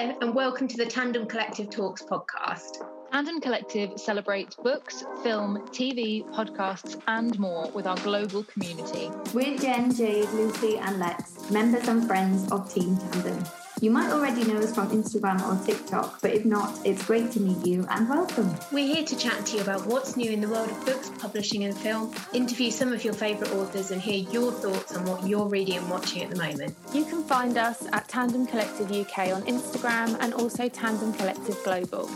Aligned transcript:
Hello, 0.00 0.16
and 0.22 0.34
welcome 0.34 0.66
to 0.66 0.78
the 0.78 0.86
Tandem 0.86 1.26
Collective 1.26 1.68
Talks 1.68 2.00
podcast. 2.00 2.82
Tandem 3.12 3.38
Collective 3.38 4.00
celebrates 4.00 4.56
books, 4.56 5.04
film, 5.22 5.58
TV, 5.72 6.26
podcasts, 6.30 6.98
and 7.06 7.38
more 7.38 7.70
with 7.72 7.86
our 7.86 7.98
global 7.98 8.42
community. 8.44 9.10
We're 9.34 9.58
Jen, 9.58 9.94
Jade, 9.94 10.30
Lucy, 10.30 10.78
and 10.78 10.98
Lex, 10.98 11.50
members 11.50 11.86
and 11.86 12.06
friends 12.06 12.50
of 12.50 12.72
Team 12.72 12.96
Tandem. 12.96 13.44
You 13.80 13.90
might 13.90 14.10
already 14.10 14.44
know 14.44 14.58
us 14.58 14.74
from 14.74 14.90
Instagram 14.90 15.40
or 15.40 15.64
TikTok, 15.64 16.20
but 16.20 16.34
if 16.34 16.44
not, 16.44 16.78
it's 16.84 17.06
great 17.06 17.32
to 17.32 17.40
meet 17.40 17.66
you 17.66 17.86
and 17.88 18.10
welcome. 18.10 18.54
We're 18.70 18.86
here 18.86 19.06
to 19.06 19.16
chat 19.16 19.46
to 19.46 19.56
you 19.56 19.62
about 19.62 19.86
what's 19.86 20.18
new 20.18 20.30
in 20.30 20.42
the 20.42 20.48
world 20.48 20.70
of 20.70 20.84
books, 20.84 21.10
publishing, 21.18 21.64
and 21.64 21.74
film, 21.74 22.12
interview 22.34 22.70
some 22.70 22.92
of 22.92 23.02
your 23.02 23.14
favourite 23.14 23.50
authors, 23.54 23.90
and 23.90 23.98
hear 23.98 24.22
your 24.30 24.52
thoughts 24.52 24.94
on 24.94 25.06
what 25.06 25.26
you're 25.26 25.48
reading 25.48 25.78
and 25.78 25.88
watching 25.88 26.22
at 26.22 26.28
the 26.28 26.36
moment. 26.36 26.76
You 26.92 27.06
can 27.06 27.24
find 27.24 27.56
us 27.56 27.86
at 27.94 28.06
Tandem 28.06 28.46
Collective 28.46 28.92
UK 28.92 29.28
on 29.28 29.44
Instagram 29.44 30.14
and 30.20 30.34
also 30.34 30.68
Tandem 30.68 31.14
Collective 31.14 31.56
Global. 31.64 32.06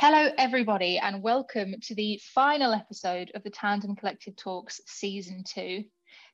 Hello, 0.00 0.30
everybody, 0.38 0.96
and 0.96 1.24
welcome 1.24 1.74
to 1.82 1.92
the 1.92 2.20
final 2.32 2.72
episode 2.72 3.32
of 3.34 3.42
the 3.42 3.50
Tandem 3.50 3.96
Collective 3.96 4.36
Talks 4.36 4.80
Season 4.86 5.42
2. 5.42 5.82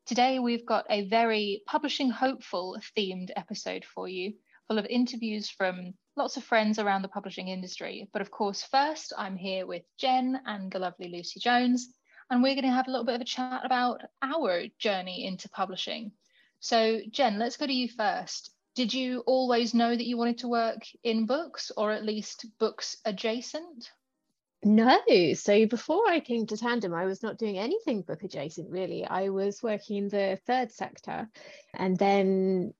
Today, 0.05 0.39
we've 0.39 0.67
got 0.67 0.85
a 0.91 1.09
very 1.09 1.63
publishing 1.67 2.11
hopeful 2.11 2.77
themed 2.95 3.31
episode 3.37 3.83
for 3.87 4.07
you, 4.07 4.35
full 4.69 4.79
of 4.79 4.85
interviews 4.85 5.49
from 5.49 5.95
lots 6.15 6.37
of 6.37 6.45
friends 6.45 6.79
around 6.79 7.01
the 7.01 7.09
publishing 7.09 7.49
industry. 7.49 8.07
But 8.13 8.21
of 8.21 8.31
course, 8.31 8.63
first, 8.63 9.15
I'm 9.17 9.35
here 9.35 9.65
with 9.65 9.85
Jen 9.97 10.39
and 10.45 10.71
the 10.71 10.79
lovely 10.79 11.09
Lucy 11.09 11.41
Jones, 11.41 11.89
and 12.29 12.43
we're 12.43 12.57
going 12.57 12.65
to 12.65 12.71
have 12.71 12.87
a 12.87 12.91
little 12.91 13.07
bit 13.07 13.15
of 13.15 13.23
a 13.23 13.25
chat 13.25 13.63
about 13.65 14.03
our 14.21 14.65
journey 14.79 15.25
into 15.25 15.49
publishing. 15.49 16.13
So, 16.61 17.01
Jen, 17.11 17.39
let's 17.39 17.57
go 17.57 17.67
to 17.67 17.73
you 17.73 17.89
first 17.89 18.54
did 18.75 18.93
you 18.93 19.21
always 19.27 19.75
know 19.75 19.91
that 19.91 20.07
you 20.07 20.17
wanted 20.17 20.39
to 20.39 20.49
work 20.49 20.83
in 21.03 21.27
books 21.27 21.71
or 21.77 21.93
at 21.93 22.05
least 22.05 22.47
books 22.59 22.97
adjacent? 23.05 23.91
No. 24.65 24.99
So 25.35 25.67
before 25.67 26.09
I 26.09 26.21
came 26.21 26.47
to 26.47 26.57
Tandem, 26.57 26.95
I 26.95 27.05
was 27.05 27.23
not 27.23 27.39
doing 27.39 27.59
anything 27.59 28.03
book 28.03 28.23
adjacent 28.25 28.71
really. 28.71 29.05
I 29.05 29.29
was 29.29 29.63
working 29.63 29.97
in 29.99 30.09
the 30.09 30.39
third 30.47 30.73
sector 30.73 31.29
and 31.75 31.97
then 31.99 32.73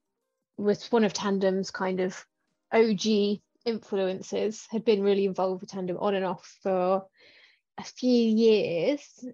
was 0.57 0.91
one 0.91 1.03
of 1.03 1.13
Tandem's 1.13 1.71
kind 1.71 1.99
of 1.99 2.25
OG 2.71 3.39
influences, 3.65 4.67
had 4.69 4.85
been 4.85 5.03
really 5.03 5.25
involved 5.25 5.61
with 5.61 5.71
Tandem 5.71 5.97
on 5.97 6.15
and 6.15 6.25
off 6.25 6.57
for 6.61 7.05
a 7.77 7.83
few 7.83 8.29
years. 8.29 9.25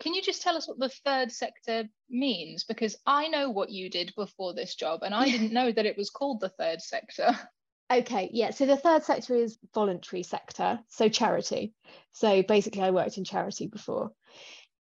Can 0.00 0.14
you 0.14 0.22
just 0.22 0.42
tell 0.42 0.56
us 0.56 0.68
what 0.68 0.78
the 0.78 0.88
third 0.88 1.32
sector 1.32 1.84
means? 2.10 2.64
Because 2.64 2.96
I 3.06 3.28
know 3.28 3.50
what 3.50 3.70
you 3.70 3.88
did 3.88 4.12
before 4.16 4.54
this 4.54 4.74
job, 4.74 5.02
and 5.02 5.14
I 5.14 5.24
didn't 5.26 5.52
know 5.52 5.72
that 5.72 5.86
it 5.86 5.96
was 5.96 6.10
called 6.10 6.40
the 6.40 6.50
third 6.50 6.82
sector. 6.82 7.36
Okay, 7.88 8.30
yeah. 8.32 8.50
So 8.50 8.66
the 8.66 8.76
third 8.76 9.04
sector 9.04 9.36
is 9.36 9.58
voluntary 9.72 10.24
sector, 10.24 10.80
so 10.88 11.08
charity. 11.08 11.72
So 12.10 12.42
basically, 12.42 12.82
I 12.82 12.90
worked 12.90 13.16
in 13.16 13.22
charity 13.22 13.68
before. 13.68 14.10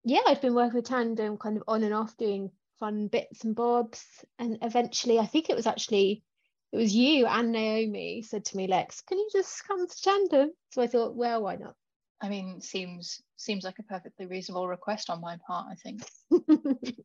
Yeah, 0.05 0.21
I'd 0.25 0.41
been 0.41 0.55
working 0.55 0.77
with 0.77 0.85
Tandem 0.85 1.37
kind 1.37 1.57
of 1.57 1.65
on 1.67 1.83
and 1.83 1.93
off 1.93 2.17
doing 2.17 2.53
fun 2.79 3.09
bits 3.09 3.43
and 3.43 3.57
bobs. 3.57 4.05
And 4.39 4.59
eventually, 4.63 5.19
I 5.19 5.27
think 5.27 5.51
it 5.51 5.57
was 5.57 5.67
actually, 5.67 6.23
it 6.71 6.77
was 6.77 6.95
you 6.95 7.27
and 7.27 7.51
Naomi 7.51 8.23
said 8.23 8.45
to 8.47 8.57
me, 8.57 8.69
Lex, 8.69 9.01
can 9.01 9.19
you 9.19 9.29
just 9.33 9.67
come 9.67 9.87
to 9.87 10.03
Tandem? 10.03 10.51
So 10.71 10.83
I 10.83 10.87
thought, 10.87 11.17
well, 11.17 11.43
why 11.43 11.57
not? 11.57 11.75
I 12.23 12.29
mean, 12.29 12.61
seems 12.61 13.21
seems 13.37 13.65
like 13.65 13.81
a 13.81 13.83
perfectly 13.83 14.27
reasonable 14.27 14.69
request 14.69 15.11
on 15.11 15.21
my 15.21 15.39
part, 15.45 15.67
I 15.71 15.75
think. 15.75 16.03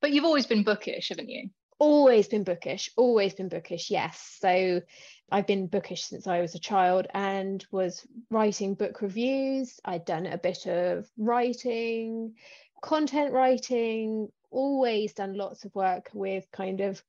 but 0.00 0.12
you've 0.12 0.24
always 0.24 0.46
been 0.46 0.62
bookish, 0.62 1.08
haven't 1.08 1.28
you? 1.28 1.50
Always 1.80 2.28
been 2.28 2.44
bookish, 2.44 2.90
always 2.96 3.34
been 3.34 3.48
bookish, 3.48 3.90
yes. 3.90 4.36
So 4.40 4.80
I've 5.30 5.46
been 5.46 5.66
bookish 5.66 6.04
since 6.04 6.26
I 6.26 6.40
was 6.40 6.54
a 6.54 6.60
child 6.60 7.08
and 7.12 7.64
was 7.72 8.06
writing 8.30 8.74
book 8.74 9.02
reviews. 9.02 9.80
I'd 9.84 10.04
done 10.04 10.26
a 10.26 10.38
bit 10.38 10.66
of 10.66 11.08
writing, 11.16 12.34
content 12.80 13.32
writing, 13.32 14.28
always 14.50 15.12
done 15.12 15.36
lots 15.36 15.64
of 15.64 15.74
work 15.74 16.10
with 16.14 16.46
kind 16.52 16.80
of 16.80 17.02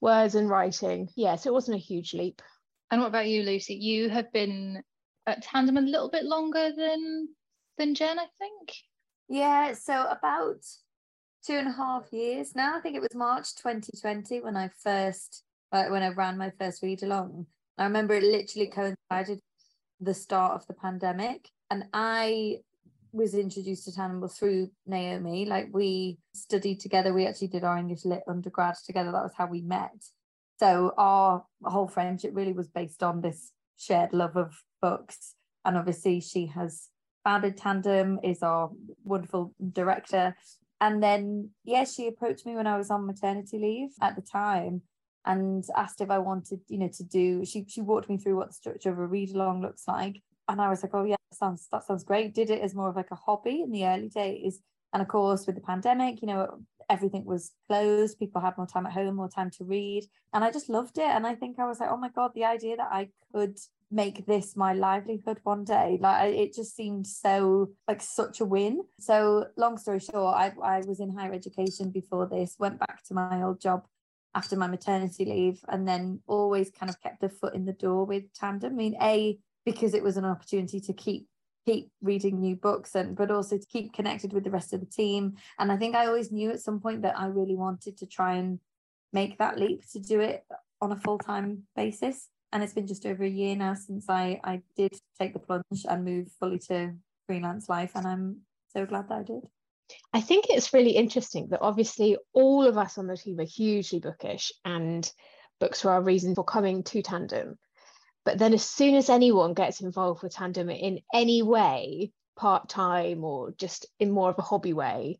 words 0.00 0.34
and 0.34 0.48
writing. 0.48 1.08
Yes, 1.14 1.16
yeah, 1.16 1.36
so 1.36 1.50
it 1.50 1.54
wasn't 1.54 1.76
a 1.76 1.80
huge 1.80 2.12
leap. 2.12 2.42
And 2.90 3.00
what 3.00 3.08
about 3.08 3.28
you, 3.28 3.42
Lucy? 3.42 3.74
You 3.74 4.10
have 4.10 4.32
been 4.32 4.82
at 5.26 5.42
Tandem 5.42 5.76
a 5.76 5.80
little 5.80 6.10
bit 6.10 6.24
longer 6.24 6.70
than 6.76 7.28
than 7.78 7.94
Jen, 7.94 8.18
I 8.18 8.26
think. 8.38 8.72
Yeah, 9.28 9.72
so 9.74 10.06
about 10.06 10.64
two 11.46 11.54
and 11.54 11.68
a 11.68 11.72
half 11.72 12.12
years 12.12 12.54
now. 12.54 12.76
I 12.76 12.80
think 12.80 12.96
it 12.96 13.02
was 13.02 13.14
March 13.14 13.54
2020 13.56 14.40
when 14.40 14.56
I 14.56 14.70
first 14.82 15.42
uh, 15.72 15.86
when 15.86 16.02
I 16.02 16.08
ran 16.08 16.38
my 16.38 16.50
first 16.58 16.82
read 16.82 17.02
along. 17.02 17.46
I 17.78 17.84
remember 17.84 18.14
it 18.14 18.22
literally 18.22 18.68
coincided 18.68 19.40
the 20.00 20.14
start 20.14 20.52
of 20.52 20.66
the 20.66 20.74
pandemic, 20.74 21.48
and 21.70 21.84
I 21.92 22.58
was 23.12 23.34
introduced 23.34 23.84
to 23.84 23.94
Tandem 23.94 24.28
through 24.28 24.70
Naomi. 24.86 25.46
Like 25.46 25.68
we 25.72 26.18
studied 26.34 26.80
together. 26.80 27.14
We 27.14 27.26
actually 27.26 27.48
did 27.48 27.64
our 27.64 27.78
English 27.78 28.04
lit 28.04 28.22
undergrad 28.28 28.74
together. 28.84 29.12
That 29.12 29.22
was 29.22 29.34
how 29.36 29.46
we 29.46 29.62
met. 29.62 30.04
So 30.58 30.92
our 30.96 31.44
whole 31.62 31.88
friendship 31.88 32.32
really 32.34 32.52
was 32.52 32.68
based 32.68 33.02
on 33.02 33.20
this 33.20 33.52
shared 33.76 34.12
love 34.12 34.36
of 34.36 34.54
books. 34.86 35.34
And 35.64 35.78
obviously, 35.78 36.20
she 36.20 36.46
has 36.58 36.88
founded 37.24 37.56
Tandem, 37.56 38.20
is 38.22 38.42
our 38.42 38.70
wonderful 39.02 39.54
director. 39.72 40.36
And 40.80 41.02
then, 41.02 41.50
yeah, 41.64 41.84
she 41.84 42.06
approached 42.06 42.44
me 42.44 42.54
when 42.54 42.66
I 42.66 42.76
was 42.76 42.90
on 42.90 43.06
maternity 43.06 43.58
leave 43.58 43.92
at 44.02 44.14
the 44.16 44.22
time 44.22 44.82
and 45.24 45.64
asked 45.74 46.02
if 46.02 46.10
I 46.10 46.18
wanted, 46.18 46.60
you 46.68 46.78
know, 46.78 46.90
to 46.98 47.04
do. 47.04 47.44
She 47.44 47.64
she 47.66 47.80
walked 47.80 48.10
me 48.10 48.18
through 48.18 48.36
what 48.36 48.48
the 48.48 48.60
structure 48.62 48.90
of 48.90 48.98
a 48.98 49.06
read 49.06 49.30
along 49.34 49.62
looks 49.62 49.84
like, 49.88 50.20
and 50.48 50.60
I 50.60 50.68
was 50.68 50.82
like, 50.82 50.94
oh 50.94 51.04
yeah, 51.04 51.16
that 51.30 51.38
sounds 51.38 51.68
that 51.72 51.84
sounds 51.84 52.04
great. 52.04 52.34
Did 52.34 52.50
it 52.50 52.60
as 52.60 52.74
more 52.74 52.90
of 52.90 52.96
like 52.96 53.10
a 53.10 53.22
hobby 53.26 53.62
in 53.62 53.70
the 53.70 53.86
early 53.86 54.08
days, 54.08 54.60
and 54.92 55.00
of 55.00 55.08
course 55.08 55.46
with 55.46 55.56
the 55.56 55.62
pandemic, 55.62 56.20
you 56.20 56.28
know, 56.28 56.58
everything 56.90 57.24
was 57.24 57.52
closed. 57.68 58.18
People 58.18 58.42
had 58.42 58.58
more 58.58 58.66
time 58.66 58.86
at 58.86 58.92
home, 58.92 59.16
more 59.16 59.30
time 59.30 59.50
to 59.56 59.64
read, 59.64 60.04
and 60.34 60.44
I 60.44 60.50
just 60.50 60.68
loved 60.68 60.98
it. 60.98 61.10
And 61.16 61.26
I 61.26 61.34
think 61.34 61.58
I 61.58 61.66
was 61.66 61.80
like, 61.80 61.90
oh 61.90 61.96
my 62.04 62.10
god, 62.10 62.32
the 62.34 62.44
idea 62.44 62.76
that 62.76 62.92
I 62.92 63.08
could 63.32 63.56
make 63.94 64.26
this 64.26 64.56
my 64.56 64.72
livelihood 64.72 65.38
one 65.44 65.64
day. 65.64 65.98
Like 66.00 66.34
it 66.34 66.52
just 66.52 66.74
seemed 66.74 67.06
so 67.06 67.70
like 67.86 68.02
such 68.02 68.40
a 68.40 68.44
win. 68.44 68.82
So 68.98 69.46
long 69.56 69.78
story 69.78 70.00
short 70.00 70.36
I, 70.36 70.52
I 70.62 70.80
was 70.80 70.98
in 70.98 71.16
higher 71.16 71.32
education 71.32 71.90
before 71.90 72.26
this 72.26 72.56
went 72.58 72.80
back 72.80 73.04
to 73.04 73.14
my 73.14 73.42
old 73.42 73.60
job 73.60 73.86
after 74.34 74.56
my 74.56 74.66
maternity 74.66 75.24
leave 75.24 75.60
and 75.68 75.86
then 75.86 76.20
always 76.26 76.70
kind 76.70 76.90
of 76.90 77.00
kept 77.00 77.22
a 77.22 77.28
foot 77.28 77.54
in 77.54 77.66
the 77.66 77.72
door 77.72 78.04
with 78.04 78.24
tandem. 78.34 78.72
I 78.72 78.76
mean 78.76 78.96
a 79.00 79.38
because 79.64 79.94
it 79.94 80.02
was 80.02 80.16
an 80.16 80.24
opportunity 80.24 80.80
to 80.80 80.92
keep 80.92 81.28
keep 81.64 81.90
reading 82.02 82.40
new 82.40 82.56
books 82.56 82.96
and 82.96 83.16
but 83.16 83.30
also 83.30 83.56
to 83.56 83.66
keep 83.66 83.92
connected 83.92 84.32
with 84.32 84.42
the 84.42 84.50
rest 84.50 84.72
of 84.72 84.80
the 84.80 84.86
team. 84.86 85.36
And 85.58 85.70
i 85.70 85.76
think 85.76 85.94
i 85.94 86.06
always 86.06 86.32
knew 86.32 86.50
at 86.50 86.60
some 86.60 86.80
point 86.80 87.02
that 87.02 87.18
i 87.18 87.26
really 87.26 87.54
wanted 87.54 87.96
to 87.98 88.06
try 88.06 88.34
and 88.34 88.58
make 89.12 89.38
that 89.38 89.58
leap 89.58 89.88
to 89.92 90.00
do 90.00 90.18
it 90.20 90.44
on 90.80 90.90
a 90.90 90.96
full-time 90.96 91.62
basis 91.76 92.28
and 92.54 92.62
it's 92.62 92.72
been 92.72 92.86
just 92.86 93.04
over 93.04 93.24
a 93.24 93.28
year 93.28 93.56
now 93.56 93.74
since 93.74 94.08
I 94.08 94.40
I 94.44 94.62
did 94.76 94.96
take 95.20 95.34
the 95.34 95.40
plunge 95.40 95.84
and 95.86 96.04
move 96.04 96.28
fully 96.38 96.60
to 96.70 96.94
freelance 97.26 97.68
life, 97.68 97.92
and 97.96 98.06
I'm 98.06 98.40
so 98.72 98.86
glad 98.86 99.08
that 99.08 99.18
I 99.18 99.22
did. 99.24 99.42
I 100.14 100.20
think 100.20 100.46
it's 100.48 100.72
really 100.72 100.92
interesting 100.92 101.48
that 101.48 101.60
obviously 101.60 102.16
all 102.32 102.64
of 102.64 102.78
us 102.78 102.96
on 102.96 103.08
the 103.08 103.16
team 103.16 103.40
are 103.40 103.44
hugely 103.44 103.98
bookish, 103.98 104.52
and 104.64 105.10
books 105.60 105.84
were 105.84 105.90
our 105.90 106.02
reason 106.02 106.34
for 106.34 106.44
coming 106.44 106.84
to 106.84 107.02
Tandem. 107.02 107.58
But 108.24 108.38
then, 108.38 108.54
as 108.54 108.64
soon 108.64 108.94
as 108.94 109.10
anyone 109.10 109.52
gets 109.52 109.80
involved 109.80 110.22
with 110.22 110.34
Tandem 110.34 110.70
in 110.70 111.00
any 111.12 111.42
way, 111.42 112.12
part 112.36 112.68
time 112.68 113.24
or 113.24 113.50
just 113.58 113.86
in 113.98 114.12
more 114.12 114.30
of 114.30 114.38
a 114.38 114.42
hobby 114.42 114.72
way, 114.72 115.18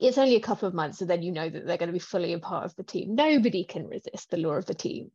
it's 0.00 0.18
only 0.18 0.34
a 0.34 0.40
couple 0.40 0.66
of 0.66 0.74
months, 0.74 1.00
and 1.00 1.08
then 1.08 1.22
you 1.22 1.30
know 1.30 1.48
that 1.48 1.64
they're 1.64 1.78
going 1.78 1.88
to 1.88 1.92
be 1.92 2.00
fully 2.00 2.32
a 2.32 2.40
part 2.40 2.64
of 2.64 2.74
the 2.74 2.82
team. 2.82 3.14
Nobody 3.14 3.62
can 3.62 3.86
resist 3.86 4.30
the 4.30 4.36
law 4.36 4.54
of 4.54 4.66
the 4.66 4.74
team. 4.74 5.12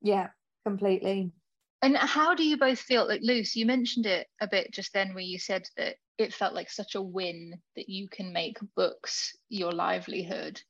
Yeah, 0.00 0.28
completely. 0.68 1.32
And 1.80 1.96
how 1.96 2.34
do 2.34 2.44
you 2.44 2.56
both 2.56 2.78
feel? 2.78 3.06
Like 3.06 3.20
Luce, 3.22 3.54
you 3.54 3.64
mentioned 3.64 4.06
it 4.06 4.26
a 4.40 4.48
bit 4.48 4.72
just 4.72 4.92
then, 4.92 5.14
where 5.14 5.22
you 5.22 5.38
said 5.38 5.68
that 5.76 5.96
it 6.18 6.34
felt 6.34 6.54
like 6.54 6.70
such 6.70 6.96
a 6.96 7.02
win 7.02 7.54
that 7.76 7.88
you 7.88 8.08
can 8.08 8.32
make 8.32 8.58
books 8.74 9.36
your 9.48 9.72
livelihood. 9.72 10.60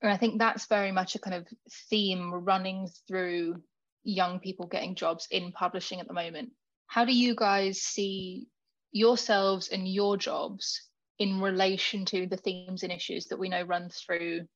And 0.00 0.10
I 0.10 0.16
think 0.16 0.38
that's 0.38 0.66
very 0.66 0.92
much 0.92 1.14
a 1.14 1.18
kind 1.18 1.36
of 1.36 1.46
theme 1.90 2.32
running 2.32 2.88
through 3.06 3.62
young 4.04 4.40
people 4.40 4.66
getting 4.66 4.94
jobs 4.94 5.26
in 5.30 5.52
publishing 5.52 6.00
at 6.00 6.08
the 6.08 6.14
moment. 6.14 6.50
How 6.86 7.04
do 7.04 7.12
you 7.12 7.34
guys 7.34 7.82
see 7.82 8.46
yourselves 8.92 9.68
and 9.68 9.86
your 9.86 10.16
jobs 10.16 10.80
in 11.18 11.40
relation 11.40 12.06
to 12.06 12.26
the 12.26 12.38
themes 12.38 12.82
and 12.84 12.92
issues 12.92 13.26
that 13.26 13.38
we 13.38 13.50
know 13.50 13.62
run 13.62 13.90
through 13.90 14.46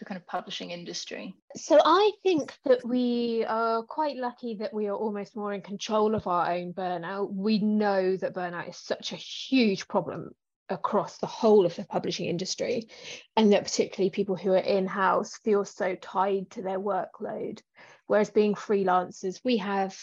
the 0.00 0.04
kind 0.04 0.18
of 0.18 0.26
publishing 0.26 0.72
industry? 0.72 1.36
So 1.54 1.78
I 1.84 2.10
think 2.24 2.52
that 2.64 2.84
we 2.84 3.44
are 3.46 3.84
quite 3.84 4.16
lucky 4.16 4.56
that 4.56 4.74
we 4.74 4.88
are 4.88 4.96
almost 4.96 5.36
more 5.36 5.52
in 5.52 5.60
control 5.60 6.16
of 6.16 6.26
our 6.26 6.50
own 6.50 6.72
burnout. 6.72 7.32
We 7.32 7.58
know 7.58 8.16
that 8.16 8.34
burnout 8.34 8.68
is 8.68 8.76
such 8.76 9.12
a 9.12 9.16
huge 9.16 9.86
problem 9.86 10.30
across 10.70 11.18
the 11.18 11.26
whole 11.26 11.66
of 11.66 11.76
the 11.76 11.84
publishing 11.84 12.26
industry 12.26 12.88
and 13.36 13.52
that 13.52 13.64
particularly 13.64 14.10
people 14.10 14.36
who 14.36 14.52
are 14.52 14.58
in-house 14.58 15.36
feel 15.44 15.64
so 15.64 15.96
tied 15.96 16.48
to 16.50 16.62
their 16.62 16.78
workload 16.78 17.60
whereas 18.06 18.30
being 18.30 18.54
freelancers 18.54 19.40
we 19.44 19.56
have 19.56 19.96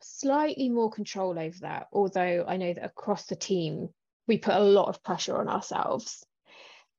slightly 0.00 0.68
more 0.68 0.90
control 0.90 1.36
over 1.36 1.58
that 1.62 1.88
although 1.92 2.44
i 2.46 2.56
know 2.56 2.72
that 2.72 2.84
across 2.84 3.26
the 3.26 3.34
team 3.34 3.88
we 4.28 4.38
put 4.38 4.54
a 4.54 4.60
lot 4.60 4.88
of 4.88 5.02
pressure 5.02 5.36
on 5.36 5.48
ourselves 5.48 6.24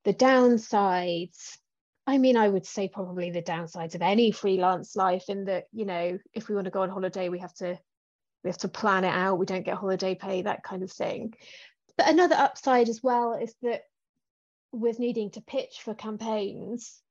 the 0.04 0.12
downsides 0.12 1.56
I 2.06 2.18
mean, 2.18 2.36
I 2.36 2.48
would 2.48 2.66
say 2.66 2.88
probably 2.88 3.30
the 3.30 3.42
downsides 3.42 3.94
of 3.94 4.02
any 4.02 4.30
freelance 4.30 4.94
life 4.94 5.24
in 5.28 5.46
that, 5.46 5.64
you 5.72 5.84
know, 5.84 6.18
if 6.32 6.48
we 6.48 6.54
want 6.54 6.66
to 6.66 6.70
go 6.70 6.82
on 6.82 6.90
holiday, 6.90 7.28
we 7.28 7.40
have 7.40 7.54
to 7.54 7.78
we 8.44 8.50
have 8.50 8.58
to 8.58 8.68
plan 8.68 9.04
it 9.04 9.12
out. 9.12 9.38
We 9.38 9.46
don't 9.46 9.64
get 9.64 9.76
holiday 9.76 10.14
pay, 10.14 10.42
that 10.42 10.62
kind 10.62 10.84
of 10.84 10.92
thing. 10.92 11.34
But 11.98 12.08
another 12.08 12.36
upside 12.36 12.88
as 12.88 13.02
well 13.02 13.34
is 13.34 13.54
that 13.62 13.82
with 14.70 15.00
needing 15.00 15.30
to 15.32 15.40
pitch 15.40 15.80
for 15.82 15.94
campaigns, 15.94 17.02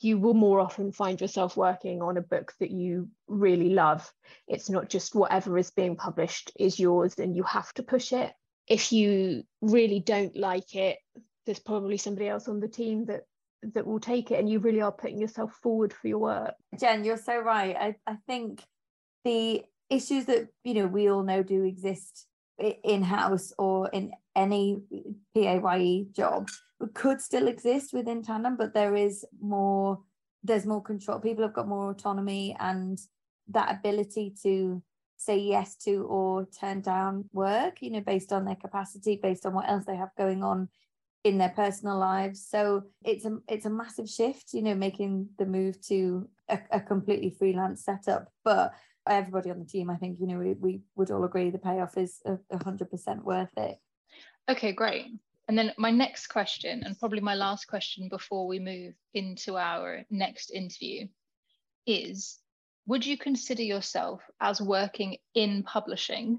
you 0.00 0.18
will 0.18 0.34
more 0.34 0.58
often 0.58 0.90
find 0.90 1.20
yourself 1.20 1.56
working 1.56 2.02
on 2.02 2.16
a 2.16 2.22
book 2.22 2.52
that 2.58 2.70
you 2.70 3.08
really 3.28 3.70
love. 3.70 4.10
It's 4.48 4.68
not 4.68 4.88
just 4.88 5.14
whatever 5.14 5.58
is 5.58 5.70
being 5.70 5.94
published 5.94 6.50
is 6.58 6.80
yours 6.80 7.18
and 7.18 7.36
you 7.36 7.42
have 7.44 7.72
to 7.74 7.82
push 7.82 8.12
it. 8.12 8.32
If 8.66 8.92
you 8.92 9.44
really 9.60 10.00
don't 10.00 10.36
like 10.36 10.74
it, 10.74 10.98
there's 11.46 11.58
probably 11.60 11.98
somebody 11.98 12.28
else 12.28 12.48
on 12.48 12.60
the 12.60 12.68
team 12.68 13.06
that 13.06 13.22
that 13.62 13.86
will 13.86 14.00
take 14.00 14.30
it 14.30 14.38
and 14.38 14.48
you 14.48 14.58
really 14.58 14.80
are 14.80 14.92
putting 14.92 15.20
yourself 15.20 15.52
forward 15.62 15.92
for 15.92 16.08
your 16.08 16.18
work. 16.18 16.54
Jen 16.78 17.04
you're 17.04 17.16
so 17.16 17.38
right. 17.38 17.76
I, 17.76 17.96
I 18.06 18.16
think 18.26 18.62
the 19.24 19.62
issues 19.88 20.26
that 20.26 20.48
you 20.64 20.74
know 20.74 20.86
we 20.86 21.10
all 21.10 21.22
know 21.22 21.42
do 21.42 21.64
exist 21.64 22.26
in 22.84 23.02
house 23.02 23.52
or 23.58 23.88
in 23.88 24.12
any 24.36 24.78
paye 25.34 26.06
job 26.12 26.48
could 26.94 27.20
still 27.20 27.48
exist 27.48 27.92
within 27.92 28.22
tandem 28.22 28.56
but 28.56 28.74
there 28.74 28.94
is 28.94 29.24
more 29.40 29.98
there's 30.42 30.64
more 30.64 30.82
control. 30.82 31.20
People 31.20 31.44
have 31.44 31.52
got 31.52 31.68
more 31.68 31.90
autonomy 31.90 32.56
and 32.58 32.98
that 33.48 33.70
ability 33.70 34.34
to 34.42 34.82
say 35.16 35.36
yes 35.36 35.76
to 35.76 36.04
or 36.04 36.46
turn 36.46 36.80
down 36.80 37.28
work 37.34 37.82
you 37.82 37.90
know 37.90 38.00
based 38.00 38.32
on 38.32 38.46
their 38.46 38.54
capacity 38.54 39.20
based 39.22 39.44
on 39.44 39.52
what 39.52 39.68
else 39.68 39.84
they 39.84 39.96
have 39.96 40.08
going 40.16 40.42
on 40.42 40.66
in 41.24 41.38
their 41.38 41.50
personal 41.50 41.98
lives. 41.98 42.46
So 42.48 42.84
it's 43.04 43.24
a 43.24 43.38
it's 43.48 43.66
a 43.66 43.70
massive 43.70 44.08
shift 44.08 44.52
you 44.52 44.62
know 44.62 44.74
making 44.74 45.28
the 45.38 45.46
move 45.46 45.80
to 45.88 46.28
a, 46.48 46.58
a 46.72 46.80
completely 46.80 47.30
freelance 47.30 47.84
setup. 47.84 48.28
But 48.44 48.72
everybody 49.08 49.50
on 49.50 49.58
the 49.58 49.64
team 49.64 49.90
i 49.90 49.96
think 49.96 50.18
you 50.20 50.26
know 50.26 50.38
we, 50.38 50.52
we 50.54 50.80
would 50.94 51.10
all 51.10 51.24
agree 51.24 51.50
the 51.50 51.58
payoff 51.58 51.96
is 51.96 52.20
a, 52.26 52.38
100% 52.56 53.22
worth 53.24 53.48
it. 53.56 53.78
Okay 54.48 54.72
great. 54.72 55.06
And 55.48 55.58
then 55.58 55.72
my 55.78 55.90
next 55.90 56.28
question 56.28 56.82
and 56.84 56.98
probably 56.98 57.20
my 57.20 57.34
last 57.34 57.66
question 57.66 58.08
before 58.08 58.46
we 58.46 58.60
move 58.60 58.94
into 59.14 59.56
our 59.56 60.04
next 60.10 60.50
interview 60.50 61.08
is 61.86 62.38
would 62.86 63.04
you 63.04 63.16
consider 63.16 63.62
yourself 63.62 64.22
as 64.40 64.60
working 64.60 65.16
in 65.34 65.62
publishing 65.64 66.38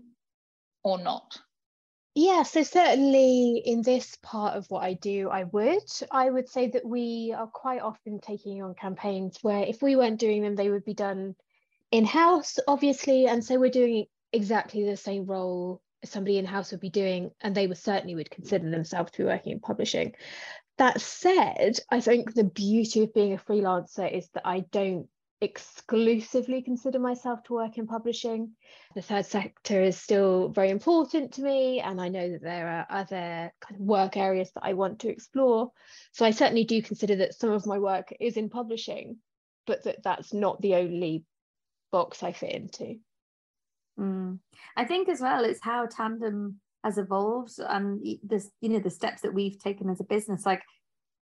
or 0.83 0.97
not 0.97 1.37
yeah, 2.13 2.43
so 2.43 2.63
certainly 2.63 3.61
in 3.63 3.81
this 3.81 4.17
part 4.21 4.57
of 4.57 4.69
what 4.69 4.83
I 4.83 4.93
do, 4.93 5.29
I 5.29 5.45
would. 5.45 5.89
I 6.11 6.29
would 6.29 6.49
say 6.49 6.67
that 6.67 6.85
we 6.85 7.33
are 7.37 7.47
quite 7.47 7.81
often 7.81 8.19
taking 8.19 8.61
on 8.61 8.75
campaigns 8.75 9.37
where 9.41 9.63
if 9.63 9.81
we 9.81 9.95
weren't 9.95 10.19
doing 10.19 10.41
them, 10.41 10.55
they 10.55 10.69
would 10.69 10.83
be 10.83 10.93
done 10.93 11.35
in 11.89 12.03
house, 12.03 12.59
obviously. 12.67 13.27
And 13.27 13.43
so 13.43 13.59
we're 13.59 13.69
doing 13.69 14.05
exactly 14.33 14.85
the 14.85 14.97
same 14.97 15.25
role 15.25 15.81
somebody 16.03 16.37
in 16.37 16.45
house 16.45 16.71
would 16.71 16.81
be 16.81 16.89
doing, 16.89 17.31
and 17.41 17.55
they 17.55 17.67
would 17.67 17.77
certainly 17.77 18.15
would 18.15 18.31
consider 18.31 18.69
themselves 18.69 19.11
to 19.11 19.19
be 19.19 19.23
working 19.25 19.53
in 19.53 19.59
publishing. 19.59 20.13
That 20.77 20.99
said, 20.99 21.79
I 21.89 22.01
think 22.01 22.33
the 22.33 22.43
beauty 22.43 23.03
of 23.03 23.13
being 23.13 23.33
a 23.33 23.37
freelancer 23.37 24.11
is 24.11 24.27
that 24.29 24.47
I 24.47 24.61
don't 24.71 25.07
exclusively 25.41 26.61
consider 26.61 26.99
myself 26.99 27.43
to 27.43 27.53
work 27.53 27.77
in 27.79 27.87
publishing. 27.87 28.51
The 28.93 29.01
third 29.01 29.25
sector 29.25 29.81
is 29.81 29.97
still 29.99 30.49
very 30.49 30.69
important 30.69 31.33
to 31.33 31.41
me, 31.41 31.79
and 31.79 31.99
I 31.99 32.09
know 32.09 32.31
that 32.31 32.43
there 32.43 32.67
are 32.67 32.85
other 32.89 33.51
kind 33.59 33.75
of 33.75 33.81
work 33.81 34.17
areas 34.17 34.51
that 34.53 34.63
I 34.63 34.73
want 34.73 34.99
to 34.99 35.09
explore. 35.09 35.71
So 36.13 36.25
I 36.25 36.31
certainly 36.31 36.63
do 36.63 36.81
consider 36.81 37.15
that 37.17 37.33
some 37.33 37.51
of 37.51 37.65
my 37.65 37.79
work 37.79 38.13
is 38.19 38.37
in 38.37 38.49
publishing, 38.49 39.17
but 39.65 39.83
that 39.83 40.03
that's 40.03 40.31
not 40.31 40.61
the 40.61 40.75
only 40.75 41.25
box 41.91 42.21
I 42.21 42.33
fit 42.33 42.51
into. 42.51 42.99
Mm. 43.99 44.39
I 44.77 44.85
think 44.85 45.09
as 45.09 45.21
well, 45.21 45.43
it's 45.43 45.61
how 45.61 45.87
Tandem 45.87 46.59
has 46.83 46.97
evolved 46.97 47.59
and 47.59 47.99
this, 48.23 48.49
you 48.61 48.69
know, 48.69 48.79
the 48.79 48.89
steps 48.89 49.21
that 49.21 49.33
we've 49.33 49.59
taken 49.59 49.89
as 49.89 49.99
a 49.99 50.05
business. 50.05 50.45
Like 50.45 50.63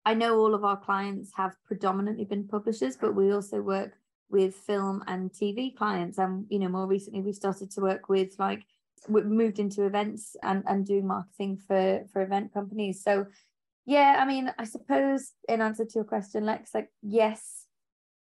I 0.05 0.13
know 0.13 0.37
all 0.37 0.53
of 0.53 0.63
our 0.63 0.77
clients 0.77 1.31
have 1.35 1.53
predominantly 1.65 2.25
been 2.25 2.47
publishers, 2.47 2.95
but 2.95 3.15
we 3.15 3.33
also 3.33 3.61
work 3.61 3.93
with 4.29 4.55
film 4.55 5.03
and 5.07 5.31
TV 5.31 5.75
clients. 5.75 6.17
And, 6.17 6.45
you 6.49 6.59
know, 6.59 6.69
more 6.69 6.87
recently 6.87 7.21
we 7.21 7.33
started 7.33 7.71
to 7.71 7.81
work 7.81 8.09
with 8.09 8.37
like, 8.39 8.63
we've 9.07 9.25
moved 9.25 9.59
into 9.59 9.85
events 9.85 10.35
and, 10.41 10.63
and 10.67 10.85
doing 10.85 11.07
marketing 11.07 11.59
for, 11.67 12.05
for 12.11 12.21
event 12.21 12.53
companies. 12.53 13.03
So 13.03 13.27
yeah, 13.85 14.17
I 14.19 14.25
mean, 14.25 14.51
I 14.57 14.65
suppose 14.65 15.31
in 15.47 15.61
answer 15.61 15.85
to 15.85 15.91
your 15.93 16.03
question, 16.03 16.45
Lex, 16.45 16.73
like, 16.73 16.89
yes, 17.03 17.65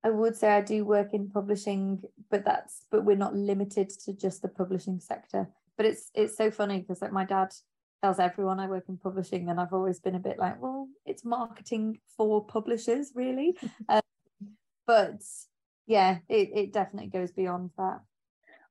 I 0.03 0.09
would 0.09 0.35
say 0.35 0.49
I 0.49 0.61
do 0.61 0.83
work 0.83 1.13
in 1.13 1.29
publishing, 1.29 2.01
but 2.31 2.43
that's, 2.43 2.87
but 2.89 3.05
we're 3.05 3.15
not 3.15 3.35
limited 3.35 3.89
to 4.05 4.13
just 4.13 4.41
the 4.41 4.47
publishing 4.47 4.99
sector. 4.99 5.47
But 5.77 5.85
it's, 5.85 6.09
it's 6.15 6.35
so 6.35 6.49
funny 6.49 6.79
because 6.79 7.01
like 7.01 7.11
my 7.11 7.25
dad 7.25 7.53
tells 8.01 8.19
everyone 8.19 8.59
I 8.59 8.67
work 8.67 8.85
in 8.89 8.97
publishing, 8.97 9.49
and 9.49 9.59
I've 9.59 9.73
always 9.73 9.99
been 9.99 10.15
a 10.15 10.19
bit 10.19 10.39
like, 10.39 10.59
well, 10.61 10.87
it's 11.05 11.23
marketing 11.23 11.99
for 12.17 12.43
publishers, 12.43 13.11
really. 13.13 13.55
um, 13.89 14.01
but 14.87 15.21
yeah, 15.87 16.19
it, 16.29 16.49
it 16.53 16.73
definitely 16.73 17.09
goes 17.09 17.31
beyond 17.31 17.71
that. 17.77 18.01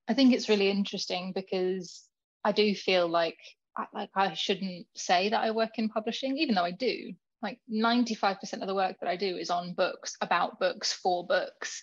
I 0.08 0.14
think 0.14 0.32
it's 0.32 0.48
really 0.48 0.70
interesting 0.70 1.32
because 1.34 2.04
I 2.44 2.52
do 2.52 2.74
feel 2.74 3.08
like 3.08 3.38
like 3.94 4.10
I 4.14 4.34
shouldn't 4.34 4.86
say 4.96 5.30
that 5.30 5.40
I 5.40 5.52
work 5.52 5.78
in 5.78 5.88
publishing, 5.88 6.36
even 6.38 6.54
though 6.54 6.64
I 6.64 6.72
do. 6.72 7.12
Like 7.42 7.58
95% 7.72 8.60
of 8.60 8.66
the 8.66 8.74
work 8.74 8.96
that 9.00 9.08
I 9.08 9.16
do 9.16 9.36
is 9.36 9.48
on 9.50 9.72
books, 9.72 10.16
about 10.20 10.58
books, 10.58 10.92
for 10.92 11.26
books. 11.26 11.82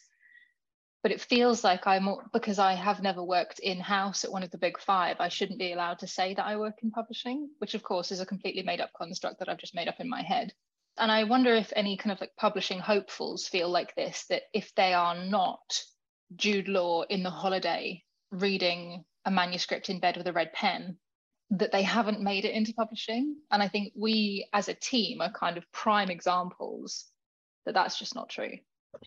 But 1.01 1.12
it 1.12 1.21
feels 1.21 1.63
like 1.63 1.88
I'm 1.88 2.09
because 2.33 2.59
I 2.59 2.73
have 2.73 3.01
never 3.01 3.23
worked 3.23 3.59
in 3.59 3.80
house 3.80 4.23
at 4.23 4.31
one 4.31 4.44
of 4.44 4.51
the 4.51 4.57
big 4.57 4.80
five, 4.80 5.18
I 5.19 5.30
shouldn't 5.30 5.59
be 5.59 5.73
allowed 5.73 6.00
to 6.00 6.07
say 6.07 6.33
that 6.33 6.45
I 6.45 6.57
work 6.57 6.80
in 6.83 6.91
publishing, 6.91 7.50
which 7.59 7.75
of 7.75 7.83
course 7.83 8.12
is 8.12 8.19
a 8.19 8.25
completely 8.25 8.63
made 8.63 8.81
up 8.81 8.91
construct 8.94 9.39
that 9.39 9.50
I've 9.50 9.57
just 9.57 9.75
made 9.75 9.88
up 9.88 10.00
in 10.00 10.09
my 10.09 10.21
head. 10.21 10.53
And 10.97 11.11
I 11.11 11.25
wonder 11.25 11.53
if 11.53 11.71
any 11.75 11.97
kind 11.97 12.11
of 12.11 12.21
like 12.21 12.35
publishing 12.38 12.79
hopefuls 12.79 13.47
feel 13.47 13.69
like 13.69 13.95
this 13.95 14.25
that 14.30 14.44
if 14.54 14.73
they 14.75 14.94
are 14.94 15.16
not 15.16 15.81
Jude 16.35 16.68
Law 16.68 17.04
in 17.04 17.23
the 17.23 17.30
holiday 17.30 18.04
reading 18.31 19.06
a 19.25 19.31
manuscript 19.31 19.89
in 19.89 19.99
bed 19.99 20.18
with 20.18 20.27
a 20.27 20.33
red 20.33 20.54
pen, 20.54 20.97
that 21.51 21.71
they 21.71 21.83
haven't 21.83 22.21
made 22.21 22.45
it 22.45 22.54
into 22.54 22.73
publishing. 22.73 23.37
And 23.51 23.63
I 23.63 23.68
think 23.68 23.94
we 23.95 24.47
as 24.54 24.68
a 24.68 24.73
team 24.73 25.21
are 25.21 25.31
kind 25.31 25.57
of 25.57 25.71
prime 25.71 26.09
examples 26.09 27.06
that 27.66 27.73
that's 27.73 27.99
just 27.99 28.16
not 28.16 28.30
true. 28.30 28.57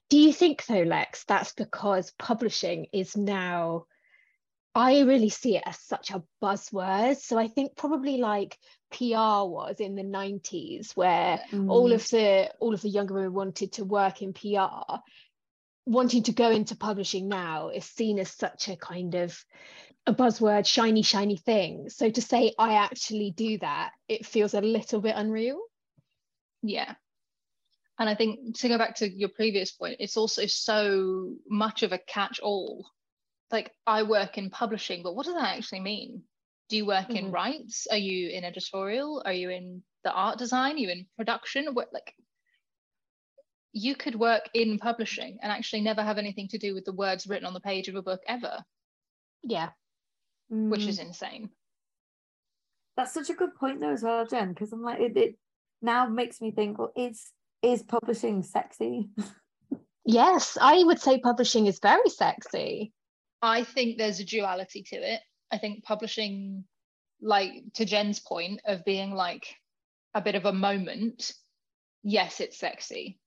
Do 0.09 0.18
you 0.18 0.32
think 0.32 0.64
though, 0.66 0.82
Lex, 0.82 1.25
that's 1.25 1.52
because 1.52 2.12
publishing 2.18 2.87
is 2.92 3.16
now 3.16 3.87
I 4.75 5.00
really 5.00 5.31
see 5.31 5.57
it 5.57 5.65
as 5.67 5.79
such 5.81 6.11
a 6.11 6.23
buzzword. 6.43 7.17
So 7.17 7.39
I 7.39 7.49
think 7.49 7.77
probably 7.77 8.19
like 8.19 8.57
PR 8.93 9.47
was 9.47 9.77
in 9.79 9.95
the 9.95 10.03
90s 10.03 10.97
where 10.97 11.41
mm. 11.50 11.69
all 11.69 11.93
of 11.93 12.09
the 12.09 12.50
all 12.61 12.75
of 12.75 12.83
the 12.83 12.89
younger 12.89 13.15
women 13.15 13.33
wanted 13.33 13.73
to 13.75 13.85
work 13.85 14.23
in 14.23 14.33
PR 14.33 14.99
wanting 15.87 16.23
to 16.25 16.33
go 16.33 16.50
into 16.50 16.77
publishing 16.77 17.29
now 17.29 17.69
is 17.69 17.85
seen 17.85 18.19
as 18.19 18.31
such 18.31 18.69
a 18.69 18.77
kind 18.77 19.15
of 19.15 19.45
a 20.07 20.15
buzzword 20.15 20.67
shiny 20.67 21.03
shiny 21.03 21.37
thing 21.37 21.89
so 21.89 22.09
to 22.11 22.23
say 22.23 22.53
i 22.59 22.75
actually 22.75 23.33
do 23.37 23.59
that 23.59 23.91
it 24.09 24.25
feels 24.25 24.55
a 24.55 24.61
little 24.61 25.00
bit 25.00 25.15
unreal 25.17 25.61
yeah 26.62 26.95
and 27.99 28.09
i 28.09 28.15
think 28.15 28.57
to 28.57 28.69
go 28.69 28.79
back 28.79 28.95
to 28.95 29.11
your 29.11 29.29
previous 29.31 29.73
point 29.73 29.97
it's 30.00 30.17
also 30.17 30.47
so 30.47 31.35
much 31.49 31.83
of 31.83 31.93
a 31.93 31.99
catch 31.99 32.41
all 32.41 32.87
like 33.52 33.73
i 33.87 34.02
work 34.02 34.38
in 34.38 34.50
publishing 34.50 35.02
but 35.02 35.14
what 35.14 35.26
does 35.26 35.35
that 35.35 35.57
actually 35.57 35.80
mean? 35.80 36.23
Do 36.69 36.76
you 36.76 36.87
work 36.87 37.09
mm-hmm. 37.09 37.26
in 37.26 37.33
rights? 37.33 37.88
Are 37.90 37.97
you 37.97 38.28
in 38.28 38.45
editorial? 38.45 39.23
Are 39.26 39.33
you 39.33 39.50
in 39.50 39.83
the 40.04 40.12
art 40.12 40.38
design? 40.38 40.76
Are 40.76 40.78
you 40.78 40.88
in 40.88 41.07
production? 41.16 41.66
What 41.73 41.88
like 41.92 42.14
you 43.73 43.97
could 43.97 44.14
work 44.14 44.49
in 44.54 44.78
publishing 44.78 45.38
and 45.42 45.50
actually 45.50 45.80
never 45.80 46.02
have 46.02 46.19
anything 46.19 46.49
to 46.49 46.59
do 46.59 46.75
with 46.75 46.85
the 46.85 46.92
words 46.92 47.26
written 47.26 47.47
on 47.47 47.54
the 47.54 47.61
page 47.61 47.88
of 47.88 47.97
a 47.97 48.02
book 48.02 48.21
ever. 48.26 48.64
Yeah. 49.42 49.71
Mm. 50.52 50.69
which 50.69 50.87
is 50.87 50.99
insane. 50.99 51.50
That's 52.97 53.14
such 53.14 53.30
a 53.30 53.35
good 53.35 53.54
point 53.54 53.80
though 53.80 53.92
as 53.92 54.02
well 54.02 54.26
jen 54.26 54.50
because 54.50 54.73
i'm 54.73 54.83
like 54.83 55.00
it, 55.00 55.16
it 55.16 55.37
now 55.80 56.07
makes 56.07 56.40
me 56.40 56.50
think 56.50 56.78
well 56.78 56.92
is 56.97 57.30
is 57.62 57.83
publishing 57.83 58.42
sexy? 58.42 59.09
Yes 60.04 60.59
i 60.61 60.83
would 60.83 60.99
say 60.99 61.21
publishing 61.21 61.66
is 61.66 61.78
very 61.78 62.09
sexy 62.09 62.92
i 63.42 63.64
think 63.64 63.97
there's 63.97 64.20
a 64.20 64.25
duality 64.25 64.82
to 64.82 64.97
it 64.97 65.20
I 65.50 65.59
think 65.59 65.85
publishing, 65.85 66.64
like 67.20 67.50
to 67.75 67.85
Jen's 67.85 68.20
point 68.20 68.61
of 68.66 68.85
being 68.85 69.12
like, 69.12 69.47
a 70.14 70.20
bit 70.20 70.35
of 70.35 70.44
a 70.44 70.52
moment, 70.52 71.32
yes, 72.02 72.40
it's 72.40 72.59
sexy. 72.59 73.20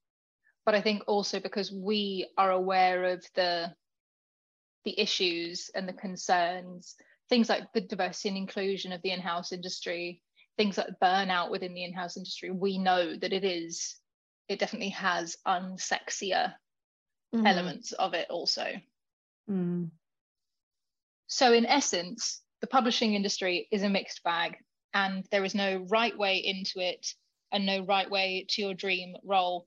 But 0.66 0.74
I 0.74 0.80
think 0.80 1.02
also 1.06 1.40
because 1.40 1.72
we 1.72 2.28
are 2.36 2.50
aware 2.50 3.04
of 3.04 3.24
the 3.34 3.72
the 4.84 5.00
issues 5.00 5.70
and 5.74 5.88
the 5.88 5.94
concerns, 5.94 6.94
things 7.30 7.48
like 7.48 7.72
the 7.72 7.80
diversity 7.80 8.28
and 8.28 8.36
inclusion 8.36 8.92
of 8.92 9.00
the 9.00 9.12
in-house 9.12 9.50
industry, 9.50 10.20
things 10.58 10.76
like 10.76 10.88
burnout 11.02 11.50
within 11.50 11.72
the 11.72 11.84
in-house 11.84 12.18
industry, 12.18 12.50
we 12.50 12.76
know 12.76 13.16
that 13.16 13.32
it 13.32 13.44
is, 13.44 13.96
it 14.46 14.58
definitely 14.58 14.90
has 14.90 15.38
unsexier 15.48 16.52
mm. 17.34 17.48
elements 17.48 17.92
of 17.92 18.12
it 18.12 18.26
also. 18.28 18.66
Mm. 19.50 19.88
So 21.26 21.52
in 21.52 21.66
essence, 21.66 22.42
the 22.60 22.66
publishing 22.66 23.14
industry 23.14 23.68
is 23.70 23.82
a 23.82 23.88
mixed 23.88 24.22
bag 24.22 24.56
and 24.94 25.26
there 25.30 25.44
is 25.44 25.54
no 25.54 25.86
right 25.90 26.16
way 26.16 26.36
into 26.38 26.78
it 26.80 27.06
and 27.52 27.66
no 27.66 27.84
right 27.84 28.10
way 28.10 28.46
to 28.50 28.62
your 28.62 28.74
dream 28.74 29.14
role. 29.24 29.66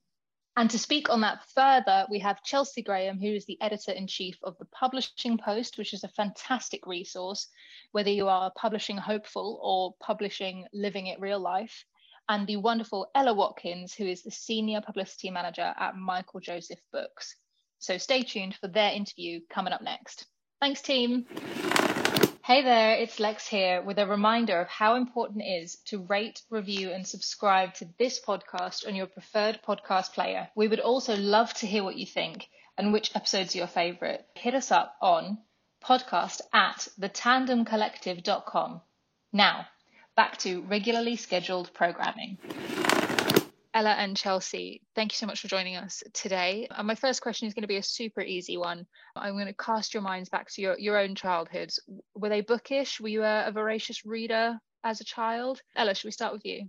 And 0.55 0.69
to 0.71 0.79
speak 0.79 1.09
on 1.09 1.21
that 1.21 1.45
further, 1.53 2.07
we 2.09 2.19
have 2.19 2.43
Chelsea 2.43 2.81
Graham, 2.81 3.19
who 3.19 3.27
is 3.27 3.45
the 3.45 3.61
editor 3.61 3.91
in 3.91 4.07
chief 4.07 4.37
of 4.43 4.57
the 4.57 4.65
Publishing 4.65 5.37
Post, 5.37 5.77
which 5.77 5.93
is 5.93 6.03
a 6.03 6.09
fantastic 6.09 6.87
resource, 6.87 7.47
whether 7.91 8.09
you 8.09 8.27
are 8.27 8.51
publishing 8.57 8.97
hopeful 8.97 9.59
or 9.61 9.93
publishing 10.03 10.65
living 10.73 11.07
it 11.07 11.19
real 11.19 11.39
life. 11.39 11.85
And 12.27 12.47
the 12.47 12.57
wonderful 12.57 13.11
Ella 13.13 13.33
Watkins, 13.33 13.93
who 13.93 14.05
is 14.05 14.23
the 14.23 14.31
senior 14.31 14.81
publicity 14.81 15.29
manager 15.29 15.73
at 15.77 15.95
Michael 15.95 16.39
Joseph 16.39 16.79
Books. 16.91 17.35
So 17.79 17.97
stay 17.97 18.23
tuned 18.23 18.55
for 18.55 18.67
their 18.67 18.91
interview 18.91 19.41
coming 19.49 19.73
up 19.73 19.83
next. 19.83 20.25
Thanks, 20.59 20.81
team. 20.81 21.25
Hey 22.43 22.63
there, 22.63 22.95
it's 22.95 23.19
Lex 23.19 23.47
here 23.47 23.81
with 23.83 23.99
a 23.99 24.07
reminder 24.07 24.59
of 24.59 24.67
how 24.67 24.95
important 24.95 25.43
it 25.43 25.63
is 25.63 25.75
to 25.87 25.99
rate, 25.99 26.41
review, 26.49 26.91
and 26.91 27.05
subscribe 27.05 27.75
to 27.75 27.87
this 27.99 28.19
podcast 28.19 28.87
on 28.87 28.95
your 28.95 29.05
preferred 29.05 29.59
podcast 29.67 30.13
player. 30.13 30.49
We 30.55 30.67
would 30.67 30.79
also 30.79 31.15
love 31.15 31.53
to 31.55 31.67
hear 31.67 31.83
what 31.83 31.97
you 31.97 32.07
think 32.07 32.47
and 32.75 32.91
which 32.91 33.15
episodes 33.15 33.53
are 33.53 33.59
your 33.59 33.67
favorite. 33.67 34.25
Hit 34.33 34.55
us 34.55 34.71
up 34.71 34.95
on 34.99 35.37
podcast 35.83 36.41
at 36.51 36.87
thetandemcollective.com. 36.99 38.81
Now, 39.33 39.67
back 40.15 40.37
to 40.37 40.61
regularly 40.61 41.17
scheduled 41.17 41.71
programming. 41.73 42.39
Ella 43.77 43.91
and 43.91 44.17
Chelsea, 44.17 44.81
thank 44.95 45.11
you 45.11 45.17
so 45.17 45.27
much 45.27 45.39
for 45.39 45.49
joining 45.49 45.75
us 45.75 46.01
today. 46.11 46.67
And 46.75 46.87
my 46.87 46.95
first 46.95 47.21
question 47.21 47.47
is 47.47 47.53
going 47.53 47.61
to 47.61 47.67
be 47.67 47.77
a 47.77 47.83
super 47.83 48.21
easy 48.21 48.57
one. 48.57 48.87
I'm 49.15 49.33
going 49.33 49.45
to 49.45 49.53
cast 49.53 49.93
your 49.93 50.01
minds 50.01 50.29
back 50.29 50.49
to 50.53 50.61
your, 50.63 50.79
your 50.79 50.97
own 50.97 51.13
childhoods. 51.13 51.79
Were 52.15 52.29
they 52.29 52.41
bookish? 52.41 52.99
Were 52.99 53.07
you 53.07 53.21
a, 53.21 53.45
a 53.45 53.51
voracious 53.51 54.03
reader 54.03 54.57
as 54.83 54.99
a 54.99 55.03
child? 55.03 55.61
Ella, 55.75 55.93
should 55.93 56.07
we 56.07 56.11
start 56.11 56.33
with 56.33 56.43
you? 56.43 56.63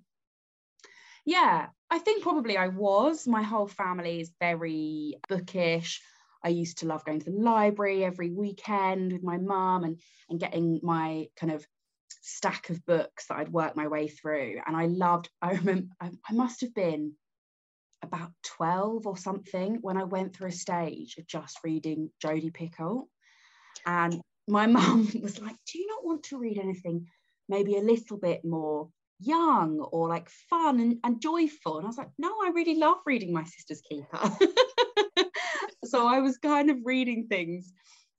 Yeah, 1.24 1.68
I 1.88 1.98
think 1.98 2.22
probably 2.22 2.58
I 2.58 2.68
was. 2.68 3.26
My 3.26 3.42
whole 3.42 3.68
family 3.68 4.20
is 4.20 4.30
very 4.38 5.14
bookish. 5.30 6.02
I 6.44 6.50
used 6.50 6.76
to 6.80 6.86
love 6.86 7.06
going 7.06 7.20
to 7.20 7.30
the 7.30 7.38
library 7.38 8.04
every 8.04 8.32
weekend 8.32 9.14
with 9.14 9.22
my 9.22 9.38
mum 9.38 9.84
and, 9.84 9.98
and 10.28 10.38
getting 10.38 10.78
my 10.82 11.28
kind 11.36 11.54
of 11.54 11.66
stack 12.28 12.68
of 12.70 12.84
books 12.84 13.26
that 13.26 13.38
I'd 13.38 13.48
worked 13.48 13.76
my 13.76 13.88
way 13.88 14.08
through. 14.08 14.60
And 14.66 14.76
I 14.76 14.86
loved, 14.86 15.28
I 15.42 15.52
remember, 15.52 15.88
I, 16.00 16.10
I 16.28 16.32
must 16.32 16.60
have 16.60 16.74
been 16.74 17.14
about 18.02 18.30
12 18.44 19.06
or 19.06 19.16
something 19.16 19.78
when 19.80 19.96
I 19.96 20.04
went 20.04 20.34
through 20.36 20.48
a 20.48 20.52
stage 20.52 21.16
of 21.18 21.26
just 21.26 21.58
reading 21.64 22.10
Jodi 22.20 22.50
Picoult. 22.50 23.06
And 23.86 24.20
my 24.46 24.66
mum 24.78 25.08
was 25.22 25.40
like, 25.40 25.56
Do 25.70 25.78
you 25.78 25.86
not 25.88 26.04
want 26.04 26.24
to 26.24 26.38
read 26.38 26.58
anything 26.58 27.06
maybe 27.48 27.76
a 27.76 27.82
little 27.82 28.18
bit 28.18 28.44
more 28.44 28.90
young 29.20 29.80
or 29.80 30.08
like 30.08 30.28
fun 30.50 30.80
and, 30.80 30.98
and 31.02 31.20
joyful? 31.20 31.78
And 31.78 31.86
I 31.86 31.88
was 31.88 31.98
like, 31.98 32.10
No, 32.18 32.28
I 32.28 32.50
really 32.54 32.76
love 32.76 32.98
reading 33.06 33.32
My 33.32 33.44
Sister's 33.44 33.80
Keeper. 33.80 34.18
so 35.84 36.06
I 36.06 36.20
was 36.20 36.38
kind 36.38 36.70
of 36.70 36.78
reading 36.84 37.26
things 37.28 37.72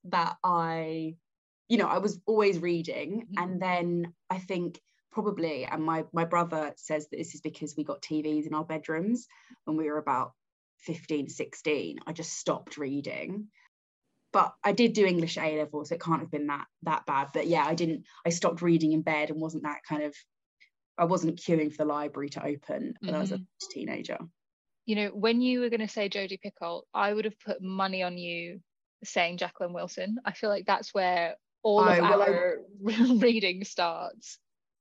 that 0.06 0.36
I 0.44 1.16
you 1.70 1.78
know, 1.78 1.88
I 1.88 2.00
was 2.00 2.20
always 2.26 2.60
reading. 2.60 3.22
Mm-hmm. 3.22 3.44
And 3.44 3.62
then 3.62 4.14
I 4.30 4.40
think 4.40 4.82
probably, 5.12 5.66
and 5.66 5.84
my, 5.84 6.04
my 6.12 6.26
brother 6.26 6.74
says 6.76 7.08
that 7.08 7.18
this 7.18 7.36
is 7.36 7.42
because 7.42 7.76
we 7.78 7.84
got 7.84 8.02
TVs 8.02 8.48
in 8.48 8.54
our 8.54 8.66
bedrooms 8.66 9.28
when 9.66 9.78
we 9.78 9.90
were 9.90 10.00
about 10.00 10.34
15, 10.80 11.30
16. 11.30 12.00
I 12.06 12.12
just 12.12 12.34
stopped 12.34 12.78
reading. 12.78 13.48
But 14.32 14.54
I 14.64 14.74
did 14.74 14.94
do 14.94 15.06
English 15.06 15.38
A 15.38 15.58
level, 15.58 15.86
so 15.86 15.96
it 15.96 16.02
can't 16.02 16.22
have 16.22 16.30
been 16.30 16.48
that 16.48 16.66
that 16.84 17.08
bad. 17.08 17.30
But 17.34 17.48
yeah, 17.48 17.66
I 17.66 17.74
didn't. 17.74 18.04
I 18.24 18.30
stopped 18.30 18.62
reading 18.62 18.92
in 18.92 19.02
bed 19.02 19.32
and 19.32 19.42
wasn't 19.42 19.64
that 19.64 19.80
kind 19.90 20.04
of. 20.04 20.14
I 21.00 21.06
wasn't 21.06 21.40
queuing 21.40 21.72
for 21.72 21.78
the 21.78 21.92
library 21.92 22.30
to 22.30 22.46
open 22.46 22.94
when 23.00 23.10
mm-hmm. 23.10 23.16
I 23.16 23.20
was 23.20 23.32
a 23.32 23.38
mm-hmm. 23.38 23.72
teenager. 23.72 24.20
You 24.86 24.96
know, 24.98 25.08
when 25.08 25.42
you 25.42 25.62
were 25.62 25.70
going 25.70 25.80
to 25.80 25.88
say 25.88 26.10
Jodi 26.10 26.40
Picoult, 26.46 26.84
I 26.94 27.12
would 27.12 27.26
have 27.26 27.40
put 27.40 27.64
money 27.64 28.04
on 28.04 28.20
you 28.20 28.60
saying 29.04 29.38
Jacqueline 29.38 29.74
Wilson. 29.74 30.18
I 30.24 30.34
feel 30.34 30.52
like 30.52 30.68
that's 30.68 30.94
where 30.94 31.36
all 31.64 31.82
of 31.82 32.00
oh, 32.00 32.04
our 32.04 32.60
I, 32.88 33.14
reading 33.14 33.64
starts. 33.64 34.38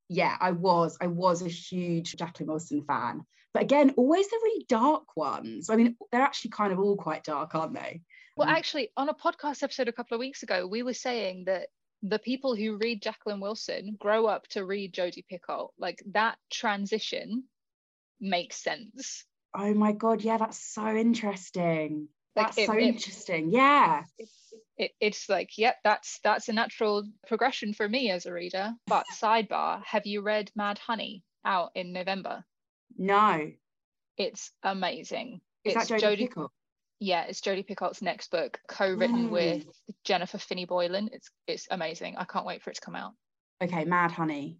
Yeah, 0.09 0.37
I 0.41 0.53
was. 0.53 0.97
I 1.01 1.07
was 1.07 1.43
a 1.43 1.49
huge 1.49 2.17
Jacqueline 2.17 2.49
Wilson 2.49 2.83
fan. 2.83 3.23
But 3.53 3.63
again, 3.63 3.95
always 3.97 4.29
the 4.29 4.41
really 4.43 4.65
dark 4.69 5.17
ones. 5.17 5.71
I 5.71 5.77
mean, 5.77 5.97
they're 6.13 6.23
actually 6.23 6.51
kind 6.51 6.73
of 6.73 6.79
all 6.79 6.97
quite 6.97 7.25
dark, 7.25 7.55
aren't 7.55 7.75
they? 7.75 8.03
Well, 8.37 8.49
um, 8.49 8.55
actually, 8.55 8.91
on 8.97 9.09
a 9.09 9.15
podcast 9.15 9.63
episode 9.63 9.89
a 9.89 9.93
couple 9.93 10.15
of 10.15 10.21
weeks 10.21 10.43
ago, 10.43 10.67
we 10.67 10.83
were 10.83 10.95
saying 10.95 11.45
that 11.47 11.69
the 12.03 12.19
people 12.19 12.55
who 12.55 12.77
read 12.77 13.03
Jacqueline 13.03 13.41
Wilson 13.41 13.97
grow 13.99 14.27
up 14.27 14.47
to 14.49 14.65
read 14.65 14.95
Jodi 14.95 15.25
Picoult. 15.31 15.71
Like 15.79 16.03
that 16.13 16.37
transition 16.51 17.45
makes 18.21 18.63
sense. 18.63 19.25
Oh 19.55 19.75
my 19.75 19.93
god, 19.93 20.23
yeah, 20.23 20.37
that's 20.37 20.59
so 20.59 20.95
interesting. 20.95 22.09
Like 22.37 22.47
that's 22.47 22.59
it, 22.59 22.67
so 22.67 22.75
it, 22.75 22.83
interesting. 22.83 23.51
Yeah. 23.51 24.05
It, 24.19 24.29
it, 24.79 24.93
it's 25.01 25.29
like 25.29 25.59
yep 25.59 25.77
that's 25.85 26.21
that's 26.23 26.49
a 26.49 26.53
natural 26.53 27.05
progression 27.27 27.75
for 27.75 27.89
me 27.89 28.11
as 28.11 28.27
a 28.27 28.33
reader. 28.33 28.73
But 28.87 29.05
sidebar 29.23 29.83
have 29.85 30.07
you 30.07 30.23
read 30.23 30.51
mad 30.57 30.79
honey 30.79 31.25
out 31.45 31.71
in 31.75 31.93
november? 31.93 32.45
No. 32.97 33.51
It's 34.17 34.51
amazing. 34.63 35.41
Is 35.65 35.75
it's 35.75 35.89
that 35.89 36.01
jodi 36.01 36.29
Picoult? 36.29 36.51
yeah 37.01 37.25
it's 37.25 37.41
jodi 37.41 37.63
picoult's 37.63 38.03
next 38.03 38.33
book 38.33 38.59
co-written 38.69 39.31
with 39.31 39.65
jennifer 40.05 40.39
finney 40.39 40.65
boylan. 40.65 41.11
It's 41.13 41.29
it's 41.47 41.67
amazing. 41.71 42.17
I 42.17 42.25
can't 42.25 42.47
wait 42.47 42.63
for 42.63 42.71
it 42.71 42.75
to 42.75 42.81
come 42.81 42.97
out. 42.97 43.13
Okay 43.63 43.85
mad 43.85 44.13
honey. 44.13 44.59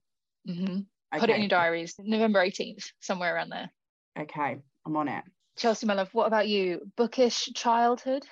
Mm-hmm. 0.49 0.81
okay. 1.15 1.21
put 1.21 1.31
it 1.31 1.37
in 1.37 1.43
your 1.43 1.49
diaries. 1.49 1.95
November 1.99 2.45
18th 2.45 2.91
somewhere 3.01 3.35
around 3.35 3.51
there. 3.51 3.71
Okay 4.19 4.59
i'm 4.85 4.97
on 4.97 5.09
it. 5.09 5.23
Chelsea 5.57 5.87
my 5.87 5.95
love 5.95 6.13
what 6.13 6.27
about 6.27 6.49
you? 6.49 6.81
Bookish 6.97 7.51
childhood 7.55 8.25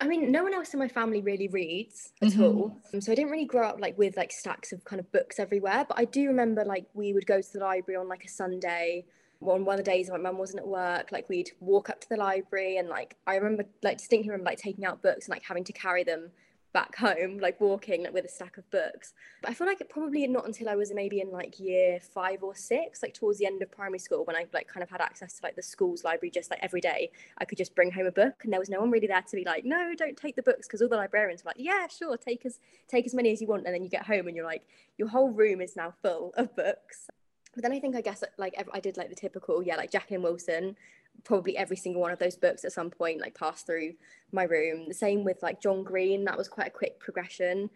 I 0.00 0.06
mean, 0.06 0.30
no 0.30 0.44
one 0.44 0.54
else 0.54 0.72
in 0.72 0.78
my 0.78 0.88
family 0.88 1.20
really 1.20 1.48
reads 1.48 2.12
at 2.22 2.28
mm-hmm. 2.28 2.42
all. 2.42 2.76
Um, 2.94 3.00
so 3.00 3.10
I 3.10 3.14
didn't 3.16 3.32
really 3.32 3.44
grow 3.44 3.66
up 3.68 3.80
like 3.80 3.98
with 3.98 4.16
like 4.16 4.30
stacks 4.30 4.72
of 4.72 4.84
kind 4.84 5.00
of 5.00 5.10
books 5.10 5.40
everywhere. 5.40 5.84
But 5.88 5.98
I 5.98 6.04
do 6.04 6.26
remember 6.28 6.64
like 6.64 6.86
we 6.94 7.12
would 7.12 7.26
go 7.26 7.40
to 7.40 7.52
the 7.52 7.58
library 7.58 7.98
on 7.98 8.08
like 8.08 8.24
a 8.24 8.28
Sunday. 8.28 9.04
On 9.40 9.64
one 9.64 9.78
of 9.78 9.84
the 9.84 9.88
days 9.88 10.10
my 10.10 10.16
mum 10.16 10.36
wasn't 10.36 10.60
at 10.60 10.66
work, 10.66 11.12
like 11.12 11.28
we'd 11.28 11.52
walk 11.60 11.90
up 11.90 12.00
to 12.00 12.08
the 12.08 12.16
library 12.16 12.76
and 12.76 12.88
like 12.88 13.16
I 13.26 13.36
remember 13.36 13.64
like 13.84 13.98
distinctly 13.98 14.30
remember 14.30 14.50
like 14.50 14.58
taking 14.58 14.84
out 14.84 15.00
books 15.00 15.26
and 15.26 15.32
like 15.32 15.44
having 15.44 15.62
to 15.64 15.72
carry 15.72 16.02
them 16.02 16.30
back 16.72 16.96
home, 16.96 17.38
like 17.38 17.60
walking 17.60 18.04
like, 18.04 18.12
with 18.12 18.24
a 18.24 18.28
stack 18.28 18.58
of 18.58 18.70
books. 18.70 19.14
But 19.42 19.50
I 19.50 19.54
feel 19.54 19.66
like 19.66 19.80
it 19.80 19.88
probably 19.88 20.26
not 20.26 20.46
until 20.46 20.68
I 20.68 20.76
was 20.76 20.92
maybe 20.92 21.20
in 21.20 21.30
like 21.30 21.58
year 21.58 21.98
five 22.00 22.42
or 22.42 22.54
six, 22.54 23.02
like 23.02 23.14
towards 23.14 23.38
the 23.38 23.46
end 23.46 23.62
of 23.62 23.70
primary 23.70 23.98
school, 23.98 24.24
when 24.24 24.36
I 24.36 24.46
like 24.52 24.68
kind 24.68 24.82
of 24.82 24.90
had 24.90 25.00
access 25.00 25.34
to 25.34 25.40
like 25.42 25.56
the 25.56 25.62
school's 25.62 26.04
library 26.04 26.30
just 26.30 26.50
like 26.50 26.60
every 26.62 26.80
day, 26.80 27.10
I 27.38 27.44
could 27.44 27.58
just 27.58 27.74
bring 27.74 27.90
home 27.90 28.06
a 28.06 28.12
book, 28.12 28.42
and 28.44 28.52
there 28.52 28.60
was 28.60 28.68
no 28.68 28.80
one 28.80 28.90
really 28.90 29.06
there 29.06 29.22
to 29.22 29.36
be 29.36 29.44
like, 29.44 29.64
no, 29.64 29.94
don't 29.96 30.16
take 30.16 30.36
the 30.36 30.42
books, 30.42 30.66
because 30.66 30.82
all 30.82 30.88
the 30.88 30.96
librarians 30.96 31.42
were 31.42 31.50
like, 31.50 31.56
yeah, 31.58 31.86
sure, 31.88 32.16
take 32.16 32.44
as 32.44 32.60
take 32.86 33.06
as 33.06 33.14
many 33.14 33.32
as 33.32 33.40
you 33.40 33.46
want, 33.46 33.64
and 33.64 33.74
then 33.74 33.82
you 33.82 33.88
get 33.88 34.04
home 34.06 34.26
and 34.26 34.36
you're 34.36 34.46
like, 34.46 34.62
your 34.98 35.08
whole 35.08 35.30
room 35.30 35.60
is 35.60 35.74
now 35.76 35.94
full 36.02 36.32
of 36.36 36.54
books. 36.54 37.08
But 37.54 37.62
then 37.62 37.72
I 37.72 37.80
think 37.80 37.96
I 37.96 38.02
guess 38.02 38.22
like 38.36 38.54
I 38.72 38.78
did 38.78 38.96
like 38.96 39.08
the 39.08 39.16
typical, 39.16 39.62
yeah, 39.62 39.76
like 39.76 39.90
Jacqueline 39.90 40.22
Wilson, 40.22 40.76
probably 41.24 41.56
every 41.56 41.76
single 41.76 42.00
one 42.00 42.12
of 42.12 42.18
those 42.18 42.36
books 42.36 42.64
at 42.64 42.72
some 42.72 42.90
point 42.90 43.20
like 43.20 43.34
passed 43.34 43.66
through 43.66 43.94
my 44.32 44.44
room. 44.44 44.86
The 44.88 44.94
same 44.94 45.24
with 45.24 45.42
like 45.42 45.60
John 45.60 45.82
Green, 45.82 46.24
that 46.24 46.38
was 46.38 46.48
quite 46.48 46.68
a 46.68 46.70
quick 46.70 46.98
progression. 47.00 47.70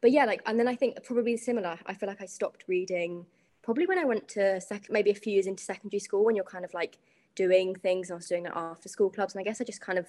But 0.00 0.12
yeah, 0.12 0.24
like 0.24 0.42
and 0.46 0.58
then 0.58 0.68
I 0.68 0.74
think 0.76 1.02
probably 1.04 1.36
similar. 1.36 1.78
I 1.86 1.94
feel 1.94 2.08
like 2.08 2.22
I 2.22 2.26
stopped 2.26 2.64
reading 2.68 3.26
probably 3.62 3.86
when 3.86 3.98
I 3.98 4.04
went 4.04 4.28
to 4.28 4.60
sec- 4.60 4.90
maybe 4.90 5.10
a 5.10 5.14
few 5.14 5.32
years 5.32 5.46
into 5.46 5.64
secondary 5.64 6.00
school 6.00 6.24
when 6.24 6.36
you're 6.36 6.44
kind 6.44 6.64
of 6.64 6.74
like 6.74 6.98
doing 7.34 7.74
things. 7.74 8.10
I 8.10 8.14
was 8.14 8.28
doing 8.28 8.44
like 8.44 8.54
after 8.54 8.88
school 8.88 9.10
clubs, 9.10 9.34
and 9.34 9.40
I 9.40 9.44
guess 9.44 9.60
I 9.60 9.64
just 9.64 9.80
kind 9.80 9.98
of 9.98 10.06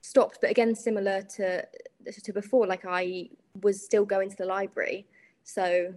stopped. 0.00 0.38
But 0.40 0.50
again, 0.50 0.74
similar 0.74 1.22
to 1.36 1.66
to 2.10 2.32
before, 2.32 2.66
like 2.66 2.84
I 2.88 3.28
was 3.62 3.84
still 3.84 4.04
going 4.04 4.30
to 4.30 4.36
the 4.36 4.46
library. 4.46 5.06
So 5.44 5.94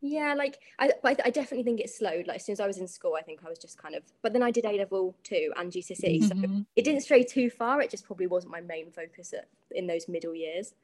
yeah, 0.00 0.34
like 0.34 0.58
I, 0.78 0.92
I, 1.04 1.16
I 1.24 1.30
definitely 1.30 1.62
think 1.62 1.80
it 1.80 1.90
slowed. 1.90 2.26
Like 2.26 2.36
as 2.36 2.46
soon 2.46 2.54
as 2.54 2.60
I 2.60 2.66
was 2.66 2.78
in 2.78 2.88
school, 2.88 3.14
I 3.18 3.22
think 3.22 3.40
I 3.44 3.48
was 3.48 3.58
just 3.58 3.78
kind 3.78 3.94
of. 3.94 4.02
But 4.22 4.32
then 4.32 4.42
I 4.42 4.50
did 4.50 4.64
A 4.64 4.72
level 4.72 5.14
too 5.22 5.52
and 5.56 5.70
GCSE, 5.70 6.22
mm-hmm. 6.22 6.44
so 6.44 6.64
it 6.76 6.84
didn't 6.84 7.02
stray 7.02 7.22
too 7.22 7.50
far. 7.50 7.80
It 7.82 7.90
just 7.90 8.06
probably 8.06 8.26
wasn't 8.26 8.52
my 8.52 8.60
main 8.60 8.90
focus 8.90 9.32
at, 9.32 9.48
in 9.70 9.86
those 9.86 10.08
middle 10.08 10.34
years. 10.34 10.74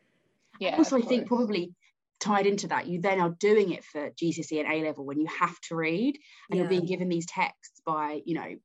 Yeah. 0.61 0.77
Also, 0.77 0.99
I 0.99 1.03
think 1.03 1.27
probably 1.27 1.75
tied 2.19 2.47
into 2.47 2.69
that 2.69 2.87
you 2.87 3.01
then 3.01 3.21
are 3.21 3.37
doing 3.41 3.73
it 3.73 3.85
for 3.85 4.11
GCSE 4.11 4.59
and 4.59 4.73
A 4.73 4.87
level 4.87 5.05
when 5.05 5.21
you 5.21 5.27
have 5.27 5.59
to 5.69 5.77
read 5.77 6.19
and 6.49 6.57
Yeah. 6.57 6.63
you're 6.63 6.69
being 6.69 6.87
given 6.87 7.09
these 7.09 7.27
texts 7.27 7.83
by 7.85 8.23
you 8.25 8.35
know 8.35 8.57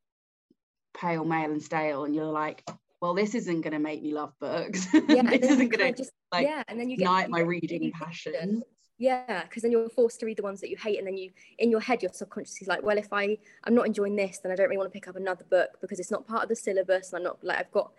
pale 0.93 1.25
male 1.25 1.51
and 1.51 1.61
stale 1.61 2.05
and 2.05 2.15
you're 2.15 2.25
like 2.25 2.65
well 3.01 3.13
this 3.13 3.35
isn't 3.35 3.61
going 3.61 3.73
to 3.73 3.79
make 3.79 4.01
me 4.01 4.13
love 4.13 4.33
books 4.39 4.87
Yeah, 4.93 4.99
and 4.99 5.29
this 5.29 5.41
then 5.41 5.49
you 5.49 5.55
isn't 5.55 5.69
going 5.69 5.93
to 5.93 5.97
just 5.97 6.11
like 6.31 6.47
yeah, 6.47 6.63
and 6.67 6.79
then 6.79 6.89
you 6.89 6.95
get 6.95 7.03
ignite 7.03 7.25
you 7.25 7.31
my 7.31 7.39
reading 7.41 7.91
passion 7.91 8.33
confident. 8.33 8.63
Yeah, 9.01 9.41
because 9.45 9.63
then 9.63 9.71
you're 9.71 9.89
forced 9.89 10.19
to 10.19 10.27
read 10.27 10.37
the 10.37 10.43
ones 10.43 10.61
that 10.61 10.69
you 10.69 10.77
hate, 10.77 10.99
and 10.99 11.07
then 11.07 11.17
you, 11.17 11.31
in 11.57 11.71
your 11.71 11.79
head, 11.79 12.03
you're 12.03 12.13
subconsciously 12.13 12.67
like, 12.67 12.83
well, 12.83 12.99
if 12.99 13.11
I, 13.11 13.39
I'm 13.63 13.73
not 13.73 13.87
enjoying 13.87 14.15
this, 14.15 14.37
then 14.37 14.51
I 14.51 14.55
don't 14.55 14.67
really 14.67 14.77
want 14.77 14.91
to 14.91 14.93
pick 14.93 15.07
up 15.07 15.15
another 15.15 15.43
book 15.49 15.79
because 15.81 15.99
it's 15.99 16.11
not 16.11 16.27
part 16.27 16.43
of 16.43 16.49
the 16.49 16.55
syllabus, 16.55 17.11
and 17.11 17.17
I'm 17.17 17.23
not 17.23 17.43
like 17.43 17.57
I've 17.57 17.71
got 17.71 17.91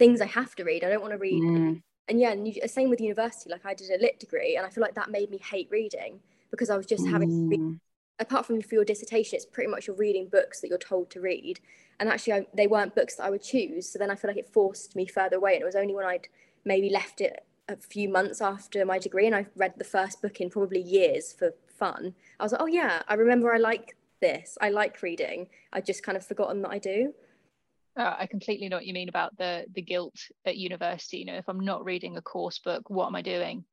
things 0.00 0.20
I 0.20 0.26
have 0.26 0.56
to 0.56 0.64
read. 0.64 0.82
I 0.82 0.88
don't 0.88 1.00
want 1.00 1.12
to 1.12 1.18
read, 1.18 1.40
Mm, 1.44 1.80
and 2.08 2.20
yeah, 2.20 2.32
and 2.32 2.48
you, 2.48 2.60
same 2.66 2.90
with 2.90 3.00
university. 3.00 3.50
Like 3.50 3.64
I 3.64 3.72
did 3.72 3.88
a 3.90 4.02
lit 4.02 4.18
degree, 4.18 4.56
and 4.56 4.66
I 4.66 4.70
feel 4.70 4.82
like 4.82 4.96
that 4.96 5.12
made 5.12 5.30
me 5.30 5.38
hate 5.38 5.68
reading 5.70 6.18
because 6.50 6.70
I 6.70 6.76
was 6.76 6.86
just 6.86 7.06
having 7.06 7.28
to 7.28 7.36
read 7.48 7.60
mm, 7.60 7.78
apart 8.18 8.46
from 8.46 8.60
for 8.60 8.74
your 8.74 8.84
dissertation, 8.84 9.36
it's 9.36 9.46
pretty 9.46 9.70
much 9.70 9.86
you're 9.86 9.96
reading 9.96 10.28
books 10.28 10.60
that 10.60 10.68
you're 10.68 10.78
told 10.78 11.10
to 11.10 11.20
read. 11.20 11.60
And 12.00 12.08
actually, 12.08 12.32
I, 12.32 12.46
they 12.52 12.66
weren't 12.66 12.94
books 12.94 13.16
that 13.16 13.24
I 13.24 13.30
would 13.30 13.42
choose. 13.42 13.88
So 13.88 13.98
then 13.98 14.10
I 14.10 14.16
feel 14.16 14.28
like 14.30 14.38
it 14.38 14.52
forced 14.52 14.96
me 14.96 15.06
further 15.06 15.36
away. 15.36 15.54
And 15.54 15.62
it 15.62 15.66
was 15.66 15.76
only 15.76 15.94
when 15.94 16.06
I'd 16.06 16.28
maybe 16.64 16.90
left 16.90 17.20
it 17.20 17.44
a 17.68 17.76
few 17.76 18.08
months 18.08 18.40
after 18.40 18.84
my 18.84 18.98
degree 18.98 19.26
and 19.26 19.34
I 19.34 19.46
read 19.56 19.74
the 19.76 19.84
first 19.84 20.22
book 20.22 20.40
in 20.40 20.50
probably 20.50 20.80
years 20.80 21.32
for 21.32 21.52
fun. 21.66 22.14
I 22.40 22.42
was 22.42 22.52
like, 22.52 22.62
oh, 22.62 22.66
yeah, 22.66 23.02
I 23.08 23.14
remember 23.14 23.52
I 23.52 23.58
like 23.58 23.96
this. 24.20 24.56
I 24.60 24.70
like 24.70 25.02
reading. 25.02 25.48
I 25.72 25.80
just 25.80 26.02
kind 26.02 26.16
of 26.16 26.26
forgotten 26.26 26.62
that 26.62 26.70
I 26.70 26.78
do. 26.78 27.14
Uh, 27.98 28.14
I 28.18 28.26
completely 28.26 28.68
know 28.68 28.76
what 28.76 28.86
you 28.86 28.94
mean 28.94 29.08
about 29.08 29.36
the 29.38 29.66
the 29.74 29.82
guilt 29.82 30.14
at 30.44 30.56
university. 30.56 31.18
You 31.18 31.24
know, 31.26 31.36
if 31.36 31.48
I'm 31.48 31.60
not 31.60 31.84
reading 31.84 32.16
a 32.16 32.22
course 32.22 32.60
book, 32.60 32.88
what 32.88 33.06
am 33.06 33.16
I 33.16 33.22
doing? 33.22 33.64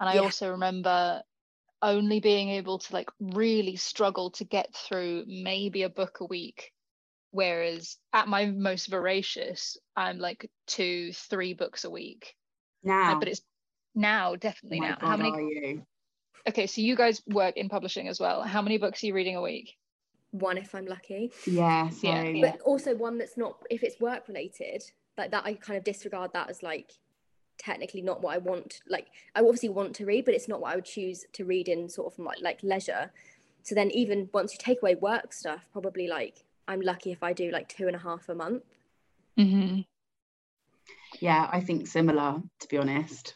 And 0.00 0.08
I 0.08 0.14
Yeah. 0.14 0.22
also 0.22 0.50
remember 0.50 1.22
only 1.80 2.18
being 2.18 2.48
able 2.50 2.78
to 2.80 2.92
like 2.92 3.08
really 3.20 3.76
struggle 3.76 4.32
to 4.32 4.44
get 4.44 4.74
through 4.74 5.24
maybe 5.28 5.84
a 5.84 5.88
book 5.88 6.18
a 6.20 6.24
week. 6.24 6.72
Whereas 7.30 7.98
at 8.12 8.26
my 8.26 8.46
most 8.46 8.88
voracious, 8.88 9.76
I'm 9.94 10.18
like 10.18 10.50
two, 10.66 11.12
three 11.12 11.54
books 11.54 11.84
a 11.84 11.90
week. 11.90 12.34
Uh, 12.84 12.88
now 12.88 13.18
but 13.18 13.28
it's 13.28 13.42
now 13.94 14.30
oh 14.32 14.36
definitely 14.36 14.80
my 14.80 14.90
now. 14.90 14.98
God, 15.00 15.06
How 15.08 15.16
many? 15.16 15.30
are 15.30 15.40
you 15.40 15.82
Okay, 16.48 16.66
so 16.66 16.80
you 16.80 16.96
guys 16.96 17.20
work 17.26 17.56
in 17.56 17.68
publishing 17.68 18.08
as 18.08 18.18
well. 18.18 18.42
How 18.42 18.62
many 18.62 18.78
books 18.78 19.02
are 19.02 19.06
you 19.06 19.14
reading 19.14 19.36
a 19.36 19.42
week? 19.42 19.76
One, 20.30 20.56
if 20.56 20.74
I'm 20.74 20.86
lucky. 20.86 21.32
yeah 21.46 21.90
Yeah, 22.02 22.22
same. 22.22 22.36
yeah. 22.36 22.52
But 22.52 22.60
also 22.62 22.94
one 22.94 23.18
that's 23.18 23.36
not, 23.36 23.56
if 23.70 23.82
it's 23.82 24.00
work 24.00 24.28
related, 24.28 24.82
like 25.16 25.30
that, 25.32 25.44
I 25.44 25.54
kind 25.54 25.76
of 25.76 25.84
disregard 25.84 26.32
that 26.32 26.48
as 26.48 26.62
like 26.62 26.92
technically 27.58 28.02
not 28.02 28.22
what 28.22 28.34
I 28.34 28.38
want. 28.38 28.80
Like 28.88 29.08
I 29.34 29.40
obviously 29.40 29.68
want 29.68 29.94
to 29.96 30.06
read, 30.06 30.24
but 30.24 30.34
it's 30.34 30.48
not 30.48 30.60
what 30.60 30.72
I 30.72 30.76
would 30.76 30.84
choose 30.84 31.26
to 31.32 31.44
read 31.44 31.68
in 31.68 31.88
sort 31.88 32.12
of 32.12 32.18
like, 32.18 32.38
like 32.40 32.62
leisure. 32.62 33.10
So 33.62 33.74
then 33.74 33.90
even 33.90 34.30
once 34.32 34.52
you 34.52 34.58
take 34.58 34.80
away 34.80 34.94
work 34.94 35.32
stuff, 35.32 35.66
probably 35.72 36.06
like 36.08 36.44
I'm 36.66 36.80
lucky 36.80 37.10
if 37.12 37.22
I 37.22 37.32
do 37.32 37.50
like 37.50 37.68
two 37.68 37.86
and 37.88 37.96
a 37.96 37.98
half 37.98 38.28
a 38.28 38.34
month. 38.34 38.62
Mm-hmm. 39.38 39.80
Yeah 41.20 41.48
I 41.52 41.60
think 41.60 41.86
similar 41.86 42.42
to 42.60 42.68
be 42.68 42.78
honest 42.78 43.34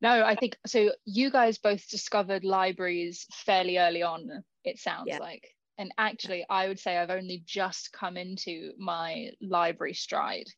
No, 0.00 0.24
I 0.24 0.34
think 0.34 0.56
so. 0.66 0.90
You 1.04 1.30
guys 1.30 1.58
both 1.58 1.88
discovered 1.88 2.42
libraries 2.42 3.24
fairly 3.46 3.78
early 3.78 4.02
on, 4.02 4.42
it 4.64 4.80
sounds 4.80 5.06
Yeah. 5.06 5.18
like. 5.18 5.54
And 5.78 5.94
actually, 5.96 6.44
I 6.50 6.66
would 6.66 6.80
say 6.80 6.98
I've 6.98 7.10
only 7.10 7.44
just 7.46 7.92
come 7.92 8.16
into 8.16 8.72
my 8.78 9.30
library 9.40 9.94
stride. 9.94 10.48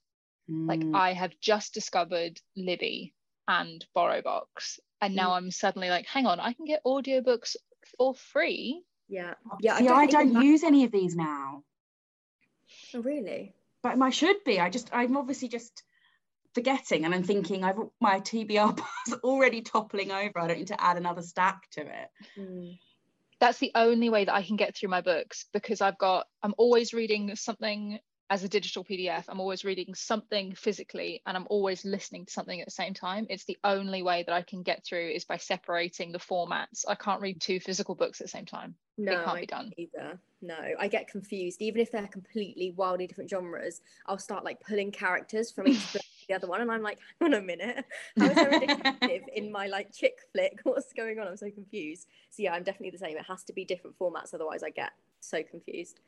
Like, 0.49 0.81
Mm, 0.81 0.95
I 0.97 1.13
have 1.13 1.39
just 1.41 1.75
discovered 1.75 2.41
Libby 2.57 3.13
and 3.47 3.85
BorrowBox. 3.95 4.79
And 5.03 5.15
now 5.15 5.33
I'm 5.35 5.51
suddenly 5.51 5.91
like, 5.91 6.07
hang 6.07 6.25
on, 6.25 6.41
I 6.41 6.55
can 6.55 6.65
get 6.65 6.83
audiobooks 6.87 7.55
for 7.99 8.15
free. 8.15 8.83
Yeah. 9.09 9.35
Yeah. 9.61 9.77
see 9.77 9.89
I 9.89 10.07
definitely 10.07 10.13
don't 10.13 10.27
get 10.29 10.35
that- 10.41 10.45
use 10.47 10.65
any 10.65 10.85
of 10.85 10.91
these 10.91 11.15
now 11.17 11.65
Oh, 12.95 13.03
really? 13.03 13.55
But 13.85 14.01
I 14.01 14.11
should 14.11 14.43
be. 14.45 14.59
I 14.59 14.71
just 14.71 14.89
I'm 14.93 15.17
obviously 15.17 15.47
just 15.47 15.85
forgetting 16.55 17.05
and 17.05 17.15
I'm 17.15 17.23
thinking 17.23 17.63
I've 17.63 17.77
my 18.01 18.21
TBR 18.21 18.81
is 19.07 19.15
already 19.23 19.61
toppling 19.61 20.11
over. 20.11 20.41
I 20.41 20.49
don't 20.49 20.59
need 20.59 20.69
to 20.69 20.83
add 20.83 20.97
another 20.97 21.23
stack 21.23 21.71
to 21.73 21.83
it. 21.83 22.09
Mm. 22.37 22.79
That's 23.41 23.59
the 23.59 23.73
only 23.75 24.09
way 24.09 24.25
that 24.25 24.35
I 24.35 24.43
can 24.43 24.57
get 24.57 24.75
through 24.75 24.89
my 24.89 25.03
books 25.03 25.47
because 25.53 25.83
I've 25.83 25.99
got, 25.99 26.27
I'm 26.43 26.55
always 26.57 26.95
reading 26.95 27.37
something 27.37 27.99
as 28.31 28.45
a 28.45 28.49
digital 28.49 28.85
PDF. 28.85 29.25
I'm 29.29 29.41
always 29.41 29.65
reading 29.65 29.95
something 29.95 30.55
physically 30.55 31.23
and 31.27 31.37
I'm 31.37 31.47
always 31.51 31.85
listening 31.85 32.27
to 32.27 32.33
something 32.33 32.61
at 32.61 32.67
the 32.67 32.73
same 32.73 32.95
time. 32.95 33.27
It's 33.29 33.45
the 33.45 33.59
only 33.65 34.03
way 34.03 34.23
that 34.23 34.35
I 34.35 34.43
can 34.43 34.63
get 34.63 34.85
through 34.85 35.11
is 35.11 35.25
by 35.25 35.37
separating 35.37 36.13
the 36.13 36.19
formats. 36.19 36.85
I 36.89 36.95
can't 36.95 37.21
read 37.21 37.41
two 37.41 37.61
physical 37.61 37.95
books 37.95 38.21
at 38.21 38.27
the 38.27 38.31
same 38.31 38.47
time. 38.47 38.75
No, 38.97 39.13
can't 39.13 39.29
I 39.29 39.41
be 39.41 39.47
done. 39.47 39.73
Either. 39.77 40.19
No, 40.41 40.59
I 40.79 40.89
get 40.89 41.09
confused. 41.09 41.63
Even 41.63 41.81
if 41.81 41.91
they're 41.91 42.07
completely 42.07 42.73
wildly 42.77 43.07
different 43.07 43.31
genres, 43.31 43.81
I'll 44.07 44.19
start 44.19 44.45
like 44.45 44.61
pulling 44.61 44.93
characters 44.93 45.51
from 45.51 45.69
each 45.69 45.93
book 45.93 46.03
to 46.03 46.27
the 46.29 46.35
other 46.35 46.47
one, 46.47 46.61
and 46.61 46.71
I'm 46.71 46.83
like, 46.83 46.99
hang 47.19 47.33
on 47.33 47.41
a 47.41 47.43
minute, 47.43 47.85
how 48.19 48.27
is 48.27 48.35
there 48.35 48.51
a 48.51 48.61
detective 48.61 49.23
in 49.35 49.51
my 49.51 49.67
like 49.69 49.93
chick 49.93 50.19
flick? 50.33 50.61
What's 50.65 50.93
going 50.93 51.19
on? 51.19 51.27
I'm 51.27 51.37
so 51.37 51.51
confused. 51.51 52.09
So 52.31 52.43
yeah, 52.43 52.53
I'm 52.53 52.63
definitely 52.63 52.91
the 52.91 52.99
same. 52.99 53.17
It 53.17 53.25
has 53.27 53.43
to 53.45 53.55
be 53.55 53.65
different 53.65 53.99
formats, 53.99 54.35
otherwise 54.35 54.63
I 54.63 54.71
get 54.71 54.93
so 55.21 55.43
confused. 55.43 56.01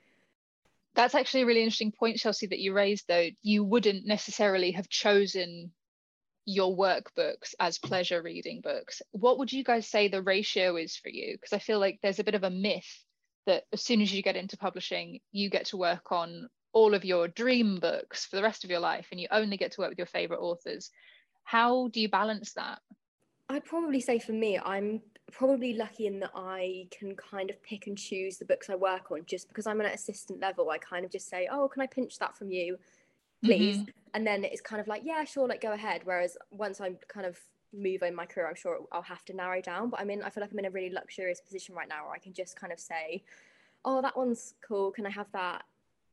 That's 0.97 1.15
actually 1.15 1.43
a 1.43 1.47
really 1.47 1.63
interesting 1.63 1.93
point, 1.93 2.17
Chelsea, 2.17 2.47
that 2.47 2.59
you 2.59 2.73
raised 2.73 3.05
though. 3.07 3.29
You 3.43 3.63
wouldn't 3.63 4.07
necessarily 4.07 4.73
have 4.73 4.89
chosen 4.89 5.73
your 6.47 6.77
workbooks 6.77 7.55
as 7.61 7.79
pleasure 7.79 8.23
reading 8.23 8.63
books. 8.63 9.03
What 9.11 9.39
would 9.39 9.53
you 9.53 9.63
guys 9.63 9.87
say 9.87 10.09
the 10.09 10.23
ratio 10.23 10.77
is 10.77 10.97
for 10.97 11.11
you? 11.11 11.35
Because 11.35 11.53
I 11.53 11.59
feel 11.59 11.81
like 11.81 11.99
there's 12.03 12.21
a 12.21 12.25
bit 12.25 12.35
of 12.35 12.45
a 12.45 12.51
myth 12.51 13.05
that 13.47 13.65
as 13.73 13.83
soon 13.83 14.01
as 14.01 14.13
you 14.13 14.23
get 14.23 14.37
into 14.37 14.57
publishing, 14.57 15.21
you 15.33 15.51
get 15.51 15.67
to 15.67 15.77
work 15.77 16.11
on 16.11 16.49
all 16.73 16.95
of 16.95 17.05
your 17.05 17.29
dream 17.29 17.77
books 17.77 18.25
for 18.25 18.37
the 18.37 18.43
rest 18.43 18.65
of 18.65 18.71
your 18.71 18.81
life 18.81 19.09
and 19.11 19.21
you 19.21 19.29
only 19.31 19.57
get 19.57 19.73
to 19.73 19.81
work 19.81 19.91
with 19.91 19.99
your 19.99 20.07
favorite 20.07 20.41
authors. 20.41 20.91
How 21.45 21.89
do 21.89 22.01
you 22.01 22.09
balance 22.09 22.55
that? 22.55 22.81
I'd 23.49 23.65
probably 23.65 24.01
say 24.01 24.19
for 24.19 24.33
me, 24.33 24.59
I'm 24.59 25.01
probably 25.33 25.75
lucky 25.75 26.07
in 26.07 26.21
that 26.21 26.31
I 26.35 26.87
can 26.91 27.17
kind 27.17 27.51
of 27.51 27.63
pick 27.63 27.87
and 27.87 27.99
choose 27.99 28.39
the 28.39 28.45
books 28.45 28.71
I 28.71 28.75
work 28.75 29.11
on 29.11 29.23
just 29.27 29.49
because 29.49 29.67
I'm 29.67 29.81
at 29.81 29.87
an 29.87 29.93
assistant 29.93 30.41
level. 30.41 30.71
I 30.71 30.79
kind 30.79 31.05
of 31.05 31.11
just 31.11 31.29
say, 31.29 31.49
oh, 31.51 31.69
can 31.69 31.83
I 31.83 31.87
pinch 31.87 32.19
that 32.19 32.37
from 32.37 32.51
you, 32.51 32.79
please? 33.45 33.79
Mm-hmm. 33.79 33.91
And 34.15 34.27
then 34.27 34.45
it's 34.45 34.61
kind 34.61 34.81
of 34.81 34.87
like, 34.87 35.03
yeah, 35.05 35.25
sure, 35.25 35.49
like 35.49 35.61
go 35.61 35.73
ahead. 35.73 36.03
Whereas 36.05 36.37
once 36.51 36.81
I'm 36.81 36.97
kind 37.09 37.27
of 37.27 37.39
move 37.75 38.03
in 38.03 38.15
my 38.15 38.25
career, 38.27 38.49
I'm 38.49 38.55
sure 38.55 38.79
I'll 38.93 39.03
have 39.03 39.25
to 39.27 39.35
narrow 39.35 39.61
down. 39.61 39.91
But 39.91 40.01
I 40.01 40.05
mean, 40.05 40.23
I 40.23 40.31
feel 40.31 40.43
like 40.43 40.53
I'm 40.53 40.59
in 40.59 40.65
a 40.67 40.71
really 40.71 40.91
luxurious 40.91 41.41
position 41.41 41.75
right 41.75 41.89
now 41.89 42.05
where 42.05 42.15
I 42.15 42.19
can 42.19 42.33
just 42.33 42.59
kind 42.59 42.73
of 42.73 42.79
say, 42.79 43.25
oh, 43.85 44.01
that 44.03 44.17
one's 44.17 44.55
cool. 44.67 44.91
Can 44.93 45.07
I 45.07 45.11
have 45.11 45.31
that? 45.33 45.65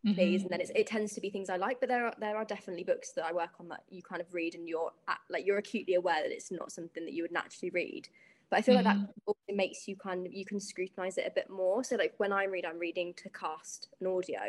please 0.04 0.42
mm-hmm. 0.42 0.46
and 0.46 0.50
then 0.52 0.60
it's, 0.60 0.72
it 0.76 0.86
tends 0.86 1.14
to 1.14 1.22
be 1.22 1.30
things 1.30 1.50
i 1.50 1.56
like 1.56 1.80
but 1.80 1.88
there 1.88 2.06
are 2.08 2.14
there 2.20 2.36
are 2.36 2.44
definitely 2.44 2.84
books 2.84 3.14
that 3.14 3.24
i 3.24 3.32
work 3.32 3.52
on 3.60 3.70
that 3.70 3.84
you 3.90 4.02
kind 4.02 4.22
of 4.22 4.34
read 4.34 4.54
and 4.54 4.68
you're 4.68 4.92
at, 5.08 5.20
like 5.30 5.46
you're 5.46 5.58
acutely 5.58 5.94
aware 5.94 6.22
that 6.22 6.32
it's 6.32 6.52
not 6.52 6.72
something 6.74 7.06
that 7.06 7.14
you 7.14 7.24
would 7.24 7.32
naturally 7.32 7.70
read 7.70 8.10
but 8.54 8.60
i 8.60 8.62
feel 8.62 8.76
like 8.76 8.84
that 8.84 8.98
also 9.26 9.40
makes 9.54 9.88
you 9.88 9.96
kind 9.96 10.28
of 10.28 10.32
you 10.34 10.46
can 10.46 10.60
scrutinize 10.60 11.18
it 11.18 11.26
a 11.28 11.32
bit 11.32 11.50
more 11.50 11.84
so 11.84 11.96
like 11.96 12.14
when 12.18 12.32
i 12.32 12.44
read 12.46 12.66
i'm 12.66 12.78
reading 12.78 13.14
to 13.16 13.28
cast 13.30 13.90
an 14.00 14.06
audio 14.08 14.40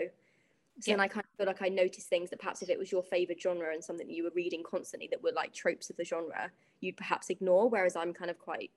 so 0.80 0.90
Yeah. 0.90 0.96
then 0.96 1.00
i 1.00 1.08
kind 1.08 1.24
of 1.24 1.36
feel 1.38 1.46
like 1.46 1.62
i 1.62 1.68
notice 1.68 2.04
things 2.04 2.28
that 2.30 2.38
perhaps 2.38 2.60
if 2.60 2.68
it 2.68 2.78
was 2.78 2.92
your 2.92 3.02
favorite 3.02 3.40
genre 3.40 3.72
and 3.72 3.82
something 3.82 4.06
that 4.06 4.14
you 4.14 4.24
were 4.24 4.32
reading 4.34 4.62
constantly 4.62 5.08
that 5.10 5.22
were 5.22 5.32
like 5.32 5.54
tropes 5.54 5.88
of 5.88 5.96
the 5.96 6.04
genre 6.04 6.50
you'd 6.80 6.96
perhaps 6.98 7.30
ignore 7.30 7.68
whereas 7.70 7.96
i'm 7.96 8.12
kind 8.12 8.30
of 8.30 8.38
quite 8.38 8.70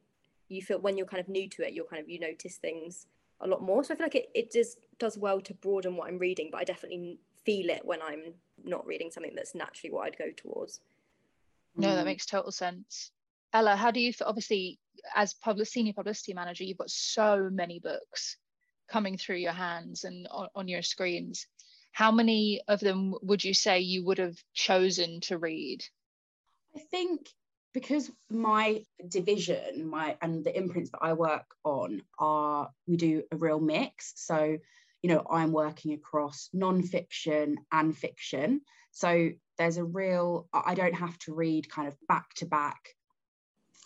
you 0.47 0.61
feel 0.61 0.79
when 0.79 0.97
you're 0.97 1.07
kind 1.07 1.19
of 1.19 1.27
new 1.27 1.49
to 1.49 1.61
it 1.67 1.73
you're 1.73 1.85
kind 1.85 2.01
of 2.01 2.07
you 2.09 2.19
notice 2.19 2.55
things 2.55 3.07
a 3.41 3.47
lot 3.47 3.61
more. 3.61 3.83
So 3.83 3.93
I 3.93 3.97
feel 3.97 4.05
like 4.05 4.15
it, 4.15 4.29
it 4.33 4.51
just 4.51 4.79
does 4.97 5.17
well 5.17 5.39
to 5.41 5.53
broaden 5.53 5.95
what 5.95 6.07
I'm 6.07 6.17
reading, 6.17 6.49
but 6.51 6.59
I 6.59 6.63
definitely 6.63 7.19
feel 7.45 7.69
it 7.69 7.81
when 7.85 8.01
I'm 8.01 8.33
not 8.63 8.85
reading 8.87 9.11
something 9.11 9.35
that's 9.35 9.53
naturally 9.53 9.93
what 9.93 10.07
I'd 10.07 10.17
go 10.17 10.31
towards. 10.35 10.79
No, 11.75 11.95
that 11.95 12.01
Mm. 12.01 12.05
makes 12.05 12.25
total 12.25 12.51
sense. 12.51 13.11
Ella, 13.53 13.75
how 13.75 13.91
do 13.91 13.99
you 13.99 14.11
feel? 14.11 14.27
Obviously, 14.27 14.79
as 15.15 15.33
public 15.33 15.67
senior 15.67 15.93
publicity 15.93 16.33
manager, 16.33 16.63
you've 16.63 16.77
got 16.77 16.89
so 16.89 17.49
many 17.51 17.79
books 17.79 18.37
coming 18.89 19.17
through 19.17 19.37
your 19.37 19.51
hands 19.51 20.03
and 20.03 20.27
on, 20.31 20.47
on 20.55 20.67
your 20.67 20.81
screens. 20.81 21.45
How 21.91 22.11
many 22.11 22.61
of 22.67 22.79
them 22.79 23.15
would 23.21 23.43
you 23.43 23.53
say 23.53 23.79
you 23.79 24.05
would 24.05 24.19
have 24.19 24.37
chosen 24.53 25.19
to 25.21 25.37
read? 25.37 25.83
I 26.75 26.79
think 26.79 27.27
because 27.73 28.11
my 28.29 28.83
division, 29.07 29.87
my 29.87 30.17
and 30.21 30.43
the 30.43 30.55
imprints 30.55 30.91
that 30.91 30.99
I 31.01 31.13
work 31.13 31.45
on 31.63 32.01
are 32.17 32.69
we 32.87 32.97
do 32.97 33.23
a 33.31 33.35
real 33.35 33.59
mix. 33.59 34.13
So, 34.15 34.57
you 35.01 35.09
know, 35.09 35.25
I'm 35.29 35.51
working 35.51 35.93
across 35.93 36.49
non-fiction 36.53 37.57
and 37.71 37.97
fiction. 37.97 38.61
So 38.91 39.29
there's 39.57 39.77
a 39.77 39.83
real 39.83 40.47
I 40.53 40.75
don't 40.75 40.95
have 40.95 41.17
to 41.19 41.33
read 41.33 41.69
kind 41.69 41.87
of 41.87 41.95
back-to-back 42.07 42.95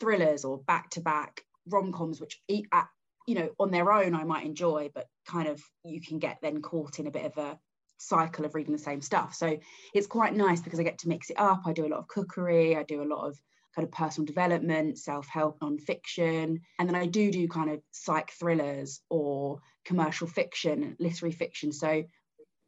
thrillers 0.01 0.43
or 0.43 0.57
back-to-back 0.59 1.43
rom-coms, 1.67 2.19
which 2.19 2.41
e- 2.47 2.65
uh, 2.71 2.83
you 3.27 3.35
know, 3.35 3.49
on 3.59 3.71
their 3.71 3.91
own 3.91 4.15
I 4.15 4.23
might 4.23 4.45
enjoy, 4.45 4.89
but 4.93 5.07
kind 5.27 5.47
of 5.47 5.61
you 5.83 6.01
can 6.01 6.19
get 6.19 6.39
then 6.41 6.61
caught 6.61 6.99
in 6.99 7.07
a 7.07 7.11
bit 7.11 7.25
of 7.25 7.37
a 7.37 7.59
cycle 7.97 8.45
of 8.45 8.55
reading 8.55 8.73
the 8.73 8.79
same 8.79 9.01
stuff. 9.01 9.35
So 9.35 9.59
it's 9.93 10.07
quite 10.07 10.35
nice 10.35 10.59
because 10.59 10.79
I 10.79 10.83
get 10.83 10.97
to 10.99 11.07
mix 11.07 11.29
it 11.29 11.39
up. 11.39 11.61
I 11.65 11.73
do 11.73 11.85
a 11.85 11.89
lot 11.89 11.99
of 11.99 12.07
cookery, 12.07 12.75
I 12.75 12.83
do 12.83 13.03
a 13.03 13.05
lot 13.05 13.27
of 13.27 13.37
kind 13.75 13.87
of 13.87 13.93
personal 13.93 14.25
development, 14.25 14.97
self 14.97 15.27
help, 15.27 15.57
non-fiction. 15.61 16.59
And 16.79 16.89
then 16.89 16.95
I 16.95 17.05
do 17.05 17.31
do 17.31 17.47
kind 17.47 17.69
of 17.69 17.81
psych 17.91 18.31
thrillers 18.31 19.01
or 19.09 19.59
commercial 19.85 20.27
fiction, 20.27 20.95
literary 20.99 21.31
fiction. 21.31 21.71
So 21.71 22.03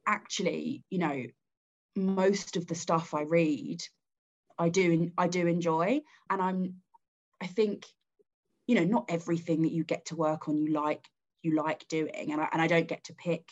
actually, 0.08 0.84
you 0.90 1.00
know, 1.00 1.24
most 1.96 2.56
of 2.58 2.68
the 2.68 2.76
stuff 2.76 3.14
I 3.14 3.22
read, 3.22 3.82
I 4.58 4.70
do 4.70 5.12
I 5.18 5.28
do 5.28 5.48
enjoy. 5.48 6.02
And 6.30 6.42
I'm 6.42 6.76
I 7.44 7.48
think, 7.48 7.86
you 8.68 8.76
know, 8.76 8.86
not 8.86 9.06
everything 9.10 9.64
that 9.64 9.74
you 9.74 9.84
get 9.84 10.06
to 10.06 10.16
work 10.16 10.48
on 10.48 10.58
you 10.58 10.72
like 10.72 11.06
you 11.42 11.56
like 11.56 11.86
doing. 11.90 12.32
And 12.32 12.40
I, 12.40 12.48
and 12.54 12.62
I 12.62 12.68
don't 12.68 12.88
get 12.88 13.04
to 13.06 13.14
pick 13.14 13.50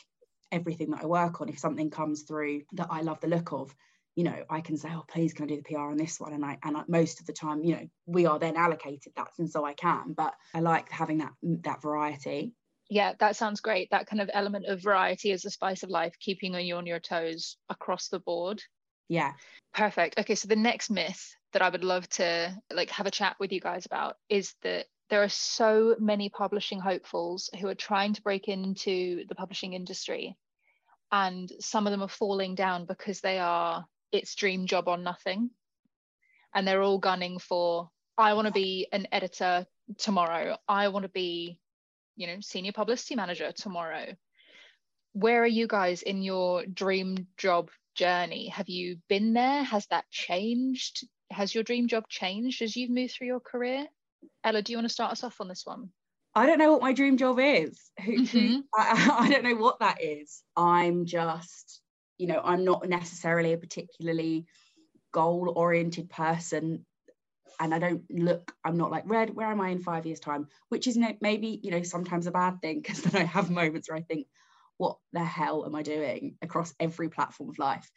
everything 0.51 0.91
that 0.91 1.03
I 1.03 1.05
work 1.05 1.41
on. 1.41 1.49
If 1.49 1.59
something 1.59 1.89
comes 1.89 2.21
through 2.23 2.61
that 2.73 2.87
I 2.89 3.01
love 3.01 3.19
the 3.19 3.27
look 3.27 3.51
of, 3.51 3.75
you 4.15 4.23
know, 4.23 4.43
I 4.49 4.61
can 4.61 4.77
say, 4.77 4.89
oh, 4.93 5.03
please 5.09 5.33
can 5.33 5.45
I 5.45 5.47
do 5.49 5.57
the 5.57 5.63
PR 5.63 5.81
on 5.81 5.97
this 5.97 6.19
one? 6.19 6.31
And 6.31 6.45
I 6.45 6.57
and 6.63 6.77
I, 6.77 6.83
most 6.87 7.19
of 7.19 7.25
the 7.25 7.33
time, 7.33 7.63
you 7.63 7.75
know, 7.75 7.87
we 8.05 8.25
are 8.25 8.39
then 8.39 8.55
allocated 8.55 9.11
that, 9.17 9.31
and 9.37 9.49
so 9.49 9.65
I 9.65 9.73
can. 9.73 10.13
But 10.13 10.33
I 10.53 10.61
like 10.61 10.89
having 10.89 11.17
that 11.17 11.33
that 11.41 11.81
variety. 11.81 12.53
Yeah, 12.89 13.13
that 13.19 13.35
sounds 13.37 13.61
great. 13.61 13.89
That 13.91 14.07
kind 14.07 14.21
of 14.21 14.29
element 14.33 14.65
of 14.65 14.81
variety 14.81 15.31
is 15.31 15.41
the 15.41 15.49
spice 15.49 15.83
of 15.83 15.89
life, 15.89 16.13
keeping 16.19 16.53
you 16.55 16.75
on 16.75 16.85
your 16.85 16.99
toes 16.99 17.57
across 17.69 18.09
the 18.09 18.19
board. 18.19 18.61
Yeah. 19.07 19.33
Perfect. 19.73 20.19
Okay, 20.19 20.35
so 20.35 20.49
the 20.49 20.57
next 20.57 20.89
myth 20.89 21.35
that 21.53 21.61
I 21.61 21.69
would 21.69 21.83
love 21.83 22.07
to 22.09 22.55
like 22.73 22.89
have 22.91 23.05
a 23.05 23.11
chat 23.11 23.35
with 23.39 23.51
you 23.51 23.59
guys 23.59 23.85
about 23.85 24.15
is 24.29 24.53
that 24.63 24.85
there 25.09 25.23
are 25.23 25.29
so 25.29 25.95
many 25.99 26.29
publishing 26.29 26.79
hopefuls 26.79 27.49
who 27.59 27.67
are 27.67 27.75
trying 27.75 28.13
to 28.13 28.21
break 28.21 28.47
into 28.47 29.25
the 29.27 29.35
publishing 29.35 29.73
industry 29.73 30.37
and 31.11 31.51
some 31.59 31.85
of 31.85 31.91
them 31.91 32.01
are 32.01 32.07
falling 32.07 32.55
down 32.55 32.85
because 32.85 33.19
they 33.19 33.37
are 33.39 33.85
it's 34.11 34.35
dream 34.35 34.65
job 34.65 34.87
on 34.87 35.03
nothing. 35.03 35.49
And 36.53 36.67
they're 36.67 36.81
all 36.81 36.99
gunning 36.99 37.39
for 37.39 37.89
i 38.17 38.33
want 38.33 38.45
to 38.45 38.53
be 38.53 38.87
an 38.91 39.07
editor 39.11 39.65
tomorrow. 39.97 40.57
I 40.67 40.89
want 40.89 41.03
to 41.03 41.09
be 41.09 41.59
you 42.15 42.27
know 42.27 42.37
senior 42.41 42.71
publicity 42.71 43.15
manager 43.15 43.51
tomorrow. 43.51 44.13
Where 45.13 45.43
are 45.43 45.47
you 45.47 45.67
guys 45.67 46.01
in 46.01 46.21
your 46.21 46.65
dream 46.65 47.27
job 47.37 47.69
journey? 47.95 48.47
Have 48.47 48.69
you 48.69 48.97
been 49.09 49.33
there? 49.33 49.63
Has 49.63 49.85
that 49.87 50.09
changed 50.09 51.05
has 51.31 51.53
your 51.53 51.63
dream 51.63 51.87
job 51.87 52.07
changed 52.07 52.61
as 52.61 52.75
you've 52.75 52.89
moved 52.89 53.13
through 53.13 53.27
your 53.27 53.39
career 53.39 53.87
ella 54.43 54.61
do 54.61 54.71
you 54.71 54.77
want 54.77 54.87
to 54.87 54.93
start 54.93 55.11
us 55.11 55.23
off 55.23 55.41
on 55.41 55.47
this 55.47 55.65
one 55.65 55.89
I 56.33 56.45
don't 56.45 56.59
know 56.59 56.71
what 56.71 56.81
my 56.81 56.93
dream 56.93 57.17
job 57.17 57.39
is. 57.39 57.77
Mm-hmm. 57.99 58.61
I, 58.75 59.17
I 59.19 59.29
don't 59.29 59.43
know 59.43 59.55
what 59.55 59.79
that 59.79 60.01
is. 60.01 60.41
I'm 60.55 61.05
just, 61.05 61.81
you 62.17 62.27
know, 62.27 62.41
I'm 62.43 62.63
not 62.63 62.87
necessarily 62.87 63.53
a 63.53 63.57
particularly 63.57 64.45
goal 65.11 65.53
oriented 65.55 66.09
person. 66.09 66.85
And 67.59 67.75
I 67.75 67.79
don't 67.79 68.03
look, 68.09 68.53
I'm 68.63 68.77
not 68.77 68.91
like, 68.91 69.03
Red, 69.05 69.35
where 69.35 69.51
am 69.51 69.61
I 69.61 69.69
in 69.69 69.79
five 69.79 70.05
years' 70.05 70.21
time? 70.21 70.47
Which 70.69 70.87
is 70.87 70.97
maybe, 71.19 71.59
you 71.61 71.71
know, 71.71 71.83
sometimes 71.83 72.27
a 72.27 72.31
bad 72.31 72.61
thing 72.61 72.81
because 72.81 73.01
then 73.03 73.21
I 73.21 73.25
have 73.25 73.51
moments 73.51 73.89
where 73.89 73.97
I 73.97 74.01
think, 74.01 74.27
what 74.77 74.97
the 75.13 75.23
hell 75.23 75.63
am 75.65 75.75
I 75.75 75.83
doing 75.83 76.37
across 76.41 76.73
every 76.79 77.09
platform 77.09 77.49
of 77.51 77.59
life? 77.59 77.87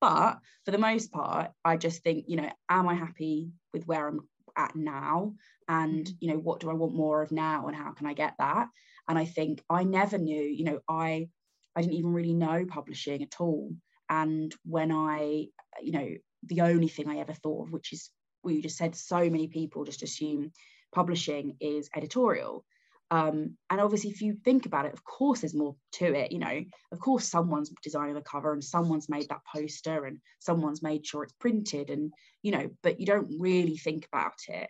But 0.00 0.38
for 0.64 0.70
the 0.70 0.78
most 0.78 1.12
part, 1.12 1.52
I 1.64 1.76
just 1.76 2.02
think, 2.02 2.24
you 2.28 2.36
know, 2.36 2.50
am 2.68 2.88
I 2.88 2.94
happy 2.94 3.52
with 3.72 3.86
where 3.86 4.08
I'm 4.08 4.20
at 4.56 4.74
now? 4.74 5.34
And 5.68 6.06
mm-hmm. 6.06 6.14
you 6.20 6.32
know 6.32 6.38
what 6.38 6.60
do 6.60 6.70
i 6.70 6.74
want 6.74 6.94
more 6.94 7.22
of 7.22 7.32
now 7.32 7.66
and 7.66 7.76
how 7.76 7.92
can 7.92 8.06
i 8.06 8.14
get 8.14 8.34
that? 8.38 8.68
And 9.08 9.18
i 9.18 9.24
think 9.24 9.62
i 9.68 9.84
never 9.84 10.18
knew 10.18 10.42
you 10.42 10.64
know 10.64 10.80
i 10.88 11.28
i 11.76 11.80
didn't 11.80 11.94
even 11.94 12.12
really 12.12 12.34
know 12.34 12.64
publishing 12.66 13.22
at 13.22 13.40
all. 13.40 13.72
And 14.08 14.54
when 14.64 14.92
i 14.92 15.46
you 15.82 15.92
know 15.92 16.08
the 16.44 16.62
only 16.62 16.88
thing 16.88 17.08
i 17.08 17.18
ever 17.18 17.34
thought 17.34 17.66
of 17.66 17.72
which 17.72 17.92
is 17.92 18.10
what 18.42 18.54
you 18.54 18.62
just 18.62 18.78
said 18.78 18.94
so 18.94 19.18
many 19.30 19.48
people 19.48 19.84
just 19.84 20.02
assume 20.02 20.52
publishing 20.92 21.56
is 21.60 21.90
editorial 21.94 22.64
um, 23.10 23.56
and 23.68 23.80
obviously 23.80 24.10
if 24.10 24.22
you 24.22 24.34
think 24.44 24.66
about 24.66 24.86
it 24.86 24.92
of 24.92 25.04
course 25.04 25.40
there's 25.40 25.54
more 25.54 25.76
to 25.92 26.14
it 26.14 26.32
you 26.32 26.38
know. 26.38 26.62
Of 26.92 27.00
course 27.00 27.28
someone's 27.28 27.72
designing 27.82 28.14
the 28.14 28.20
cover 28.22 28.52
and 28.52 28.62
someone's 28.62 29.08
made 29.08 29.28
that 29.28 29.44
poster 29.52 30.04
and 30.06 30.18
someone's 30.38 30.82
made 30.82 31.06
sure 31.06 31.24
it's 31.24 31.32
printed 31.34 31.90
and 31.90 32.12
you 32.42 32.52
know 32.52 32.70
but 32.82 33.00
you 33.00 33.06
don't 33.06 33.36
really 33.38 33.76
think 33.76 34.06
about 34.06 34.38
it. 34.48 34.68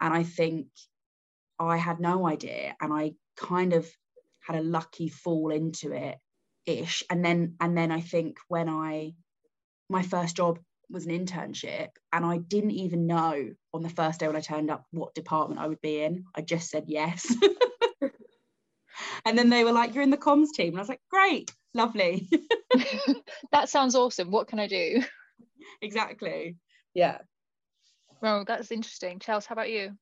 And 0.00 0.14
i 0.14 0.22
think 0.22 0.66
i 1.58 1.76
had 1.76 2.00
no 2.00 2.26
idea 2.26 2.76
and 2.80 2.92
i 2.92 3.12
kind 3.36 3.72
of 3.72 3.88
had 4.40 4.56
a 4.56 4.62
lucky 4.62 5.08
fall 5.08 5.50
into 5.50 5.92
it 5.92 6.18
ish 6.66 7.02
and 7.10 7.24
then 7.24 7.54
and 7.60 7.76
then 7.76 7.90
i 7.90 8.00
think 8.00 8.38
when 8.48 8.68
i 8.68 9.12
my 9.88 10.02
first 10.02 10.36
job 10.36 10.58
was 10.90 11.06
an 11.06 11.12
internship 11.12 11.88
and 12.12 12.24
I 12.24 12.38
didn't 12.38 12.72
even 12.72 13.06
know 13.06 13.50
on 13.74 13.82
the 13.82 13.88
first 13.88 14.20
day 14.20 14.26
when 14.26 14.36
I 14.36 14.40
turned 14.40 14.70
up 14.70 14.84
what 14.90 15.14
department 15.14 15.60
I 15.60 15.66
would 15.66 15.80
be 15.80 16.02
in. 16.02 16.24
I 16.34 16.40
just 16.40 16.70
said 16.70 16.84
yes. 16.86 17.34
and 19.24 19.36
then 19.36 19.50
they 19.50 19.64
were 19.64 19.72
like, 19.72 19.94
You're 19.94 20.02
in 20.02 20.10
the 20.10 20.16
comms 20.16 20.48
team. 20.54 20.68
And 20.68 20.78
I 20.78 20.80
was 20.80 20.88
like, 20.88 21.02
Great, 21.10 21.52
lovely. 21.74 22.28
that 23.52 23.68
sounds 23.68 23.94
awesome. 23.94 24.30
What 24.30 24.48
can 24.48 24.58
I 24.58 24.66
do? 24.66 25.02
Exactly. 25.82 26.56
Yeah. 26.94 27.18
Well, 28.20 28.44
that's 28.44 28.70
interesting. 28.70 29.18
Chelsea, 29.18 29.46
how 29.48 29.54
about 29.54 29.70
you? 29.70 29.92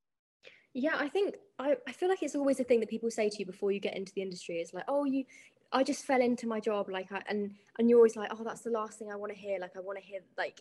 Yeah, 0.72 0.96
I 0.96 1.08
think 1.08 1.34
I, 1.58 1.76
I 1.86 1.92
feel 1.92 2.08
like 2.08 2.22
it's 2.22 2.36
always 2.36 2.60
a 2.60 2.64
thing 2.64 2.80
that 2.80 2.90
people 2.90 3.10
say 3.10 3.28
to 3.28 3.38
you 3.38 3.46
before 3.46 3.72
you 3.72 3.80
get 3.80 3.96
into 3.96 4.12
the 4.14 4.22
industry 4.22 4.56
is 4.56 4.74
like, 4.74 4.84
oh, 4.88 5.04
you 5.04 5.24
I 5.72 5.82
just 5.82 6.04
fell 6.04 6.20
into 6.20 6.46
my 6.46 6.60
job 6.60 6.88
like 6.88 7.10
I, 7.12 7.22
and 7.28 7.52
and 7.78 7.90
you're 7.90 7.98
always 7.98 8.16
like, 8.16 8.30
oh, 8.32 8.44
that's 8.44 8.60
the 8.60 8.70
last 8.70 8.98
thing 8.98 9.10
I 9.10 9.16
want 9.16 9.32
to 9.32 9.38
hear. 9.38 9.58
Like 9.58 9.76
I 9.76 9.80
want 9.80 9.98
to 9.98 10.04
hear 10.04 10.20
like 10.38 10.60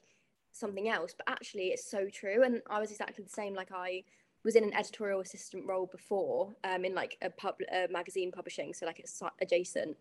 something 0.56 0.88
else 0.90 1.14
but 1.18 1.28
actually 1.28 1.68
it's 1.68 1.90
so 1.90 2.08
true 2.10 2.44
and 2.44 2.62
i 2.70 2.80
was 2.80 2.92
exactly 2.92 3.24
the 3.24 3.30
same 3.30 3.54
like 3.54 3.72
i 3.74 4.04
was 4.46 4.56
in 4.56 4.64
an 4.64 4.74
editorial 4.74 5.20
assistant 5.20 5.66
role 5.66 5.88
before 5.88 6.54
um, 6.64 6.86
in 6.86 6.94
like 6.94 7.18
a 7.24 7.30
pub 7.32 7.56
a 7.74 7.88
magazine 7.90 8.32
publishing 8.32 8.74
so 8.74 8.86
like 8.86 9.00
it's 9.00 9.22
adjacent. 9.42 9.98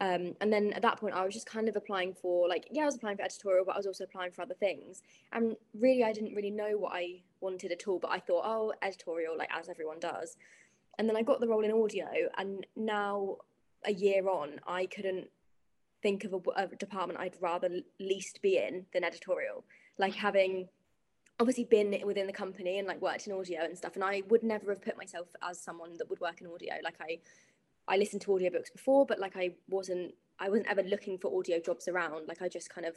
Um, 0.00 0.34
and 0.40 0.52
then 0.52 0.72
at 0.72 0.82
that 0.82 0.98
point 0.98 1.14
i 1.14 1.24
was 1.24 1.32
just 1.32 1.46
kind 1.46 1.68
of 1.68 1.76
applying 1.76 2.12
for 2.12 2.48
like 2.48 2.66
yeah 2.72 2.82
i 2.82 2.86
was 2.86 2.96
applying 2.96 3.16
for 3.16 3.22
editorial 3.22 3.64
but 3.64 3.76
i 3.76 3.78
was 3.78 3.86
also 3.86 4.02
applying 4.02 4.32
for 4.32 4.42
other 4.42 4.54
things. 4.54 5.02
And 5.30 5.56
really 5.78 6.02
i 6.02 6.12
didn't 6.12 6.34
really 6.34 6.50
know 6.50 6.72
what 6.76 6.92
i 6.94 7.22
wanted 7.40 7.70
at 7.70 7.86
all 7.86 8.00
but 8.00 8.10
i 8.10 8.18
thought 8.18 8.42
oh 8.44 8.72
editorial 8.82 9.38
like 9.38 9.50
as 9.56 9.68
everyone 9.68 10.00
does. 10.00 10.36
And 10.98 11.08
then 11.08 11.16
i 11.16 11.22
got 11.22 11.40
the 11.40 11.46
role 11.46 11.64
in 11.64 11.70
audio 11.70 12.08
and 12.36 12.66
now 12.74 13.36
a 13.84 13.92
year 13.92 14.28
on 14.28 14.60
i 14.66 14.86
couldn't 14.86 15.28
think 16.02 16.24
of 16.24 16.34
a, 16.34 16.40
a 16.56 16.66
department 16.66 17.20
i'd 17.20 17.36
rather 17.40 17.68
least 18.00 18.42
be 18.42 18.58
in 18.58 18.86
than 18.92 19.04
editorial 19.04 19.64
like 19.98 20.14
having 20.14 20.68
obviously 21.40 21.64
been 21.64 21.96
within 22.06 22.26
the 22.26 22.32
company 22.32 22.78
and 22.78 22.86
like 22.86 23.00
worked 23.02 23.26
in 23.26 23.32
audio 23.32 23.62
and 23.64 23.76
stuff 23.76 23.96
and 23.96 24.04
I 24.04 24.22
would 24.28 24.42
never 24.42 24.70
have 24.70 24.82
put 24.82 24.96
myself 24.96 25.26
as 25.42 25.58
someone 25.58 25.96
that 25.98 26.08
would 26.08 26.20
work 26.20 26.40
in 26.40 26.46
audio. 26.46 26.74
Like 26.82 26.96
I 27.00 27.18
I 27.88 27.96
listened 27.96 28.22
to 28.22 28.28
audiobooks 28.28 28.72
before 28.72 29.04
but 29.04 29.18
like 29.18 29.36
I 29.36 29.50
wasn't 29.68 30.14
I 30.38 30.48
wasn't 30.48 30.68
ever 30.68 30.82
looking 30.82 31.18
for 31.18 31.36
audio 31.36 31.58
jobs 31.58 31.88
around. 31.88 32.28
Like 32.28 32.40
I 32.40 32.48
just 32.48 32.70
kind 32.70 32.86
of 32.86 32.96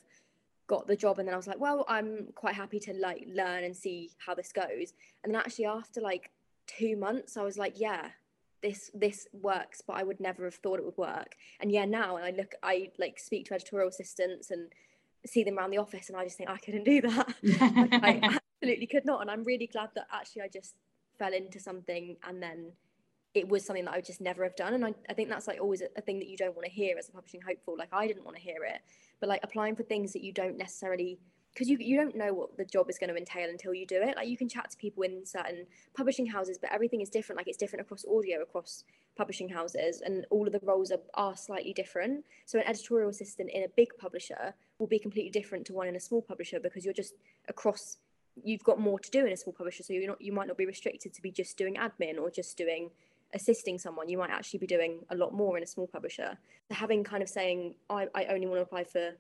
got 0.67 0.85
the 0.85 0.95
job 0.95 1.17
and 1.17 1.27
then 1.27 1.33
I 1.33 1.37
was 1.37 1.47
like 1.47 1.59
well 1.59 1.83
I'm 1.87 2.27
quite 2.35 2.53
happy 2.53 2.79
to 2.81 2.93
like 2.93 3.25
learn 3.27 3.63
and 3.63 3.75
see 3.75 4.11
how 4.17 4.35
this 4.35 4.51
goes. 4.51 4.93
And 5.23 5.33
then 5.33 5.41
actually 5.41 5.65
after 5.65 5.99
like 5.99 6.29
2 6.67 6.95
months 6.95 7.37
I 7.37 7.43
was 7.43 7.57
like 7.57 7.79
yeah 7.79 8.09
this 8.61 8.91
this 8.93 9.27
works 9.33 9.81
but 9.85 9.93
I 9.93 10.03
would 10.03 10.19
never 10.19 10.43
have 10.45 10.55
thought 10.55 10.77
it 10.77 10.85
would 10.85 10.97
work. 10.97 11.35
And 11.59 11.71
yeah 11.71 11.85
now 11.85 12.17
I 12.17 12.29
look 12.31 12.53
I 12.61 12.91
like 12.99 13.17
speak 13.17 13.47
to 13.47 13.55
editorial 13.55 13.89
assistants 13.89 14.51
and 14.51 14.69
see 15.25 15.43
them 15.43 15.57
around 15.57 15.71
the 15.71 15.77
office 15.77 16.09
and 16.09 16.17
I 16.17 16.23
just 16.23 16.37
think 16.37 16.49
I 16.49 16.57
couldn't 16.57 16.83
do 16.83 17.01
that. 17.01 17.33
I 18.03 18.39
absolutely 18.61 18.87
could 18.87 19.05
not. 19.05 19.21
And 19.21 19.31
I'm 19.31 19.43
really 19.43 19.67
glad 19.67 19.89
that 19.95 20.07
actually 20.11 20.43
I 20.43 20.47
just 20.47 20.75
fell 21.17 21.33
into 21.33 21.59
something 21.59 22.17
and 22.27 22.41
then 22.41 22.71
it 23.33 23.47
was 23.47 23.65
something 23.65 23.85
that 23.85 23.93
I 23.93 23.97
would 23.97 24.05
just 24.05 24.21
never 24.21 24.43
have 24.43 24.55
done. 24.55 24.73
And 24.73 24.85
I, 24.85 24.93
I 25.09 25.13
think 25.13 25.29
that's 25.29 25.47
like 25.47 25.59
always 25.61 25.81
a, 25.81 25.87
a 25.95 26.01
thing 26.01 26.19
that 26.19 26.27
you 26.27 26.37
don't 26.37 26.55
want 26.55 26.65
to 26.65 26.71
hear 26.71 26.97
as 26.97 27.09
a 27.09 27.11
publishing 27.11 27.41
hopeful. 27.47 27.75
Like 27.77 27.89
I 27.91 28.07
didn't 28.07 28.25
want 28.25 28.37
to 28.37 28.41
hear 28.41 28.63
it, 28.63 28.81
but 29.19 29.29
like 29.29 29.41
applying 29.43 29.75
for 29.75 29.83
things 29.83 30.13
that 30.13 30.23
you 30.23 30.31
don't 30.31 30.57
necessarily 30.57 31.19
because 31.53 31.69
you, 31.69 31.77
you 31.79 31.97
don't 31.97 32.15
know 32.15 32.35
what 32.35 32.55
the 32.55 32.65
job 32.65 32.87
is 32.87 32.99
going 32.99 33.09
to 33.09 33.15
entail 33.15 33.49
until 33.49 33.73
you 33.73 33.87
do 33.87 33.99
it. 33.99 34.15
Like 34.15 34.27
you 34.27 34.37
can 34.37 34.47
chat 34.47 34.69
to 34.69 34.77
people 34.77 35.01
in 35.01 35.25
certain 35.25 35.65
publishing 35.95 36.27
houses, 36.27 36.59
but 36.61 36.71
everything 36.71 37.01
is 37.01 37.09
different. 37.09 37.37
Like 37.37 37.47
it's 37.47 37.57
different 37.57 37.81
across 37.81 38.05
audio, 38.05 38.43
across 38.43 38.83
publishing 39.17 39.49
houses, 39.49 40.01
and 40.05 40.27
all 40.29 40.45
of 40.45 40.53
the 40.53 40.59
roles 40.61 40.91
are, 40.91 40.99
are 41.15 41.35
slightly 41.35 41.73
different. 41.73 42.25
So 42.45 42.59
an 42.59 42.67
editorial 42.67 43.09
assistant 43.09 43.49
in 43.51 43.63
a 43.63 43.69
big 43.75 43.89
publisher 43.97 44.53
will 44.79 44.87
be 44.87 44.99
completely 44.99 45.31
different 45.31 45.65
to 45.67 45.73
one 45.73 45.87
in 45.87 45.95
a 45.95 45.99
small 45.99 46.21
publisher 46.21 46.59
because 46.59 46.85
you're 46.85 46.93
just 46.93 47.13
across. 47.47 47.97
You've 48.43 48.63
got 48.63 48.79
more 48.79 48.99
to 48.99 49.09
do 49.09 49.25
in 49.25 49.33
a 49.33 49.37
small 49.37 49.53
publisher, 49.53 49.83
so 49.83 49.93
you're 49.93 50.07
not. 50.07 50.21
You 50.21 50.31
might 50.31 50.47
not 50.47 50.57
be 50.57 50.65
restricted 50.65 51.13
to 51.13 51.21
be 51.21 51.31
just 51.31 51.57
doing 51.57 51.75
admin 51.75 52.19
or 52.19 52.29
just 52.29 52.57
doing 52.57 52.91
assisting 53.33 53.77
someone. 53.77 54.09
You 54.09 54.17
might 54.17 54.29
actually 54.29 54.59
be 54.59 54.67
doing 54.67 54.99
a 55.09 55.15
lot 55.15 55.33
more 55.33 55.57
in 55.57 55.63
a 55.63 55.67
small 55.67 55.87
publisher. 55.87 56.37
Having 56.71 57.03
kind 57.03 57.21
of 57.23 57.29
saying, 57.29 57.75
I, 57.89 58.07
I 58.15 58.25
only 58.25 58.47
want 58.47 58.59
to 58.59 58.63
apply 58.63 58.85
for 58.85 59.11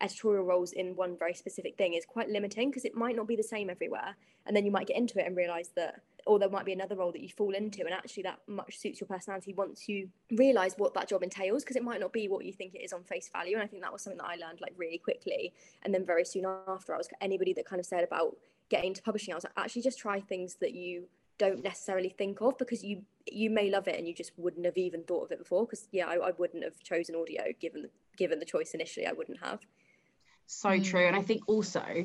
editorial 0.00 0.44
roles 0.44 0.72
in 0.72 0.96
one 0.96 1.16
very 1.16 1.34
specific 1.34 1.76
thing 1.76 1.94
is 1.94 2.04
quite 2.04 2.28
limiting 2.28 2.68
because 2.70 2.84
it 2.84 2.94
might 2.94 3.16
not 3.16 3.26
be 3.28 3.36
the 3.36 3.42
same 3.42 3.70
everywhere 3.70 4.16
and 4.46 4.56
then 4.56 4.64
you 4.64 4.70
might 4.70 4.86
get 4.86 4.96
into 4.96 5.18
it 5.18 5.26
and 5.26 5.36
realize 5.36 5.70
that 5.76 6.00
or 6.26 6.38
there 6.38 6.48
might 6.48 6.64
be 6.64 6.72
another 6.72 6.96
role 6.96 7.12
that 7.12 7.20
you 7.20 7.28
fall 7.28 7.54
into 7.54 7.80
and 7.84 7.92
actually 7.92 8.22
that 8.22 8.38
much 8.46 8.78
suits 8.78 9.00
your 9.00 9.08
personality 9.08 9.52
once 9.52 9.88
you 9.88 10.08
realize 10.32 10.74
what 10.78 10.94
that 10.94 11.08
job 11.08 11.22
entails 11.22 11.62
because 11.62 11.76
it 11.76 11.82
might 11.82 12.00
not 12.00 12.12
be 12.12 12.28
what 12.28 12.44
you 12.44 12.52
think 12.52 12.74
it 12.74 12.82
is 12.82 12.92
on 12.92 13.02
face 13.04 13.28
value 13.32 13.54
and 13.54 13.62
i 13.62 13.66
think 13.66 13.82
that 13.82 13.92
was 13.92 14.02
something 14.02 14.18
that 14.18 14.28
i 14.28 14.36
learned 14.36 14.60
like 14.60 14.72
really 14.76 14.98
quickly 14.98 15.52
and 15.82 15.92
then 15.92 16.04
very 16.04 16.24
soon 16.24 16.44
after 16.68 16.94
i 16.94 16.96
was 16.96 17.08
anybody 17.20 17.52
that 17.52 17.66
kind 17.66 17.80
of 17.80 17.86
said 17.86 18.04
about 18.04 18.36
getting 18.68 18.88
into 18.88 19.02
publishing 19.02 19.32
i 19.32 19.36
was 19.36 19.44
like 19.44 19.52
actually 19.56 19.82
just 19.82 19.98
try 19.98 20.20
things 20.20 20.56
that 20.56 20.72
you 20.72 21.04
don't 21.38 21.64
necessarily 21.64 22.08
think 22.08 22.40
of 22.40 22.56
because 22.58 22.84
you 22.84 23.02
you 23.30 23.50
may 23.50 23.70
love 23.70 23.88
it 23.88 23.98
and 23.98 24.06
you 24.06 24.14
just 24.14 24.32
wouldn't 24.36 24.64
have 24.64 24.78
even 24.78 25.02
thought 25.02 25.24
of 25.24 25.32
it 25.32 25.38
before 25.38 25.64
because 25.64 25.88
yeah 25.90 26.06
I, 26.06 26.14
I 26.14 26.30
wouldn't 26.38 26.62
have 26.62 26.78
chosen 26.80 27.16
audio 27.16 27.44
given 27.60 27.88
given 28.16 28.38
the 28.38 28.44
choice 28.44 28.72
initially 28.72 29.06
i 29.06 29.12
wouldn't 29.12 29.40
have. 29.42 29.60
So 30.46 30.78
true 30.78 31.06
and 31.06 31.16
i 31.16 31.22
think 31.22 31.42
also 31.48 32.04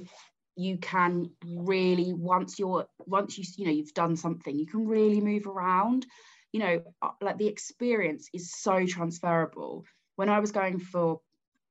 you 0.59 0.77
can 0.77 1.31
really 1.45 2.13
once 2.13 2.59
you're 2.59 2.85
once 2.99 3.37
you 3.37 3.45
you 3.57 3.65
know 3.65 3.71
you've 3.71 3.93
done 3.93 4.15
something 4.15 4.57
you 4.57 4.67
can 4.67 4.87
really 4.87 5.21
move 5.21 5.47
around. 5.47 6.05
You 6.51 6.59
know 6.59 6.81
uh, 7.01 7.11
like 7.21 7.37
the 7.37 7.47
experience 7.47 8.29
is 8.33 8.53
so 8.53 8.85
transferable. 8.85 9.85
When 10.15 10.29
i 10.29 10.39
was 10.39 10.51
going 10.51 10.79
for 10.79 11.21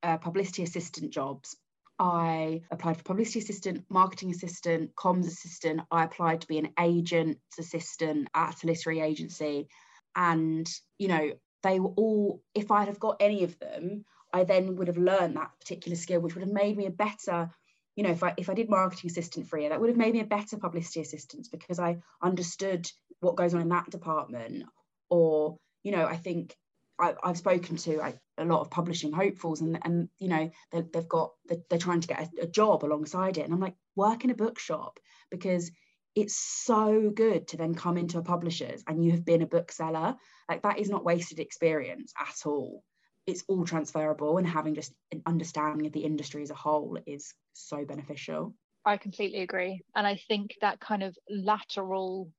uh, 0.02 0.16
publicity 0.16 0.62
assistant 0.62 1.12
jobs 1.12 1.56
i 1.98 2.62
applied 2.70 2.96
for 2.96 3.02
publicity 3.02 3.40
assistant 3.40 3.84
marketing 3.90 4.30
assistant 4.30 4.94
comms 4.94 5.26
assistant. 5.26 5.80
I 5.90 6.04
applied 6.04 6.40
to 6.40 6.48
be 6.48 6.58
an 6.58 6.70
agent 6.80 7.38
assistant 7.58 8.28
at 8.34 8.62
a 8.62 8.66
literary 8.66 9.00
agency. 9.00 9.68
And 10.14 10.66
you 10.98 11.08
know 11.08 11.32
they 11.62 11.80
were 11.80 11.90
all 11.96 12.42
if 12.54 12.70
i'd 12.70 12.88
have 12.88 13.00
got 13.00 13.16
any 13.20 13.44
of 13.44 13.58
them 13.58 14.04
i 14.32 14.44
then 14.44 14.76
would 14.76 14.88
have 14.88 14.98
learned 14.98 15.36
that 15.36 15.50
particular 15.60 15.96
skill 15.96 16.20
which 16.20 16.34
would 16.34 16.44
have 16.44 16.52
made 16.52 16.76
me 16.76 16.86
a 16.86 16.90
better 16.90 17.50
you 17.98 18.04
know, 18.04 18.10
if 18.10 18.22
I 18.22 18.32
if 18.36 18.48
I 18.48 18.54
did 18.54 18.70
marketing 18.70 19.10
assistant 19.10 19.48
for 19.48 19.56
a 19.56 19.60
year, 19.60 19.70
that 19.70 19.80
would 19.80 19.88
have 19.88 19.96
made 19.96 20.12
me 20.14 20.20
a 20.20 20.24
better 20.24 20.56
publicity 20.56 21.00
assistant 21.00 21.48
because 21.50 21.80
I 21.80 21.96
understood 22.22 22.88
what 23.18 23.34
goes 23.34 23.54
on 23.54 23.60
in 23.60 23.70
that 23.70 23.90
department. 23.90 24.62
Or, 25.10 25.56
you 25.82 25.90
know, 25.90 26.06
I 26.06 26.14
think 26.14 26.54
I, 27.00 27.14
have 27.24 27.36
spoken 27.36 27.74
to 27.74 28.00
I, 28.00 28.14
a 28.38 28.44
lot 28.44 28.60
of 28.60 28.70
publishing 28.70 29.12
hopefuls, 29.12 29.62
and 29.62 29.80
and 29.82 30.08
you 30.20 30.28
know 30.28 30.48
they, 30.70 30.84
have 30.94 31.08
got 31.08 31.32
they're, 31.46 31.58
they're, 31.68 31.80
trying 31.80 32.00
to 32.02 32.06
get 32.06 32.28
a, 32.38 32.42
a 32.42 32.46
job 32.46 32.84
alongside 32.84 33.36
it, 33.36 33.44
and 33.44 33.52
I'm 33.52 33.58
like, 33.58 33.74
work 33.96 34.22
in 34.22 34.30
a 34.30 34.36
bookshop 34.36 35.00
because 35.32 35.68
it's 36.14 36.36
so 36.36 37.10
good 37.12 37.48
to 37.48 37.56
then 37.56 37.74
come 37.74 37.98
into 37.98 38.18
a 38.18 38.22
publisher's 38.22 38.84
and 38.86 39.04
you 39.04 39.10
have 39.10 39.24
been 39.24 39.42
a 39.42 39.46
bookseller. 39.46 40.14
Like 40.48 40.62
that 40.62 40.78
is 40.78 40.88
not 40.88 41.04
wasted 41.04 41.40
experience 41.40 42.12
at 42.16 42.46
all 42.46 42.84
it's 43.28 43.44
all 43.46 43.66
transferable 43.66 44.38
and 44.38 44.46
having 44.46 44.74
just 44.74 44.94
an 45.12 45.20
understanding 45.26 45.86
of 45.86 45.92
the 45.92 46.04
industry 46.04 46.42
as 46.42 46.50
a 46.50 46.54
whole 46.54 46.98
is 47.06 47.34
so 47.52 47.84
beneficial. 47.84 48.54
I 48.86 48.96
completely 48.96 49.42
agree. 49.42 49.82
And 49.94 50.06
i 50.06 50.16
think 50.28 50.54
that 50.62 50.80
kind 50.80 51.02
of 51.02 51.16
lateral 51.28 52.32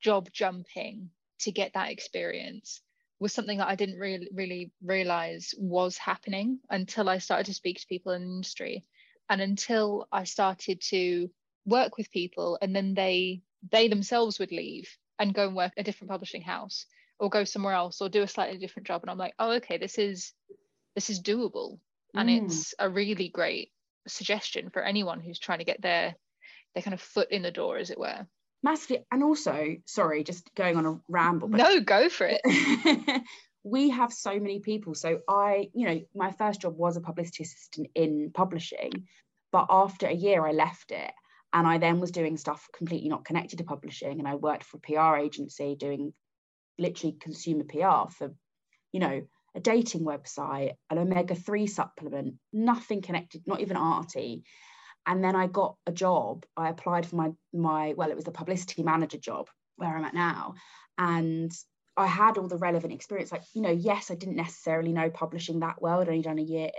job 0.00 0.28
jumping 0.32 1.10
to 1.40 1.50
get 1.50 1.72
that 1.74 1.90
experience 1.90 2.80
was 3.18 3.32
something 3.32 3.58
that 3.58 3.66
i 3.66 3.74
didn't 3.74 3.98
really 3.98 4.28
really 4.32 4.70
realize 4.82 5.52
was 5.58 5.96
happening 5.96 6.60
until 6.70 7.08
i 7.08 7.18
started 7.18 7.46
to 7.46 7.54
speak 7.54 7.80
to 7.80 7.86
people 7.88 8.12
in 8.12 8.22
the 8.22 8.34
industry 8.36 8.84
and 9.28 9.40
until 9.40 10.06
i 10.12 10.22
started 10.24 10.80
to 10.80 11.28
work 11.64 11.96
with 11.96 12.10
people 12.10 12.58
and 12.60 12.76
then 12.76 12.94
they 12.94 13.40
they 13.72 13.88
themselves 13.88 14.38
would 14.38 14.52
leave 14.52 14.88
and 15.18 15.34
go 15.34 15.46
and 15.46 15.56
work 15.56 15.72
a 15.76 15.82
different 15.82 16.10
publishing 16.10 16.42
house 16.42 16.86
or 17.18 17.30
go 17.30 17.44
somewhere 17.44 17.74
else 17.74 18.00
or 18.00 18.08
do 18.08 18.22
a 18.22 18.28
slightly 18.28 18.58
different 18.58 18.86
job 18.86 19.02
and 19.02 19.10
i'm 19.10 19.18
like 19.18 19.34
oh 19.38 19.52
okay 19.52 19.78
this 19.78 19.98
is 19.98 20.32
this 20.96 21.10
is 21.10 21.22
doable. 21.22 21.78
And 22.14 22.28
mm. 22.28 22.44
it's 22.44 22.74
a 22.80 22.88
really 22.88 23.28
great 23.28 23.70
suggestion 24.08 24.70
for 24.70 24.82
anyone 24.82 25.20
who's 25.20 25.38
trying 25.38 25.58
to 25.58 25.64
get 25.64 25.80
their 25.80 26.16
their 26.74 26.82
kind 26.82 26.94
of 26.94 27.00
foot 27.00 27.30
in 27.30 27.42
the 27.42 27.52
door 27.52 27.76
as 27.76 27.90
it 27.90 27.98
were. 27.98 28.26
Massively 28.62 29.04
and 29.12 29.22
also 29.22 29.76
sorry 29.84 30.24
just 30.24 30.52
going 30.56 30.76
on 30.76 30.86
a 30.86 30.98
ramble 31.08 31.48
but 31.48 31.58
no 31.58 31.78
go 31.80 32.08
for 32.08 32.28
it. 32.28 32.40
We 33.68 33.90
have 33.90 34.12
so 34.12 34.38
many 34.38 34.60
people. 34.60 34.94
So 34.94 35.20
i 35.28 35.68
you 35.74 35.86
know 35.88 36.00
my 36.14 36.32
first 36.32 36.62
job 36.62 36.76
was 36.76 36.96
a 36.96 37.00
publicity 37.00 37.42
assistant 37.42 37.88
in 37.94 38.30
publishing 38.32 38.92
but 39.52 39.66
after 39.68 40.06
a 40.06 40.14
year 40.14 40.46
i 40.46 40.52
left 40.52 40.92
it 40.92 41.12
and 41.52 41.66
i 41.66 41.78
then 41.78 41.98
was 41.98 42.10
doing 42.10 42.36
stuff 42.36 42.68
completely 42.76 43.08
not 43.08 43.24
connected 43.24 43.58
to 43.58 43.64
publishing 43.64 44.18
and 44.18 44.28
i 44.28 44.34
worked 44.34 44.64
for 44.64 44.76
a 44.76 44.80
pr 44.80 45.16
agency 45.16 45.74
doing 45.74 46.12
literally 46.78 47.16
consumer 47.20 47.64
PR 47.64 48.10
for, 48.12 48.34
you 48.92 49.00
know, 49.00 49.22
a 49.54 49.60
dating 49.60 50.02
website, 50.02 50.74
an 50.90 50.98
omega 50.98 51.34
3 51.34 51.66
supplement, 51.66 52.34
nothing 52.52 53.00
connected, 53.00 53.42
not 53.46 53.60
even 53.60 53.76
arty. 53.76 54.44
And 55.06 55.22
then 55.24 55.34
I 55.36 55.46
got 55.46 55.76
a 55.86 55.92
job. 55.92 56.44
I 56.56 56.68
applied 56.68 57.06
for 57.06 57.16
my 57.16 57.32
my 57.52 57.94
well, 57.96 58.10
it 58.10 58.16
was 58.16 58.24
the 58.24 58.32
publicity 58.32 58.82
manager 58.82 59.18
job 59.18 59.48
where 59.76 59.96
I'm 59.96 60.04
at 60.04 60.14
now. 60.14 60.54
And 60.98 61.52
I 61.96 62.06
had 62.06 62.36
all 62.36 62.48
the 62.48 62.58
relevant 62.58 62.92
experience. 62.92 63.32
Like, 63.32 63.44
you 63.54 63.62
know, 63.62 63.70
yes, 63.70 64.10
I 64.10 64.14
didn't 64.14 64.36
necessarily 64.36 64.92
know 64.92 65.08
publishing 65.08 65.60
that 65.60 65.80
well. 65.80 66.00
I'd 66.00 66.08
only 66.08 66.22
done 66.22 66.38
a 66.38 66.42
year. 66.42 66.70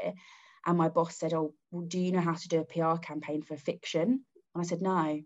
And 0.66 0.78
my 0.78 0.90
boss 0.90 1.18
said, 1.18 1.34
Oh, 1.34 1.54
well, 1.72 1.86
do 1.86 2.00
you 2.00 2.12
know 2.12 2.22
how 2.22 2.34
to 2.34 2.48
do 2.48 2.60
a 2.60 2.66
PR 2.66 3.00
campaign 3.00 3.42
for 3.42 3.56
fiction? 3.56 4.26
And 4.54 4.62
I 4.62 4.64
said, 4.64 4.82
No, 4.82 5.22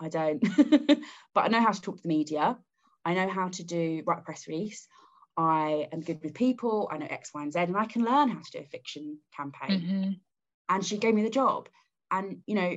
I 0.00 0.08
don't. 0.08 0.40
but 1.34 1.44
I 1.44 1.48
know 1.48 1.60
how 1.60 1.72
to 1.72 1.80
talk 1.80 1.96
to 1.96 2.02
the 2.02 2.08
media. 2.08 2.56
I 3.04 3.14
know 3.14 3.28
how 3.28 3.48
to 3.48 3.64
do 3.64 4.02
write 4.06 4.18
a 4.18 4.22
press 4.22 4.46
release. 4.48 4.86
I 5.36 5.88
am 5.92 6.00
good 6.00 6.22
with 6.22 6.34
people. 6.34 6.88
I 6.90 6.98
know 6.98 7.06
X, 7.08 7.32
Y, 7.32 7.42
and 7.42 7.52
Z, 7.52 7.60
and 7.60 7.76
I 7.76 7.86
can 7.86 8.04
learn 8.04 8.28
how 8.28 8.40
to 8.40 8.50
do 8.50 8.58
a 8.58 8.64
fiction 8.64 9.18
campaign. 9.34 9.80
Mm-hmm. 9.80 10.10
And 10.68 10.84
she 10.84 10.98
gave 10.98 11.14
me 11.14 11.22
the 11.22 11.30
job. 11.30 11.68
And 12.10 12.42
you 12.46 12.54
know, 12.54 12.76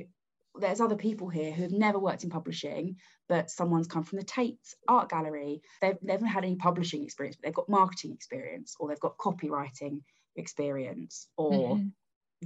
there's 0.56 0.80
other 0.80 0.96
people 0.96 1.28
here 1.28 1.52
who 1.52 1.62
have 1.62 1.72
never 1.72 1.98
worked 1.98 2.24
in 2.24 2.30
publishing, 2.30 2.96
but 3.28 3.50
someone's 3.50 3.88
come 3.88 4.04
from 4.04 4.18
the 4.18 4.24
Tate's 4.24 4.74
art 4.88 5.10
gallery. 5.10 5.62
They've 5.80 6.02
never 6.02 6.26
had 6.26 6.44
any 6.44 6.56
publishing 6.56 7.02
experience, 7.02 7.36
but 7.36 7.46
they've 7.46 7.54
got 7.54 7.68
marketing 7.68 8.12
experience, 8.12 8.76
or 8.78 8.88
they've 8.88 9.00
got 9.00 9.18
copywriting 9.18 10.02
experience, 10.36 11.28
or 11.36 11.76
mm-hmm. 11.76 11.88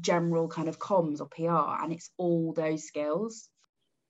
general 0.01 0.49
kind 0.49 0.69
of 0.69 0.79
comms 0.79 1.21
or 1.21 1.27
PR. 1.27 1.83
And 1.83 1.93
it's 1.93 2.11
all 2.17 2.53
those 2.53 2.85
skills 2.85 3.49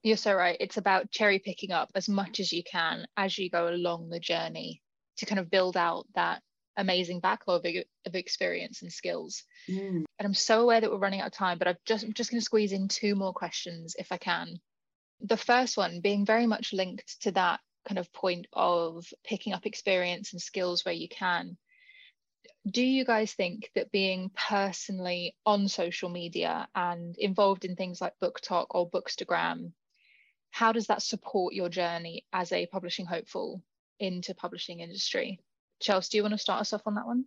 you're 0.09 0.17
so 0.17 0.35
right. 0.35 0.57
It's 0.59 0.77
about 0.77 1.11
cherry 1.11 1.39
picking 1.39 1.71
up 1.71 1.91
as 1.95 2.09
much 2.09 2.41
as 2.41 2.53
you 2.53 2.63
can 2.65 3.07
as 3.17 3.39
you 3.39 3.51
go 3.51 3.69
along 3.69 4.09
the 4.09 4.21
journey 4.21 4.83
to 5.19 5.27
kind 5.27 5.39
of 5.39 5.51
build 5.51 5.77
out 5.77 6.07
that 6.15 6.43
amazing 6.77 7.21
backlog 7.21 7.67
of 8.07 8.15
experience 8.15 8.83
and 8.83 8.93
skills. 8.93 9.43
Mm. 9.69 10.05
And 10.19 10.27
I'm 10.27 10.35
so 10.35 10.63
aware 10.63 10.81
that 10.81 10.91
we're 10.91 10.99
running 10.99 11.21
out 11.21 11.27
of 11.27 11.33
time, 11.33 11.59
but 11.59 11.69
I've 11.69 11.85
just, 11.85 12.05
I'm 12.05 12.13
just 12.13 12.31
going 12.31 12.41
to 12.41 12.45
squeeze 12.45 12.73
in 12.73 12.89
two 12.89 13.15
more 13.17 13.33
questions 13.33 13.97
if 13.99 14.13
I 14.13 14.17
can. 14.17 14.61
The 15.21 15.37
first 15.37 15.77
one 15.77 16.01
being 16.01 16.25
very 16.25 16.47
much 16.47 16.73
linked 16.73 17.21
to 17.23 17.33
that 17.33 17.61
kind 17.87 17.99
of 17.99 18.13
point 18.13 18.47
of 18.53 19.05
picking 19.25 19.53
up 19.53 19.67
experience 19.67 20.33
and 20.33 20.41
skills 20.41 20.85
where 20.85 20.95
you 20.95 21.09
can. 21.09 21.57
Do 22.71 22.83
you 22.83 23.05
guys 23.05 23.33
think 23.33 23.71
that 23.75 23.91
being 23.91 24.31
personally 24.37 25.35
on 25.45 25.69
social 25.69 26.09
media 26.09 26.69
and 26.75 27.17
involved 27.19 27.65
in 27.65 27.75
things 27.75 28.01
like 28.01 28.13
BookTok 28.23 28.67
or 28.71 28.89
Bookstagram 28.89 29.73
how 30.59 30.73
does 30.73 30.89
that 30.89 31.03
support 31.03 31.55
your 31.55 31.69
journey 31.69 32.25
as 32.33 32.51
a 32.51 32.67
publishing 32.67 33.07
hopeful 33.07 33.63
into 34.01 34.35
publishing 34.35 34.81
industry? 34.81 35.39
Chelsea 35.79 36.09
do 36.11 36.17
you 36.17 36.23
want 36.25 36.35
to 36.35 36.39
start 36.39 36.61
us 36.61 36.73
off 36.73 36.83
on 36.85 36.97
that 36.97 37.07
one? 37.07 37.27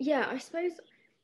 Yeah 0.00 0.26
i 0.28 0.36
suppose 0.36 0.72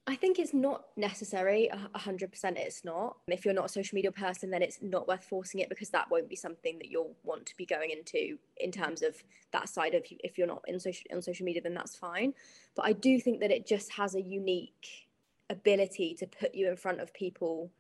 i 0.07 0.15
think 0.15 0.39
it's 0.39 0.55
not 0.55 0.85
necessary 0.97 1.69
uh, 1.69 1.89
100% 1.97 2.57
it's 2.57 2.85
not. 2.85 3.17
If 3.27 3.45
you're 3.45 3.55
not 3.55 3.65
a 3.65 3.69
social 3.79 3.97
media 3.97 4.13
person 4.13 4.51
then 4.51 4.63
it's 4.63 4.79
not 4.83 5.09
worth 5.09 5.25
forcing 5.25 5.59
it 5.59 5.69
because 5.69 5.91
that 5.91 6.09
won't 6.09 6.29
be 6.29 6.37
something 6.37 6.79
that 6.79 6.91
you'll 6.93 7.17
want 7.25 7.45
to 7.47 7.57
be 7.57 7.67
going 7.67 7.91
into 7.91 8.39
in 8.59 8.71
terms 8.71 9.03
of 9.03 9.17
that 9.51 9.69
side 9.69 9.95
of 9.95 10.05
if 10.29 10.39
you're 10.39 10.47
not 10.55 10.63
in 10.69 10.79
social 10.79 11.07
on 11.13 11.21
social 11.21 11.45
media 11.45 11.61
then 11.61 11.75
that's 11.75 11.97
fine. 11.97 12.35
But 12.77 12.85
i 12.87 12.93
do 12.93 13.19
think 13.19 13.41
that 13.41 13.51
it 13.51 13.67
just 13.67 13.91
has 13.95 14.15
a 14.15 14.23
unique 14.23 15.09
ability 15.51 16.15
to 16.21 16.27
put 16.29 16.55
you 16.55 16.69
in 16.69 16.77
front 16.77 17.01
of 17.01 17.13
people 17.13 17.73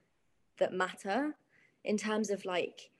that 0.59 0.73
matter 0.73 1.37
in 1.85 1.97
terms 1.97 2.31
of 2.31 2.45
like 2.45 2.91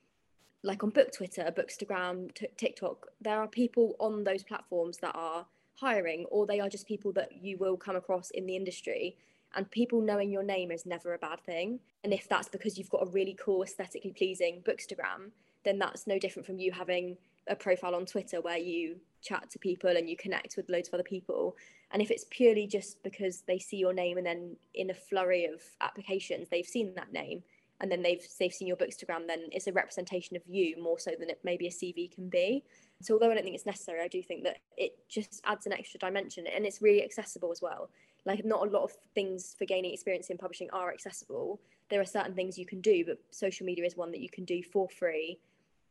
like 0.63 0.83
on 0.83 0.89
book 0.89 1.11
Twitter, 1.11 1.53
Bookstagram, 1.55 2.33
t- 2.33 2.47
TikTok, 2.57 3.07
there 3.21 3.39
are 3.39 3.47
people 3.47 3.95
on 3.99 4.23
those 4.23 4.43
platforms 4.43 4.97
that 4.97 5.15
are 5.15 5.45
hiring, 5.75 6.25
or 6.25 6.45
they 6.45 6.59
are 6.59 6.69
just 6.69 6.87
people 6.87 7.13
that 7.13 7.29
you 7.41 7.57
will 7.57 7.77
come 7.77 7.95
across 7.95 8.29
in 8.31 8.45
the 8.45 8.55
industry. 8.55 9.15
And 9.55 9.69
people 9.71 10.01
knowing 10.01 10.29
your 10.29 10.43
name 10.43 10.69
is 10.71 10.85
never 10.85 11.13
a 11.13 11.17
bad 11.17 11.39
thing. 11.41 11.79
And 12.03 12.13
if 12.13 12.27
that's 12.29 12.49
because 12.49 12.77
you've 12.77 12.89
got 12.89 13.03
a 13.03 13.09
really 13.09 13.35
cool, 13.43 13.63
aesthetically 13.63 14.11
pleasing 14.11 14.61
Bookstagram, 14.63 15.31
then 15.63 15.79
that's 15.79 16.05
no 16.05 16.19
different 16.19 16.45
from 16.45 16.59
you 16.59 16.71
having 16.71 17.17
a 17.47 17.55
profile 17.55 17.95
on 17.95 18.05
Twitter 18.05 18.41
where 18.41 18.57
you 18.57 18.97
chat 19.21 19.49
to 19.49 19.59
people 19.59 19.89
and 19.89 20.09
you 20.09 20.15
connect 20.15 20.55
with 20.55 20.69
loads 20.69 20.87
of 20.87 20.93
other 20.93 21.03
people. 21.03 21.55
And 21.91 22.01
if 22.01 22.11
it's 22.11 22.25
purely 22.29 22.67
just 22.67 23.01
because 23.01 23.41
they 23.47 23.57
see 23.57 23.77
your 23.77 23.93
name 23.93 24.17
and 24.17 24.25
then 24.25 24.55
in 24.75 24.91
a 24.91 24.93
flurry 24.93 25.45
of 25.45 25.61
applications, 25.81 26.47
they've 26.49 26.65
seen 26.65 26.93
that 26.95 27.11
name, 27.11 27.43
and 27.81 27.91
then 27.91 28.01
they've 28.01 28.25
they've 28.39 28.53
seen 28.53 28.67
your 28.67 28.77
bookstagram 28.77 29.27
then 29.27 29.43
it's 29.51 29.67
a 29.67 29.73
representation 29.73 30.35
of 30.35 30.41
you 30.47 30.81
more 30.81 30.99
so 30.99 31.11
than 31.19 31.29
it 31.29 31.39
maybe 31.43 31.67
a 31.67 31.71
cv 31.71 32.13
can 32.13 32.29
be. 32.29 32.63
So 33.01 33.13
although 33.13 33.31
i 33.31 33.33
don't 33.33 33.43
think 33.43 33.55
it's 33.55 33.65
necessary 33.65 34.01
i 34.01 34.07
do 34.07 34.21
think 34.21 34.43
that 34.43 34.57
it 34.77 34.97
just 35.07 35.41
adds 35.45 35.65
an 35.65 35.73
extra 35.73 35.99
dimension 35.99 36.45
and 36.47 36.65
it's 36.65 36.81
really 36.81 37.03
accessible 37.03 37.51
as 37.51 37.61
well. 37.61 37.89
Like 38.25 38.43
not 38.45 38.67
a 38.67 38.69
lot 38.69 38.83
of 38.83 38.91
things 39.15 39.55
for 39.57 39.65
gaining 39.65 39.93
experience 39.93 40.29
in 40.29 40.37
publishing 40.37 40.69
are 40.71 40.91
accessible. 40.91 41.61
There 41.89 42.01
are 42.01 42.05
certain 42.05 42.35
things 42.35 42.57
you 42.57 42.65
can 42.65 42.81
do 42.81 43.05
but 43.05 43.19
social 43.31 43.65
media 43.65 43.85
is 43.85 43.95
one 43.95 44.11
that 44.11 44.21
you 44.21 44.29
can 44.29 44.45
do 44.45 44.61
for 44.61 44.89
free. 44.89 45.39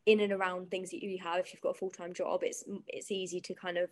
In 0.07 0.21
and 0.21 0.33
around 0.33 0.71
things 0.71 0.91
that 0.91 1.03
you 1.03 1.19
have 1.19 1.41
if 1.41 1.53
you've 1.53 1.63
got 1.63 1.71
a 1.71 1.79
full-time 1.79 2.13
job 2.13 2.43
it's 2.43 2.65
it's 2.87 3.11
easy 3.11 3.41
to 3.41 3.55
kind 3.55 3.79
of 3.79 3.91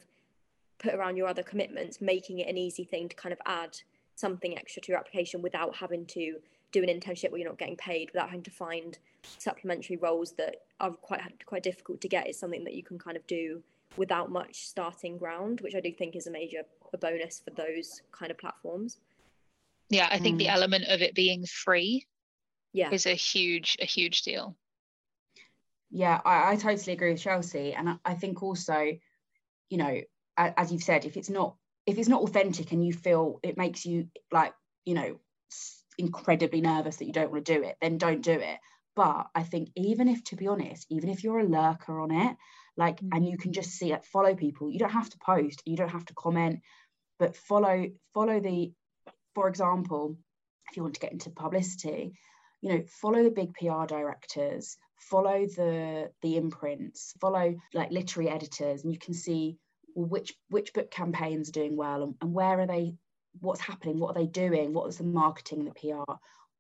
put 0.79 0.95
around 0.95 1.17
your 1.17 1.27
other 1.27 1.43
commitments 1.43 2.01
making 2.01 2.39
it 2.39 2.49
an 2.49 2.59
easy 2.59 2.85
thing 2.85 3.09
to 3.09 3.17
kind 3.17 3.33
of 3.33 3.39
add 3.47 3.79
something 4.15 4.57
extra 4.57 4.83
to 4.83 4.93
your 4.93 4.99
application 4.99 5.43
without 5.43 5.75
having 5.77 6.07
to 6.07 6.37
do 6.73 6.83
an 6.83 6.89
internship 6.89 7.31
where 7.31 7.39
you're 7.41 7.49
not 7.49 7.59
getting 7.59 7.77
paid 7.77 8.11
without 8.13 8.29
having 8.29 8.43
to 8.43 8.51
find 8.51 8.99
supplementary 9.39 9.97
roles 9.97 10.33
that 10.33 10.57
are 10.81 10.91
quite 10.91 11.21
quite 11.47 11.63
difficult 11.63 12.01
to 12.01 12.09
get 12.09 12.29
is 12.29 12.39
something 12.39 12.65
that 12.65 12.75
you 12.75 12.83
can 12.83 12.99
kind 12.99 13.17
of 13.17 13.27
do 13.27 13.63
without 13.97 14.31
much 14.31 14.67
starting 14.69 15.17
ground 15.17 15.61
which 15.63 15.75
i 15.75 15.81
do 15.81 15.91
think 15.93 16.15
is 16.15 16.27
a 16.27 16.31
major 16.31 16.59
a 16.93 16.99
bonus 16.99 17.41
for 17.45 17.51
those 17.51 18.03
kind 18.13 18.31
of 18.31 18.39
platforms. 18.39 18.99
Yeah 19.91 20.09
i 20.11 20.19
think 20.19 20.37
Mm. 20.37 20.39
the 20.41 20.49
element 20.49 20.85
of 20.89 21.03
it 21.03 21.15
being 21.15 21.45
free 21.47 22.07
yeah. 22.73 22.91
is 22.91 23.07
a 23.07 23.15
huge 23.15 23.77
a 23.81 23.85
huge 23.87 24.23
deal. 24.23 24.57
Yeah, 25.91 26.21
I, 26.25 26.53
I 26.53 26.57
totally 26.57 26.93
agree 26.93 27.13
with 27.13 27.23
Chelsea, 27.23 27.73
and 27.73 27.89
I, 27.89 27.95
I 28.05 28.15
think 28.15 28.43
also, 28.43 28.99
you 29.71 29.79
know, 29.79 30.01
a- 30.37 30.61
as 30.61 30.73
you've 30.73 30.83
said, 30.83 31.05
if 31.05 31.17
it's 31.17 31.31
not 31.31 31.55
if 31.87 31.97
it's 31.99 32.09
not 32.09 32.23
authentic 32.23 32.73
and 32.73 32.85
you 32.85 32.93
feel 32.93 33.39
it 33.43 33.57
makes 33.57 33.87
you 33.87 34.09
like 34.33 34.53
you 34.85 34.95
know 34.95 35.21
s- 35.51 35.85
incredibly 35.99 36.61
nervous 36.61 36.97
that 36.97 37.07
you 37.07 37.13
don't 37.13 37.31
want 37.31 37.45
to 37.45 37.55
do 37.55 37.63
it, 37.63 37.77
then 37.81 37.99
don't 37.99 38.23
do 38.23 38.33
it. 38.33 38.59
But 38.95 39.27
I 39.35 39.43
think 39.43 39.71
even 39.77 40.09
if, 40.09 40.25
to 40.25 40.37
be 40.37 40.47
honest, 40.47 40.87
even 40.91 41.11
if 41.11 41.23
you're 41.23 41.41
a 41.41 41.45
lurker 41.45 42.01
on 42.01 42.11
it, 42.11 42.37
like, 42.77 43.01
mm. 43.01 43.09
and 43.13 43.27
you 43.27 43.37
can 43.37 43.53
just 43.53 43.71
see 43.71 43.93
it, 43.93 44.05
follow 44.05 44.35
people. 44.35 44.71
You 44.71 44.79
don't 44.79 44.91
have 44.91 45.11
to 45.11 45.19
post, 45.25 45.63
you 45.65 45.77
don't 45.77 45.91
have 45.91 46.07
to 46.07 46.15
comment, 46.15 46.61
but 47.19 47.37
follow 47.37 47.87
follow 48.15 48.41
the. 48.41 48.73
For 49.35 49.49
example, 49.49 50.17
if 50.71 50.77
you 50.77 50.83
want 50.83 50.95
to 50.95 51.01
get 51.01 51.13
into 51.13 51.29
publicity, 51.29 52.15
you 52.67 52.71
know 52.71 52.83
follow 53.01 53.23
the 53.23 53.31
big 53.31 53.53
pr 53.55 53.87
directors 53.87 54.77
follow 54.99 55.47
the 55.47 56.11
the 56.23 56.37
imprints 56.37 57.15
follow 57.21 57.55
like 57.75 57.91
literary 57.91 58.31
editors 58.31 58.83
and 58.83 58.93
you 58.93 58.99
can 58.99 59.15
see 59.15 59.57
which 59.95 60.35
which 60.49 60.73
book 60.73 60.91
campaigns 60.91 61.49
are 61.49 61.53
doing 61.53 61.77
well 61.77 62.03
and, 62.03 62.15
and 62.21 62.33
where 62.33 62.61
are 62.61 62.67
they 62.67 62.95
what's 63.41 63.61
happening 63.61 63.99
what 63.99 64.17
are 64.17 64.21
they 64.21 64.27
doing 64.27 64.73
what 64.73 64.89
is 64.89 64.99
the 64.99 65.05
marketing 65.05 65.65
the 65.65 65.71
pr 65.73 66.13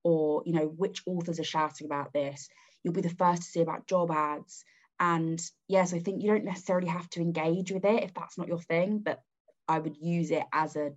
or 0.07 0.45
you 0.47 0.53
know 0.53 0.67
which 0.67 1.03
authors 1.05 1.41
are 1.41 1.45
shouting 1.45 1.85
about 1.85 2.13
this. 2.13 2.49
You'll 2.85 2.95
be 2.95 3.01
the 3.01 3.09
first 3.09 3.43
to 3.43 3.49
see 3.49 3.61
about 3.61 3.89
job 3.89 4.13
ads. 4.13 4.65
And 5.01 5.43
yes 5.67 5.93
i 5.93 5.99
think 5.99 6.23
you 6.23 6.31
don't 6.31 6.45
necessarily 6.45 6.87
have 6.87 7.11
to 7.11 7.21
engage 7.21 7.73
with 7.73 7.85
it 7.85 8.05
if 8.05 8.15
that's 8.15 8.39
not 8.39 8.49
your 8.49 8.61
thing 8.61 9.01
but 9.01 9.21
i 9.69 9.79
would 9.79 9.97
use 9.97 10.31
it 10.31 10.45
as 10.53 10.77
a 10.77 10.93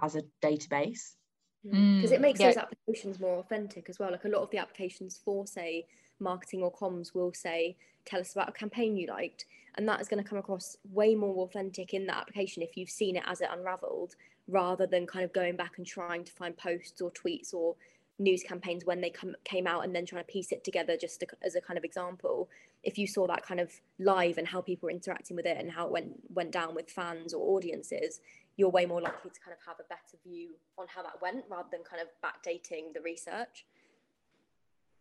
as 0.00 0.14
a 0.14 0.22
database. 0.40 1.16
Because 1.64 2.10
Mm, 2.10 2.14
it 2.14 2.20
makes 2.20 2.40
yeah. 2.40 2.46
those 2.48 2.56
applications 2.56 3.20
more 3.20 3.38
authentic 3.38 3.88
as 3.88 3.98
well. 3.98 4.10
Like 4.10 4.24
a 4.24 4.28
lot 4.28 4.42
of 4.42 4.50
the 4.50 4.58
applications 4.58 5.20
for 5.24 5.46
say 5.46 5.86
marketing 6.18 6.62
or 6.62 6.72
comms 6.72 7.14
will 7.14 7.32
say 7.34 7.76
tell 8.04 8.20
us 8.20 8.32
about 8.32 8.48
a 8.48 8.52
campaign 8.52 8.96
you 8.96 9.08
liked. 9.08 9.44
And 9.76 9.88
that 9.88 10.00
is 10.00 10.08
going 10.08 10.22
to 10.22 10.28
come 10.28 10.38
across 10.38 10.76
way 10.90 11.14
more 11.14 11.44
authentic 11.44 11.94
in 11.94 12.06
that 12.06 12.16
application 12.16 12.62
if 12.62 12.76
you've 12.76 12.90
seen 12.90 13.16
it 13.16 13.24
as 13.26 13.40
it 13.40 13.48
unraveled 13.52 14.14
rather 14.48 14.86
than 14.86 15.06
kind 15.06 15.24
of 15.24 15.32
going 15.32 15.56
back 15.56 15.78
and 15.78 15.86
trying 15.86 16.24
to 16.24 16.32
find 16.32 16.56
posts 16.56 17.00
or 17.00 17.10
tweets 17.10 17.54
or 17.54 17.76
news 18.18 18.42
campaigns 18.42 18.84
when 18.84 19.00
they 19.00 19.10
come 19.10 19.34
came 19.44 19.66
out 19.66 19.84
and 19.84 19.94
then 19.94 20.04
trying 20.04 20.22
to 20.24 20.32
piece 20.32 20.52
it 20.52 20.62
together 20.64 20.96
just 20.96 21.20
to, 21.20 21.26
as 21.42 21.54
a 21.54 21.60
kind 21.60 21.78
of 21.78 21.84
example 21.84 22.48
if 22.82 22.98
you 22.98 23.06
saw 23.06 23.26
that 23.26 23.44
kind 23.46 23.60
of 23.60 23.72
live 23.98 24.38
and 24.38 24.46
how 24.46 24.60
people 24.60 24.86
were 24.86 24.90
interacting 24.90 25.36
with 25.36 25.46
it 25.46 25.56
and 25.58 25.70
how 25.70 25.86
it 25.86 25.92
went 25.92 26.12
went 26.34 26.50
down 26.50 26.74
with 26.74 26.90
fans 26.90 27.32
or 27.32 27.56
audiences 27.56 28.20
you're 28.56 28.68
way 28.68 28.84
more 28.84 29.00
likely 29.00 29.30
to 29.30 29.40
kind 29.40 29.56
of 29.58 29.66
have 29.66 29.76
a 29.80 29.88
better 29.88 30.18
view 30.26 30.50
on 30.76 30.86
how 30.88 31.02
that 31.02 31.20
went 31.22 31.44
rather 31.50 31.68
than 31.72 31.80
kind 31.88 32.02
of 32.02 32.08
backdating 32.22 32.92
the 32.92 33.00
research. 33.00 33.64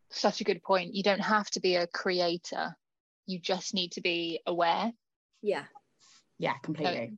such 0.09 0.41
a 0.41 0.43
good 0.43 0.63
point 0.63 0.95
you 0.95 1.03
don't 1.03 1.19
have 1.19 1.49
to 1.49 1.59
be 1.59 1.75
a 1.75 1.87
creator 1.87 2.75
you 3.25 3.39
just 3.39 3.73
need 3.73 3.91
to 3.91 4.01
be 4.01 4.39
aware 4.45 4.91
Yeah. 5.41 5.65
yeah 6.39 6.57
completely 6.63 7.17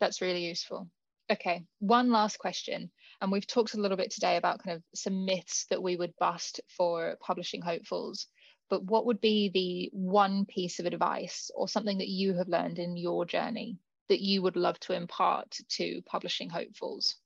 That's 0.00 0.20
really 0.20 0.46
useful. 0.46 0.88
Okay, 1.30 1.64
one 1.80 2.10
last 2.10 2.38
question. 2.38 2.90
And 3.20 3.30
we've 3.30 3.46
talked 3.46 3.74
a 3.74 3.80
little 3.80 3.96
bit 3.96 4.10
today 4.10 4.36
about 4.36 4.62
kind 4.62 4.76
of 4.76 4.82
some 4.94 5.24
myths 5.26 5.66
that 5.70 5.82
we 5.82 5.96
would 5.96 6.14
bust 6.18 6.60
for 6.68 7.16
publishing 7.20 7.60
hopefuls. 7.60 8.26
But 8.70 8.84
what 8.84 9.06
would 9.06 9.20
be 9.20 9.50
the 9.50 9.90
one 9.92 10.44
piece 10.46 10.78
of 10.78 10.86
advice 10.86 11.50
or 11.54 11.68
something 11.68 11.98
that 11.98 12.08
you 12.08 12.34
have 12.34 12.48
learned 12.48 12.78
in 12.78 12.96
your 12.96 13.24
journey 13.24 13.78
that 14.08 14.20
you 14.20 14.40
would 14.42 14.56
love 14.56 14.78
to 14.80 14.94
impart 14.94 15.58
to 15.68 16.00
publishing 16.06 16.48
hopefuls? 16.48 17.16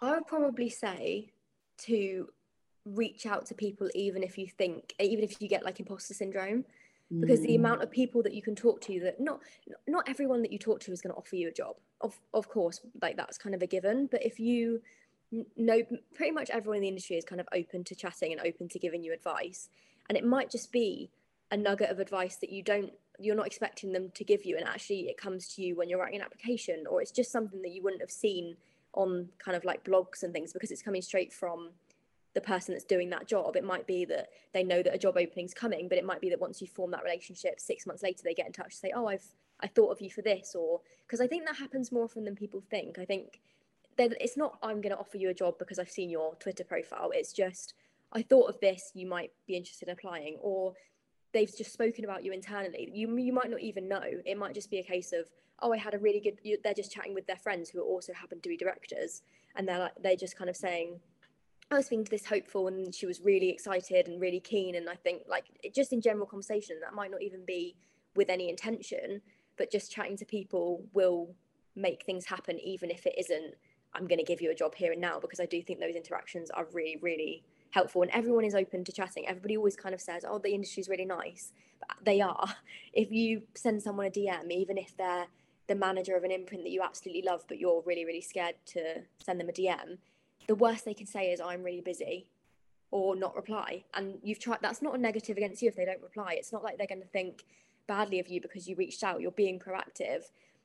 I 0.00 0.12
would 0.12 0.26
probably 0.26 0.70
say 0.70 1.32
to 1.78 2.28
reach 2.86 3.26
out 3.26 3.46
to 3.46 3.54
people 3.54 3.90
even 3.94 4.22
if 4.22 4.38
you 4.38 4.46
think 4.46 4.94
even 5.00 5.24
if 5.24 5.42
you 5.42 5.48
get 5.48 5.64
like 5.64 5.80
imposter 5.80 6.14
syndrome 6.14 6.64
because 7.20 7.40
the 7.40 7.52
Mm. 7.52 7.56
amount 7.56 7.82
of 7.82 7.90
people 7.90 8.22
that 8.22 8.34
you 8.34 8.42
can 8.42 8.54
talk 8.54 8.80
to 8.82 9.00
that 9.00 9.20
not 9.20 9.40
not 9.86 10.08
everyone 10.08 10.42
that 10.42 10.52
you 10.52 10.58
talk 10.58 10.80
to 10.80 10.92
is 10.92 11.00
going 11.00 11.12
to 11.12 11.18
offer 11.18 11.36
you 11.36 11.48
a 11.48 11.52
job 11.52 11.76
of 12.00 12.18
of 12.34 12.48
course 12.48 12.80
like 13.00 13.16
that's 13.16 13.38
kind 13.38 13.54
of 13.54 13.62
a 13.62 13.66
given 13.66 14.06
but 14.06 14.24
if 14.24 14.40
you 14.40 14.82
know 15.56 15.82
pretty 16.14 16.32
much 16.32 16.50
everyone 16.50 16.76
in 16.76 16.82
the 16.82 16.88
industry 16.88 17.16
is 17.16 17.24
kind 17.24 17.40
of 17.40 17.48
open 17.54 17.84
to 17.84 17.94
chatting 17.94 18.32
and 18.32 18.40
open 18.40 18.68
to 18.68 18.78
giving 18.78 19.02
you 19.02 19.12
advice 19.12 19.68
and 20.08 20.16
it 20.18 20.24
might 20.24 20.50
just 20.50 20.72
be 20.72 21.10
a 21.50 21.56
nugget 21.56 21.90
of 21.90 22.00
advice 22.00 22.36
that 22.36 22.50
you 22.50 22.62
don't 22.62 22.92
you're 23.18 23.36
not 23.36 23.46
expecting 23.46 23.92
them 23.92 24.10
to 24.14 24.24
give 24.24 24.44
you 24.44 24.56
and 24.56 24.66
actually 24.66 25.08
it 25.08 25.16
comes 25.16 25.48
to 25.48 25.62
you 25.62 25.74
when 25.76 25.88
you're 25.88 25.98
writing 25.98 26.20
an 26.20 26.24
application 26.24 26.84
or 26.90 27.00
it's 27.00 27.10
just 27.12 27.30
something 27.32 27.62
that 27.62 27.72
you 27.72 27.82
wouldn't 27.82 28.02
have 28.02 28.10
seen 28.10 28.56
on 28.94 29.28
kind 29.38 29.56
of 29.56 29.64
like 29.64 29.84
blogs 29.84 30.22
and 30.22 30.32
things 30.32 30.52
because 30.52 30.70
it's 30.70 30.82
coming 30.82 31.02
straight 31.02 31.32
from 31.32 31.70
the 32.36 32.40
person 32.42 32.74
that's 32.74 32.84
doing 32.84 33.08
that 33.10 33.26
job. 33.26 33.56
It 33.56 33.64
might 33.64 33.86
be 33.86 34.04
that 34.04 34.28
they 34.52 34.62
know 34.62 34.82
that 34.82 34.94
a 34.94 34.98
job 34.98 35.16
opening's 35.16 35.54
coming, 35.54 35.88
but 35.88 35.96
it 35.96 36.04
might 36.04 36.20
be 36.20 36.28
that 36.28 36.38
once 36.38 36.60
you 36.60 36.68
form 36.68 36.90
that 36.90 37.02
relationship, 37.02 37.58
six 37.58 37.86
months 37.86 38.02
later 38.02 38.20
they 38.22 38.34
get 38.34 38.46
in 38.46 38.52
touch 38.52 38.66
and 38.66 38.74
say, 38.74 38.92
"Oh, 38.94 39.06
I've 39.06 39.26
I 39.58 39.66
thought 39.66 39.90
of 39.90 40.02
you 40.02 40.10
for 40.10 40.20
this," 40.20 40.54
or 40.54 40.82
because 41.06 41.22
I 41.22 41.26
think 41.26 41.46
that 41.46 41.56
happens 41.56 41.90
more 41.90 42.04
often 42.04 42.24
than 42.24 42.36
people 42.36 42.62
think. 42.70 42.98
I 42.98 43.06
think 43.06 43.40
that 43.96 44.12
it's 44.20 44.36
not 44.36 44.58
I'm 44.62 44.82
going 44.82 44.94
to 44.94 44.98
offer 44.98 45.16
you 45.16 45.30
a 45.30 45.34
job 45.34 45.58
because 45.58 45.78
I've 45.78 45.90
seen 45.90 46.10
your 46.10 46.34
Twitter 46.36 46.62
profile. 46.62 47.10
It's 47.14 47.32
just 47.32 47.72
I 48.12 48.20
thought 48.20 48.50
of 48.50 48.60
this. 48.60 48.92
You 48.94 49.06
might 49.06 49.32
be 49.46 49.56
interested 49.56 49.88
in 49.88 49.94
applying, 49.94 50.36
or 50.42 50.74
they've 51.32 51.56
just 51.56 51.72
spoken 51.72 52.04
about 52.04 52.22
you 52.22 52.32
internally. 52.32 52.90
You 52.92 53.16
you 53.16 53.32
might 53.32 53.50
not 53.50 53.60
even 53.60 53.88
know. 53.88 54.04
It 54.26 54.36
might 54.36 54.54
just 54.54 54.70
be 54.70 54.78
a 54.78 54.84
case 54.84 55.12
of 55.12 55.30
oh, 55.60 55.72
I 55.72 55.78
had 55.78 55.94
a 55.94 55.98
really 55.98 56.20
good. 56.20 56.38
They're 56.62 56.74
just 56.74 56.92
chatting 56.92 57.14
with 57.14 57.26
their 57.26 57.36
friends 57.36 57.70
who 57.70 57.80
also 57.80 58.12
happen 58.12 58.40
to 58.42 58.48
be 58.48 58.58
directors, 58.58 59.22
and 59.54 59.66
they're 59.66 59.78
like 59.78 59.94
they're 60.02 60.16
just 60.16 60.36
kind 60.36 60.50
of 60.50 60.56
saying. 60.56 61.00
I 61.70 61.76
was 61.76 61.86
speaking 61.86 62.04
to 62.04 62.10
this 62.10 62.26
hopeful, 62.26 62.68
and 62.68 62.94
she 62.94 63.06
was 63.06 63.20
really 63.20 63.50
excited 63.50 64.06
and 64.06 64.20
really 64.20 64.38
keen. 64.38 64.76
And 64.76 64.88
I 64.88 64.94
think, 64.94 65.22
like, 65.28 65.46
just 65.74 65.92
in 65.92 66.00
general 66.00 66.26
conversation, 66.26 66.76
that 66.80 66.94
might 66.94 67.10
not 67.10 67.22
even 67.22 67.44
be 67.44 67.74
with 68.14 68.30
any 68.30 68.48
intention, 68.48 69.20
but 69.58 69.72
just 69.72 69.90
chatting 69.90 70.16
to 70.18 70.24
people 70.24 70.84
will 70.92 71.34
make 71.74 72.04
things 72.04 72.24
happen, 72.24 72.58
even 72.60 72.90
if 72.90 73.04
it 73.04 73.14
isn't. 73.18 73.54
I'm 73.94 74.06
going 74.06 74.18
to 74.18 74.24
give 74.24 74.40
you 74.40 74.50
a 74.50 74.54
job 74.54 74.74
here 74.74 74.92
and 74.92 75.00
now, 75.00 75.18
because 75.18 75.40
I 75.40 75.46
do 75.46 75.60
think 75.60 75.80
those 75.80 75.96
interactions 75.96 76.50
are 76.50 76.66
really, 76.72 76.98
really 77.02 77.42
helpful. 77.70 78.02
And 78.02 78.10
everyone 78.12 78.44
is 78.44 78.54
open 78.54 78.84
to 78.84 78.92
chatting. 78.92 79.26
Everybody 79.26 79.56
always 79.56 79.76
kind 79.76 79.94
of 79.94 80.00
says, 80.00 80.24
"Oh, 80.28 80.38
the 80.38 80.54
industry's 80.54 80.88
really 80.88 81.04
nice," 81.04 81.52
but 81.80 81.96
they 82.04 82.20
are. 82.20 82.54
If 82.92 83.10
you 83.10 83.42
send 83.54 83.82
someone 83.82 84.06
a 84.06 84.10
DM, 84.10 84.50
even 84.50 84.78
if 84.78 84.96
they're 84.96 85.26
the 85.66 85.74
manager 85.74 86.16
of 86.16 86.24
an 86.24 86.30
imprint 86.30 86.64
that 86.64 86.70
you 86.70 86.82
absolutely 86.82 87.22
love, 87.22 87.44
but 87.48 87.58
you're 87.58 87.82
really, 87.84 88.04
really 88.04 88.20
scared 88.20 88.54
to 88.66 89.02
send 89.18 89.40
them 89.40 89.48
a 89.48 89.52
DM, 89.52 89.98
the 90.46 90.54
worst 90.54 90.84
they 90.84 90.94
can 90.94 91.06
say 91.06 91.32
is 91.32 91.40
I'm 91.40 91.62
really 91.62 91.80
busy 91.80 92.26
or 92.90 93.16
not 93.16 93.34
reply. 93.34 93.84
And 93.94 94.18
you've 94.22 94.38
tried 94.38 94.58
that's 94.62 94.82
not 94.82 94.94
a 94.94 94.98
negative 94.98 95.36
against 95.36 95.62
you 95.62 95.68
if 95.68 95.76
they 95.76 95.84
don't 95.84 96.02
reply. 96.02 96.34
It's 96.38 96.52
not 96.52 96.62
like 96.62 96.78
they're 96.78 96.86
going 96.86 97.02
to 97.02 97.08
think 97.08 97.44
badly 97.86 98.20
of 98.20 98.28
you 98.28 98.40
because 98.40 98.68
you 98.68 98.76
reached 98.76 99.02
out. 99.02 99.20
You're 99.20 99.30
being 99.30 99.58
proactive. 99.58 100.24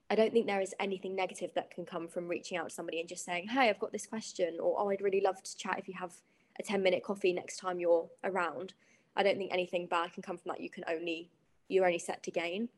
I 0.09 0.15
don't 0.15 0.33
think 0.33 0.45
there 0.45 0.61
is 0.61 0.75
anything 0.79 1.15
negative 1.15 1.51
that 1.55 1.71
can 1.71 1.85
come 1.85 2.07
from 2.07 2.27
reaching 2.27 2.57
out 2.57 2.69
to 2.69 2.75
somebody 2.75 2.99
and 2.99 3.07
just 3.07 3.23
saying, 3.23 3.47
"Hey, 3.47 3.69
I've 3.69 3.79
got 3.79 3.91
this 3.91 4.05
question," 4.05 4.59
or 4.59 4.79
"Oh, 4.79 4.89
I'd 4.89 5.01
really 5.01 5.21
love 5.21 5.41
to 5.41 5.57
chat 5.57 5.79
if 5.79 5.87
you 5.87 5.93
have 5.93 6.13
a 6.59 6.63
10-minute 6.63 7.03
coffee 7.03 7.33
next 7.33 7.57
time 7.57 7.79
you're 7.79 8.09
around." 8.23 8.73
I 9.15 9.23
don't 9.23 9.37
think 9.37 9.53
anything 9.53 9.87
bad 9.87 10.13
can 10.13 10.21
come 10.23 10.37
from 10.37 10.49
that. 10.49 10.61
You 10.61 10.69
can 10.69 10.83
only 10.87 11.29
you're 11.69 11.85
only 11.85 11.99
set 11.99 12.21
to 12.23 12.31
gain. 12.31 12.69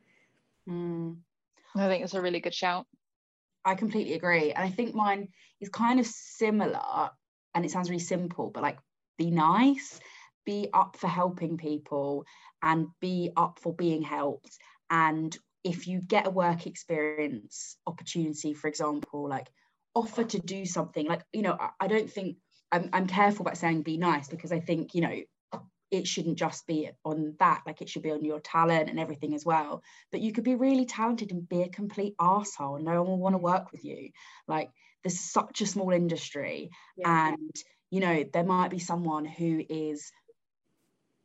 Mm. 0.69 1.17
I 1.75 1.87
think 1.87 2.03
it's 2.03 2.13
a 2.13 2.21
really 2.21 2.39
good 2.39 2.53
shout. 2.53 2.85
I 3.65 3.75
completely 3.75 4.13
agree. 4.13 4.51
And 4.51 4.63
I 4.63 4.69
think 4.69 4.93
mine 4.93 5.29
is 5.61 5.69
kind 5.69 5.99
of 5.99 6.05
similar 6.05 7.09
and 7.55 7.65
it 7.65 7.71
sounds 7.71 7.89
really 7.89 7.99
simple, 7.99 8.49
but 8.49 8.63
like 8.63 8.77
be 9.17 9.31
nice, 9.31 9.99
be 10.45 10.69
up 10.73 10.97
for 10.97 11.07
helping 11.07 11.57
people 11.57 12.25
and 12.61 12.87
be 12.99 13.31
up 13.35 13.59
for 13.61 13.73
being 13.73 14.01
helped. 14.01 14.57
And 14.89 15.35
if 15.63 15.87
you 15.87 16.01
get 16.01 16.27
a 16.27 16.31
work 16.31 16.67
experience 16.67 17.77
opportunity, 17.87 18.53
for 18.53 18.67
example, 18.67 19.29
like 19.29 19.47
offer 19.95 20.23
to 20.23 20.39
do 20.39 20.65
something, 20.65 21.07
like, 21.07 21.23
you 21.31 21.41
know, 21.41 21.57
I, 21.59 21.69
I 21.79 21.87
don't 21.87 22.11
think 22.11 22.37
I'm, 22.71 22.89
I'm 22.91 23.07
careful 23.07 23.45
about 23.45 23.57
saying 23.57 23.83
be 23.83 23.97
nice 23.97 24.27
because 24.27 24.51
I 24.51 24.59
think, 24.59 24.95
you 24.95 25.01
know, 25.01 25.21
it 25.93 26.07
shouldn't 26.07 26.37
just 26.37 26.65
be 26.65 26.89
on 27.05 27.35
that, 27.39 27.61
like 27.65 27.81
it 27.81 27.89
should 27.89 28.01
be 28.01 28.11
on 28.11 28.25
your 28.25 28.39
talent 28.39 28.89
and 28.89 28.99
everything 28.99 29.33
as 29.33 29.45
well. 29.45 29.83
But 30.11 30.21
you 30.21 30.33
could 30.33 30.43
be 30.43 30.55
really 30.55 30.85
talented 30.85 31.31
and 31.31 31.47
be 31.47 31.61
a 31.61 31.69
complete 31.69 32.15
asshole 32.19 32.77
and 32.77 32.85
no 32.85 33.01
one 33.01 33.11
will 33.11 33.17
want 33.19 33.33
to 33.33 33.39
work 33.39 33.71
with 33.71 33.85
you. 33.85 34.09
Like 34.47 34.69
this 35.03 35.13
is 35.13 35.31
such 35.31 35.61
a 35.61 35.67
small 35.67 35.91
industry. 35.91 36.71
And, 37.03 37.55
you 37.89 37.99
know, 37.99 38.23
there 38.31 38.43
might 38.43 38.71
be 38.71 38.79
someone 38.79 39.25
who 39.25 39.63
is 39.69 40.11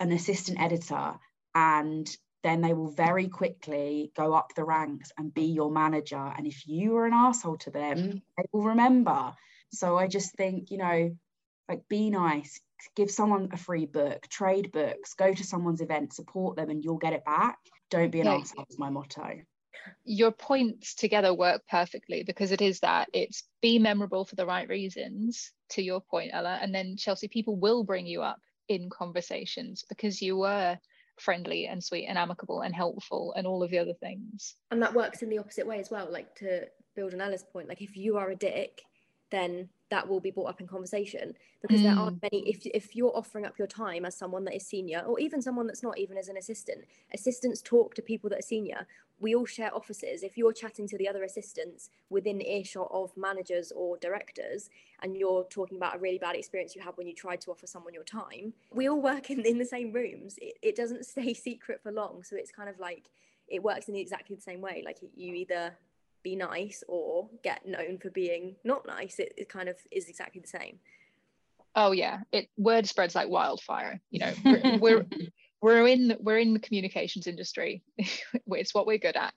an 0.01 0.12
assistant 0.12 0.61
editor 0.61 1.14
and 1.55 2.09
then 2.45 2.61
they 2.61 2.73
will 2.73 2.91
very 2.91 3.29
quickly 3.29 4.12
go 4.16 4.35
up 4.35 4.55
the 4.55 4.64
ranks 4.64 5.11
and 5.19 5.35
be 5.35 5.47
your 5.47 5.71
manager. 5.71 6.33
And 6.37 6.47
if 6.47 6.66
you 6.69 6.97
are 6.97 7.07
an 7.07 7.12
asshole 7.12 7.57
to 7.59 7.71
them, 7.71 8.23
they 8.37 8.45
will 8.53 8.62
remember. 8.62 9.35
So 9.73 9.99
I 9.99 10.07
just 10.07 10.37
think, 10.37 10.71
you 10.71 10.79
know, 10.79 11.16
like 11.69 11.87
be 11.89 12.11
nice, 12.11 12.61
give 12.97 13.11
someone 13.11 13.49
a 13.53 13.57
free 13.57 13.87
book, 13.87 14.27
trade 14.29 14.73
books, 14.73 15.14
go 15.14 15.33
to 15.33 15.45
someone's 15.45 15.81
event, 15.81 16.12
support 16.12 16.57
them, 16.57 16.71
and 16.71 16.83
you'll 16.83 16.97
get 16.97 17.12
it 17.12 17.25
back. 17.25 17.59
Don't 17.91 18.11
be 18.11 18.21
an 18.21 18.27
yeah. 18.27 18.37
asshole 18.37 18.66
is 18.69 18.79
my 18.79 18.91
motto. 18.91 19.41
Your 20.05 20.33
points 20.33 20.95
together 20.95 21.33
work 21.33 21.62
perfectly 21.71 22.23
because 22.23 22.53
it 22.53 22.61
is 22.61 22.81
that 22.81 23.09
it's 23.12 23.45
be 23.62 23.79
memorable 23.79 24.25
for 24.25 24.37
the 24.37 24.47
right 24.47 24.69
reasons, 24.69 25.53
to 25.71 25.83
your 25.83 26.01
point, 26.01 26.31
Ella. 26.33 26.59
And 26.61 26.75
then 26.75 26.97
Chelsea, 26.97 27.29
people 27.29 27.57
will 27.57 27.85
bring 27.85 28.07
you 28.07 28.23
up 28.23 28.41
in 28.69 28.91
conversations 28.91 29.85
because 29.89 30.21
you 30.21 30.37
were 30.37 30.79
friendly 31.21 31.66
and 31.66 31.83
sweet 31.83 32.07
and 32.07 32.19
amicable 32.19 32.61
and 32.61 32.75
helpful 32.75 33.35
and 33.37 33.47
all 33.47 33.62
of 33.62 33.71
the 33.71 33.79
other 33.79 33.95
things. 33.95 34.55
And 34.71 34.83
that 34.83 34.95
works 34.95 35.23
in 35.23 35.31
the 35.31 35.39
opposite 35.39 35.66
way 35.66 35.81
as 35.81 35.91
well. 35.91 36.09
Like 36.11 36.35
to 36.37 36.66
build 36.95 37.14
on 37.14 37.21
Ella's 37.21 37.45
point, 37.45 37.69
like 37.69 37.83
if 37.83 37.97
you 37.97 38.16
are 38.16 38.31
a 38.31 38.37
dick, 38.37 38.83
then 39.31 39.68
that 39.91 40.07
will 40.07 40.20
be 40.20 40.31
brought 40.31 40.49
up 40.49 40.61
in 40.61 40.66
conversation 40.66 41.35
because 41.62 41.81
mm. 41.81 41.85
there 41.85 41.97
aren't 41.97 42.20
mm. 42.20 42.31
many 42.31 42.49
if, 42.49 42.66
if 42.66 42.95
you're 42.95 43.16
offering 43.16 43.47
up 43.47 43.59
your 43.59 43.66
time 43.66 44.05
as 44.05 44.14
someone 44.14 44.45
that 44.45 44.55
is 44.55 44.66
senior 44.66 45.01
or 45.01 45.18
even 45.18 45.41
someone 45.41 45.66
that's 45.66 45.83
not 45.83 45.99
even 45.99 46.16
as 46.16 46.29
an 46.29 46.37
assistant 46.37 46.85
assistants 47.14 47.62
talk 47.62 47.95
to 47.95 48.03
people 48.03 48.29
that 48.29 48.39
are 48.39 48.43
senior 48.43 48.87
we 49.20 49.35
all 49.35 49.47
share 49.47 49.74
offices 49.74 50.22
if 50.22 50.37
you're 50.37 50.53
chatting 50.53 50.87
to 50.87 50.97
the 50.99 51.09
other 51.09 51.24
assistants 51.24 51.91
within 52.11 52.41
earshot 52.43 52.89
of 52.93 53.16
managers 53.16 53.72
or 53.74 53.97
directors 53.99 54.70
and 55.03 55.16
you're 55.16 55.45
talking 55.45 55.76
about 55.76 55.97
a 55.97 55.99
really 55.99 56.18
bad 56.18 56.37
experience 56.37 56.76
you 56.76 56.83
had 56.83 56.97
when 56.97 57.07
you 57.07 57.14
tried 57.14 57.41
to 57.41 57.51
offer 57.51 57.66
someone 57.66 57.95
your 57.95 58.05
time 58.05 58.53
we 58.72 58.89
all 58.89 59.01
work 59.01 59.31
in, 59.31 59.41
in 59.45 59.59
the 59.59 59.64
same 59.64 59.93
rooms 59.93 60.39
it, 60.41 60.55
it 60.62 60.76
doesn't 60.76 61.05
stay 61.07 61.35
secret 61.35 61.81
for 61.83 61.93
long 61.93 62.22
so 62.22 62.37
it's 62.37 62.51
kind 62.51 62.68
of 62.68 62.79
like 62.79 63.11
it 63.49 63.62
works 63.62 63.89
in 63.89 63.97
exactly 63.97 64.37
the 64.37 64.43
same 64.43 64.61
way 64.61 64.83
like 64.85 64.99
you 65.16 65.35
either 65.35 65.74
be 66.23 66.37
nice 66.37 66.83
or 66.89 67.29
get 67.43 67.66
known 67.66 67.99
for 67.99 68.11
being 68.11 68.57
not 68.64 68.87
nice 68.87 69.19
it, 69.19 69.33
it 69.37 69.49
kind 69.49 69.69
of 69.69 69.77
is 69.91 70.09
exactly 70.09 70.41
the 70.41 70.49
same. 70.49 70.79
Oh 71.75 71.93
yeah. 71.93 72.21
It 72.33 72.49
word 72.57 72.87
spreads 72.87 73.14
like 73.14 73.29
wildfire 73.29 74.01
you 74.11 74.21
know. 74.21 74.33
We're, 74.45 74.79
we're 74.79 75.07
we're 75.62 75.87
in 75.87 76.16
we're 76.21 76.39
in 76.39 76.55
the 76.55 76.61
communications 76.61 77.27
industry. 77.27 77.83
It's 78.47 78.75
what 78.75 78.87
we're 78.87 78.99
good 78.99 79.16
at. 79.16 79.35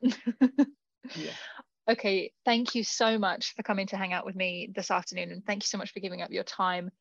Yeah. 1.16 1.32
okay 1.90 2.32
thank 2.46 2.76
you 2.76 2.84
so 2.84 3.18
much 3.18 3.56
for 3.56 3.64
coming 3.64 3.88
to 3.88 3.98
hang 3.98 4.14
out 4.14 4.24
with 4.24 4.36
me 4.36 4.70
this 4.76 4.92
afternoon 4.92 5.32
and 5.32 5.44
thank 5.46 5.64
you 5.64 5.68
so 5.68 5.80
much 5.80 5.92
for 5.92 6.00
giving 6.00 6.22
up 6.22 6.32
your 6.32 6.44
time. 6.44 6.92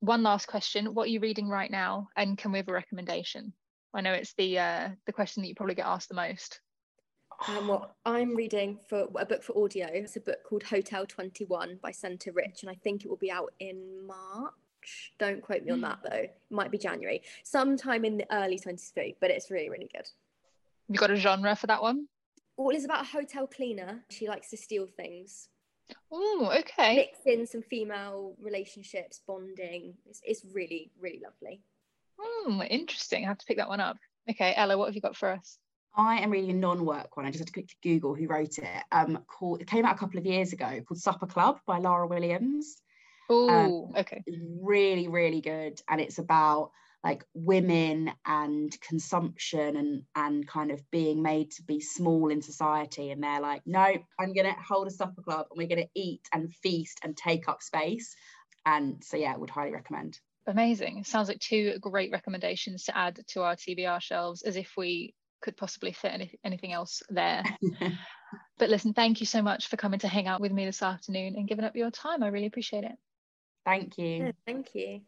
One 0.00 0.22
last 0.22 0.46
question 0.46 0.94
what 0.94 1.04
are 1.04 1.10
you 1.10 1.20
reading 1.20 1.48
right 1.48 1.70
now 1.70 2.08
and 2.16 2.38
can 2.38 2.52
we 2.52 2.58
have 2.58 2.68
a 2.68 2.72
recommendation? 2.72 3.52
I 3.94 4.00
know 4.00 4.12
it's 4.12 4.34
the 4.34 4.58
uh, 4.58 4.88
the 5.06 5.12
question 5.12 5.42
that 5.42 5.48
you 5.48 5.54
probably 5.54 5.76
get 5.76 5.86
asked 5.86 6.08
the 6.08 6.14
most 6.14 6.60
um, 7.48 7.68
well, 7.68 7.94
I'm 8.04 8.34
reading 8.34 8.78
for 8.88 9.06
a 9.16 9.24
book 9.24 9.42
for 9.42 9.62
audio. 9.62 9.86
It's 9.90 10.16
a 10.16 10.20
book 10.20 10.42
called 10.44 10.62
Hotel 10.62 11.06
21 11.06 11.78
by 11.82 11.90
Senator 11.90 12.32
Rich, 12.32 12.62
and 12.62 12.70
I 12.70 12.74
think 12.74 13.04
it 13.04 13.08
will 13.08 13.16
be 13.16 13.30
out 13.30 13.52
in 13.60 14.06
March. 14.06 15.12
Don't 15.18 15.42
quote 15.42 15.64
me 15.64 15.72
on 15.72 15.80
that 15.80 16.00
though. 16.02 16.16
It 16.16 16.36
might 16.50 16.70
be 16.70 16.78
January, 16.78 17.22
sometime 17.42 18.04
in 18.04 18.18
the 18.18 18.26
early 18.34 18.58
23, 18.58 19.16
but 19.20 19.30
it's 19.30 19.50
really, 19.50 19.70
really 19.70 19.90
good. 19.92 20.08
You 20.88 20.98
got 20.98 21.10
a 21.10 21.16
genre 21.16 21.56
for 21.56 21.66
that 21.68 21.82
one? 21.82 22.08
Well, 22.56 22.74
it's 22.76 22.84
about 22.84 23.02
a 23.02 23.08
hotel 23.08 23.46
cleaner. 23.46 24.04
She 24.10 24.28
likes 24.28 24.50
to 24.50 24.56
steal 24.56 24.86
things. 24.86 25.48
Oh, 26.12 26.52
okay. 26.60 26.96
Mix 26.96 27.18
in 27.26 27.46
some 27.46 27.62
female 27.62 28.36
relationships, 28.40 29.20
bonding. 29.26 29.94
It's, 30.08 30.20
it's 30.24 30.44
really, 30.52 30.90
really 31.00 31.20
lovely. 31.22 31.60
Hmm, 32.18 32.62
interesting. 32.62 33.24
I 33.24 33.28
have 33.28 33.38
to 33.38 33.46
pick 33.46 33.56
that 33.56 33.68
one 33.68 33.80
up. 33.80 33.96
Okay, 34.30 34.54
Ella, 34.56 34.78
what 34.78 34.86
have 34.86 34.94
you 34.94 35.00
got 35.00 35.16
for 35.16 35.30
us? 35.30 35.58
I 35.96 36.18
am 36.20 36.30
reading 36.30 36.50
a 36.50 36.54
non-work 36.54 37.16
one. 37.16 37.24
I 37.24 37.30
just 37.30 37.40
had 37.40 37.46
to 37.46 37.52
quickly 37.52 37.76
Google 37.82 38.14
who 38.14 38.26
wrote 38.26 38.58
it. 38.58 38.82
Um, 38.90 39.24
called 39.28 39.60
it 39.60 39.68
came 39.68 39.84
out 39.84 39.94
a 39.94 39.98
couple 39.98 40.18
of 40.18 40.26
years 40.26 40.52
ago 40.52 40.80
called 40.86 40.98
Supper 40.98 41.26
Club 41.26 41.58
by 41.66 41.78
Lara 41.78 42.06
Williams. 42.06 42.76
Oh, 43.30 43.86
um, 43.88 43.96
okay. 43.96 44.24
Really, 44.60 45.08
really 45.08 45.40
good. 45.40 45.80
And 45.88 46.00
it's 46.00 46.18
about 46.18 46.72
like 47.04 47.24
women 47.34 48.10
and 48.24 48.76
consumption 48.80 49.76
and 49.76 50.02
and 50.16 50.48
kind 50.48 50.70
of 50.70 50.82
being 50.90 51.22
made 51.22 51.50
to 51.52 51.62
be 51.62 51.78
small 51.80 52.30
in 52.30 52.42
society. 52.42 53.10
And 53.10 53.22
they're 53.22 53.40
like, 53.40 53.62
no, 53.64 53.86
I'm 54.18 54.32
gonna 54.32 54.56
hold 54.66 54.88
a 54.88 54.90
supper 54.90 55.22
club 55.22 55.46
and 55.50 55.58
we're 55.58 55.68
gonna 55.68 55.88
eat 55.94 56.22
and 56.32 56.52
feast 56.56 57.00
and 57.04 57.16
take 57.16 57.48
up 57.48 57.62
space. 57.62 58.16
And 58.66 59.04
so 59.04 59.16
yeah, 59.16 59.36
would 59.36 59.50
highly 59.50 59.72
recommend. 59.72 60.18
Amazing. 60.46 61.04
Sounds 61.04 61.28
like 61.28 61.40
two 61.40 61.78
great 61.80 62.10
recommendations 62.10 62.84
to 62.84 62.96
add 62.96 63.20
to 63.28 63.42
our 63.42 63.54
TBR 63.54 64.00
shelves 64.00 64.42
as 64.42 64.56
if 64.56 64.72
we 64.76 65.14
could 65.44 65.56
possibly 65.56 65.92
fit 65.92 66.12
any, 66.12 66.38
anything 66.42 66.72
else 66.72 67.02
there. 67.10 67.44
but 68.58 68.70
listen, 68.70 68.94
thank 68.94 69.20
you 69.20 69.26
so 69.26 69.42
much 69.42 69.68
for 69.68 69.76
coming 69.76 70.00
to 70.00 70.08
hang 70.08 70.26
out 70.26 70.40
with 70.40 70.50
me 70.50 70.64
this 70.64 70.82
afternoon 70.82 71.34
and 71.36 71.46
giving 71.46 71.64
up 71.64 71.76
your 71.76 71.90
time. 71.90 72.22
I 72.22 72.28
really 72.28 72.46
appreciate 72.46 72.84
it. 72.84 72.96
Thank 73.64 73.98
you. 73.98 74.06
Yeah, 74.06 74.32
thank 74.46 74.74
you. 74.74 75.00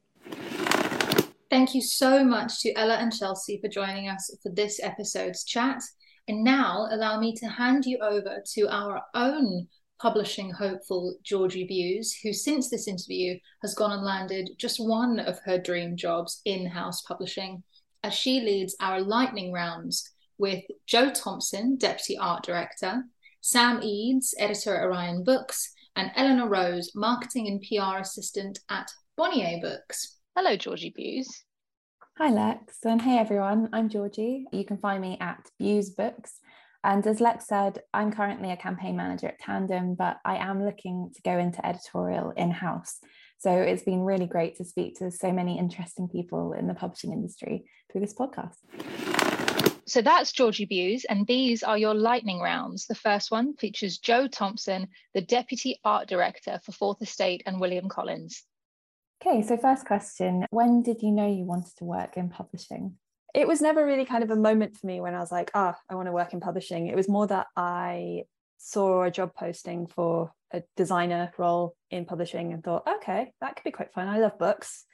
Thank 1.48 1.74
you 1.74 1.80
so 1.80 2.22
much 2.22 2.60
to 2.60 2.72
Ella 2.74 2.96
and 2.96 3.16
Chelsea 3.16 3.58
for 3.60 3.68
joining 3.68 4.08
us 4.08 4.36
for 4.42 4.50
this 4.50 4.78
episode's 4.82 5.44
chat. 5.44 5.82
And 6.28 6.44
now 6.44 6.88
allow 6.90 7.18
me 7.18 7.34
to 7.36 7.46
hand 7.46 7.86
you 7.86 7.98
over 7.98 8.42
to 8.54 8.68
our 8.68 9.00
own 9.14 9.68
publishing 9.98 10.50
hopeful 10.50 11.16
Georgie 11.22 11.66
Bewes, 11.66 12.14
who 12.22 12.32
since 12.32 12.68
this 12.68 12.88
interview 12.88 13.38
has 13.62 13.74
gone 13.74 13.92
and 13.92 14.02
landed 14.02 14.50
just 14.58 14.78
one 14.78 15.18
of 15.20 15.38
her 15.44 15.56
dream 15.56 15.96
jobs 15.96 16.42
in 16.44 16.66
house 16.66 17.00
publishing, 17.02 17.62
as 18.02 18.12
she 18.12 18.40
leads 18.40 18.76
our 18.80 19.00
lightning 19.00 19.52
rounds 19.52 20.10
with 20.38 20.64
Joe 20.86 21.10
Thompson, 21.10 21.76
Deputy 21.76 22.18
Art 22.18 22.44
Director, 22.44 23.04
Sam 23.40 23.80
Eades, 23.82 24.34
Editor 24.38 24.76
at 24.76 24.84
Orion 24.84 25.24
Books, 25.24 25.72
and 25.96 26.10
Eleanor 26.16 26.48
Rose, 26.48 26.92
Marketing 26.94 27.48
and 27.48 27.60
PR 27.62 28.00
Assistant 28.00 28.58
at 28.70 28.90
Bonnier 29.16 29.60
Books. 29.60 30.18
Hello, 30.36 30.56
Georgie 30.56 30.92
Bewes. 30.94 31.44
Hi, 32.18 32.30
Lex, 32.30 32.78
and 32.84 33.00
hey 33.02 33.18
everyone, 33.18 33.68
I'm 33.72 33.88
Georgie. 33.88 34.46
You 34.52 34.64
can 34.64 34.78
find 34.78 35.02
me 35.02 35.18
at 35.20 35.50
Bewes 35.58 35.90
Books. 35.90 36.40
And 36.82 37.06
as 37.06 37.20
Lex 37.20 37.46
said, 37.46 37.80
I'm 37.92 38.12
currently 38.12 38.52
a 38.52 38.56
campaign 38.56 38.96
manager 38.96 39.28
at 39.28 39.40
Tandem, 39.40 39.96
but 39.96 40.18
I 40.24 40.36
am 40.36 40.64
looking 40.64 41.10
to 41.14 41.22
go 41.22 41.38
into 41.38 41.64
editorial 41.66 42.30
in 42.30 42.50
house. 42.50 42.98
So 43.38 43.50
it's 43.50 43.82
been 43.82 44.00
really 44.00 44.26
great 44.26 44.56
to 44.56 44.64
speak 44.64 44.96
to 44.98 45.10
so 45.10 45.32
many 45.32 45.58
interesting 45.58 46.08
people 46.08 46.52
in 46.52 46.66
the 46.66 46.74
publishing 46.74 47.12
industry 47.12 47.64
through 47.90 48.02
this 48.02 48.14
podcast. 48.14 49.15
So 49.88 50.02
that's 50.02 50.32
Georgie 50.32 50.64
Bewes, 50.64 51.04
and 51.04 51.26
these 51.26 51.62
are 51.62 51.78
your 51.78 51.94
lightning 51.94 52.40
rounds. 52.40 52.86
The 52.86 52.96
first 52.96 53.30
one 53.30 53.54
features 53.54 53.98
Joe 53.98 54.26
Thompson, 54.26 54.88
the 55.14 55.20
Deputy 55.20 55.78
Art 55.84 56.08
Director 56.08 56.60
for 56.64 56.72
Fourth 56.72 57.00
Estate 57.02 57.44
and 57.46 57.60
William 57.60 57.88
Collins. 57.88 58.42
Okay, 59.24 59.42
so 59.42 59.56
first 59.56 59.86
question 59.86 60.44
When 60.50 60.82
did 60.82 61.02
you 61.02 61.12
know 61.12 61.28
you 61.28 61.44
wanted 61.44 61.76
to 61.76 61.84
work 61.84 62.16
in 62.16 62.28
publishing? 62.28 62.96
It 63.32 63.46
was 63.46 63.60
never 63.60 63.84
really 63.84 64.04
kind 64.04 64.24
of 64.24 64.30
a 64.30 64.36
moment 64.36 64.76
for 64.76 64.86
me 64.86 65.00
when 65.00 65.14
I 65.14 65.20
was 65.20 65.30
like, 65.30 65.50
ah, 65.54 65.74
oh, 65.76 65.80
I 65.88 65.94
want 65.94 66.06
to 66.06 66.12
work 66.12 66.32
in 66.32 66.40
publishing. 66.40 66.88
It 66.88 66.96
was 66.96 67.08
more 67.08 67.26
that 67.28 67.46
I 67.56 68.24
saw 68.58 69.04
a 69.04 69.10
job 69.10 69.34
posting 69.34 69.86
for 69.86 70.32
a 70.52 70.62
designer 70.76 71.32
role 71.38 71.76
in 71.90 72.06
publishing 72.06 72.52
and 72.52 72.64
thought, 72.64 72.88
okay, 72.88 73.32
that 73.40 73.54
could 73.54 73.64
be 73.64 73.70
quite 73.70 73.92
fun. 73.92 74.08
I 74.08 74.18
love 74.18 74.38
books. 74.38 74.84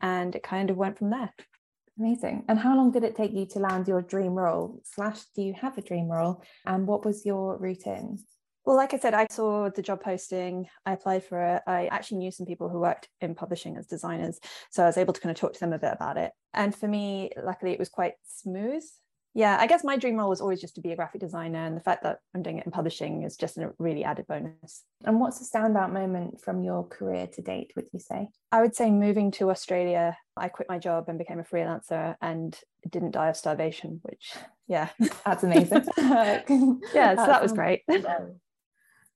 And 0.00 0.34
it 0.34 0.42
kind 0.42 0.70
of 0.70 0.76
went 0.76 0.96
from 0.96 1.10
there. 1.10 1.34
Amazing. 1.98 2.44
And 2.48 2.58
how 2.58 2.76
long 2.76 2.92
did 2.92 3.02
it 3.02 3.16
take 3.16 3.32
you 3.32 3.46
to 3.46 3.58
land 3.58 3.88
your 3.88 4.02
dream 4.02 4.34
role? 4.34 4.80
Slash, 4.84 5.24
do 5.34 5.42
you 5.42 5.52
have 5.54 5.76
a 5.78 5.82
dream 5.82 6.08
role? 6.08 6.42
And 6.64 6.86
what 6.86 7.04
was 7.04 7.26
your 7.26 7.58
routine? 7.58 8.18
Well, 8.64 8.76
like 8.76 8.94
I 8.94 8.98
said, 8.98 9.14
I 9.14 9.26
saw 9.30 9.70
the 9.70 9.82
job 9.82 10.02
posting. 10.02 10.68
I 10.84 10.92
applied 10.92 11.24
for 11.24 11.42
it. 11.42 11.62
I 11.66 11.86
actually 11.86 12.18
knew 12.18 12.30
some 12.30 12.46
people 12.46 12.68
who 12.68 12.80
worked 12.80 13.08
in 13.20 13.34
publishing 13.34 13.76
as 13.76 13.86
designers. 13.86 14.38
So 14.70 14.82
I 14.82 14.86
was 14.86 14.98
able 14.98 15.14
to 15.14 15.20
kind 15.20 15.30
of 15.30 15.40
talk 15.40 15.54
to 15.54 15.60
them 15.60 15.72
a 15.72 15.78
bit 15.78 15.92
about 15.92 16.18
it. 16.18 16.32
And 16.54 16.74
for 16.74 16.86
me, 16.86 17.30
luckily, 17.42 17.72
it 17.72 17.78
was 17.78 17.88
quite 17.88 18.14
smooth 18.26 18.84
yeah, 19.38 19.56
I 19.60 19.68
guess 19.68 19.84
my 19.84 19.96
dream 19.96 20.16
role 20.16 20.28
was 20.28 20.40
always 20.40 20.60
just 20.60 20.74
to 20.74 20.80
be 20.80 20.90
a 20.90 20.96
graphic 20.96 21.20
designer, 21.20 21.64
and 21.64 21.76
the 21.76 21.80
fact 21.80 22.02
that 22.02 22.18
I'm 22.34 22.42
doing 22.42 22.58
it 22.58 22.66
in 22.66 22.72
publishing 22.72 23.22
is 23.22 23.36
just 23.36 23.56
a 23.56 23.72
really 23.78 24.02
added 24.02 24.26
bonus. 24.26 24.82
And 25.04 25.20
what's 25.20 25.40
a 25.40 25.44
standout 25.44 25.92
moment 25.92 26.40
from 26.40 26.64
your 26.64 26.84
career 26.84 27.28
to 27.28 27.40
date, 27.40 27.72
would 27.76 27.86
you 27.92 28.00
say? 28.00 28.30
I 28.50 28.60
would 28.62 28.74
say 28.74 28.90
moving 28.90 29.30
to 29.32 29.50
Australia, 29.50 30.18
I 30.36 30.48
quit 30.48 30.68
my 30.68 30.80
job 30.80 31.04
and 31.06 31.18
became 31.20 31.38
a 31.38 31.44
freelancer 31.44 32.16
and 32.20 32.58
didn't 32.90 33.12
die 33.12 33.28
of 33.28 33.36
starvation, 33.36 34.00
which, 34.02 34.32
yeah, 34.66 34.88
that's 35.24 35.44
amazing. 35.44 35.84
yeah, 35.96 37.14
so 37.14 37.26
that 37.26 37.40
was 37.40 37.52
great. 37.52 37.82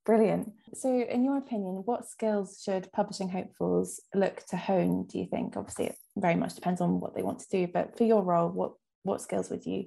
Brilliant. 0.06 0.52
So, 0.74 1.00
in 1.00 1.24
your 1.24 1.36
opinion, 1.38 1.82
what 1.84 2.08
skills 2.08 2.62
should 2.64 2.92
publishing 2.92 3.28
hopefuls 3.28 4.00
look 4.14 4.46
to 4.50 4.56
hone? 4.56 5.04
Do 5.04 5.18
you 5.18 5.26
think? 5.26 5.56
Obviously, 5.56 5.86
it 5.86 5.96
very 6.16 6.36
much 6.36 6.54
depends 6.54 6.80
on 6.80 7.00
what 7.00 7.16
they 7.16 7.22
want 7.22 7.40
to 7.40 7.48
do, 7.50 7.66
but 7.66 7.98
for 7.98 8.04
your 8.04 8.22
role, 8.22 8.48
what 8.48 8.74
what 9.02 9.20
skills 9.20 9.50
would 9.50 9.66
you 9.66 9.86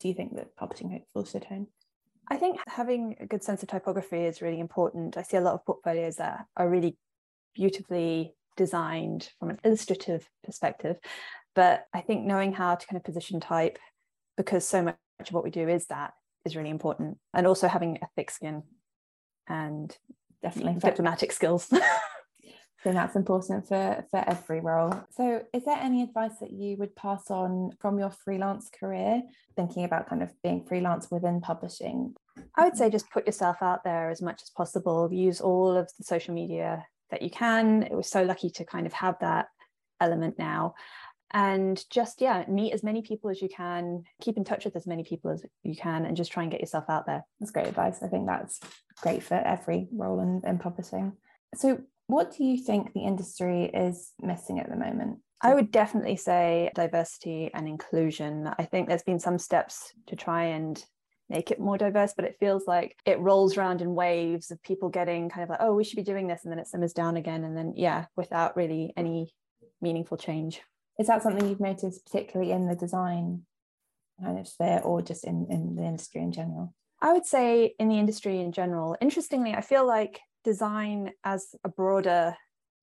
do 0.00 0.08
you 0.08 0.14
think 0.14 0.36
that 0.36 0.54
publishing 0.56 0.90
hopefuls 0.90 1.30
should 1.30 1.44
hone? 1.44 1.66
I 2.28 2.36
think 2.36 2.58
having 2.66 3.16
a 3.20 3.26
good 3.26 3.44
sense 3.44 3.62
of 3.62 3.68
typography 3.68 4.24
is 4.24 4.42
really 4.42 4.60
important. 4.60 5.16
I 5.16 5.22
see 5.22 5.36
a 5.36 5.40
lot 5.40 5.54
of 5.54 5.64
portfolios 5.64 6.16
that 6.16 6.46
are 6.56 6.68
really 6.68 6.96
beautifully 7.54 8.34
designed 8.56 9.30
from 9.38 9.50
an 9.50 9.60
illustrative 9.64 10.28
perspective, 10.44 10.98
but 11.54 11.86
I 11.94 12.00
think 12.00 12.24
knowing 12.24 12.52
how 12.52 12.74
to 12.74 12.86
kind 12.86 12.96
of 12.96 13.04
position 13.04 13.38
type, 13.38 13.78
because 14.36 14.66
so 14.66 14.82
much 14.82 14.96
much 15.18 15.30
of 15.30 15.34
what 15.34 15.44
we 15.44 15.50
do 15.50 15.68
is 15.68 15.86
that 15.86 16.14
is 16.44 16.56
really 16.56 16.70
important. 16.70 17.18
And 17.34 17.46
also 17.46 17.68
having 17.68 17.98
a 18.02 18.08
thick 18.16 18.30
skin 18.30 18.62
and 19.48 19.96
definitely 20.42 20.74
diplomatic 20.80 21.32
skills. 21.32 21.72
So 22.86 22.92
that's 22.92 23.16
important 23.16 23.66
for, 23.66 24.04
for 24.12 24.22
every 24.28 24.60
role. 24.60 24.94
So, 25.10 25.42
is 25.52 25.64
there 25.64 25.76
any 25.76 26.04
advice 26.04 26.38
that 26.40 26.52
you 26.52 26.76
would 26.76 26.94
pass 26.94 27.32
on 27.32 27.72
from 27.80 27.98
your 27.98 28.10
freelance 28.10 28.70
career, 28.70 29.22
thinking 29.56 29.82
about 29.82 30.08
kind 30.08 30.22
of 30.22 30.30
being 30.44 30.64
freelance 30.64 31.10
within 31.10 31.40
publishing? 31.40 32.14
I 32.54 32.62
would 32.62 32.76
say 32.76 32.88
just 32.88 33.10
put 33.10 33.26
yourself 33.26 33.56
out 33.60 33.82
there 33.82 34.08
as 34.08 34.22
much 34.22 34.40
as 34.40 34.50
possible. 34.50 35.12
Use 35.12 35.40
all 35.40 35.76
of 35.76 35.90
the 35.98 36.04
social 36.04 36.32
media 36.32 36.86
that 37.10 37.22
you 37.22 37.30
can. 37.30 37.88
We're 37.90 38.02
so 38.04 38.22
lucky 38.22 38.50
to 38.50 38.64
kind 38.64 38.86
of 38.86 38.92
have 38.92 39.16
that 39.18 39.46
element 40.00 40.38
now. 40.38 40.76
And 41.32 41.84
just, 41.90 42.20
yeah, 42.20 42.44
meet 42.46 42.72
as 42.72 42.84
many 42.84 43.02
people 43.02 43.30
as 43.30 43.42
you 43.42 43.48
can, 43.48 44.04
keep 44.20 44.36
in 44.36 44.44
touch 44.44 44.64
with 44.64 44.76
as 44.76 44.86
many 44.86 45.02
people 45.02 45.32
as 45.32 45.44
you 45.64 45.74
can, 45.74 46.06
and 46.06 46.16
just 46.16 46.30
try 46.30 46.44
and 46.44 46.52
get 46.52 46.60
yourself 46.60 46.84
out 46.88 47.06
there. 47.06 47.24
That's 47.40 47.50
great 47.50 47.66
advice. 47.66 48.00
I 48.04 48.06
think 48.06 48.28
that's 48.28 48.60
great 49.02 49.24
for 49.24 49.34
every 49.34 49.88
role 49.90 50.20
in, 50.20 50.48
in 50.48 50.58
publishing. 50.58 51.14
So, 51.56 51.80
what 52.06 52.36
do 52.36 52.44
you 52.44 52.58
think 52.58 52.92
the 52.92 53.04
industry 53.04 53.64
is 53.64 54.12
missing 54.20 54.58
at 54.58 54.68
the 54.68 54.76
moment? 54.76 55.18
I 55.42 55.54
would 55.54 55.70
definitely 55.70 56.16
say 56.16 56.70
diversity 56.74 57.50
and 57.52 57.68
inclusion. 57.68 58.50
I 58.58 58.64
think 58.64 58.88
there's 58.88 59.02
been 59.02 59.18
some 59.18 59.38
steps 59.38 59.92
to 60.06 60.16
try 60.16 60.44
and 60.44 60.82
make 61.28 61.50
it 61.50 61.60
more 61.60 61.76
diverse, 61.76 62.14
but 62.16 62.24
it 62.24 62.36
feels 62.38 62.66
like 62.66 62.96
it 63.04 63.18
rolls 63.18 63.56
around 63.56 63.82
in 63.82 63.94
waves 63.94 64.50
of 64.50 64.62
people 64.62 64.88
getting 64.88 65.28
kind 65.28 65.42
of 65.42 65.50
like, 65.50 65.58
oh, 65.60 65.74
we 65.74 65.84
should 65.84 65.96
be 65.96 66.02
doing 66.02 66.26
this. 66.26 66.44
And 66.44 66.52
then 66.52 66.58
it 66.58 66.68
simmers 66.68 66.92
down 66.92 67.16
again. 67.16 67.44
And 67.44 67.56
then, 67.56 67.74
yeah, 67.76 68.06
without 68.16 68.56
really 68.56 68.92
any 68.96 69.34
meaningful 69.80 70.16
change. 70.16 70.62
Is 70.98 71.08
that 71.08 71.22
something 71.22 71.46
you've 71.46 71.60
noticed, 71.60 72.06
particularly 72.06 72.52
in 72.52 72.66
the 72.66 72.76
design 72.76 73.42
kind 74.22 74.38
of 74.38 74.48
sphere 74.48 74.80
or 74.82 75.02
just 75.02 75.24
in, 75.24 75.46
in 75.50 75.76
the 75.76 75.82
industry 75.82 76.22
in 76.22 76.32
general? 76.32 76.72
I 77.02 77.12
would 77.12 77.26
say 77.26 77.74
in 77.78 77.88
the 77.88 77.98
industry 77.98 78.40
in 78.40 78.52
general. 78.52 78.96
Interestingly, 79.02 79.52
I 79.52 79.60
feel 79.60 79.86
like 79.86 80.20
design 80.46 81.10
as 81.24 81.56
a 81.64 81.68
broader 81.68 82.36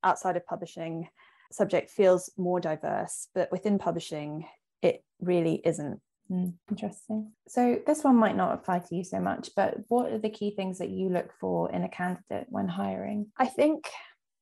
outside 0.03 0.35
of 0.35 0.45
publishing 0.45 1.07
subject 1.49 1.89
feels 1.89 2.29
more 2.37 2.59
diverse, 2.59 3.29
but 3.33 3.49
within 3.53 3.79
publishing, 3.79 4.45
it 4.81 5.01
really 5.21 5.61
isn't. 5.63 6.01
Mm, 6.29 6.55
interesting. 6.69 7.31
So 7.47 7.79
this 7.87 8.03
one 8.03 8.17
might 8.17 8.35
not 8.35 8.53
apply 8.53 8.79
to 8.79 8.95
you 8.95 9.03
so 9.05 9.19
much, 9.21 9.51
but 9.55 9.77
what 9.87 10.11
are 10.11 10.19
the 10.19 10.29
key 10.29 10.51
things 10.51 10.77
that 10.79 10.89
you 10.89 11.07
look 11.07 11.31
for 11.39 11.71
in 11.71 11.83
a 11.83 11.89
candidate 11.89 12.47
when 12.49 12.67
hiring? 12.67 13.27
I 13.37 13.45
think 13.45 13.89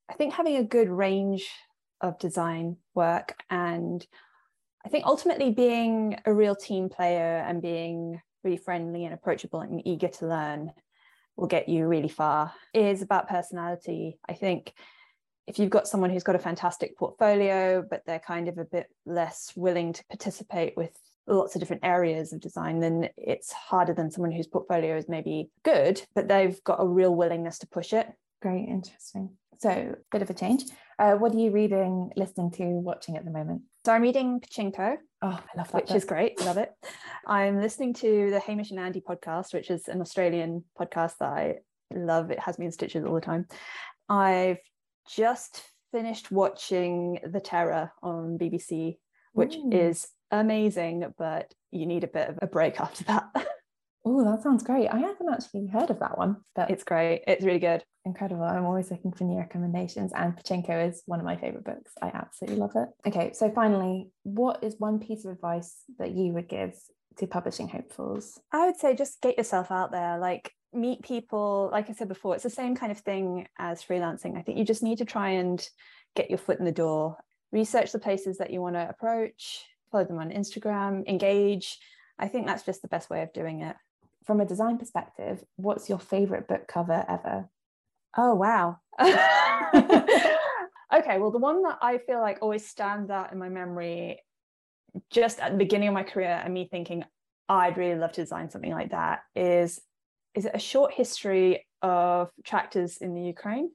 I 0.09 0.13
think 0.13 0.34
having 0.34 0.57
a 0.57 0.63
good 0.63 0.89
range 0.89 1.47
of 2.01 2.17
design 2.17 2.78
work 2.95 3.36
and 3.51 4.05
I 4.84 4.89
think 4.89 5.05
ultimately 5.05 5.51
being 5.51 6.19
a 6.26 6.34
real 6.34 6.55
team 6.55 6.89
player 6.89 7.43
and 7.47 7.61
being 7.61 8.19
really 8.43 8.57
friendly 8.57 9.05
and 9.05 9.13
approachable 9.13 9.61
and 9.61 9.86
eager 9.86 10.07
to 10.07 10.28
learn 10.28 10.72
will 11.36 11.48
get 11.48 11.70
you 11.70 11.88
really 11.88 12.10
far 12.10 12.54
is 12.74 13.02
about 13.02 13.30
personality. 13.30 14.20
I 14.28 14.34
think 14.34 14.74
if 15.48 15.60
you've 15.60 15.70
got 15.70 15.88
someone 15.88 16.10
who's 16.10 16.24
got 16.24 16.36
a 16.36 16.40
fantastic 16.40 16.98
portfolio, 16.98 17.84
but 17.88 18.04
they're 18.06 18.20
kind 18.20 18.48
of 18.48 18.58
a 18.58 18.66
bit 18.66 18.88
less 19.06 19.52
willing 19.56 19.94
to 19.94 20.06
participate 20.06 20.78
with 20.78 20.92
lots 21.28 21.56
of 21.56 21.60
different 21.60 21.84
areas 21.84 22.34
of 22.34 22.40
design, 22.40 22.80
then 22.80 23.10
it's 23.18 23.52
harder 23.52 23.94
than 23.94 24.12
someone 24.12 24.32
whose 24.32 24.48
portfolio 24.48 24.96
is 24.98 25.10
maybe 25.10 25.50
good, 25.64 26.02
but 26.16 26.28
they've 26.28 26.64
got 26.64 26.82
a 26.82 26.88
real 26.88 27.14
willingness 27.14 27.60
to 27.60 27.68
push 27.68 27.94
it. 27.94 28.08
Great, 28.42 28.68
interesting. 28.68 29.32
So, 29.60 29.96
bit 30.12 30.22
of 30.22 30.30
a 30.30 30.34
change. 30.34 30.64
Uh, 31.02 31.16
what 31.16 31.34
are 31.34 31.39
you 31.39 31.49
reading, 31.49 32.12
listening 32.16 32.52
to, 32.52 32.64
watching 32.64 33.18
at 33.18 33.26
the 33.26 33.32
moment? 33.32 33.64
So, 33.84 33.91
I'm 33.91 34.04
reading 34.04 34.39
Pachinko. 34.39 34.97
Oh, 35.24 35.28
I 35.30 35.58
love 35.58 35.72
that. 35.72 35.74
Which 35.74 35.88
book. 35.88 35.97
is 35.97 36.06
great. 36.06 36.39
Love 36.45 36.58
it. 36.58 36.72
I'm 37.26 37.60
listening 37.60 37.95
to 37.95 38.30
the 38.30 38.39
Hamish 38.39 38.70
and 38.70 38.80
Andy 38.80 39.02
podcast, 39.02 39.52
which 39.52 39.72
is 39.72 39.88
an 39.88 39.99
Australian 39.99 40.64
podcast 40.80 41.14
that 41.20 41.30
I 41.30 41.56
love. 41.91 42.30
It 42.30 42.38
has 42.38 42.60
me 42.60 42.68
in 42.68 42.72
stitches 42.72 43.04
all 43.04 43.16
the 43.16 43.22
time. 43.22 43.47
I've 44.10 44.60
just 45.10 45.64
finished 45.91 46.32
watching 46.32 47.18
The 47.24 47.39
Terror 47.39 47.91
on 48.04 48.38
BBC, 48.38 48.99
which 49.34 49.56
Ooh. 49.56 49.72
is 49.72 50.08
amazing, 50.30 51.12
but 51.18 51.52
you 51.72 51.88
need 51.88 52.04
a 52.04 52.08
bit 52.08 52.30
of 52.30 52.38
a 52.43 52.47
break 52.47 52.80
after 52.80 53.06
that. 53.06 53.47
Oh, 54.04 54.24
that 54.24 54.41
sounds 54.41 54.64
great. 54.64 54.88
I 54.88 54.97
haven't 54.99 55.30
actually 55.32 55.68
heard 55.68 55.89
of 55.91 55.99
that 55.99 56.18
one, 56.18 56.38
but 56.56 56.72
it's 56.72 56.84
great. 56.84 57.24
It's 57.28 57.45
really 57.45 57.60
good. 57.60 57.84
incredible. 58.06 58.43
I'm 58.43 58.66
always 58.66 58.89
looking 58.89 59.12
for 59.12 59.26
new 59.26 59.38
recommendations, 59.38 60.12
and 60.16 60.36
Pachinko 60.36 60.89
is 60.89 61.04
one 61.06 61.20
of 61.20 61.26
my 61.26 61.36
favorite 61.38 61.66
books. 61.66 61.91
I 62.02 62.08
absolutely 62.08 62.58
love 62.60 62.72
it. 62.76 62.89
Okay, 63.08 63.32
so 63.34 63.52
finally, 63.52 64.10
what 64.24 64.64
is 64.64 64.76
one 64.80 64.99
piece 64.99 65.24
of 65.26 65.32
advice 65.32 65.84
that 65.99 66.12
you 66.12 66.34
would 66.34 66.47
give 66.49 66.74
to 67.18 67.28
publishing 67.28 67.68
hopefuls? 67.68 68.39
I 68.52 68.66
would 68.66 68.78
say 68.78 68.95
just 68.95 69.22
get 69.22 69.38
yourself 69.38 69.72
out 69.72 69.91
there, 69.91 70.18
like 70.18 70.52
meet 70.74 71.04
people. 71.04 71.70
Like 71.72 71.89
I 71.89 71.93
said 71.93 72.08
before, 72.08 72.34
it's 72.34 72.43
the 72.43 72.49
same 72.49 72.76
kind 72.76 72.91
of 72.91 72.99
thing 72.99 73.47
as 73.60 73.84
freelancing. 73.84 74.36
I 74.38 74.41
think 74.41 74.58
you 74.58 74.66
just 74.66 74.84
need 74.84 74.97
to 74.97 75.06
try 75.06 75.32
and 75.32 75.64
get 76.16 76.30
your 76.30 76.39
foot 76.39 76.60
in 76.60 76.66
the 76.66 76.72
door, 76.72 77.18
research 77.52 77.91
the 77.91 77.99
places 77.99 78.39
that 78.39 78.52
you 78.52 78.62
want 78.62 78.76
to 78.76 78.89
approach, 78.89 79.64
follow 79.91 80.06
them 80.06 80.18
on 80.20 80.32
Instagram, 80.32 81.06
engage. 81.08 81.78
I 82.18 82.28
think 82.28 82.47
that's 82.47 82.64
just 82.64 82.82
the 82.82 82.88
best 82.88 83.10
way 83.10 83.22
of 83.22 83.34
doing 83.34 83.62
it. 83.62 83.76
From 84.26 84.39
a 84.39 84.45
design 84.45 84.78
perspective, 84.78 85.43
what's 85.55 85.89
your 85.89 85.99
favorite 85.99 86.47
book 86.47 86.67
cover 86.67 87.05
ever? 87.07 87.49
Oh, 88.15 88.36
wow. 88.36 88.78
okay, 90.93 91.17
well, 91.19 91.32
the 91.32 91.39
one 91.39 91.63
that 91.63 91.80
I 91.82 91.99
feel 91.99 92.19
like 92.19 92.39
always 92.41 92.67
stands 92.67 93.09
out 93.09 93.32
in 93.32 93.39
my 93.39 93.49
memory, 93.49 94.19
just 95.09 95.39
at 95.39 95.51
the 95.51 95.57
beginning 95.57 95.88
of 95.88 95.93
my 95.93 96.03
career, 96.03 96.41
and 96.43 96.53
me 96.53 96.67
thinking, 96.69 97.03
I'd 97.49 97.78
really 97.78 97.99
love 97.99 98.11
to 98.13 98.22
design 98.22 98.49
something 98.49 98.72
like 98.72 98.91
that, 98.91 99.22
is 99.36 99.80
is 100.34 100.45
it 100.45 100.51
a 100.53 100.59
short 100.59 100.93
history 100.93 101.67
of 101.82 102.30
tractors 102.45 102.97
in 102.97 103.13
the 103.13 103.22
Ukraine? 103.22 103.69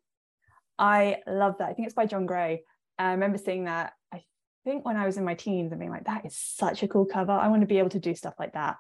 I 0.79 1.19
love 1.27 1.57
that. 1.59 1.69
I 1.69 1.75
think 1.75 1.87
it's 1.87 1.95
by 1.95 2.07
Jon 2.07 2.25
Gray. 2.25 2.63
I 2.99 3.13
remember 3.13 3.37
seeing 3.37 3.65
that, 3.65 3.93
I 4.13 4.23
think 4.65 4.85
when 4.87 4.97
I 4.97 5.05
was 5.05 5.19
in 5.19 5.25
my 5.25 5.35
teens 5.35 5.73
and 5.73 5.79
being 5.79 5.91
like, 5.91 6.07
that 6.07 6.25
is 6.25 6.37
such 6.37 6.83
a 6.83 6.89
cool 6.89 7.05
cover. 7.05 7.33
I 7.33 7.49
want 7.49 7.61
to 7.61 7.67
be 7.67 7.79
able 7.79 7.91
to 7.91 8.01
do 8.01 8.15
stuff 8.15 8.35
like 8.39 8.55
that. 8.55 8.77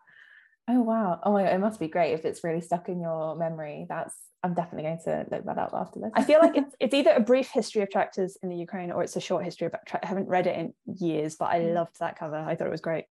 Oh 0.69 0.81
wow! 0.81 1.21
Oh 1.23 1.33
my 1.33 1.45
god, 1.45 1.55
it 1.55 1.61
must 1.61 1.79
be 1.79 1.89
great 1.89 2.13
if 2.13 2.25
it's 2.25 2.43
really 2.43 2.61
stuck 2.61 2.89
in 2.89 3.01
your 3.01 3.37
memory. 3.37 3.87
That's 3.89 4.15
I'm 4.43 4.55
definitely 4.55 4.85
going 4.85 5.01
to 5.05 5.27
look 5.31 5.45
that 5.45 5.59
up 5.59 5.73
after 5.75 6.01
this. 6.01 6.11
I 6.15 6.23
feel 6.23 6.39
like 6.41 6.57
it's, 6.57 6.75
it's 6.79 6.95
either 6.95 7.11
a 7.11 7.21
brief 7.21 7.49
history 7.49 7.83
of 7.83 7.91
tractors 7.91 8.37
in 8.43 8.49
the 8.49 8.57
Ukraine 8.57 8.93
or 8.93 9.03
it's 9.03 9.17
a 9.17 9.21
short 9.21 9.45
history 9.45 9.67
about. 9.67 9.81
I 9.93 10.07
haven't 10.07 10.29
read 10.29 10.47
it 10.47 10.57
in 10.57 10.75
years, 10.87 11.37
but 11.37 11.47
I 11.47 11.61
mm. 11.61 11.75
loved 11.75 11.99
that 11.99 12.19
cover. 12.19 12.37
I 12.37 12.55
thought 12.55 12.69
it 12.69 12.71
was 12.71 12.81
great. 12.81 13.07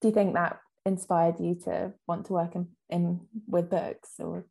Do 0.00 0.08
you 0.08 0.14
think 0.14 0.34
that 0.34 0.58
inspired 0.86 1.38
you 1.38 1.54
to 1.64 1.92
want 2.06 2.26
to 2.26 2.32
work 2.32 2.54
in, 2.54 2.68
in 2.88 3.20
with 3.46 3.68
books 3.68 4.12
or? 4.18 4.46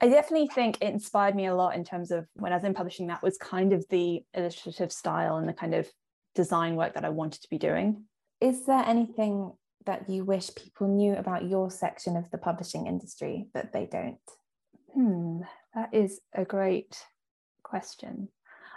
I 0.00 0.08
definitely 0.08 0.48
think 0.48 0.78
it 0.80 0.92
inspired 0.92 1.34
me 1.34 1.46
a 1.46 1.54
lot 1.54 1.74
in 1.74 1.84
terms 1.84 2.10
of 2.10 2.26
when 2.34 2.52
I 2.52 2.56
was 2.56 2.64
in 2.64 2.74
publishing. 2.74 3.08
That 3.08 3.22
was 3.22 3.36
kind 3.38 3.72
of 3.72 3.84
the 3.88 4.24
illustrative 4.34 4.92
style 4.92 5.36
and 5.36 5.48
the 5.48 5.52
kind 5.52 5.74
of 5.74 5.88
design 6.34 6.76
work 6.76 6.94
that 6.94 7.04
I 7.04 7.10
wanted 7.10 7.42
to 7.42 7.50
be 7.50 7.58
doing. 7.58 8.04
Is 8.40 8.66
there 8.66 8.84
anything 8.84 9.52
that 9.86 10.08
you 10.08 10.24
wish 10.24 10.54
people 10.54 10.88
knew 10.88 11.14
about 11.14 11.48
your 11.48 11.70
section 11.70 12.16
of 12.16 12.30
the 12.30 12.38
publishing 12.38 12.86
industry 12.86 13.48
that 13.54 13.72
they 13.72 13.86
don't? 13.86 14.18
Hmm, 14.94 15.40
that 15.74 15.92
is 15.92 16.20
a 16.34 16.44
great 16.44 16.96
question. 17.62 18.28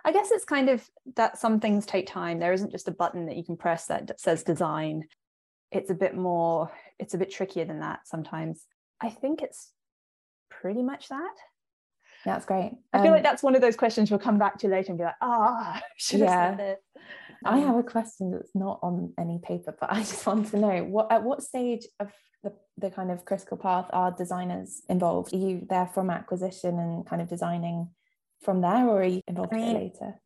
I 0.04 0.12
guess 0.12 0.32
it's 0.32 0.46
kind 0.46 0.70
of 0.70 0.88
that 1.16 1.38
some 1.38 1.60
things 1.60 1.86
take 1.86 2.08
time. 2.08 2.40
There 2.40 2.54
isn't 2.54 2.72
just 2.72 2.88
a 2.88 2.92
button 2.92 3.26
that 3.26 3.38
you 3.38 3.44
can 3.44 3.58
press 3.58 3.88
that 3.88 4.20
says 4.20 4.44
design. 4.44 5.06
It's 5.72 5.90
a 5.90 5.96
bit 5.96 6.16
more, 6.16 6.72
it's 7.00 7.16
a 7.16 7.18
bit 7.18 7.32
trickier 7.32 7.66
than 7.66 7.80
that 7.80 8.08
sometimes. 8.08 8.66
I 9.02 9.10
think 9.10 9.42
it's 9.42 9.72
pretty 10.50 10.84
much 10.84 11.10
that. 11.10 11.34
That's 12.26 12.46
great. 12.46 12.72
I 12.92 12.98
feel 13.00 13.08
Um, 13.08 13.14
like 13.14 13.24
that's 13.24 13.44
one 13.44 13.56
of 13.56 13.62
those 13.62 13.76
questions 13.76 14.10
we'll 14.10 14.20
come 14.20 14.40
back 14.40 14.58
to 14.60 14.68
later 14.68 14.90
and 14.92 14.98
be 14.98 15.04
like, 15.04 15.16
ah, 15.22 15.82
should 15.98 16.22
have 16.22 16.30
Yeah. 16.30 16.50
said 16.50 16.60
this. 16.60 16.80
I 17.46 17.60
Um, 17.60 17.66
have 17.68 17.76
a 17.78 17.84
question 17.84 18.32
that's 18.32 18.56
not 18.56 18.80
on 18.82 19.14
any 19.20 19.40
paper, 19.40 19.76
but 19.80 19.92
I 19.92 20.00
just 20.12 20.26
want 20.26 20.50
to 20.50 20.58
know 20.58 20.84
what 20.84 21.12
at 21.12 21.24
what 21.24 21.44
stage 21.44 21.86
of 22.00 22.12
the, 22.44 22.54
the 22.78 22.90
kind 22.90 23.12
of 23.12 23.26
critical 23.26 23.58
path 23.58 23.88
are 23.94 24.12
designers 24.12 24.82
involved? 24.90 25.34
Are 25.34 25.38
you 25.38 25.66
there 25.70 25.88
from 25.88 26.10
acquisition 26.10 26.80
and 26.80 27.06
kind 27.06 27.22
of 27.22 27.28
designing 27.30 27.90
from 28.42 28.62
there, 28.62 28.88
or 28.88 29.02
are 29.02 29.06
you 29.06 29.22
involved 29.28 29.54
I 29.54 29.58
a 29.58 29.60
bit 29.60 29.66
mean, 29.68 29.76
later? 29.76 30.20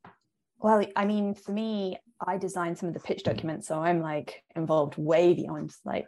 Well, 0.59 0.85
I 0.95 1.05
mean, 1.05 1.35
for 1.35 1.51
me, 1.51 1.97
I 2.25 2.37
designed 2.37 2.77
some 2.77 2.89
of 2.89 2.93
the 2.93 2.99
pitch 2.99 3.23
documents, 3.23 3.67
so 3.67 3.79
I'm 3.81 4.01
like 4.01 4.43
involved 4.55 4.97
way 4.97 5.33
beyond 5.33 5.73
like, 5.85 6.07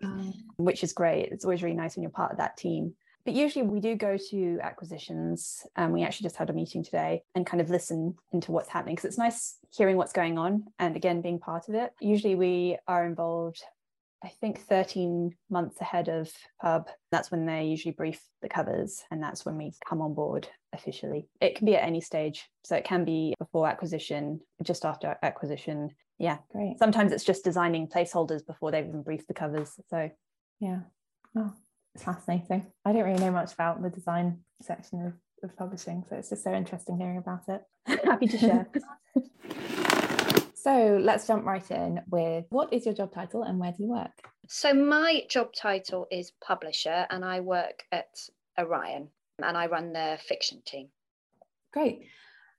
which 0.58 0.84
is 0.84 0.92
great. 0.94 1.30
It's 1.32 1.46
always 1.46 1.64
really 1.64 1.76
nice 1.76 1.96
when 1.96 2.04
you're 2.04 2.12
part 2.12 2.32
of 2.34 2.38
that 2.40 2.58
team. 2.58 2.94
But 3.26 3.34
usually 3.34 3.66
we 3.66 3.80
do 3.80 3.96
go 3.96 4.18
to 4.30 4.60
acquisitions, 4.62 5.66
and 5.76 5.94
we 5.94 6.04
actually 6.04 6.26
just 6.26 6.38
had 6.38 6.50
a 6.50 6.54
meeting 6.54 6.84
today 6.84 7.24
and 7.36 7.46
kind 7.46 7.62
of 7.62 7.70
listen 7.70 8.16
into 8.32 8.52
what's 8.52 8.70
happening 8.70 8.96
because 8.96 9.06
it's 9.06 9.18
nice 9.18 9.58
hearing 9.72 9.98
what's 9.98 10.14
going 10.14 10.38
on 10.38 10.66
and 10.80 10.96
again 10.96 11.22
being 11.22 11.40
part 11.40 11.70
of 11.70 11.76
it. 11.76 11.92
Usually 12.00 12.36
we 12.36 12.78
are 12.88 13.06
involved. 13.06 13.62
I 14.24 14.30
think 14.40 14.60
13 14.60 15.32
months 15.50 15.82
ahead 15.82 16.08
of 16.08 16.32
pub. 16.62 16.88
That's 17.12 17.32
when 17.32 17.48
they 17.48 17.66
usually 17.66 17.94
brief 17.94 18.22
the 18.42 18.50
covers, 18.50 19.04
and 19.10 19.22
that's 19.22 19.46
when 19.46 19.58
we 19.58 19.74
come 19.88 20.02
on 20.02 20.14
board 20.14 20.48
officially. 20.74 21.28
It 21.42 21.56
can 21.56 21.66
be 21.66 21.76
at 21.76 21.84
any 21.84 22.02
stage. 22.02 22.48
So 22.64 22.76
it 22.76 22.84
can 22.84 23.04
be 23.04 23.34
before 23.40 23.68
acquisition, 23.68 24.42
just 24.64 24.86
after 24.86 25.18
acquisition. 25.24 25.90
Yeah. 26.20 26.38
Great. 26.52 26.78
Sometimes 26.78 27.12
it's 27.12 27.24
just 27.24 27.44
designing 27.44 27.88
placeholders 27.88 28.46
before 28.46 28.70
they've 28.70 28.86
even 28.86 29.02
briefed 29.02 29.28
the 29.28 29.34
covers. 29.34 29.80
So 29.90 30.12
Yeah. 30.62 30.82
Oh, 31.36 31.54
it's 31.94 32.04
fascinating. 32.04 32.66
I 32.86 32.94
don't 32.94 33.04
really 33.04 33.20
know 33.20 33.32
much 33.32 33.54
about 33.54 33.82
the 33.82 33.90
design 33.90 34.40
section 34.62 35.06
of, 35.06 35.14
of 35.44 35.56
publishing, 35.58 36.04
so 36.08 36.16
it's 36.16 36.30
just 36.30 36.44
so 36.44 36.54
interesting 36.54 36.98
hearing 36.98 37.18
about 37.18 37.42
it. 37.48 37.62
Happy 38.06 38.28
to 38.28 38.38
share. 38.38 38.68
so 40.54 41.00
let's 41.02 41.28
jump 41.28 41.46
right 41.46 41.70
in 41.72 42.02
with 42.10 42.46
what 42.50 42.72
is 42.72 42.86
your 42.86 42.94
job 42.94 43.14
title 43.14 43.44
and 43.44 43.60
where 43.60 43.72
do 43.72 43.84
you 43.84 43.90
work? 43.90 44.12
So 44.48 44.74
my 44.74 45.24
job 45.30 45.54
title 45.54 46.08
is 46.12 46.32
publisher 46.44 47.06
and 47.10 47.26
I 47.26 47.40
work 47.40 47.84
at 47.92 48.20
Orion 48.60 49.10
and 49.42 49.58
I 49.58 49.68
run 49.68 49.94
the 49.94 50.18
fiction 50.28 50.62
team. 50.66 50.90
Great. 51.74 52.08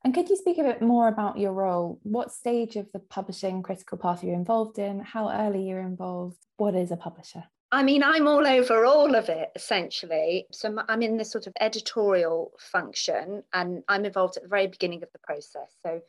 And 0.05 0.13
could 0.13 0.29
you 0.29 0.37
speak 0.37 0.59
a 0.59 0.65
bit 0.65 0.83
more 0.83 1.07
about 1.07 1.39
your 1.39 1.53
role? 1.53 2.01
What 2.03 2.33
stage 2.33 2.77
of 2.77 2.91
the 2.93 2.99
publishing 2.99 3.63
critical 3.63 3.99
path 3.99 4.25
you're 4.25 4.35
involved 4.35 4.79
in? 4.79 5.01
How 5.01 5.31
early 5.31 5.69
you're 5.69 5.81
involved? 5.81 6.39
What 6.57 6.75
is 6.75 6.91
a 6.91 6.97
publisher? 6.97 7.45
I 7.75 7.83
mean, 7.83 8.03
I'm 8.03 8.29
all 8.29 8.47
over 8.47 8.85
all 8.85 9.15
of 9.15 9.31
it 9.31 9.51
essentially. 9.57 10.47
So 10.53 10.77
I'm 10.91 11.01
in 11.01 11.17
this 11.17 11.31
sort 11.31 11.47
of 11.47 11.55
editorial 11.59 12.53
function 12.59 13.43
and 13.55 13.83
I'm 13.89 14.05
involved 14.05 14.37
at 14.37 14.43
the 14.43 14.49
very 14.51 14.67
beginning 14.67 15.03
of 15.03 15.11
the 15.13 15.19
process. 15.21 15.75
So 15.83 16.03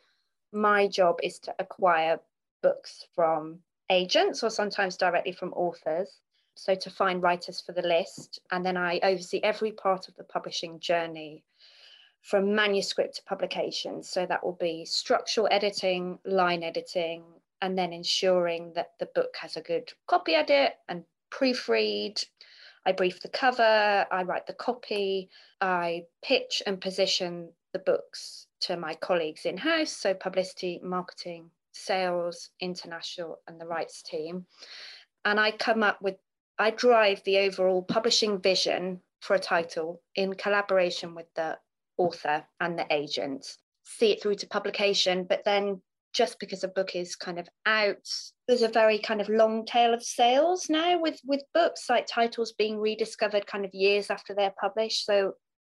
my 0.51 0.87
job 0.87 1.19
is 1.23 1.39
to 1.39 1.55
acquire 1.59 2.19
books 2.61 3.05
from 3.15 3.59
agents 3.89 4.43
or 4.43 4.49
sometimes 4.49 4.97
directly 4.97 5.31
from 5.31 5.53
authors. 5.53 6.19
So 6.55 6.75
to 6.75 6.89
find 6.89 7.23
writers 7.23 7.61
for 7.61 7.71
the 7.71 7.81
list. 7.81 8.39
And 8.51 8.65
then 8.65 8.75
I 8.75 8.99
oversee 9.01 9.39
every 9.41 9.71
part 9.71 10.09
of 10.09 10.15
the 10.17 10.25
publishing 10.25 10.81
journey 10.81 11.45
from 12.21 12.53
manuscript 12.53 13.15
to 13.15 13.23
publication. 13.23 14.03
So 14.03 14.25
that 14.25 14.43
will 14.43 14.57
be 14.59 14.83
structural 14.83 15.47
editing, 15.49 16.19
line 16.25 16.61
editing, 16.61 17.23
and 17.61 17.77
then 17.77 17.93
ensuring 17.93 18.73
that 18.73 18.91
the 18.99 19.09
book 19.15 19.33
has 19.39 19.55
a 19.55 19.61
good 19.61 19.93
copy 20.07 20.33
edit 20.35 20.73
and 20.89 21.05
proofread. 21.33 22.23
I 22.85 22.91
brief 22.91 23.21
the 23.21 23.29
cover, 23.29 24.05
I 24.11 24.23
write 24.23 24.45
the 24.45 24.53
copy, 24.53 25.29
I 25.61 26.03
pitch 26.21 26.61
and 26.65 26.81
position 26.81 27.49
the 27.71 27.79
books 27.79 28.47
to 28.61 28.77
my 28.77 28.93
colleagues 28.95 29.45
in 29.45 29.57
house, 29.57 29.91
so 29.91 30.13
publicity, 30.13 30.79
marketing, 30.83 31.49
sales, 31.71 32.49
international, 32.59 33.39
and 33.47 33.59
the 33.59 33.65
rights 33.65 34.01
team. 34.01 34.45
And 35.25 35.39
I 35.39 35.51
come 35.51 35.81
up 35.81 36.01
with, 36.01 36.15
I 36.59 36.71
drive 36.71 37.21
the 37.23 37.39
overall 37.39 37.81
publishing 37.81 38.41
vision 38.41 39.01
for 39.21 39.35
a 39.35 39.39
title 39.39 40.01
in 40.15 40.33
collaboration 40.33 41.15
with 41.15 41.33
the 41.35 41.57
author 41.97 42.45
and 42.59 42.77
the 42.77 42.85
agent, 42.91 43.57
see 43.83 44.11
it 44.11 44.21
through 44.21 44.35
to 44.35 44.47
publication, 44.47 45.23
but 45.23 45.43
then 45.45 45.81
just 46.13 46.39
because 46.39 46.63
a 46.63 46.67
book 46.67 46.95
is 46.95 47.15
kind 47.15 47.39
of 47.39 47.47
out 47.65 48.07
there's 48.47 48.61
a 48.61 48.67
very 48.67 48.99
kind 48.99 49.21
of 49.21 49.29
long 49.29 49.65
tail 49.65 49.93
of 49.93 50.03
sales 50.03 50.69
now 50.69 50.99
with 50.99 51.19
with 51.25 51.41
books 51.53 51.89
like 51.89 52.05
titles 52.05 52.53
being 52.53 52.77
rediscovered 52.77 53.47
kind 53.47 53.65
of 53.65 53.73
years 53.73 54.09
after 54.09 54.33
they're 54.33 54.53
published. 54.59 55.05
So 55.05 55.33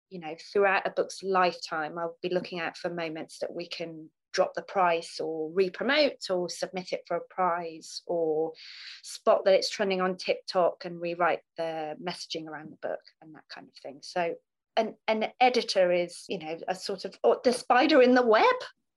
you 0.09 0.19
know 0.19 0.35
throughout 0.53 0.87
a 0.87 0.91
book's 0.91 1.21
lifetime 1.21 1.97
i'll 1.97 2.15
be 2.21 2.29
looking 2.29 2.61
out 2.61 2.77
for 2.77 2.89
moments 2.89 3.39
that 3.39 3.53
we 3.53 3.67
can 3.67 4.09
drop 4.37 4.53
the 4.53 4.61
price 4.61 5.19
or 5.19 5.49
re-promote 5.51 6.29
or 6.29 6.47
submit 6.47 6.93
it 6.93 7.01
for 7.07 7.17
a 7.17 7.33
prize 7.33 8.03
or 8.05 8.53
spot 9.01 9.43
that 9.43 9.55
it's 9.55 9.69
trending 9.69 9.99
on 9.99 10.15
tiktok 10.15 10.85
and 10.85 11.01
rewrite 11.01 11.39
the 11.57 11.95
messaging 11.99 12.45
around 12.45 12.71
the 12.71 12.87
book 12.87 12.99
and 13.21 13.33
that 13.33 13.45
kind 13.51 13.67
of 13.67 13.73
thing. 13.81 13.97
So 14.03 14.35
an, 14.75 14.93
an 15.07 15.31
editor 15.41 15.91
is 15.91 16.23
you 16.29 16.37
know 16.37 16.55
a 16.67 16.75
sort 16.75 17.03
of 17.05 17.15
the 17.43 17.51
spider 17.51 18.01
in 18.01 18.13
the 18.13 18.25
web 18.25 18.45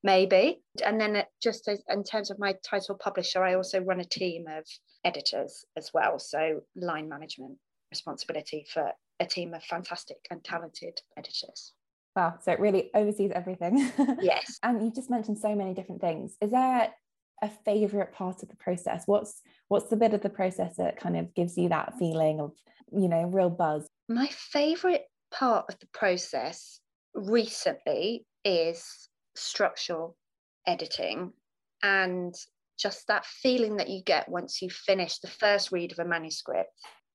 maybe. 0.03 0.63
And 0.85 1.01
then 1.01 1.23
just 1.43 1.69
as, 1.69 1.83
in 1.89 2.05
terms 2.05 2.31
of 2.31 2.39
my 2.39 2.55
title 2.69 2.97
publisher, 2.97 3.43
I 3.43 3.55
also 3.55 3.81
run 3.81 4.01
a 4.01 4.05
team 4.05 4.45
of 4.49 4.65
editors 5.05 5.65
as 5.77 5.91
well. 5.93 6.19
So 6.19 6.61
line 6.77 7.09
management 7.09 7.59
responsibility 7.91 8.67
for 8.73 8.93
a 9.19 9.27
team 9.27 9.55
of 9.55 9.63
fantastic 9.65 10.17
and 10.31 10.43
talented 10.43 11.01
editors. 11.17 11.73
Wow, 12.17 12.35
so 12.43 12.53
it 12.53 12.61
really 12.61 12.91
oversees 12.95 13.31
everything. 13.35 13.93
Yes. 14.21 14.59
and 14.63 14.83
you 14.83 14.93
just 14.93 15.11
mentioned 15.11 15.39
so 15.39 15.55
many 15.55 15.75
different 15.75 16.01
things. 16.01 16.37
Is 16.41 16.51
there 16.51 16.93
a 17.43 17.51
favorite 17.65 18.13
part 18.13 18.43
of 18.43 18.49
the 18.49 18.57
process? 18.57 19.05
What's 19.07 19.41
what's 19.69 19.89
the 19.89 19.97
bit 19.97 20.15
of 20.15 20.21
the 20.21 20.29
process 20.29 20.77
that 20.77 20.99
kind 20.99 21.17
of 21.17 21.35
gives 21.35 21.57
you 21.57 21.69
that 21.69 21.95
feeling 21.99 22.41
of, 22.41 22.53
you 22.93 23.09
know, 23.09 23.25
real 23.25 23.51
buzz? 23.51 23.87
My 24.09 24.29
favorite 24.33 25.05
part 25.33 25.67
of 25.69 25.79
the 25.79 25.87
process 25.95 26.81
recently 27.15 28.27
is 28.45 29.09
structural 29.41 30.17
editing 30.67 31.33
and 31.83 32.35
just 32.79 33.07
that 33.09 33.27
feeling 33.27 33.77
that 33.77 33.89
you 33.89 34.03
get 34.03 34.29
once 34.29 34.63
you 34.63 34.71
finish 34.71 35.19
the 35.19 35.29
first 35.29 35.71
read 35.71 35.93
of 35.93 35.99
a 35.99 36.05
manuscript 36.05 36.71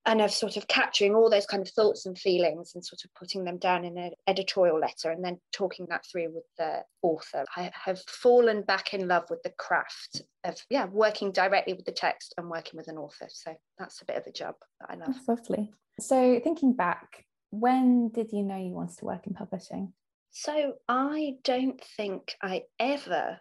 and 0.06 0.22
of 0.22 0.32
sort 0.32 0.56
of 0.56 0.68
capturing 0.68 1.16
all 1.16 1.30
those 1.30 1.48
kind 1.48 1.64
of 1.64 1.70
thoughts 1.70 2.06
and 2.06 2.18
feelings 2.18 2.74
and 2.76 2.86
sort 2.86 3.04
of 3.04 3.14
putting 3.16 3.44
them 3.44 3.58
down 3.58 3.84
in 3.84 3.98
an 3.98 4.12
editorial 4.28 4.80
letter 4.80 5.10
and 5.10 5.24
then 5.24 5.40
talking 5.52 5.88
that 5.90 6.06
through 6.06 6.32
with 6.32 6.44
the 6.60 6.84
author. 7.02 7.44
I 7.56 7.72
have 7.86 8.00
fallen 8.08 8.62
back 8.62 8.94
in 8.94 9.08
love 9.08 9.24
with 9.32 9.42
the 9.42 9.54
craft 9.58 10.22
of 10.44 10.56
yeah, 10.70 10.86
working 10.86 11.32
directly 11.32 11.74
with 11.74 11.86
the 11.86 11.92
text 11.92 12.36
and 12.38 12.50
working 12.50 12.78
with 12.78 12.88
an 12.88 12.98
author. 12.98 13.28
So 13.30 13.56
that's 13.80 14.02
a 14.02 14.06
bit 14.06 14.18
of 14.18 14.28
a 14.28 14.32
job 14.32 14.54
that 14.80 14.92
I 14.92 14.96
love. 14.96 15.08
That's 15.08 15.28
lovely. 15.28 15.72
So 16.00 16.40
thinking 16.44 16.74
back, 16.74 17.26
when 17.50 18.10
did 18.10 18.32
you 18.32 18.44
know 18.44 18.58
you 18.58 18.74
wanted 18.74 19.00
to 19.00 19.06
work 19.06 19.26
in 19.26 19.34
publishing? 19.34 19.94
So 20.38 20.74
I 20.90 21.36
don't 21.46 21.82
think 21.96 22.36
I 22.42 22.64
ever 22.78 23.40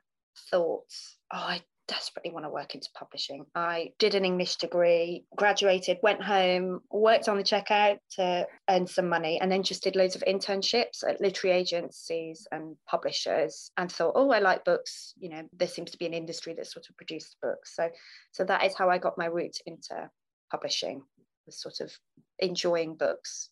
thought, 0.48 0.86
oh, 1.32 1.36
I 1.36 1.60
desperately 1.88 2.30
want 2.30 2.46
to 2.46 2.50
work 2.50 2.76
into 2.76 2.88
publishing. 2.94 3.46
I 3.52 3.90
did 3.98 4.14
an 4.14 4.24
English 4.24 4.58
degree, 4.58 5.24
graduated, 5.36 5.98
went 6.04 6.22
home, 6.22 6.82
worked 6.92 7.28
on 7.28 7.36
the 7.36 7.42
checkout 7.42 7.98
to 8.12 8.46
earn 8.70 8.86
some 8.86 9.08
money, 9.08 9.40
and 9.40 9.50
then 9.50 9.64
just 9.64 9.82
did 9.82 9.96
loads 9.96 10.14
of 10.14 10.22
internships 10.22 11.02
at 11.02 11.20
literary 11.20 11.56
agencies 11.56 12.46
and 12.52 12.76
publishers 12.88 13.72
and 13.76 13.90
thought, 13.90 14.12
oh, 14.14 14.30
I 14.30 14.38
like 14.38 14.64
books. 14.64 15.14
You 15.18 15.30
know, 15.30 15.42
there 15.52 15.66
seems 15.66 15.90
to 15.90 15.98
be 15.98 16.06
an 16.06 16.14
industry 16.14 16.54
that 16.54 16.68
sort 16.68 16.86
of 16.88 16.96
produces 16.96 17.34
books. 17.42 17.74
So 17.74 17.90
so 18.30 18.44
that 18.44 18.64
is 18.64 18.76
how 18.76 18.88
I 18.88 18.98
got 18.98 19.18
my 19.18 19.26
route 19.26 19.58
into 19.66 20.08
publishing, 20.48 21.02
was 21.44 21.60
sort 21.60 21.80
of 21.80 21.92
enjoying 22.38 22.94
books. 22.94 23.50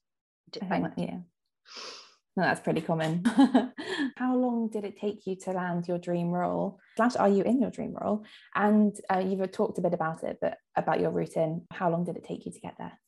yeah. 0.97 1.19
No, 2.37 2.45
that's 2.45 2.61
pretty 2.61 2.81
common. 2.81 3.25
How 4.17 4.37
long 4.37 4.71
did 4.73 4.85
it 4.85 4.99
take 4.99 5.27
you 5.27 5.37
to 5.45 5.51
land 5.51 5.87
your 5.87 5.99
dream 5.99 6.31
role? 6.31 6.79
Slash, 6.97 7.17
are 7.17 7.29
you 7.29 7.43
in 7.43 7.61
your 7.61 7.71
dream 7.71 7.95
role? 8.01 8.25
And 8.55 8.97
uh, 9.13 9.19
you've 9.19 9.53
talked 9.53 9.79
a 9.79 9.83
bit 9.83 9.93
about 9.93 10.25
it, 10.25 10.39
but 10.41 10.57
about 10.77 11.01
your 11.01 11.11
route 11.11 11.37
in. 11.37 11.63
How 11.71 11.91
long 11.91 12.05
did 12.05 12.17
it 12.17 12.25
take 12.25 12.47
you 12.47 12.53
to 12.53 12.61
get 12.61 12.77
there? 12.79 12.99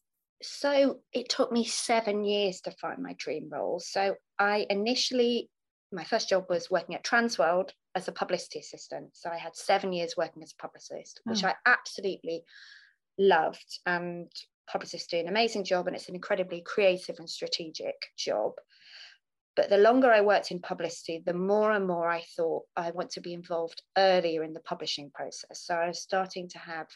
So 0.42 0.98
it 1.14 1.30
took 1.30 1.52
me 1.52 1.64
seven 1.64 2.24
years 2.24 2.60
to 2.62 2.70
find 2.72 3.02
my 3.02 3.14
dream 3.18 3.48
role. 3.50 3.80
So 3.80 4.16
I 4.38 4.66
initially, 4.68 5.48
my 5.90 6.04
first 6.04 6.28
job 6.28 6.44
was 6.50 6.70
working 6.70 6.94
at 6.94 7.04
Transworld 7.04 7.70
as 7.94 8.08
a 8.08 8.12
publicity 8.12 8.58
assistant. 8.58 9.10
So 9.14 9.30
I 9.30 9.38
had 9.38 9.56
seven 9.56 9.94
years 9.94 10.16
working 10.18 10.42
as 10.42 10.52
a 10.52 10.60
publicist, 10.60 11.22
which 11.24 11.44
oh. 11.44 11.48
I 11.48 11.54
absolutely 11.64 12.44
loved. 13.18 13.78
And 13.86 14.30
publicists 14.70 15.08
do 15.08 15.18
an 15.18 15.28
amazing 15.28 15.64
job, 15.64 15.86
and 15.86 15.96
it's 15.96 16.08
an 16.08 16.14
incredibly 16.14 16.60
creative 16.60 17.16
and 17.18 17.30
strategic 17.30 17.94
job. 18.18 18.52
But 19.56 19.70
the 19.70 19.78
longer 19.78 20.12
I 20.12 20.20
worked 20.20 20.50
in 20.50 20.60
publicity, 20.60 21.22
the 21.24 21.34
more 21.34 21.72
and 21.72 21.86
more 21.86 22.08
I 22.08 22.24
thought 22.36 22.64
I 22.76 22.90
want 22.90 23.10
to 23.10 23.20
be 23.20 23.32
involved 23.32 23.82
earlier 23.96 24.42
in 24.42 24.52
the 24.52 24.60
publishing 24.60 25.10
process. 25.14 25.62
So 25.64 25.74
I 25.74 25.88
was 25.88 26.02
starting 26.02 26.48
to 26.50 26.58
have 26.58 26.88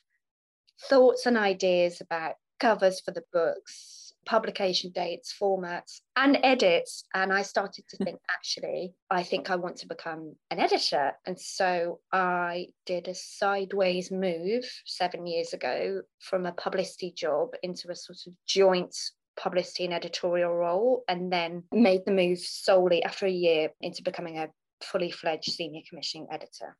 thoughts 0.88 1.26
and 1.26 1.36
ideas 1.36 2.00
about 2.00 2.34
covers 2.58 3.00
for 3.00 3.12
the 3.12 3.22
books, 3.32 4.12
publication 4.26 4.90
dates, 4.94 5.34
formats, 5.40 6.00
and 6.16 6.38
edits. 6.42 7.04
And 7.14 7.32
I 7.32 7.42
started 7.42 7.84
to 7.88 7.96
think, 8.04 8.18
actually, 8.30 8.94
I 9.10 9.22
think 9.22 9.50
I 9.50 9.56
want 9.56 9.76
to 9.78 9.86
become 9.86 10.34
an 10.50 10.58
editor. 10.58 11.12
And 11.26 11.38
so 11.40 12.00
I 12.12 12.68
did 12.86 13.08
a 13.08 13.14
sideways 13.14 14.10
move 14.10 14.64
seven 14.84 15.26
years 15.26 15.52
ago 15.52 16.02
from 16.20 16.46
a 16.46 16.52
publicity 16.52 17.12
job 17.16 17.50
into 17.62 17.90
a 17.90 17.96
sort 17.96 18.18
of 18.26 18.32
joint 18.46 18.94
publicity 19.40 19.84
and 19.84 19.94
editorial 19.94 20.54
role, 20.54 21.04
and 21.08 21.32
then 21.32 21.64
made 21.72 22.02
the 22.04 22.12
move 22.12 22.38
solely 22.38 23.02
after 23.02 23.26
a 23.26 23.30
year 23.30 23.70
into 23.80 24.02
becoming 24.02 24.38
a 24.38 24.48
fully 24.82 25.10
fledged 25.10 25.52
senior 25.52 25.82
commissioning 25.88 26.28
editor. 26.30 26.76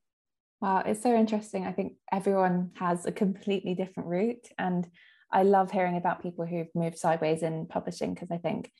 Wow, 0.61 0.83
it's 0.85 1.03
so 1.03 1.15
interesting. 1.15 1.67
I 1.67 1.73
think 1.73 1.95
everyone 2.13 2.73
has 2.75 3.07
a 3.07 3.13
completely 3.13 3.75
different 3.75 4.09
route. 4.09 4.49
And 4.59 4.89
I 5.31 5.45
love 5.45 5.71
hearing 5.71 5.97
about 5.97 6.23
people 6.23 6.47
who've 6.47 6.75
moved 6.75 6.99
sideways 6.99 7.43
in 7.43 7.67
publishing 7.67 8.15
because 8.15 8.31
I 8.31 8.39
think 8.39 8.73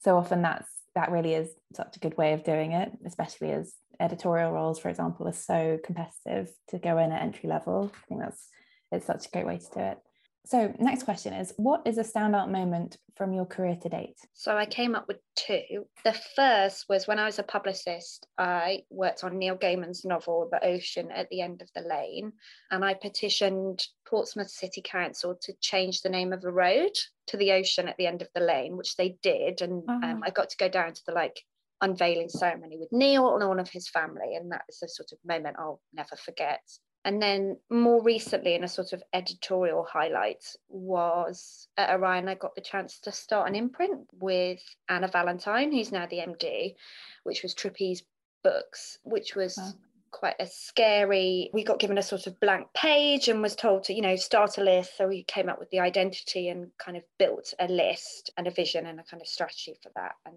so 0.00 0.16
often 0.16 0.42
that's 0.42 0.68
that 0.94 1.10
really 1.10 1.32
is 1.32 1.50
such 1.74 1.96
a 1.96 2.00
good 2.00 2.18
way 2.18 2.34
of 2.34 2.44
doing 2.44 2.72
it, 2.72 2.92
especially 3.06 3.50
as 3.50 3.72
editorial 3.98 4.52
roles, 4.52 4.78
for 4.78 4.90
example, 4.90 5.26
are 5.26 5.32
so 5.32 5.78
competitive 5.82 6.50
to 6.68 6.78
go 6.78 6.98
in 6.98 7.12
at 7.12 7.22
entry 7.22 7.48
level. 7.48 7.90
I 7.94 8.06
think 8.08 8.20
that's 8.20 8.48
it's 8.90 9.06
such 9.06 9.26
a 9.26 9.30
great 9.30 9.46
way 9.46 9.58
to 9.58 9.70
do 9.74 9.80
it. 9.80 9.98
So, 10.44 10.74
next 10.78 11.04
question 11.04 11.32
is 11.32 11.52
What 11.56 11.82
is 11.86 11.98
a 11.98 12.02
standout 12.02 12.50
moment 12.50 12.96
from 13.16 13.32
your 13.32 13.46
career 13.46 13.76
to 13.82 13.88
date? 13.88 14.18
So, 14.32 14.56
I 14.56 14.66
came 14.66 14.94
up 14.94 15.06
with 15.06 15.18
two. 15.36 15.86
The 16.04 16.18
first 16.34 16.86
was 16.88 17.06
when 17.06 17.18
I 17.18 17.26
was 17.26 17.38
a 17.38 17.44
publicist, 17.44 18.26
I 18.38 18.82
worked 18.90 19.22
on 19.22 19.38
Neil 19.38 19.56
Gaiman's 19.56 20.04
novel, 20.04 20.48
The 20.50 20.64
Ocean 20.64 21.10
at 21.12 21.28
the 21.30 21.40
End 21.42 21.62
of 21.62 21.68
the 21.74 21.88
Lane, 21.88 22.32
and 22.70 22.84
I 22.84 22.94
petitioned 22.94 23.86
Portsmouth 24.06 24.50
City 24.50 24.82
Council 24.84 25.36
to 25.42 25.52
change 25.60 26.00
the 26.00 26.10
name 26.10 26.32
of 26.32 26.44
a 26.44 26.50
road 26.50 26.92
to 27.28 27.36
the 27.36 27.52
ocean 27.52 27.88
at 27.88 27.96
the 27.96 28.06
end 28.06 28.20
of 28.20 28.28
the 28.34 28.40
lane, 28.40 28.76
which 28.76 28.96
they 28.96 29.16
did. 29.22 29.62
And 29.62 29.88
um, 29.88 30.02
uh-huh. 30.02 30.20
I 30.24 30.30
got 30.30 30.50
to 30.50 30.56
go 30.56 30.68
down 30.68 30.92
to 30.92 31.02
the 31.06 31.12
like 31.12 31.40
unveiling 31.80 32.28
ceremony 32.28 32.76
with 32.78 32.88
Neil 32.92 33.34
and 33.34 33.44
all 33.44 33.58
of 33.58 33.68
his 33.68 33.88
family. 33.88 34.34
And 34.36 34.52
that 34.52 34.64
is 34.68 34.82
a 34.82 34.88
sort 34.88 35.12
of 35.12 35.18
moment 35.24 35.56
I'll 35.58 35.80
never 35.92 36.16
forget. 36.16 36.60
And 37.04 37.20
then 37.20 37.56
more 37.68 38.00
recently, 38.02 38.54
in 38.54 38.62
a 38.62 38.68
sort 38.68 38.92
of 38.92 39.02
editorial 39.12 39.84
highlight, 39.84 40.44
was 40.68 41.66
at 41.76 41.90
Orion, 41.90 42.28
I 42.28 42.36
got 42.36 42.54
the 42.54 42.60
chance 42.60 43.00
to 43.00 43.12
start 43.12 43.48
an 43.48 43.56
imprint 43.56 44.06
with 44.12 44.60
Anna 44.88 45.08
Valentine, 45.08 45.72
who's 45.72 45.90
now 45.90 46.06
the 46.06 46.18
MD, 46.18 46.76
which 47.24 47.42
was 47.42 47.54
Trapeze 47.54 48.04
Books, 48.44 48.98
which 49.02 49.34
was 49.34 49.56
wow. 49.56 49.72
quite 50.12 50.36
a 50.38 50.46
scary. 50.46 51.50
We 51.52 51.64
got 51.64 51.80
given 51.80 51.98
a 51.98 52.02
sort 52.02 52.28
of 52.28 52.38
blank 52.38 52.68
page 52.72 53.28
and 53.28 53.42
was 53.42 53.56
told 53.56 53.82
to, 53.84 53.94
you 53.94 54.02
know, 54.02 54.14
start 54.14 54.58
a 54.58 54.62
list. 54.62 54.96
So 54.96 55.08
we 55.08 55.24
came 55.24 55.48
up 55.48 55.58
with 55.58 55.70
the 55.70 55.80
identity 55.80 56.48
and 56.50 56.70
kind 56.78 56.96
of 56.96 57.02
built 57.18 57.52
a 57.58 57.66
list 57.66 58.30
and 58.36 58.46
a 58.46 58.52
vision 58.52 58.86
and 58.86 59.00
a 59.00 59.04
kind 59.04 59.20
of 59.20 59.26
strategy 59.26 59.74
for 59.82 59.90
that. 59.96 60.12
And 60.24 60.36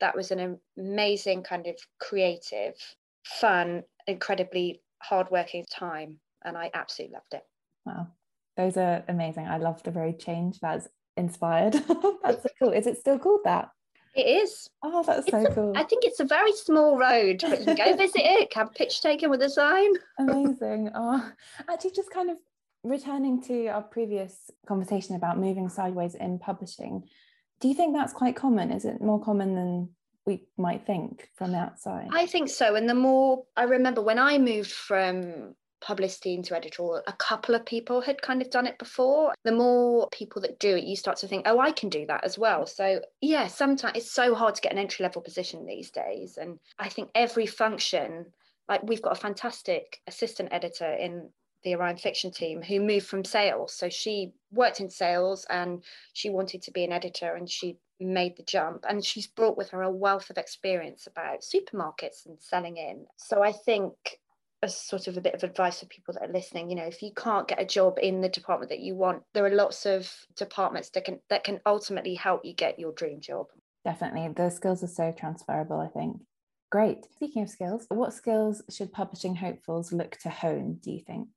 that 0.00 0.16
was 0.16 0.32
an 0.32 0.58
amazing 0.76 1.44
kind 1.44 1.68
of 1.68 1.76
creative, 2.00 2.74
fun, 3.24 3.84
incredibly 4.08 4.80
hardworking 5.00 5.64
time, 5.70 6.18
and 6.44 6.56
I 6.56 6.70
absolutely 6.74 7.14
loved 7.14 7.34
it. 7.34 7.42
Wow, 7.84 8.08
those 8.56 8.76
are 8.76 9.04
amazing. 9.08 9.46
I 9.46 9.58
love 9.58 9.82
the 9.82 9.92
road 9.92 10.18
change 10.18 10.60
that's 10.60 10.88
inspired. 11.16 11.72
that's 12.22 12.42
so 12.42 12.48
cool. 12.58 12.72
Is 12.72 12.86
it 12.86 12.98
still 12.98 13.18
called 13.18 13.40
that? 13.44 13.70
It 14.14 14.26
is. 14.26 14.68
Oh, 14.82 15.02
that's 15.04 15.28
it's 15.28 15.30
so 15.30 15.44
a, 15.44 15.54
cool. 15.54 15.72
I 15.76 15.84
think 15.84 16.04
it's 16.04 16.20
a 16.20 16.24
very 16.24 16.52
small 16.52 16.98
road, 16.98 17.42
but 17.42 17.60
you 17.60 17.64
can 17.64 17.76
go 17.76 17.96
visit 17.96 18.22
it, 18.22 18.52
have 18.54 18.68
a 18.68 18.72
picture 18.72 19.02
taken 19.02 19.30
with 19.30 19.42
a 19.42 19.50
sign. 19.50 19.92
Amazing. 20.18 20.90
Oh, 20.94 21.30
actually, 21.68 21.92
just 21.92 22.10
kind 22.10 22.30
of 22.30 22.36
returning 22.82 23.42
to 23.42 23.68
our 23.68 23.82
previous 23.82 24.50
conversation 24.66 25.14
about 25.14 25.38
moving 25.38 25.68
sideways 25.68 26.14
in 26.14 26.38
publishing, 26.38 27.04
do 27.60 27.68
you 27.68 27.74
think 27.74 27.94
that's 27.94 28.12
quite 28.12 28.36
common? 28.36 28.70
Is 28.70 28.84
it 28.84 29.00
more 29.00 29.22
common 29.22 29.54
than 29.54 29.90
we 30.26 30.44
might 30.56 30.86
think 30.86 31.28
from 31.34 31.52
the 31.52 31.58
outside. 31.58 32.08
I 32.12 32.26
think 32.26 32.48
so. 32.48 32.74
And 32.74 32.88
the 32.88 32.94
more 32.94 33.44
I 33.56 33.64
remember 33.64 34.02
when 34.02 34.18
I 34.18 34.38
moved 34.38 34.70
from 34.70 35.54
publicity 35.80 36.34
into 36.34 36.54
editorial, 36.54 37.02
a 37.06 37.12
couple 37.14 37.54
of 37.54 37.64
people 37.64 38.00
had 38.00 38.20
kind 38.22 38.42
of 38.42 38.50
done 38.50 38.66
it 38.66 38.78
before. 38.78 39.34
The 39.44 39.52
more 39.52 40.08
people 40.12 40.42
that 40.42 40.58
do 40.60 40.76
it, 40.76 40.84
you 40.84 40.96
start 40.96 41.16
to 41.18 41.28
think, 41.28 41.46
oh, 41.46 41.58
I 41.58 41.72
can 41.72 41.88
do 41.88 42.06
that 42.06 42.24
as 42.24 42.38
well. 42.38 42.66
So, 42.66 43.00
yeah, 43.20 43.46
sometimes 43.46 43.96
it's 43.96 44.12
so 44.12 44.34
hard 44.34 44.54
to 44.54 44.60
get 44.60 44.72
an 44.72 44.78
entry 44.78 45.02
level 45.02 45.22
position 45.22 45.66
these 45.66 45.90
days. 45.90 46.38
And 46.40 46.58
I 46.78 46.88
think 46.88 47.10
every 47.14 47.46
function, 47.46 48.26
like 48.68 48.82
we've 48.82 49.02
got 49.02 49.16
a 49.16 49.20
fantastic 49.20 50.00
assistant 50.06 50.50
editor 50.52 50.92
in 50.92 51.30
the 51.62 51.74
Orion 51.74 51.96
fiction 51.96 52.30
team 52.30 52.62
who 52.62 52.80
moved 52.80 53.06
from 53.06 53.24
sales. 53.24 53.74
So 53.74 53.88
she 53.88 54.32
worked 54.50 54.80
in 54.80 54.90
sales 54.90 55.46
and 55.50 55.82
she 56.12 56.30
wanted 56.30 56.62
to 56.62 56.70
be 56.70 56.84
an 56.84 56.92
editor 56.92 57.34
and 57.34 57.48
she 57.48 57.76
made 58.04 58.36
the 58.36 58.42
jump 58.42 58.84
and 58.88 59.04
she's 59.04 59.26
brought 59.26 59.56
with 59.56 59.70
her 59.70 59.82
a 59.82 59.90
wealth 59.90 60.30
of 60.30 60.38
experience 60.38 61.06
about 61.06 61.42
supermarkets 61.42 62.26
and 62.26 62.40
selling 62.40 62.76
in. 62.76 63.06
So 63.16 63.42
i 63.42 63.52
think 63.52 63.94
as 64.62 64.76
sort 64.76 65.06
of 65.06 65.16
a 65.16 65.20
bit 65.20 65.34
of 65.34 65.42
advice 65.42 65.80
for 65.80 65.86
people 65.86 66.12
that 66.12 66.28
are 66.28 66.32
listening 66.32 66.68
you 66.68 66.76
know 66.76 66.84
if 66.84 67.02
you 67.02 67.10
can't 67.16 67.48
get 67.48 67.60
a 67.60 67.64
job 67.64 67.98
in 68.00 68.20
the 68.20 68.28
department 68.28 68.68
that 68.68 68.80
you 68.80 68.94
want 68.94 69.22
there 69.32 69.44
are 69.44 69.54
lots 69.54 69.86
of 69.86 70.12
departments 70.36 70.90
that 70.90 71.04
can 71.04 71.18
that 71.30 71.44
can 71.44 71.60
ultimately 71.64 72.14
help 72.14 72.44
you 72.44 72.52
get 72.52 72.78
your 72.78 72.92
dream 72.92 73.20
job. 73.20 73.46
Definitely. 73.84 74.28
Those 74.36 74.56
skills 74.56 74.82
are 74.82 74.88
so 74.88 75.12
transferable 75.12 75.80
i 75.80 75.88
think. 75.88 76.20
Great. 76.70 77.04
Speaking 77.14 77.42
of 77.42 77.50
skills 77.50 77.86
what 77.88 78.12
skills 78.12 78.62
should 78.70 78.92
publishing 78.92 79.34
hopefuls 79.34 79.92
look 79.92 80.16
to 80.18 80.30
hone 80.30 80.78
do 80.82 80.92
you 80.92 81.00
think 81.00 81.28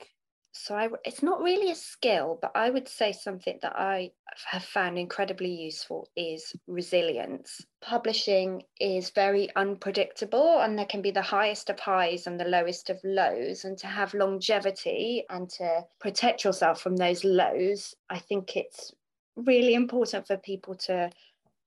so 0.55 0.75
I, 0.75 0.87
it's 1.03 1.23
not 1.23 1.41
really 1.41 1.71
a 1.71 1.75
skill, 1.75 2.37
but 2.39 2.51
I 2.53 2.69
would 2.69 2.87
say 2.87 3.11
something 3.11 3.57
that 3.63 3.75
I 3.75 4.11
have 4.45 4.63
found 4.63 4.99
incredibly 4.99 5.49
useful 5.49 6.07
is 6.15 6.55
resilience. 6.67 7.65
Publishing 7.81 8.61
is 8.79 9.09
very 9.09 9.49
unpredictable, 9.55 10.59
and 10.59 10.77
there 10.77 10.85
can 10.85 11.01
be 11.01 11.09
the 11.09 11.23
highest 11.23 11.71
of 11.71 11.79
highs 11.79 12.27
and 12.27 12.39
the 12.39 12.45
lowest 12.45 12.91
of 12.91 12.99
lows. 13.03 13.65
And 13.65 13.79
to 13.79 13.87
have 13.87 14.13
longevity 14.13 15.25
and 15.27 15.49
to 15.51 15.85
protect 15.99 16.43
yourself 16.43 16.79
from 16.79 16.97
those 16.97 17.23
lows, 17.23 17.95
I 18.11 18.19
think 18.19 18.55
it's 18.55 18.93
really 19.35 19.73
important 19.73 20.27
for 20.27 20.37
people 20.37 20.75
to 20.75 21.09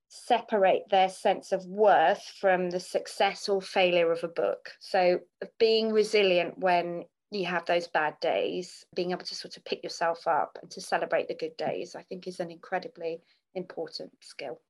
separate 0.09 0.89
their 0.91 1.09
sense 1.09 1.51
of 1.51 1.66
worth 1.66 2.22
from 2.41 2.70
the 2.70 2.78
success 2.78 3.49
or 3.49 3.61
failure 3.61 4.12
of 4.12 4.22
a 4.22 4.28
book. 4.28 4.70
So, 4.78 5.20
being 5.59 5.93
resilient 5.93 6.57
when 6.59 7.07
you 7.31 7.47
have 7.47 7.64
those 7.66 7.89
bad 7.89 8.18
days, 8.20 8.85
being 8.95 9.11
able 9.11 9.24
to 9.24 9.35
sort 9.35 9.57
of 9.57 9.64
pick 9.64 9.83
yourself 9.83 10.27
up 10.27 10.59
and 10.61 10.70
to 10.70 10.81
celebrate 10.81 11.29
the 11.29 11.35
good 11.35 11.57
days, 11.57 11.95
I 11.97 12.03
think 12.03 12.27
is 12.27 12.41
an 12.41 12.51
incredibly 12.51 13.20
important 13.55 14.12
skill. 14.20 14.61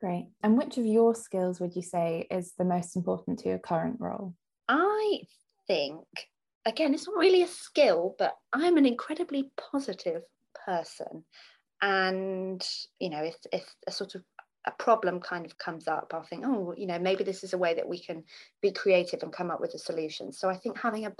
Great. 0.00 0.28
And 0.42 0.56
which 0.56 0.78
of 0.78 0.86
your 0.86 1.14
skills 1.14 1.60
would 1.60 1.76
you 1.76 1.82
say 1.82 2.26
is 2.30 2.52
the 2.56 2.64
most 2.64 2.96
important 2.96 3.38
to 3.40 3.48
your 3.48 3.58
current 3.58 3.96
role? 4.00 4.34
I 4.68 5.20
think, 5.66 6.04
again, 6.64 6.94
it's 6.94 7.06
not 7.06 7.16
really 7.16 7.42
a 7.42 7.48
skill, 7.48 8.14
but 8.18 8.34
I'm 8.52 8.76
an 8.76 8.86
incredibly 8.86 9.50
positive 9.56 10.22
person. 10.66 11.24
And, 11.82 12.66
you 12.98 13.10
know, 13.10 13.22
if, 13.22 13.36
if 13.52 13.64
a 13.86 13.90
sort 13.90 14.14
of 14.14 14.22
a 14.66 14.70
problem 14.72 15.20
kind 15.20 15.46
of 15.46 15.56
comes 15.58 15.88
up, 15.88 16.12
I'll 16.12 16.22
think, 16.22 16.44
oh, 16.46 16.74
you 16.76 16.86
know, 16.86 16.98
maybe 16.98 17.24
this 17.24 17.42
is 17.44 17.52
a 17.52 17.58
way 17.58 17.74
that 17.74 17.88
we 17.88 17.98
can 17.98 18.24
be 18.60 18.72
creative 18.72 19.22
and 19.22 19.32
come 19.32 19.50
up 19.50 19.60
with 19.60 19.74
a 19.74 19.78
solution. 19.78 20.32
So 20.32 20.48
I 20.48 20.56
think 20.56 20.78
having 20.78 21.06
a, 21.06 21.12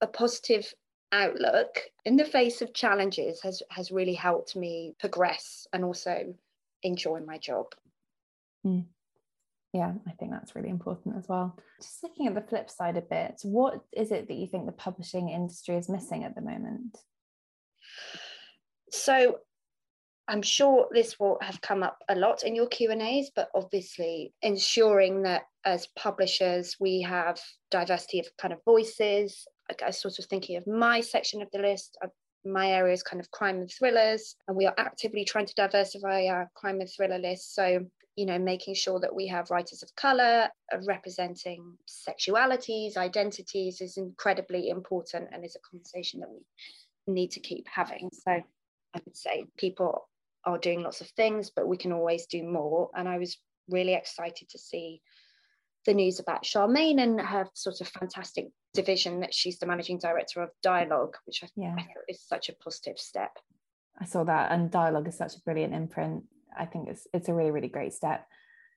a 0.00 0.06
positive 0.06 0.72
outlook 1.12 1.78
in 2.04 2.16
the 2.16 2.24
face 2.24 2.62
of 2.62 2.74
challenges 2.74 3.40
has 3.42 3.62
has 3.70 3.92
really 3.92 4.14
helped 4.14 4.56
me 4.56 4.94
progress 4.98 5.66
and 5.72 5.84
also 5.84 6.34
enjoy 6.82 7.20
my 7.20 7.38
job. 7.38 7.66
Mm. 8.66 8.86
Yeah, 9.72 9.92
I 10.06 10.12
think 10.12 10.30
that's 10.30 10.56
really 10.56 10.70
important 10.70 11.16
as 11.16 11.28
well. 11.28 11.56
Just 11.80 12.02
looking 12.02 12.26
at 12.26 12.34
the 12.34 12.40
flip 12.40 12.70
side 12.70 12.96
a 12.96 13.02
bit, 13.02 13.40
what 13.42 13.80
is 13.92 14.10
it 14.10 14.26
that 14.26 14.34
you 14.34 14.46
think 14.46 14.66
the 14.66 14.72
publishing 14.72 15.28
industry 15.28 15.76
is 15.76 15.88
missing 15.88 16.24
at 16.24 16.34
the 16.34 16.40
moment? 16.40 16.96
So 18.90 19.40
I'm 20.28 20.42
sure 20.42 20.88
this 20.90 21.20
will 21.20 21.38
have 21.40 21.60
come 21.60 21.82
up 21.82 21.98
a 22.08 22.16
lot 22.16 22.42
in 22.42 22.56
your 22.56 22.66
Q&As, 22.66 23.30
but 23.34 23.48
obviously 23.54 24.32
ensuring 24.42 25.22
that 25.22 25.42
as 25.64 25.86
publishers, 25.96 26.76
we 26.80 27.02
have 27.02 27.40
diversity 27.70 28.18
of 28.18 28.26
kind 28.36 28.52
of 28.52 28.60
voices. 28.64 29.46
I 29.70 29.86
was 29.86 30.00
sort 30.00 30.18
of 30.18 30.24
thinking 30.26 30.56
of 30.56 30.66
my 30.66 31.00
section 31.00 31.42
of 31.42 31.48
the 31.52 31.60
list. 31.60 31.96
Uh, 32.02 32.08
my 32.44 32.72
area 32.72 32.92
is 32.92 33.02
kind 33.02 33.20
of 33.20 33.30
crime 33.30 33.56
and 33.56 33.70
thrillers, 33.70 34.36
and 34.48 34.56
we 34.56 34.66
are 34.66 34.74
actively 34.78 35.24
trying 35.24 35.46
to 35.46 35.54
diversify 35.54 36.26
our 36.26 36.50
crime 36.54 36.80
and 36.80 36.90
thriller 36.90 37.18
list. 37.18 37.54
So, 37.54 37.86
you 38.16 38.26
know, 38.26 38.38
making 38.38 38.74
sure 38.74 38.98
that 39.00 39.14
we 39.14 39.28
have 39.28 39.50
writers 39.50 39.82
of 39.82 39.94
color 39.94 40.48
uh, 40.72 40.78
representing 40.86 41.76
sexualities, 41.88 42.96
identities 42.96 43.80
is 43.80 43.96
incredibly 43.96 44.70
important 44.70 45.28
and 45.32 45.44
is 45.44 45.56
a 45.56 45.70
conversation 45.70 46.20
that 46.20 46.30
we 46.30 47.12
need 47.12 47.30
to 47.32 47.40
keep 47.40 47.66
having. 47.68 48.10
So 48.12 48.32
I 48.32 49.00
would 49.04 49.16
say 49.16 49.46
people 49.56 50.08
are 50.46 50.58
doing 50.58 50.82
lots 50.82 51.00
of 51.00 51.08
things, 51.10 51.50
but 51.50 51.66
we 51.66 51.76
can 51.76 51.92
always 51.92 52.26
do 52.26 52.42
more. 52.42 52.90
And 52.94 53.08
I 53.08 53.18
was 53.18 53.36
really 53.68 53.94
excited 53.94 54.48
to 54.48 54.58
see 54.58 55.02
the 55.84 55.94
news 55.94 56.20
about 56.20 56.44
Sharmaine 56.44 57.00
and 57.00 57.20
her 57.20 57.48
sort 57.54 57.80
of 57.80 57.88
fantastic 57.88 58.46
division 58.72 59.20
that 59.20 59.34
she's 59.34 59.58
the 59.58 59.66
managing 59.66 59.98
director 59.98 60.42
of 60.42 60.50
Dialogue, 60.62 61.16
which 61.24 61.42
I, 61.42 61.48
yeah. 61.56 61.74
I 61.76 61.82
thought 61.82 62.08
is 62.08 62.22
such 62.22 62.48
a 62.48 62.54
positive 62.54 62.98
step. 62.98 63.32
I 64.00 64.04
saw 64.04 64.24
that, 64.24 64.52
and 64.52 64.70
Dialogue 64.70 65.08
is 65.08 65.16
such 65.16 65.34
a 65.36 65.40
brilliant 65.40 65.74
imprint. 65.74 66.24
I 66.56 66.66
think 66.66 66.88
it's 66.88 67.06
it's 67.12 67.28
a 67.28 67.34
really 67.34 67.50
really 67.50 67.68
great 67.68 67.92
step. 67.92 68.26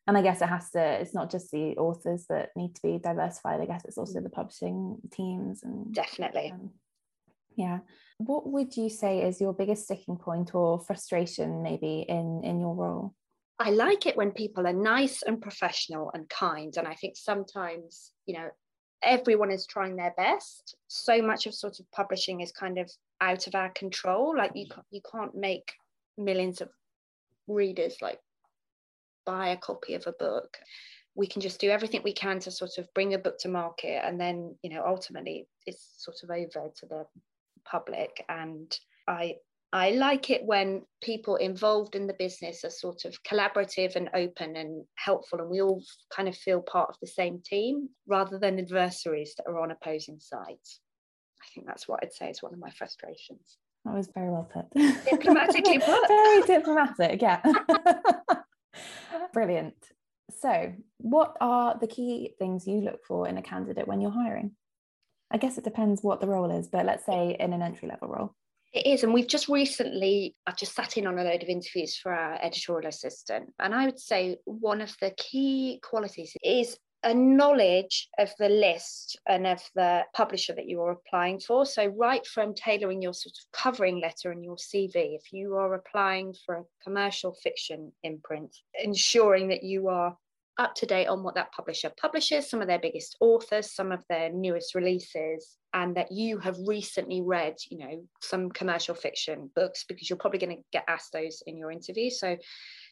And 0.07 0.17
I 0.17 0.21
guess 0.21 0.41
it 0.41 0.47
has 0.47 0.71
to. 0.71 0.79
It's 0.79 1.13
not 1.13 1.29
just 1.29 1.51
the 1.51 1.77
authors 1.77 2.25
that 2.29 2.49
need 2.55 2.75
to 2.75 2.81
be 2.81 2.97
diversified. 2.97 3.59
I 3.61 3.65
guess 3.65 3.83
it's 3.85 3.97
also 3.97 4.21
the 4.21 4.29
publishing 4.29 4.97
teams 5.11 5.61
and 5.63 5.93
definitely. 5.93 6.51
Um, 6.51 6.71
yeah 7.55 7.79
what 8.19 8.47
would 8.47 8.77
you 8.77 8.89
say 8.89 9.21
is 9.21 9.41
your 9.41 9.53
biggest 9.53 9.85
sticking 9.85 10.17
point 10.17 10.53
or 10.53 10.79
frustration 10.79 11.63
maybe 11.63 12.05
in 12.07 12.41
in 12.43 12.59
your 12.59 12.75
role? 12.75 13.15
I 13.57 13.71
like 13.71 14.05
it 14.05 14.15
when 14.15 14.31
people 14.31 14.67
are 14.67 14.73
nice 14.73 15.23
and 15.23 15.41
professional 15.41 16.11
and 16.13 16.29
kind 16.29 16.73
and 16.77 16.87
i 16.87 16.93
think 16.93 17.17
sometimes 17.17 18.13
you 18.25 18.35
know 18.35 18.49
everyone 19.01 19.51
is 19.51 19.65
trying 19.65 19.95
their 19.95 20.13
best. 20.17 20.75
So 20.87 21.21
much 21.21 21.45
of 21.45 21.53
sort 21.53 21.79
of 21.79 21.91
publishing 21.91 22.41
is 22.41 22.51
kind 22.51 22.77
of 22.77 22.91
out 23.21 23.47
of 23.47 23.55
our 23.55 23.69
control. 23.69 24.35
Like 24.35 24.51
you 24.55 24.67
you 24.91 25.01
can't 25.09 25.35
make 25.35 25.73
millions 26.17 26.61
of 26.61 26.69
readers 27.47 27.97
like 28.01 28.19
buy 29.25 29.49
a 29.49 29.57
copy 29.57 29.93
of 29.93 30.05
a 30.07 30.13
book. 30.13 30.57
We 31.15 31.27
can 31.27 31.41
just 31.41 31.59
do 31.59 31.69
everything 31.69 32.01
we 32.03 32.13
can 32.13 32.39
to 32.39 32.51
sort 32.51 32.77
of 32.77 32.93
bring 32.93 33.13
a 33.13 33.19
book 33.19 33.39
to 33.39 33.49
market 33.49 34.05
and 34.05 34.19
then 34.19 34.55
you 34.61 34.69
know 34.69 34.83
ultimately 34.85 35.47
it's 35.65 35.85
sort 35.97 36.17
of 36.23 36.29
over 36.29 36.69
to 36.77 36.85
the 36.85 37.05
public 37.69 38.23
and 38.29 38.77
I 39.07 39.35
I 39.71 39.91
like 39.91 40.31
it 40.31 40.43
when 40.43 40.81
people 41.01 41.35
involved 41.35 41.95
in 41.95 42.07
the 42.07 42.15
business 42.17 42.63
are 42.63 42.71
sort 42.71 43.05
of 43.05 43.21
collaborative 43.23 43.95
and 43.95 44.09
open 44.15 44.55
and 44.55 44.83
helpful, 44.95 45.39
and 45.39 45.49
we 45.49 45.61
all 45.61 45.83
kind 46.15 46.27
of 46.27 46.35
feel 46.35 46.61
part 46.61 46.89
of 46.89 46.95
the 47.01 47.07
same 47.07 47.41
team 47.45 47.89
rather 48.07 48.39
than 48.39 48.57
adversaries 48.57 49.35
that 49.37 49.47
are 49.47 49.59
on 49.59 49.69
opposing 49.69 50.19
sides. 50.19 50.81
I 51.39 51.45
think 51.53 51.67
that's 51.67 51.87
what 51.87 51.99
I'd 52.01 52.13
say 52.13 52.31
is 52.31 52.41
one 52.41 52.53
of 52.53 52.59
my 52.59 52.71
frustrations. 52.71 53.57
That 53.85 53.93
was 53.93 54.09
very 54.13 54.29
well 54.31 54.49
put. 54.51 54.69
Diplomatically 55.05 55.79
put. 55.85 56.07
very 56.07 56.41
diplomatic, 56.41 57.21
yeah. 57.21 57.41
Brilliant. 59.33 59.75
So, 60.39 60.73
what 60.97 61.37
are 61.41 61.77
the 61.79 61.87
key 61.87 62.33
things 62.39 62.67
you 62.67 62.81
look 62.81 63.05
for 63.05 63.27
in 63.27 63.37
a 63.37 63.41
candidate 63.41 63.87
when 63.87 64.01
you're 64.01 64.11
hiring? 64.11 64.51
I 65.31 65.37
guess 65.37 65.57
it 65.57 65.63
depends 65.63 66.01
what 66.01 66.21
the 66.21 66.27
role 66.27 66.51
is, 66.51 66.67
but 66.67 66.85
let's 66.85 67.05
say 67.05 67.35
in 67.39 67.53
an 67.53 67.61
entry 67.61 67.87
level 67.87 68.07
role. 68.07 68.35
It 68.71 68.85
is. 68.85 69.03
And 69.03 69.13
we've 69.13 69.27
just 69.27 69.47
recently, 69.47 70.35
I've 70.45 70.57
just 70.57 70.75
sat 70.75 70.97
in 70.97 71.07
on 71.07 71.17
a 71.17 71.23
load 71.23 71.41
of 71.41 71.49
interviews 71.49 71.97
for 71.97 72.13
our 72.13 72.39
editorial 72.41 72.87
assistant. 72.87 73.51
And 73.59 73.73
I 73.73 73.85
would 73.85 73.99
say 73.99 74.37
one 74.45 74.81
of 74.81 74.95
the 75.01 75.11
key 75.17 75.79
qualities 75.83 76.35
is 76.43 76.77
a 77.03 77.13
knowledge 77.13 78.09
of 78.19 78.29
the 78.37 78.49
list 78.49 79.17
and 79.25 79.47
of 79.47 79.61
the 79.73 80.03
publisher 80.13 80.53
that 80.53 80.67
you 80.67 80.81
are 80.81 80.91
applying 80.91 81.39
for. 81.39 81.65
So, 81.65 81.87
right 81.87 82.25
from 82.27 82.53
tailoring 82.53 83.01
your 83.01 83.13
sort 83.13 83.33
of 83.37 83.51
covering 83.53 84.01
letter 84.01 84.31
and 84.31 84.43
your 84.43 84.57
CV, 84.57 85.15
if 85.15 85.31
you 85.31 85.55
are 85.55 85.73
applying 85.73 86.35
for 86.45 86.55
a 86.55 86.65
commercial 86.83 87.35
fiction 87.41 87.93
imprint, 88.03 88.55
ensuring 88.83 89.47
that 89.47 89.63
you 89.63 89.87
are 89.87 90.17
up 90.59 90.75
to 90.75 90.85
date 90.85 91.07
on 91.07 91.23
what 91.23 91.35
that 91.35 91.51
publisher 91.53 91.89
publishes, 91.99 92.49
some 92.49 92.61
of 92.61 92.67
their 92.67 92.79
biggest 92.79 93.15
authors, 93.21 93.73
some 93.73 93.91
of 93.91 94.03
their 94.09 94.29
newest 94.31 94.75
releases, 94.75 95.57
and 95.73 95.95
that 95.95 96.11
you 96.11 96.37
have 96.37 96.57
recently 96.67 97.21
read, 97.21 97.55
you 97.71 97.77
know, 97.77 98.03
some 98.21 98.49
commercial 98.49 98.93
fiction 98.93 99.49
books 99.55 99.85
because 99.87 100.09
you're 100.09 100.17
probably 100.17 100.39
going 100.39 100.57
to 100.57 100.63
get 100.73 100.83
asked 100.87 101.13
those 101.13 101.41
in 101.47 101.57
your 101.57 101.71
interview. 101.71 102.09
So, 102.09 102.37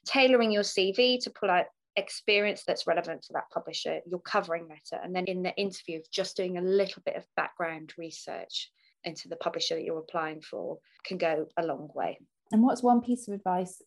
tailoring 0.07 0.51
your 0.51 0.63
CV 0.63 1.21
to 1.23 1.29
pull 1.29 1.51
out 1.51 1.65
experience 1.97 2.63
that's 2.65 2.87
relevant 2.87 3.23
to 3.23 3.33
that 3.33 3.49
publisher, 3.53 3.99
your 4.05 4.21
covering 4.21 4.67
letter, 4.69 5.03
and 5.03 5.13
then 5.13 5.25
in 5.25 5.43
the 5.43 5.55
interview, 5.55 5.99
just 6.11 6.37
doing 6.37 6.57
a 6.57 6.61
little 6.61 7.01
bit 7.05 7.17
of 7.17 7.25
background 7.35 7.93
research 7.97 8.71
into 9.03 9.27
the 9.27 9.35
publisher 9.35 9.75
that 9.75 9.83
you're 9.83 9.99
applying 9.99 10.41
for 10.41 10.77
can 11.03 11.17
go 11.17 11.47
a 11.57 11.65
long 11.65 11.89
way. 11.93 12.17
And 12.51 12.63
what's 12.63 12.81
one 12.81 13.01
piece 13.01 13.27
of 13.27 13.33
advice 13.33 13.81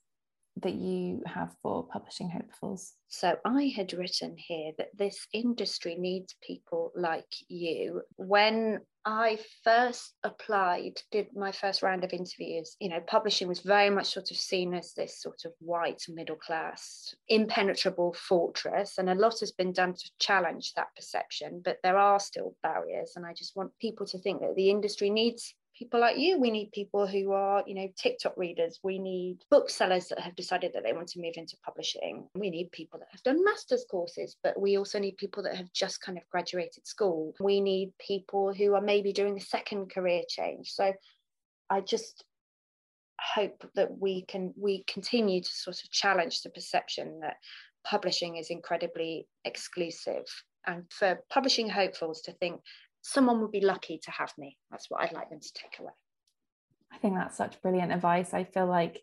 that 0.57 0.74
you 0.74 1.22
have 1.26 1.55
for 1.62 1.86
publishing 1.86 2.30
hopefuls? 2.30 2.94
So 3.09 3.36
I 3.44 3.72
had 3.74 3.92
written 3.92 4.36
here 4.36 4.72
that 4.78 4.96
this 4.96 5.26
industry 5.32 5.96
needs 5.98 6.34
people 6.42 6.92
like 6.94 7.32
you. 7.48 8.03
When 8.16 8.80
I 9.05 9.38
first 9.64 10.14
applied, 10.22 11.01
did 11.11 11.28
my 11.34 11.53
first 11.53 11.82
round 11.82 12.05
of 12.05 12.12
interviews, 12.12 12.76
you 12.80 12.90
know, 12.90 13.01
publishing 13.07 13.48
was 13.48 13.61
very 13.61 13.88
much 13.88 14.09
sort 14.09 14.30
of 14.30 14.36
seen 14.36 14.74
as 14.74 14.92
this 14.92 15.22
sort 15.22 15.42
of 15.46 15.53
white 15.59 16.03
middle 16.09 16.36
class, 16.36 17.14
impenetrable 17.28 18.12
fortress. 18.12 18.98
And 18.98 19.09
a 19.09 19.14
lot 19.14 19.40
has 19.40 19.53
been 19.53 19.72
done 19.72 19.94
to 19.94 20.11
challenge 20.18 20.74
that 20.74 20.94
perception, 20.94 21.62
but 21.64 21.78
there 21.82 21.96
are 21.96 22.20
still 22.20 22.55
barriers. 22.62 23.12
And 23.16 23.24
I 23.24 23.32
just 23.32 23.57
want 23.57 23.72
people 23.80 24.05
to 24.07 24.18
think 24.18 24.40
that 24.42 24.55
the 24.55 24.70
industry 24.70 25.09
needs 25.09 25.55
people 25.81 25.99
like 25.99 26.18
you. 26.18 26.39
We 26.39 26.51
need 26.51 26.72
people 26.72 27.07
who 27.07 27.33
are, 27.33 27.64
you 27.66 27.74
know, 27.74 27.89
TikTok 27.97 28.35
readers. 28.37 28.78
We 28.85 28.99
need 28.99 29.39
booksellers 29.51 30.09
that 30.09 30.20
have 30.20 30.37
decided 30.37 30.74
that 30.74 30.85
they 30.85 30.93
want 30.93 31.09
to 31.09 31.20
move 31.20 31.33
into 31.37 31.57
publishing. 31.64 32.28
We 32.35 32.51
need 32.51 32.70
people 32.70 32.99
that 32.99 33.09
have 33.11 33.22
done 33.22 33.43
master's 33.43 33.87
courses, 33.91 34.37
but 34.43 34.61
we 34.61 34.76
also 34.76 34.99
need 34.99 35.16
people 35.16 35.43
that 35.45 35.57
have 35.57 35.72
just 35.72 36.03
kind 36.03 36.18
of 36.18 36.28
graduated 36.31 36.87
school. 36.87 37.35
We 37.41 37.62
need 37.62 37.93
people 37.99 38.53
who 38.53 38.74
are 38.74 38.83
maybe 38.83 39.14
doing 39.14 39.39
a 39.39 39.41
second 39.41 39.91
career 39.91 40.20
change. 40.28 40.70
So 40.70 40.93
I 41.70 41.81
just 41.81 42.24
hope 43.18 43.64
that 43.74 43.99
we 43.99 44.22
can 44.22 44.53
we 44.59 44.85
continue 44.87 45.41
to 45.41 45.51
sort 45.51 45.83
of 45.83 45.91
challenge 45.91 46.43
the 46.43 46.51
perception 46.51 47.20
that 47.20 47.37
publishing 47.87 48.37
is 48.37 48.51
incredibly 48.51 49.26
exclusive 49.47 50.24
and 50.66 50.85
for 50.91 51.20
publishing 51.31 51.70
hopefuls 51.70 52.20
to 52.22 52.33
think 52.33 52.61
someone 53.03 53.40
would 53.40 53.53
be 53.53 53.64
lucky 53.64 53.98
to 54.05 54.11
have 54.11 54.32
me. 54.38 54.57
That's 54.70 54.90
what 54.90 55.03
I'd 55.03 55.12
like 55.12 55.30
them 55.30 55.40
to 55.40 55.53
take 55.55 55.78
away. 55.78 55.92
I 56.92 56.98
think 56.98 57.14
that's 57.14 57.36
such 57.36 57.61
brilliant 57.62 57.92
advice. 57.92 58.34
I 58.34 58.44
feel 58.44 58.66
like 58.66 59.01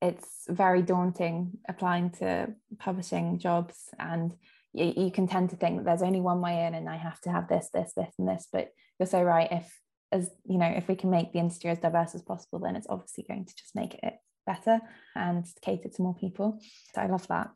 it's 0.00 0.44
very 0.48 0.82
daunting 0.82 1.58
applying 1.68 2.10
to 2.10 2.54
publishing 2.78 3.38
jobs 3.38 3.76
and 3.98 4.34
you, 4.72 4.92
you 4.96 5.10
can 5.10 5.26
tend 5.26 5.50
to 5.50 5.56
think 5.56 5.78
that 5.78 5.84
there's 5.84 6.02
only 6.02 6.20
one 6.20 6.40
way 6.40 6.66
in 6.66 6.74
and 6.74 6.88
I 6.88 6.96
have 6.96 7.20
to 7.22 7.30
have 7.30 7.48
this, 7.48 7.68
this, 7.72 7.92
this, 7.96 8.14
and 8.18 8.28
this. 8.28 8.48
But 8.52 8.70
you're 8.98 9.06
so 9.06 9.22
right. 9.22 9.48
If 9.50 9.78
as 10.10 10.30
you 10.44 10.58
know, 10.58 10.66
if 10.66 10.88
we 10.88 10.96
can 10.96 11.10
make 11.10 11.32
the 11.32 11.38
industry 11.38 11.70
as 11.70 11.78
diverse 11.78 12.14
as 12.14 12.22
possible, 12.22 12.58
then 12.58 12.76
it's 12.76 12.86
obviously 12.88 13.24
going 13.28 13.44
to 13.44 13.54
just 13.56 13.74
make 13.74 13.94
it 14.02 14.14
better 14.46 14.80
and 15.14 15.44
cater 15.60 15.88
to 15.88 16.02
more 16.02 16.14
people. 16.14 16.58
So 16.94 17.02
I 17.02 17.06
love 17.06 17.26
that. 17.28 17.50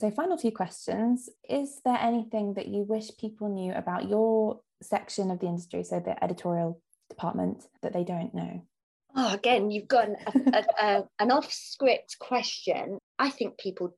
So, 0.00 0.10
final 0.10 0.38
few 0.38 0.52
questions. 0.52 1.28
Is 1.48 1.80
there 1.84 1.98
anything 2.00 2.54
that 2.54 2.68
you 2.68 2.84
wish 2.84 3.10
people 3.18 3.50
knew 3.50 3.72
about 3.74 4.08
your 4.08 4.60
section 4.82 5.30
of 5.30 5.40
the 5.40 5.46
industry, 5.46 5.84
so 5.84 6.00
the 6.00 6.22
editorial 6.22 6.80
department, 7.08 7.64
that 7.82 7.92
they 7.92 8.04
don't 8.04 8.34
know? 8.34 8.62
Oh, 9.16 9.34
again, 9.34 9.70
you've 9.70 9.88
got 9.88 10.08
an, 10.08 10.16
a, 10.54 10.64
a, 10.78 11.04
an 11.18 11.30
off 11.30 11.52
script 11.52 12.16
question. 12.20 12.98
I 13.18 13.30
think 13.30 13.58
people 13.58 13.96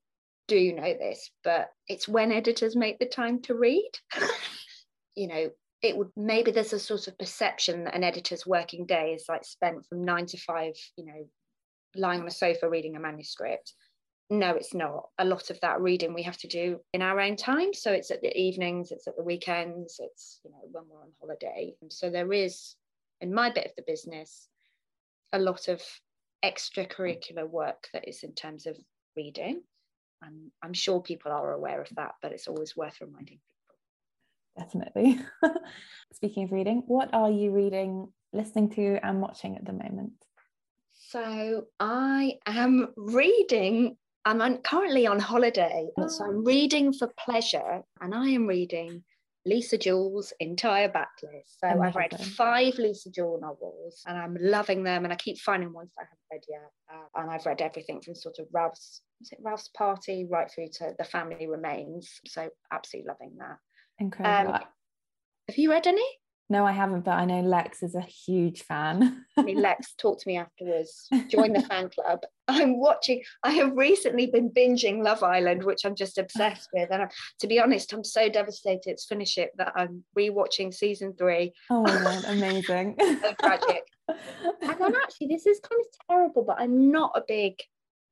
do 0.49 0.73
know 0.73 0.95
this, 0.95 1.31
but 1.45 1.69
it's 1.89 2.09
when 2.09 2.33
editors 2.33 2.75
make 2.77 2.99
the 2.99 3.07
time 3.07 3.43
to 3.43 3.55
read. 3.55 3.91
you 5.15 5.29
know, 5.29 5.51
it 5.83 5.97
would 5.97 6.11
maybe 6.17 6.51
there's 6.51 6.73
a 6.73 6.79
sort 6.79 7.09
of 7.09 7.19
perception 7.19 7.85
that 7.85 7.95
an 7.95 8.05
editor's 8.05 8.47
working 8.47 8.87
day 8.87 9.13
is 9.15 9.27
like 9.29 9.45
spent 9.45 9.85
from 9.87 10.05
nine 10.05 10.27
to 10.27 10.39
five, 10.39 10.73
you 10.97 11.05
know, 11.05 11.29
lying 11.95 12.21
on 12.21 12.27
a 12.27 12.31
sofa 12.31 12.69
reading 12.69 12.97
a 12.97 13.01
manuscript 13.01 13.75
no 14.33 14.55
it's 14.55 14.75
not. 14.75 15.11
A 15.19 15.25
lot 15.25 15.51
of 15.51 15.61
that 15.61 15.81
reading 15.81 16.15
we 16.15 16.23
have 16.23 16.39
to 16.39 16.49
do 16.49 16.81
in 16.93 17.03
our 17.03 17.21
own 17.21 17.37
time. 17.37 17.75
So 17.75 17.93
it's 17.93 18.11
at 18.11 18.23
the 18.23 18.37
evenings 18.37 18.91
it's 18.91 19.07
at 19.07 19.17
the 19.17 19.23
weekends 19.23 20.01
it's 20.01 20.41
you 20.45 20.51
know 20.51 20.59
when 20.71 20.85
we're 20.89 21.03
on 21.03 21.13
holiday. 21.21 21.75
So 21.91 22.11
there 22.11 22.33
is 22.33 22.75
in 23.21 23.33
my 23.33 23.51
bit 23.51 23.67
of 23.67 23.73
the 23.77 23.85
business 23.87 24.49
a 25.33 25.39
lot 25.39 25.69
of 25.69 25.83
extracurricular 26.45 27.49
work 27.49 27.89
that 27.93 28.09
is 28.09 28.23
in 28.23 28.35
terms 28.35 28.67
of 28.67 28.77
reading. 29.17 29.63
And 30.23 30.51
i'm 30.63 30.73
sure 30.73 31.01
people 31.01 31.33
are 31.33 31.53
aware 31.53 31.81
of 31.81 31.89
that 31.97 32.13
but 32.23 32.33
it's 32.33 32.49
always 32.49 32.77
worth 32.77 33.01
reminding 33.01 33.39
people. 33.39 34.65
Definitely. 34.65 35.21
Speaking 36.13 36.45
of 36.45 36.53
reading 36.53 36.83
what 36.87 37.13
are 37.13 37.31
you 37.31 37.53
reading 37.53 38.09
listening 38.33 38.71
to 38.71 38.99
and 39.03 39.21
watching 39.21 39.57
at 39.57 39.65
the 39.65 39.73
moment? 39.73 40.13
So 41.13 41.67
I 41.79 42.39
am 42.47 42.89
reading 42.97 43.97
I'm 44.25 44.41
on, 44.41 44.59
currently 44.59 45.07
on 45.07 45.19
holiday, 45.19 45.89
oh. 45.99 46.09
so 46.09 46.25
I'm 46.25 46.45
reading 46.45 46.93
for 46.93 47.11
pleasure, 47.19 47.83
and 48.01 48.15
I 48.15 48.29
am 48.29 48.47
reading 48.47 49.03
Lisa 49.45 49.77
Jewell's 49.77 50.33
entire 50.39 50.89
backlist. 50.89 51.59
So 51.59 51.69
I've 51.69 51.97
read 51.97 52.19
five 52.21 52.75
Lisa 52.79 53.11
Jewell 53.11 53.41
novels, 53.41 54.03
and 54.07 54.17
I'm 54.17 54.37
loving 54.41 54.85
them. 54.85 55.05
And 55.05 55.13
I 55.13 55.17
keep 55.17 55.39
finding 55.39 55.73
ones 55.73 55.91
that 55.97 56.03
I 56.03 56.07
haven't 56.07 56.19
read 56.31 56.43
yet. 56.49 56.71
Uh, 56.93 57.21
and 57.21 57.31
I've 57.31 57.47
read 57.47 57.61
everything 57.61 58.01
from 58.01 58.15
sort 58.15 58.39
of 58.39 58.47
Ralph's, 58.53 59.01
is 59.21 59.33
it 59.33 59.39
Ralph's 59.43 59.69
Party, 59.77 60.27
right 60.31 60.49
through 60.49 60.69
to 60.75 60.95
The 60.97 61.05
Family 61.05 61.49
Remains. 61.49 62.21
So 62.27 62.49
absolutely 62.73 63.09
loving 63.09 63.37
that. 63.39 63.57
Incredible. 63.99 64.55
Um, 64.55 64.61
have 65.49 65.59
you 65.59 65.71
read 65.71 65.89
any? 65.89 66.07
No, 66.49 66.67
I 66.67 66.73
haven't, 66.73 67.05
but 67.05 67.13
I 67.13 67.25
know 67.25 67.41
Lex 67.41 67.83
is 67.83 67.95
a 67.95 68.03
huge 68.03 68.63
fan. 68.63 69.25
I 69.39 69.43
mean, 69.43 69.63
Lex, 69.63 69.95
talk 69.99 70.21
to 70.21 70.29
me 70.29 70.37
afterwards. 70.37 71.09
Join 71.29 71.53
the 71.55 71.63
fan 71.63 71.89
club. 71.89 72.21
I'm 72.47 72.79
watching, 72.79 73.23
I 73.43 73.53
have 73.53 73.73
recently 73.75 74.27
been 74.27 74.51
binging 74.51 75.03
Love 75.03 75.23
Island, 75.23 75.65
which 75.65 75.85
I'm 75.85 75.95
just 75.95 76.19
obsessed 76.19 76.69
with. 76.75 76.91
And 76.91 77.05
I, 77.05 77.09
to 77.41 77.47
be 77.47 77.59
honest, 77.59 77.93
I'm 77.93 78.05
so 78.05 78.29
devastated 78.29 78.99
to 78.99 79.07
finish 79.09 79.39
it 79.39 79.51
that 79.57 79.73
I'm 79.75 80.05
rewatching 80.19 80.75
season 80.75 81.15
three. 81.17 81.53
Oh 81.71 81.83
my 81.83 81.99
God, 82.03 82.25
amazing. 82.29 82.97
so 83.01 83.33
tragic. 83.41 83.85
And 84.61 84.79
then 84.79 84.95
actually, 84.97 85.29
this 85.29 85.47
is 85.47 85.61
kind 85.61 85.81
of 85.81 85.87
terrible, 86.09 86.45
but 86.45 86.57
I'm 86.59 86.91
not 86.91 87.13
a 87.15 87.23
big 87.27 87.55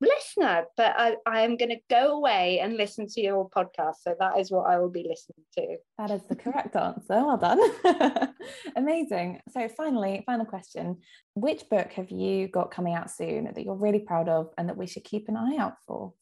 listener, 0.01 0.65
but 0.75 0.93
I, 0.97 1.15
I 1.25 1.41
am 1.41 1.57
going 1.57 1.69
to 1.69 1.79
go 1.89 2.17
away 2.17 2.59
and 2.59 2.75
listen 2.75 3.07
to 3.07 3.21
your 3.21 3.49
podcast. 3.49 3.95
So 4.01 4.15
that 4.19 4.39
is 4.39 4.51
what 4.51 4.69
I 4.69 4.79
will 4.79 4.89
be 4.89 5.05
listening 5.07 5.45
to. 5.57 5.77
That 5.97 6.11
is 6.11 6.23
the 6.27 6.35
correct 6.35 6.75
answer. 6.75 7.01
Well 7.09 7.37
done. 7.37 8.33
Amazing. 8.75 9.39
So, 9.51 9.67
finally, 9.69 10.23
final 10.25 10.45
question 10.45 10.97
Which 11.35 11.69
book 11.69 11.91
have 11.93 12.09
you 12.09 12.47
got 12.47 12.71
coming 12.71 12.95
out 12.95 13.11
soon 13.11 13.45
that 13.45 13.63
you're 13.63 13.75
really 13.75 13.99
proud 13.99 14.27
of 14.27 14.49
and 14.57 14.67
that 14.69 14.77
we 14.77 14.87
should 14.87 15.03
keep 15.03 15.29
an 15.29 15.37
eye 15.37 15.57
out 15.57 15.75
for? 15.87 16.13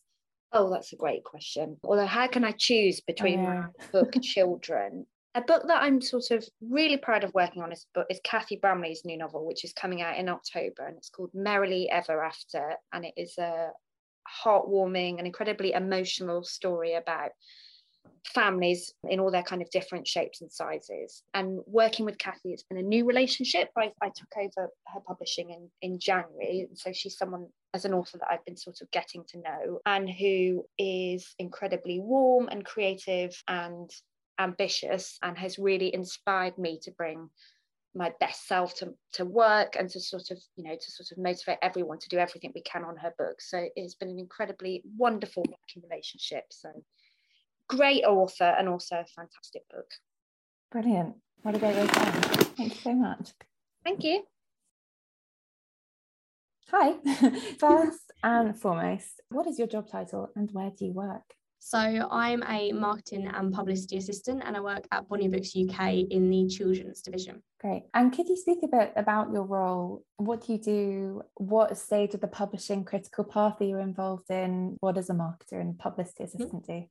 Oh, 0.52 0.72
that's 0.72 0.94
a 0.94 0.98
great 0.98 1.24
question. 1.24 1.78
Although, 1.84 2.08
how 2.08 2.28
can 2.28 2.44
I 2.44 2.54
choose 2.58 3.02
between 3.02 3.42
oh, 3.42 3.44
my 3.44 3.66
book 3.92 4.14
Children 4.22 5.06
a 5.36 5.42
book 5.42 5.64
that 5.68 5.84
I'm 5.84 6.02
sort 6.02 6.32
of 6.32 6.44
really 6.62 6.98
proud 6.98 7.24
of 7.24 7.34
working 7.34 7.62
on 7.62 7.72
is 7.72 7.86
is 8.10 8.20
Cathy 8.24 8.56
Bramley's 8.56 9.06
new 9.06 9.18
novel, 9.18 9.46
which 9.46 9.64
is 9.64 9.74
coming 9.74 10.02
out 10.02 10.18
in 10.18 10.30
October, 10.30 10.88
and 10.88 10.98
it's 10.98 11.10
called 11.10 11.32
Merrily 11.34 11.90
Ever 11.90 12.24
After, 12.24 12.74
and 12.94 13.06
it 13.06 13.14
is 13.16 13.38
a 13.38 13.70
heartwarming 14.44 15.18
and 15.18 15.28
incredibly 15.28 15.74
emotional 15.74 16.44
story 16.44 16.94
about 16.96 17.32
families 18.34 18.94
in 19.08 19.20
all 19.20 19.32
their 19.32 19.44
kind 19.44 19.62
of 19.62 19.70
different 19.70 20.08
shapes 20.08 20.42
and 20.42 20.52
sizes. 20.52 21.24
And 21.34 21.60
working 21.66 22.06
with 22.06 22.18
Cathy, 22.18 22.54
it's 22.54 22.64
been 22.64 22.78
a 22.78 22.84
new 22.84 23.06
relationship. 23.06 23.70
I, 23.78 23.92
I 24.02 24.10
took 24.10 24.32
over 24.38 24.70
her 24.88 25.00
publishing 25.08 25.50
in, 25.50 25.70
in 25.82 26.00
January. 26.00 26.68
And 26.68 26.78
so 26.78 26.92
she's 26.92 27.18
someone 27.18 27.48
as 27.74 27.86
an 27.86 27.94
author 27.94 28.18
that 28.18 28.28
I've 28.30 28.46
been 28.46 28.58
sort 28.58 28.82
of 28.82 28.92
getting 28.92 29.24
to 29.30 29.38
know 29.40 29.80
and 29.86 30.10
who 30.10 30.66
is 30.78 31.34
incredibly 31.40 32.00
warm 32.00 32.50
and 32.50 32.66
creative 32.66 33.42
and 33.48 33.90
ambitious 34.40 35.18
and 35.22 35.38
has 35.38 35.60
really 35.60 35.94
inspired 35.94 36.58
me 36.58 36.80
to 36.82 36.92
bring 36.92 37.30
my 37.96 38.14
best 38.20 38.48
self 38.48 38.76
to, 38.76 38.94
to 39.12 39.26
work 39.26 39.76
and 39.78 39.90
to 39.90 40.00
sort 40.00 40.32
of 40.32 40.40
you 40.56 40.64
know 40.64 40.76
to 40.76 40.92
sort 40.92 41.12
of 41.12 41.18
motivate 41.18 41.58
everyone 41.62 41.98
to 41.98 42.08
do 42.08 42.18
everything 42.18 42.52
we 42.54 42.62
can 42.62 42.84
on 42.84 42.96
her 42.96 43.12
book 43.18 43.42
so 43.42 43.68
it's 43.76 43.96
been 43.96 44.10
an 44.10 44.20
incredibly 44.20 44.84
wonderful 44.96 45.44
working 45.50 45.82
relationship 45.90 46.46
so 46.52 46.70
great 47.70 48.04
author 48.04 48.56
and 48.58 48.68
also 48.68 48.96
a 48.98 49.06
fantastic 49.06 49.62
book. 49.70 49.90
Brilliant. 50.72 51.16
What 51.44 51.56
a 51.56 51.60
great 51.60 51.76
way 51.76 51.88
to 51.88 52.00
end. 52.02 52.26
Thank 52.58 52.76
you 52.76 52.82
so 52.82 52.94
much. 52.94 53.32
Thank 53.86 54.04
you. 54.04 54.24
Hi. 56.72 56.96
First 57.60 58.12
and 58.22 58.60
foremost, 58.60 59.22
what 59.30 59.48
is 59.48 59.58
your 59.58 59.68
job 59.68 59.90
title 59.90 60.30
and 60.36 60.50
where 60.52 60.72
do 60.78 60.86
you 60.86 60.92
work? 60.92 61.24
So 61.60 61.78
I'm 61.78 62.44
a 62.48 62.72
marketing 62.72 63.28
and 63.28 63.54
publicity 63.54 63.98
assistant 63.98 64.44
and 64.46 64.56
I 64.56 64.62
work 64.62 64.88
at 64.92 65.08
Bonnier 65.08 65.30
Books 65.30 65.54
UK 65.56 65.94
in 66.10 66.30
the 66.30 66.48
children's 66.48 67.02
division. 67.02 67.44
Great. 67.60 67.84
And 67.94 68.14
could 68.14 68.30
you 68.30 68.38
speak 68.38 68.60
a 68.64 68.68
bit 68.68 68.94
about 68.96 69.32
your 69.32 69.44
role? 69.44 70.04
What 70.18 70.46
do 70.46 70.54
you 70.54 70.60
do? 70.60 71.22
What 71.36 71.78
stage 71.78 72.14
of 72.14 72.22
the 72.22 72.28
publishing 72.28 72.86
critical 72.86 73.26
path 73.26 73.60
are 73.60 73.66
you 73.66 73.78
involved 73.78 74.32
in? 74.32 74.78
What 74.80 74.96
does 74.96 75.10
a 75.10 75.14
marketer 75.14 75.60
and 75.60 75.78
publicity 75.78 76.24
mm-hmm. 76.24 76.38
assistant 76.38 76.64
mm-hmm. 76.64 76.80
do? 76.80 76.88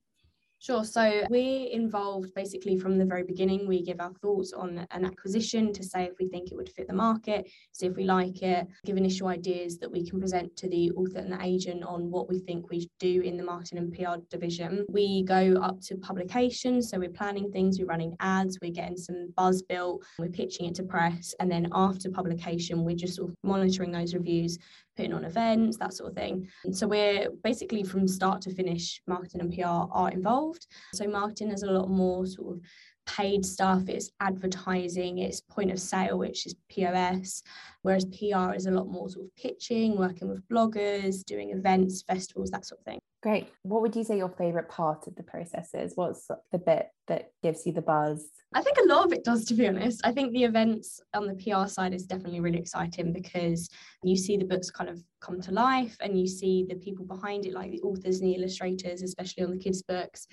Sure. 0.60 0.84
So 0.84 1.24
we're 1.30 1.68
involved 1.68 2.34
basically 2.34 2.76
from 2.76 2.98
the 2.98 3.04
very 3.04 3.22
beginning. 3.22 3.68
We 3.68 3.80
give 3.80 4.00
our 4.00 4.12
thoughts 4.14 4.52
on 4.52 4.86
an 4.90 5.04
acquisition 5.04 5.72
to 5.72 5.84
say 5.84 6.04
if 6.04 6.14
we 6.18 6.28
think 6.28 6.50
it 6.50 6.56
would 6.56 6.68
fit 6.70 6.88
the 6.88 6.94
market, 6.94 7.48
see 7.72 7.86
if 7.86 7.96
we 7.96 8.04
like 8.04 8.42
it, 8.42 8.66
give 8.84 8.96
initial 8.96 9.28
ideas 9.28 9.78
that 9.78 9.90
we 9.90 10.04
can 10.04 10.18
present 10.18 10.56
to 10.56 10.68
the 10.68 10.90
author 10.92 11.18
and 11.18 11.32
the 11.32 11.40
agent 11.42 11.84
on 11.84 12.10
what 12.10 12.28
we 12.28 12.40
think 12.40 12.70
we 12.70 12.80
should 12.80 12.98
do 12.98 13.20
in 13.20 13.36
the 13.36 13.44
marketing 13.44 13.78
and 13.78 13.92
PR 13.92 14.20
division. 14.30 14.84
We 14.88 15.22
go 15.22 15.54
up 15.62 15.80
to 15.82 15.96
publication. 15.96 16.82
So 16.82 16.98
we're 16.98 17.10
planning 17.10 17.52
things, 17.52 17.78
we're 17.78 17.86
running 17.86 18.16
ads, 18.18 18.58
we're 18.60 18.72
getting 18.72 18.96
some 18.96 19.32
buzz 19.36 19.62
built, 19.62 20.04
we're 20.18 20.28
pitching 20.28 20.66
it 20.66 20.74
to 20.76 20.82
press. 20.82 21.34
And 21.38 21.48
then 21.48 21.68
after 21.72 22.10
publication, 22.10 22.84
we're 22.84 22.96
just 22.96 23.14
sort 23.14 23.30
of 23.30 23.36
monitoring 23.44 23.92
those 23.92 24.12
reviews, 24.12 24.58
putting 24.98 25.14
on 25.14 25.24
events, 25.24 25.76
that 25.78 25.94
sort 25.94 26.10
of 26.10 26.16
thing. 26.16 26.48
And 26.64 26.76
so 26.76 26.88
we're 26.88 27.30
basically 27.44 27.84
from 27.84 28.08
start 28.08 28.42
to 28.42 28.54
finish, 28.54 29.00
marketing 29.06 29.40
and 29.40 29.54
PR 29.54 29.86
are 29.92 30.10
involved. 30.10 30.66
So 30.92 31.06
marketing 31.06 31.52
is 31.52 31.62
a 31.62 31.70
lot 31.70 31.88
more 31.88 32.26
sort 32.26 32.56
of 32.56 32.60
paid 33.08 33.44
stuff, 33.44 33.88
it's 33.88 34.10
advertising, 34.20 35.18
it's 35.18 35.40
point 35.40 35.72
of 35.72 35.80
sale, 35.80 36.18
which 36.18 36.46
is 36.46 36.54
POS, 36.68 37.42
whereas 37.82 38.04
PR 38.04 38.54
is 38.54 38.66
a 38.66 38.70
lot 38.70 38.86
more 38.86 39.08
sort 39.08 39.24
of 39.24 39.34
pitching, 39.34 39.96
working 39.96 40.28
with 40.28 40.46
bloggers, 40.48 41.24
doing 41.24 41.50
events, 41.50 42.02
festivals, 42.02 42.50
that 42.50 42.66
sort 42.66 42.80
of 42.80 42.84
thing. 42.84 43.00
Great. 43.20 43.48
What 43.62 43.82
would 43.82 43.96
you 43.96 44.04
say 44.04 44.16
your 44.16 44.28
favourite 44.28 44.68
part 44.68 45.08
of 45.08 45.16
the 45.16 45.24
process 45.24 45.70
is? 45.74 45.94
What's 45.96 46.28
the 46.52 46.58
bit 46.58 46.86
that 47.08 47.32
gives 47.42 47.66
you 47.66 47.72
the 47.72 47.82
buzz? 47.82 48.28
I 48.54 48.62
think 48.62 48.76
a 48.78 48.86
lot 48.86 49.06
of 49.06 49.12
it 49.12 49.24
does, 49.24 49.44
to 49.46 49.54
be 49.54 49.66
honest. 49.66 50.00
I 50.04 50.12
think 50.12 50.32
the 50.32 50.44
events 50.44 51.00
on 51.14 51.26
the 51.26 51.34
PR 51.34 51.66
side 51.66 51.94
is 51.94 52.06
definitely 52.06 52.40
really 52.40 52.58
exciting 52.58 53.12
because 53.12 53.68
you 54.04 54.16
see 54.16 54.36
the 54.36 54.44
books 54.44 54.70
kind 54.70 54.88
of 54.88 55.02
come 55.20 55.40
to 55.40 55.50
life 55.50 55.96
and 56.00 56.18
you 56.18 56.28
see 56.28 56.64
the 56.68 56.76
people 56.76 57.04
behind 57.04 57.44
it, 57.44 57.54
like 57.54 57.72
the 57.72 57.82
authors 57.82 58.20
and 58.20 58.28
the 58.28 58.36
illustrators, 58.36 59.02
especially 59.02 59.42
on 59.42 59.50
the 59.50 59.58
kids' 59.58 59.82
books 59.82 60.28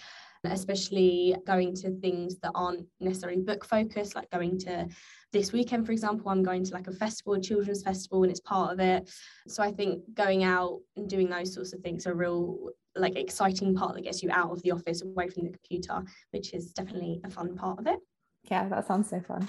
especially 0.48 1.36
going 1.46 1.76
to 1.76 1.92
things 2.00 2.38
that 2.40 2.52
aren't 2.56 2.86
necessarily 3.00 3.42
book 3.42 3.66
focused, 3.66 4.16
like 4.16 4.30
going 4.32 4.58
to 4.60 4.88
this 5.32 5.52
weekend, 5.52 5.86
for 5.86 5.92
example, 5.92 6.30
I'm 6.30 6.44
going 6.44 6.64
to 6.64 6.74
like 6.74 6.88
a 6.88 6.94
festival, 6.94 7.34
a 7.34 7.42
children's 7.42 7.84
festival, 7.84 8.24
and 8.24 8.32
it's 8.32 8.40
part 8.40 8.72
of 8.72 8.80
it. 8.80 9.10
So 9.48 9.62
I 9.62 9.72
think 9.72 10.02
going 10.14 10.44
out 10.44 10.80
and 10.96 11.10
doing 11.10 11.30
those 11.30 11.54
sorts 11.54 11.74
of 11.74 11.82
things 11.82 12.08
are 12.08 12.14
real 12.14 12.70
like 12.96 13.18
exciting 13.18 13.76
part 13.76 13.96
that 13.96 14.04
gets 14.04 14.24
you 14.24 14.32
out 14.32 14.52
of 14.52 14.62
the 14.64 14.72
office 14.72 15.02
away 15.02 15.28
from 15.28 15.44
the 15.44 15.50
computer, 15.50 16.02
which 16.32 16.54
is 16.54 16.72
definitely 16.72 17.20
a 17.26 17.30
fun 17.30 17.56
part 17.56 17.80
of 17.80 17.88
it. 17.88 18.00
Yeah, 18.50 18.70
that 18.70 18.88
sounds 18.88 19.10
so 19.10 19.20
fun. 19.20 19.48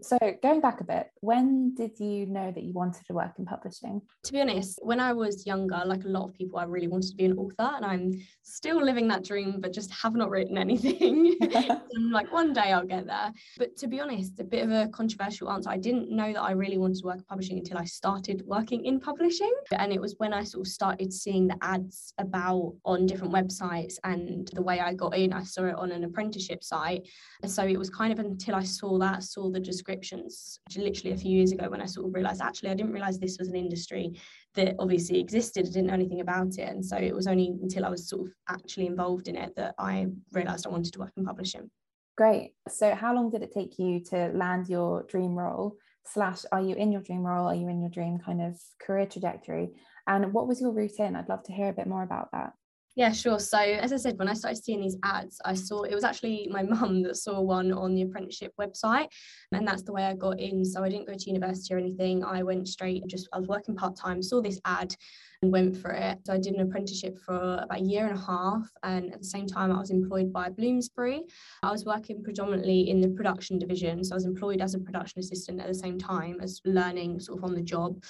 So, 0.00 0.18
going 0.42 0.60
back 0.60 0.80
a 0.80 0.84
bit, 0.84 1.10
when 1.20 1.74
did 1.74 1.98
you 1.98 2.26
know 2.26 2.50
that 2.50 2.62
you 2.62 2.72
wanted 2.72 3.06
to 3.06 3.12
work 3.12 3.32
in 3.38 3.44
publishing? 3.44 4.00
To 4.24 4.32
be 4.32 4.40
honest, 4.40 4.78
when 4.82 5.00
I 5.00 5.12
was 5.12 5.46
younger, 5.46 5.82
like 5.84 6.04
a 6.04 6.08
lot 6.08 6.24
of 6.24 6.34
people, 6.34 6.58
I 6.58 6.64
really 6.64 6.88
wanted 6.88 7.10
to 7.10 7.16
be 7.16 7.24
an 7.24 7.36
author, 7.36 7.74
and 7.76 7.84
I'm 7.84 8.12
still 8.42 8.82
living 8.82 9.08
that 9.08 9.24
dream, 9.24 9.60
but 9.60 9.72
just 9.72 9.90
have 9.90 10.14
not 10.14 10.30
written 10.30 10.56
anything. 10.56 11.36
I'm 11.96 12.10
like, 12.12 12.32
one 12.32 12.52
day 12.52 12.72
I'll 12.72 12.86
get 12.86 13.06
there. 13.06 13.32
But 13.56 13.76
to 13.78 13.88
be 13.88 14.00
honest, 14.00 14.38
a 14.38 14.44
bit 14.44 14.64
of 14.64 14.70
a 14.70 14.88
controversial 14.88 15.50
answer. 15.50 15.70
I 15.70 15.76
didn't 15.76 16.10
know 16.10 16.32
that 16.32 16.42
I 16.42 16.52
really 16.52 16.78
wanted 16.78 17.00
to 17.00 17.06
work 17.06 17.18
in 17.18 17.24
publishing 17.24 17.58
until 17.58 17.78
I 17.78 17.84
started 17.84 18.42
working 18.46 18.84
in 18.84 19.00
publishing. 19.00 19.54
And 19.72 19.92
it 19.92 20.00
was 20.00 20.14
when 20.18 20.32
I 20.32 20.44
sort 20.44 20.66
of 20.66 20.72
started 20.72 21.12
seeing 21.12 21.48
the 21.48 21.56
ads 21.62 22.12
about 22.18 22.74
on 22.84 23.06
different 23.06 23.32
websites 23.32 23.94
and 24.04 24.48
the 24.54 24.62
way 24.62 24.80
I 24.80 24.94
got 24.94 25.16
in, 25.16 25.32
I 25.32 25.42
saw 25.42 25.64
it 25.64 25.74
on 25.74 25.90
an 25.90 26.04
apprenticeship 26.04 26.62
site. 26.62 27.08
So 27.46 27.64
it 27.64 27.78
was 27.78 27.90
kind 27.90 28.12
of 28.12 28.18
until 28.18 28.54
I 28.54 28.64
saw 28.64 28.98
that, 28.98 29.22
saw 29.22 29.50
the 29.50 29.60
description 29.60 29.87
subscriptions 29.88 30.60
literally 30.76 31.12
a 31.12 31.16
few 31.16 31.30
years 31.30 31.52
ago 31.52 31.68
when 31.68 31.80
I 31.80 31.86
sort 31.86 32.06
of 32.06 32.14
realized 32.14 32.42
actually 32.42 32.70
I 32.70 32.74
didn't 32.74 32.92
realize 32.92 33.18
this 33.18 33.38
was 33.38 33.48
an 33.48 33.56
industry 33.56 34.12
that 34.54 34.76
obviously 34.78 35.18
existed. 35.18 35.66
I 35.66 35.70
didn't 35.70 35.86
know 35.86 35.94
anything 35.94 36.20
about 36.20 36.58
it. 36.58 36.68
And 36.68 36.84
so 36.84 36.96
it 36.96 37.14
was 37.14 37.26
only 37.26 37.54
until 37.62 37.84
I 37.84 37.88
was 37.88 38.08
sort 38.08 38.26
of 38.26 38.34
actually 38.48 38.86
involved 38.86 39.28
in 39.28 39.36
it 39.36 39.54
that 39.56 39.74
I 39.78 40.08
realized 40.32 40.66
I 40.66 40.70
wanted 40.70 40.92
to 40.92 40.98
work 40.98 41.12
in 41.16 41.24
publishing. 41.24 41.70
Great. 42.16 42.52
So 42.68 42.94
how 42.94 43.14
long 43.14 43.30
did 43.30 43.42
it 43.42 43.52
take 43.52 43.78
you 43.78 44.00
to 44.10 44.28
land 44.34 44.68
your 44.68 45.04
dream 45.04 45.34
role? 45.34 45.76
Slash, 46.04 46.44
are 46.52 46.60
you 46.60 46.74
in 46.74 46.92
your 46.92 47.02
dream 47.02 47.22
role? 47.22 47.46
Are 47.46 47.54
you 47.54 47.68
in 47.68 47.80
your 47.80 47.90
dream 47.90 48.18
kind 48.18 48.42
of 48.42 48.58
career 48.80 49.06
trajectory? 49.06 49.70
And 50.06 50.32
what 50.32 50.48
was 50.48 50.60
your 50.60 50.72
route 50.72 50.98
in? 50.98 51.16
I'd 51.16 51.28
love 51.28 51.44
to 51.44 51.52
hear 51.52 51.68
a 51.68 51.74
bit 51.74 51.86
more 51.86 52.02
about 52.02 52.30
that. 52.32 52.52
Yeah, 52.98 53.12
sure. 53.12 53.38
So 53.38 53.58
as 53.60 53.92
I 53.92 53.96
said, 53.96 54.18
when 54.18 54.26
I 54.26 54.34
started 54.34 54.60
seeing 54.60 54.80
these 54.80 54.96
ads, 55.04 55.40
I 55.44 55.54
saw 55.54 55.84
it 55.84 55.94
was 55.94 56.02
actually 56.02 56.48
my 56.50 56.64
mum 56.64 57.04
that 57.04 57.16
saw 57.16 57.40
one 57.40 57.70
on 57.70 57.94
the 57.94 58.02
apprenticeship 58.02 58.52
website, 58.60 59.06
and 59.52 59.64
that's 59.64 59.84
the 59.84 59.92
way 59.92 60.02
I 60.02 60.14
got 60.14 60.40
in. 60.40 60.64
So 60.64 60.82
I 60.82 60.88
didn't 60.88 61.06
go 61.06 61.14
to 61.14 61.30
university 61.30 61.72
or 61.74 61.78
anything. 61.78 62.24
I 62.24 62.42
went 62.42 62.66
straight. 62.66 63.06
Just 63.06 63.28
I 63.32 63.38
was 63.38 63.46
working 63.46 63.76
part 63.76 63.94
time, 63.94 64.20
saw 64.20 64.42
this 64.42 64.60
ad, 64.64 64.96
and 65.42 65.52
went 65.52 65.76
for 65.76 65.92
it. 65.92 66.18
So 66.26 66.32
I 66.32 66.38
did 66.38 66.54
an 66.54 66.60
apprenticeship 66.62 67.16
for 67.24 67.36
about 67.62 67.80
a 67.80 67.84
year 67.84 68.08
and 68.08 68.18
a 68.18 68.20
half, 68.20 68.68
and 68.82 69.12
at 69.12 69.20
the 69.20 69.28
same 69.28 69.46
time, 69.46 69.70
I 69.70 69.78
was 69.78 69.90
employed 69.90 70.32
by 70.32 70.48
Bloomsbury. 70.48 71.22
I 71.62 71.70
was 71.70 71.84
working 71.84 72.24
predominantly 72.24 72.90
in 72.90 73.00
the 73.00 73.10
production 73.10 73.60
division, 73.60 74.02
so 74.02 74.14
I 74.14 74.16
was 74.16 74.24
employed 74.24 74.60
as 74.60 74.74
a 74.74 74.80
production 74.80 75.20
assistant 75.20 75.60
at 75.60 75.68
the 75.68 75.74
same 75.74 75.98
time 75.98 76.38
as 76.42 76.60
learning 76.64 77.20
sort 77.20 77.38
of 77.38 77.44
on 77.44 77.54
the 77.54 77.62
job. 77.62 78.02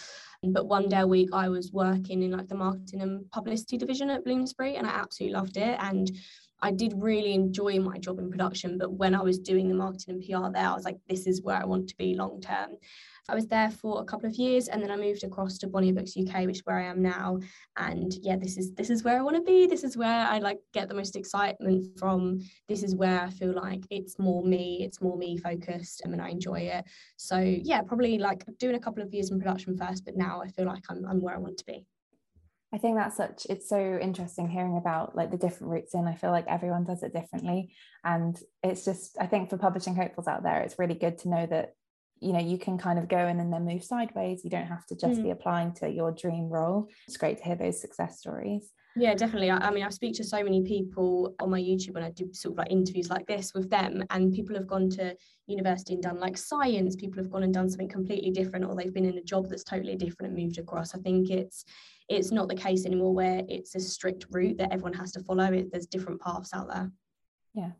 But 0.43 0.67
one 0.67 0.85
mm. 0.85 0.91
day 0.91 1.01
a 1.01 1.07
week, 1.07 1.31
I 1.33 1.49
was 1.49 1.73
working 1.73 2.23
in 2.23 2.31
like 2.31 2.49
the 2.49 2.55
marketing 2.55 3.03
and 3.03 3.31
publicity 3.31 3.77
division 3.77 4.11
at 4.11 4.25
Bloomsbury, 4.25 4.77
and 4.77 4.87
I 4.87 4.91
absolutely 4.91 5.35
loved 5.35 5.57
it. 5.57 5.77
And 5.81 6.11
I 6.61 6.73
did 6.73 6.95
really 6.97 7.35
enjoy 7.35 7.79
my 7.79 7.99
job 7.99 8.19
in 8.19 8.31
production, 8.31 8.79
but 8.79 8.93
when 8.93 9.15
I 9.15 9.23
was 9.23 9.39
doing 9.39 9.69
the 9.69 9.75
marketing 9.75 10.15
and 10.15 10.23
PR 10.25 10.53
there, 10.53 10.69
I 10.69 10.75
was 10.75 10.85
like, 10.85 10.99
this 11.09 11.27
is 11.27 11.43
where 11.43 11.57
I 11.57 11.65
want 11.65 11.89
to 11.89 11.97
be 11.97 12.15
long 12.15 12.41
term. 12.41 12.71
I 13.31 13.35
was 13.35 13.47
there 13.47 13.71
for 13.71 14.01
a 14.01 14.05
couple 14.05 14.27
of 14.27 14.37
years 14.37 14.69
and 14.69 14.83
then 14.83 14.91
I 14.91 14.97
moved 14.97 15.23
across 15.23 15.59
to 15.59 15.67
Bonnier 15.67 15.93
Books 15.93 16.17
UK, 16.17 16.47
which 16.47 16.57
is 16.57 16.63
where 16.65 16.79
I 16.79 16.85
am 16.85 17.03
now. 17.03 17.39
And 17.77 18.13
yeah, 18.23 18.37
this 18.37 18.57
is 18.57 18.73
this 18.73 18.89
is 18.89 19.05
where 19.05 19.19
I 19.19 19.23
want 19.23 19.37
to 19.37 19.43
be. 19.43 19.67
This 19.67 19.85
is 19.85 19.99
where 19.99 20.27
I 20.27 20.39
like 20.39 20.59
get 20.73 20.89
the 20.89 20.95
most 20.95 21.15
excitement 21.15 21.99
from. 21.99 22.41
This 22.69 22.83
is 22.83 22.97
where 22.97 23.21
I 23.21 23.29
feel 23.29 23.55
like 23.55 23.85
it's 23.91 24.19
more 24.19 24.43
me, 24.43 24.83
it's 24.83 25.03
more 25.03 25.19
me 25.19 25.37
focused 25.37 26.01
and 26.05 26.21
I 26.23 26.31
enjoy 26.31 26.61
it. 26.61 26.87
So 27.19 27.39
yeah, 27.39 27.83
probably 27.83 28.19
like 28.19 28.45
doing 28.59 28.77
a 28.77 28.81
couple 28.81 29.03
of 29.03 29.13
years 29.13 29.31
in 29.31 29.39
production 29.39 29.77
first, 29.77 30.07
but 30.07 30.17
now 30.17 30.41
I 30.43 30.49
feel 30.49 30.67
like 30.67 30.85
I'm 30.89 31.05
I'm 31.05 31.21
where 31.21 31.35
I 31.35 31.39
want 31.39 31.59
to 31.59 31.67
be. 31.67 31.85
I 32.73 32.79
think 32.79 32.97
that's 32.97 33.17
such 33.17 33.47
it's 33.49 33.69
so 33.69 33.99
interesting 34.01 34.49
hearing 34.49 34.77
about 34.77 35.17
like 35.17 35.31
the 35.31 35.39
different 35.39 35.73
routes 35.73 35.95
in. 35.95 36.07
I 36.07 36.15
feel 36.15 36.31
like 36.31 36.47
everyone 36.49 36.85
does 36.85 37.03
it 37.03 37.15
differently. 37.15 37.73
And 38.05 38.39
it's 38.63 38.85
just 38.85 39.17
I 39.19 39.27
think 39.27 39.49
for 39.49 39.57
publishing 39.57 39.95
hopefuls 39.95 40.29
out 40.29 40.43
there, 40.43 40.61
it's 40.61 40.79
really 40.79 40.95
good 40.95 41.19
to 41.19 41.29
know 41.29 41.47
that 41.47 41.75
you 42.21 42.33
know 42.33 42.41
you 42.41 42.59
can 42.59 42.77
kind 42.77 42.99
of 42.99 43.09
go 43.09 43.27
in 43.27 43.41
and 43.41 43.53
then 43.53 43.65
move 43.65 43.85
sideways. 43.85 44.43
You 44.45 44.51
don't 44.51 44.67
have 44.67 44.85
to 44.87 44.97
just 44.97 45.21
mm. 45.21 45.25
be 45.25 45.31
applying 45.31 45.73
to 45.75 45.89
your 45.89 46.13
dream 46.13 46.51
role. 46.51 46.89
It's 47.07 47.17
great 47.17 47.39
to 47.39 47.45
hear 47.45 47.57
those 47.57 47.81
success 47.81 48.19
stories. 48.21 48.71
Yeah, 48.97 49.15
definitely. 49.15 49.51
I, 49.51 49.59
I, 49.59 49.71
mean, 49.71 49.85
I 49.85 49.91
speak 49.91 50.15
to 50.15 50.25
so 50.25 50.43
many 50.43 50.63
people 50.63 51.35
on 51.39 51.51
my 51.51 51.61
YouTube 51.61 51.95
when 51.95 52.03
I 52.03 52.11
do 52.11 52.29
sort 52.33 52.55
of 52.55 52.59
like 52.59 52.73
interviews 52.73 53.09
like 53.09 53.27
this 53.27 53.55
with 53.55 53.71
them, 53.71 54.03
and 54.11 54.35
people 54.35 54.57
have 54.57 54.67
gone 54.67 54.91
to 54.91 55.15
university 55.47 55.95
and 55.95 56.03
done 56.03 56.19
like 56.19 56.37
science. 56.37 56.97
People 56.97 57.23
have 57.23 57.31
gone 57.31 57.45
and 57.45 57.55
done 57.55 57.71
something 57.71 57.89
completely 57.89 58.31
different, 58.31 58.65
or 58.65 58.75
they've 58.75 58.93
been 58.93 59.05
in 59.05 59.17
a 59.17 59.23
job 59.23 59.49
that's 59.49 59.65
totally 59.65 59.97
different 59.97 60.33
and 60.33 60.45
moved 60.45 60.59
across. 60.59 60.95
I 60.95 60.99
think 60.99 61.31
it's 61.31 61.65
it's 62.09 62.31
not 62.31 62.49
the 62.49 62.55
case 62.55 62.87
anymore 62.87 63.15
where 63.15 63.43
it's 63.49 63.75
a 63.75 63.81
strict 63.81 64.27
route 64.31 64.59
that 64.59 64.73
everyone 64.73 64.95
has 64.95 65.13
to 65.13 65.21
follow. 65.21 65.45
It, 65.53 65.71
there's 65.71 65.87
different 65.87 66.21
paths 66.21 66.55
out 66.55 66.69
there. 66.69 66.91
Yeah, 67.55 67.73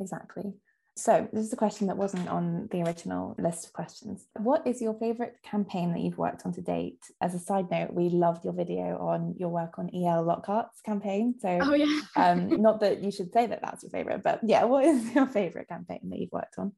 exactly. 0.00 0.54
So, 0.96 1.28
this 1.32 1.46
is 1.46 1.52
a 1.52 1.56
question 1.56 1.86
that 1.86 1.96
wasn't 1.96 2.28
on 2.28 2.68
the 2.72 2.82
original 2.82 3.36
list 3.38 3.66
of 3.66 3.72
questions. 3.72 4.26
What 4.36 4.66
is 4.66 4.82
your 4.82 4.94
favourite 4.94 5.40
campaign 5.44 5.92
that 5.92 6.00
you've 6.00 6.18
worked 6.18 6.44
on 6.44 6.52
to 6.54 6.60
date? 6.60 6.98
As 7.20 7.34
a 7.34 7.38
side 7.38 7.70
note, 7.70 7.92
we 7.92 8.08
loved 8.08 8.44
your 8.44 8.52
video 8.52 8.98
on 8.98 9.36
your 9.38 9.48
work 9.48 9.78
on 9.78 9.90
EL 9.94 10.24
Lockhart's 10.24 10.80
campaign. 10.84 11.36
So, 11.38 11.56
oh, 11.62 11.74
yeah. 11.74 12.00
um, 12.16 12.60
not 12.60 12.80
that 12.80 13.00
you 13.00 13.12
should 13.12 13.32
say 13.32 13.46
that 13.46 13.60
that's 13.62 13.84
your 13.84 13.90
favourite, 13.90 14.24
but 14.24 14.40
yeah, 14.42 14.64
what 14.64 14.84
is 14.84 15.08
your 15.14 15.26
favourite 15.26 15.68
campaign 15.68 16.00
that 16.10 16.18
you've 16.18 16.32
worked 16.32 16.58
on? 16.58 16.72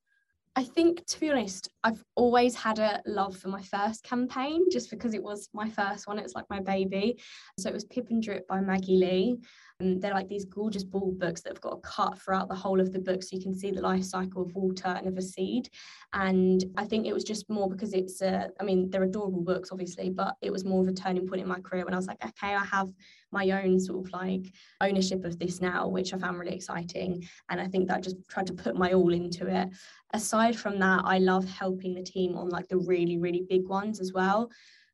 I 0.57 0.65
think, 0.65 1.07
to 1.07 1.21
be 1.21 1.31
honest, 1.31 1.69
I've 1.85 2.03
always 2.17 2.57
had 2.57 2.81
a 2.81 3.01
love 3.07 3.37
for 3.37 3.49
my 3.49 3.63
first 3.63 4.03
campaign 4.03 4.69
just 4.71 4.91
because 4.91 5.15
it 5.15 5.23
was 5.23 5.49
my 5.53 5.71
first 5.71 6.09
one. 6.09 6.19
It's 6.19 6.35
like 6.35 6.51
my 6.51 6.61
baby. 6.61 7.21
So 7.59 7.69
it 7.69 7.75
was 7.75 7.85
Pip 7.85 8.09
and 8.11 8.23
Drip 8.23 8.49
by 8.49 8.61
Maggie 8.61 8.97
Lee. 8.97 9.39
And 9.81 10.01
they're 10.01 10.15
like 10.15 10.29
these 10.29 10.45
gorgeous 10.45 10.85
board 10.85 11.19
books 11.19 11.41
that 11.43 11.51
have 11.51 11.61
got 11.61 11.79
a 11.79 11.81
cut 11.81 12.19
throughout 12.19 12.49
the 12.49 12.55
whole 12.55 12.81
of 12.81 12.93
the 12.93 12.99
book 12.99 13.23
so 13.23 13.37
you 13.37 13.43
can 13.43 13.55
see 13.55 13.71
the 13.71 13.81
life 13.81 14.05
cycle 14.05 14.43
of 14.43 14.55
water 14.55 14.89
and 14.89 15.09
of 15.09 15.17
a 15.17 15.23
seed. 15.23 15.69
And 16.13 16.65
I 16.77 16.85
think 16.85 17.07
it 17.07 17.13
was 17.13 17.25
just 17.25 17.49
more 17.49 17.69
because 17.69 17.93
it's, 17.93 18.21
uh, 18.21 18.49
I 18.61 18.65
mean, 18.65 18.91
they're 18.91 19.03
adorable 19.03 19.43
books, 19.43 19.71
obviously, 19.73 20.11
but 20.11 20.37
it 20.43 20.53
was 20.53 20.65
more 20.65 20.83
of 20.83 20.89
a 20.89 20.93
turning 20.93 21.27
point 21.27 21.41
in 21.41 21.49
my 21.49 21.61
career 21.61 21.85
when 21.85 21.95
I 21.95 21.97
was 21.97 22.07
like, 22.07 22.25
okay, 22.25 22.55
I 22.55 22.65
have 22.65 22.93
my 23.33 23.51
own 23.51 23.81
sort 23.81 24.07
of 24.07 24.13
like 24.13 24.53
ownership 24.81 25.25
of 25.25 25.39
this 25.39 25.61
now, 25.61 25.89
which 25.89 26.13
I 26.13 26.19
found 26.19 26.39
really 26.39 26.55
exciting. 26.55 27.27
And 27.49 27.61
I 27.61 27.67
think 27.67 27.89
that 27.89 27.97
I 27.97 28.01
just 28.01 28.17
tried 28.29 28.49
to 28.49 28.55
put 28.55 28.77
my 28.77 28.93
all 28.93 29.13
into 29.13 29.47
it. 29.47 29.69
Aside 30.13 30.57
from 30.57 30.79
that, 30.81 31.03
I 31.05 31.19
love 31.19 31.49
helping 31.49 31.95
the 31.95 32.03
team 32.03 32.37
on 32.37 32.49
like 32.49 32.69
the 32.69 32.79
really, 32.79 33.19
really 33.19 33.47
big 33.49 33.69
ones 33.69 34.01
as 34.01 34.13
well 34.13 34.51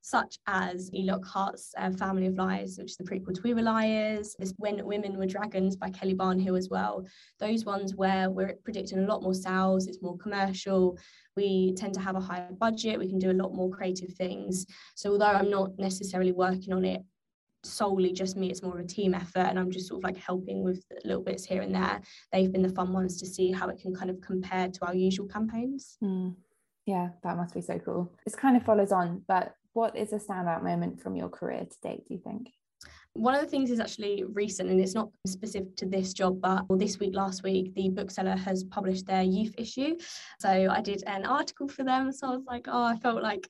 such 0.07 0.39
as 0.47 0.89
E. 0.95 1.03
Lockhart's 1.03 1.75
uh, 1.77 1.91
Family 1.91 2.27
of 2.27 2.37
Liars, 2.37 2.79
which 2.79 2.93
is 2.93 2.97
the 2.97 3.03
prequel 3.03 3.35
to 3.35 3.43
We 3.43 3.55
Were 3.55 3.63
Liars, 3.63 4.37
this 4.39 4.55
When 4.57 4.87
Women 4.87 5.19
Were 5.19 5.27
Dragons 5.27 5.75
by 5.75 5.91
Kelly 5.91 6.15
Barnhill 6.15 6.57
as 6.57 6.69
well. 6.71 7.05
Those 7.41 7.65
ones 7.65 7.97
where 7.97 8.31
we're 8.31 8.55
predicting 8.63 9.01
a 9.01 9.07
lot 9.09 9.25
more 9.25 9.35
sales, 9.35 9.89
it's 9.89 10.01
more 10.01 10.17
commercial, 10.17 10.97
we 11.35 11.75
tend 11.75 11.93
to 11.95 12.01
have 12.01 12.15
a 12.15 12.21
higher 12.21 12.53
budget, 12.53 13.01
we 13.01 13.09
can 13.09 13.19
do 13.19 13.33
a 13.33 13.41
lot 13.43 13.53
more 13.53 13.69
creative 13.69 14.15
things. 14.15 14.65
So 14.95 15.11
although 15.11 15.25
I'm 15.25 15.51
not 15.51 15.77
necessarily 15.77 16.31
working 16.31 16.73
on 16.73 16.85
it 16.85 17.03
solely 17.65 18.13
just 18.13 18.37
me 18.37 18.49
it's 18.49 18.63
more 18.63 18.79
of 18.79 18.85
a 18.85 18.87
team 18.87 19.13
effort 19.13 19.41
and 19.41 19.59
i'm 19.59 19.73
just 19.73 19.89
sort 19.89 19.99
of 19.99 20.05
like 20.05 20.17
helping 20.17 20.63
with 20.63 20.85
little 21.05 21.21
bits 21.21 21.45
here 21.45 21.63
and 21.63 21.75
there 21.75 22.01
they've 22.31 22.53
been 22.53 22.63
the 22.63 22.69
fun 22.69 22.93
ones 22.93 23.19
to 23.19 23.27
see 23.27 23.51
how 23.51 23.69
it 23.69 23.81
can 23.81 23.93
kind 23.93 24.09
of 24.09 24.21
compare 24.21 24.69
to 24.69 24.87
our 24.87 24.95
usual 24.95 25.27
campaigns 25.27 25.99
mm. 26.01 26.33
yeah 26.85 27.09
that 27.25 27.37
must 27.37 27.55
be 27.55 27.61
so 27.61 27.77
cool 27.81 28.09
this 28.25 28.37
kind 28.37 28.57
of 28.57 28.63
follows 28.63 28.93
on 28.93 29.21
but 29.27 29.57
what 29.77 29.95
is 29.95 30.15
a 30.15 30.19
standout 30.19 30.65
moment 30.65 30.99
from 31.03 31.15
your 31.15 31.29
career 31.29 31.61
to 31.61 31.77
date, 31.83 32.03
do 32.09 32.15
you 32.15 32.21
think? 32.21 32.49
One 33.13 33.35
of 33.35 33.43
the 33.43 33.47
things 33.47 33.71
is 33.71 33.79
actually 33.79 34.25
recent 34.25 34.71
and 34.71 34.81
it's 34.81 34.95
not 34.95 35.11
specific 35.27 35.77
to 35.77 35.87
this 35.87 36.15
job, 36.15 36.41
but 36.41 36.65
this 36.71 36.99
week, 36.99 37.15
last 37.15 37.43
week, 37.43 37.75
the 37.75 37.91
bookseller 37.91 38.37
has 38.37 38.65
published 38.65 39.07
their 39.07 39.23
youth 39.23 39.55
issue. 39.59 39.97
So 40.39 40.49
I 40.49 40.81
did 40.81 41.03
an 41.07 41.27
article 41.27 41.69
for 41.69 41.85
them. 41.85 42.11
So 42.11 42.27
I 42.27 42.31
was 42.31 42.45
like, 42.47 42.67
oh, 42.69 42.85
I 42.85 42.97
felt 42.97 43.23
like 43.23 43.49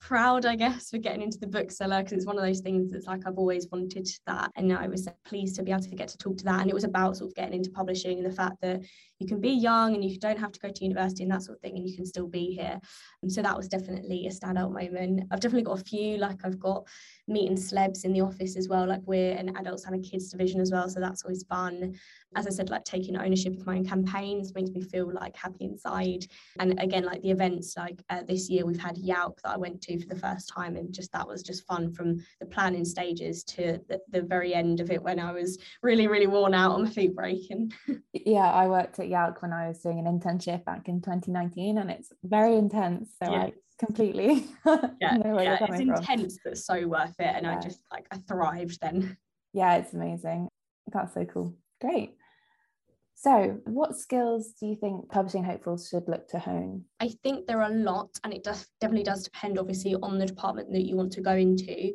proud, 0.00 0.46
I 0.46 0.56
guess, 0.56 0.90
for 0.90 0.98
getting 0.98 1.22
into 1.22 1.38
the 1.38 1.46
bookseller 1.46 2.02
because 2.02 2.12
it's 2.12 2.26
one 2.26 2.38
of 2.38 2.44
those 2.44 2.60
things 2.60 2.90
that's 2.90 3.06
like 3.06 3.26
I've 3.26 3.38
always 3.38 3.68
wanted 3.70 4.08
that. 4.26 4.50
And 4.56 4.72
I 4.72 4.88
was 4.88 5.08
pleased 5.24 5.56
to 5.56 5.62
be 5.62 5.70
able 5.70 5.82
to 5.82 5.90
get 5.90 6.08
to 6.08 6.18
talk 6.18 6.36
to 6.38 6.44
that. 6.44 6.60
And 6.60 6.70
it 6.70 6.74
was 6.74 6.84
about 6.84 7.16
sort 7.16 7.30
of 7.30 7.34
getting 7.34 7.54
into 7.54 7.70
publishing 7.70 8.18
and 8.18 8.26
the 8.26 8.34
fact 8.34 8.60
that 8.62 8.82
you 9.18 9.26
can 9.26 9.40
be 9.40 9.50
young 9.50 9.94
and 9.94 10.04
you 10.04 10.18
don't 10.18 10.38
have 10.38 10.52
to 10.52 10.60
go 10.60 10.68
to 10.68 10.84
university 10.84 11.24
and 11.24 11.32
that 11.32 11.42
sort 11.42 11.58
of 11.58 11.62
thing, 11.62 11.76
and 11.76 11.88
you 11.88 11.96
can 11.96 12.06
still 12.06 12.28
be 12.28 12.54
here. 12.54 12.78
And 13.22 13.32
so 13.32 13.42
that 13.42 13.56
was 13.56 13.68
definitely 13.68 14.26
a 14.26 14.30
standout 14.30 14.72
moment. 14.72 15.24
I've 15.30 15.40
definitely 15.40 15.64
got 15.64 15.80
a 15.80 15.84
few, 15.84 16.16
like 16.18 16.44
I've 16.44 16.60
got 16.60 16.86
meeting 17.28 17.56
celebs 17.56 18.04
in 18.04 18.12
the 18.12 18.20
office 18.20 18.56
as 18.56 18.68
well. 18.68 18.86
Like 18.86 19.02
we're 19.04 19.32
an 19.32 19.54
adults 19.56 19.84
and 19.84 19.94
a 19.94 20.08
kids 20.08 20.30
division 20.30 20.60
as 20.60 20.72
well. 20.72 20.88
So 20.88 21.00
that's 21.00 21.24
always 21.24 21.44
fun. 21.44 21.94
As 22.34 22.46
I 22.46 22.50
said, 22.50 22.70
like 22.70 22.84
taking 22.84 23.16
ownership 23.16 23.54
of 23.54 23.66
my 23.66 23.76
own 23.76 23.86
campaigns 23.86 24.54
makes 24.54 24.70
me 24.70 24.82
feel 24.82 25.10
like 25.12 25.36
happy 25.36 25.64
inside. 25.64 26.26
And 26.58 26.78
again, 26.80 27.04
like 27.04 27.22
the 27.22 27.30
events, 27.30 27.76
like 27.76 28.02
uh, 28.10 28.22
this 28.26 28.48
year 28.50 28.66
we've 28.66 28.80
had 28.80 28.96
YALC 28.96 29.40
that 29.42 29.54
I 29.54 29.56
went 29.56 29.80
to 29.82 29.98
for 30.00 30.08
the 30.08 30.20
first 30.20 30.48
time. 30.48 30.76
And 30.76 30.92
just 30.92 31.12
that 31.12 31.26
was 31.26 31.42
just 31.42 31.66
fun 31.66 31.92
from 31.92 32.18
the 32.40 32.46
planning 32.46 32.84
stages 32.84 33.44
to 33.44 33.78
the, 33.88 34.00
the 34.10 34.22
very 34.22 34.54
end 34.54 34.80
of 34.80 34.90
it 34.90 35.02
when 35.02 35.18
I 35.18 35.32
was 35.32 35.58
really, 35.82 36.06
really 36.06 36.26
worn 36.26 36.54
out 36.54 36.72
on 36.72 36.84
my 36.84 36.90
feet 36.90 37.14
breaking. 37.14 37.72
yeah, 38.12 38.50
I 38.50 38.68
worked 38.68 38.98
at 38.98 39.08
YALC 39.08 39.40
when 39.42 39.52
I 39.52 39.68
was 39.68 39.78
doing 39.78 39.98
an 39.98 40.06
internship 40.06 40.64
back 40.64 40.88
in 40.88 41.00
2019 41.00 41.78
and 41.78 41.90
it's 41.90 42.12
very 42.22 42.56
intense. 42.56 43.10
So 43.22 43.30
yeah. 43.30 43.42
I 43.42 43.52
completely 43.78 44.46
yeah, 44.66 45.16
yeah 45.22 45.58
it's 45.60 45.80
intense 45.80 46.38
from. 46.42 46.50
but 46.50 46.58
so 46.58 46.86
worth 46.86 47.14
it. 47.18 47.34
And 47.34 47.46
yeah. 47.46 47.56
I 47.56 47.60
just 47.60 47.80
like 47.90 48.06
I 48.10 48.18
thrived 48.18 48.78
then. 48.80 49.16
Yeah, 49.52 49.76
it's 49.76 49.94
amazing. 49.94 50.48
That's 50.92 51.14
so 51.14 51.24
cool. 51.24 51.54
Great. 51.80 52.14
So, 53.14 53.58
what 53.64 53.96
skills 53.96 54.52
do 54.60 54.66
you 54.66 54.76
think 54.76 55.10
publishing 55.10 55.42
hopefuls 55.42 55.88
should 55.88 56.06
look 56.06 56.28
to 56.28 56.38
hone? 56.38 56.84
I 57.00 57.08
think 57.24 57.46
there 57.46 57.60
are 57.60 57.72
a 57.72 57.74
lot, 57.74 58.10
and 58.22 58.32
it 58.32 58.44
does 58.44 58.68
definitely 58.80 59.02
does 59.02 59.24
depend, 59.24 59.58
obviously, 59.58 59.96
on 59.96 60.18
the 60.18 60.26
department 60.26 60.70
that 60.72 60.86
you 60.86 60.94
want 60.94 61.10
to 61.14 61.20
go 61.20 61.32
into. 61.32 61.94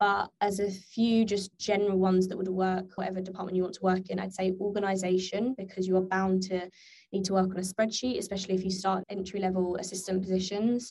But 0.00 0.30
as 0.40 0.58
a 0.58 0.70
few 0.70 1.24
just 1.24 1.56
general 1.58 1.96
ones 1.96 2.26
that 2.26 2.36
would 2.36 2.48
work, 2.48 2.86
whatever 2.96 3.20
department 3.20 3.56
you 3.56 3.62
want 3.62 3.76
to 3.76 3.82
work 3.82 4.10
in, 4.10 4.18
I'd 4.18 4.34
say 4.34 4.52
organisation, 4.60 5.54
because 5.56 5.86
you 5.86 5.96
are 5.96 6.02
bound 6.02 6.42
to 6.44 6.68
need 7.12 7.24
to 7.26 7.34
work 7.34 7.50
on 7.50 7.58
a 7.58 7.60
spreadsheet, 7.60 8.18
especially 8.18 8.56
if 8.56 8.64
you 8.64 8.70
start 8.72 9.04
entry 9.08 9.38
level 9.38 9.76
assistant 9.76 10.22
positions. 10.22 10.90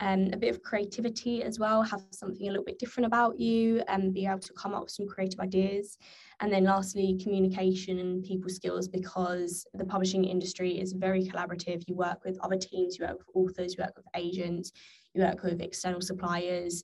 Um, 0.00 0.30
a 0.32 0.36
bit 0.36 0.50
of 0.50 0.60
creativity 0.62 1.44
as 1.44 1.60
well, 1.60 1.80
have 1.82 2.02
something 2.10 2.48
a 2.48 2.50
little 2.50 2.64
bit 2.64 2.80
different 2.80 3.06
about 3.06 3.38
you 3.38 3.80
and 3.86 4.12
be 4.12 4.26
able 4.26 4.40
to 4.40 4.52
come 4.54 4.74
up 4.74 4.82
with 4.82 4.90
some 4.90 5.06
creative 5.06 5.38
ideas. 5.38 5.98
And 6.40 6.52
then 6.52 6.64
lastly, 6.64 7.18
communication 7.22 8.00
and 8.00 8.24
people 8.24 8.50
skills 8.50 8.88
because 8.88 9.64
the 9.72 9.84
publishing 9.84 10.24
industry 10.24 10.80
is 10.80 10.92
very 10.92 11.24
collaborative. 11.24 11.84
You 11.86 11.94
work 11.94 12.24
with 12.24 12.38
other 12.42 12.56
teams, 12.56 12.98
you 12.98 13.06
work 13.06 13.18
with 13.18 13.28
authors, 13.34 13.76
you 13.76 13.84
work 13.84 13.94
with 13.96 14.06
agents, 14.16 14.72
you 15.14 15.22
work 15.22 15.42
with 15.44 15.60
external 15.60 16.00
suppliers, 16.00 16.82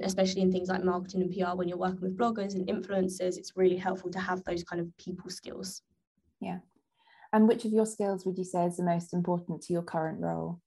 especially 0.00 0.40
in 0.40 0.50
things 0.50 0.68
like 0.68 0.84
marketing 0.84 1.22
and 1.22 1.30
PR 1.30 1.54
when 1.54 1.68
you're 1.68 1.76
working 1.76 2.00
with 2.00 2.16
bloggers 2.16 2.54
and 2.54 2.66
influencers, 2.66 3.36
it's 3.36 3.56
really 3.56 3.76
helpful 3.76 4.10
to 4.10 4.18
have 4.18 4.42
those 4.44 4.64
kind 4.64 4.80
of 4.80 4.96
people 4.96 5.28
skills. 5.28 5.82
Yeah. 6.40 6.58
And 7.32 7.48
which 7.48 7.64
of 7.64 7.72
your 7.72 7.86
skills 7.86 8.24
would 8.24 8.38
you 8.38 8.44
say 8.44 8.64
is 8.64 8.76
the 8.76 8.84
most 8.84 9.12
important 9.12 9.62
to 9.62 9.72
your 9.72 9.82
current 9.82 10.20
role? 10.20 10.60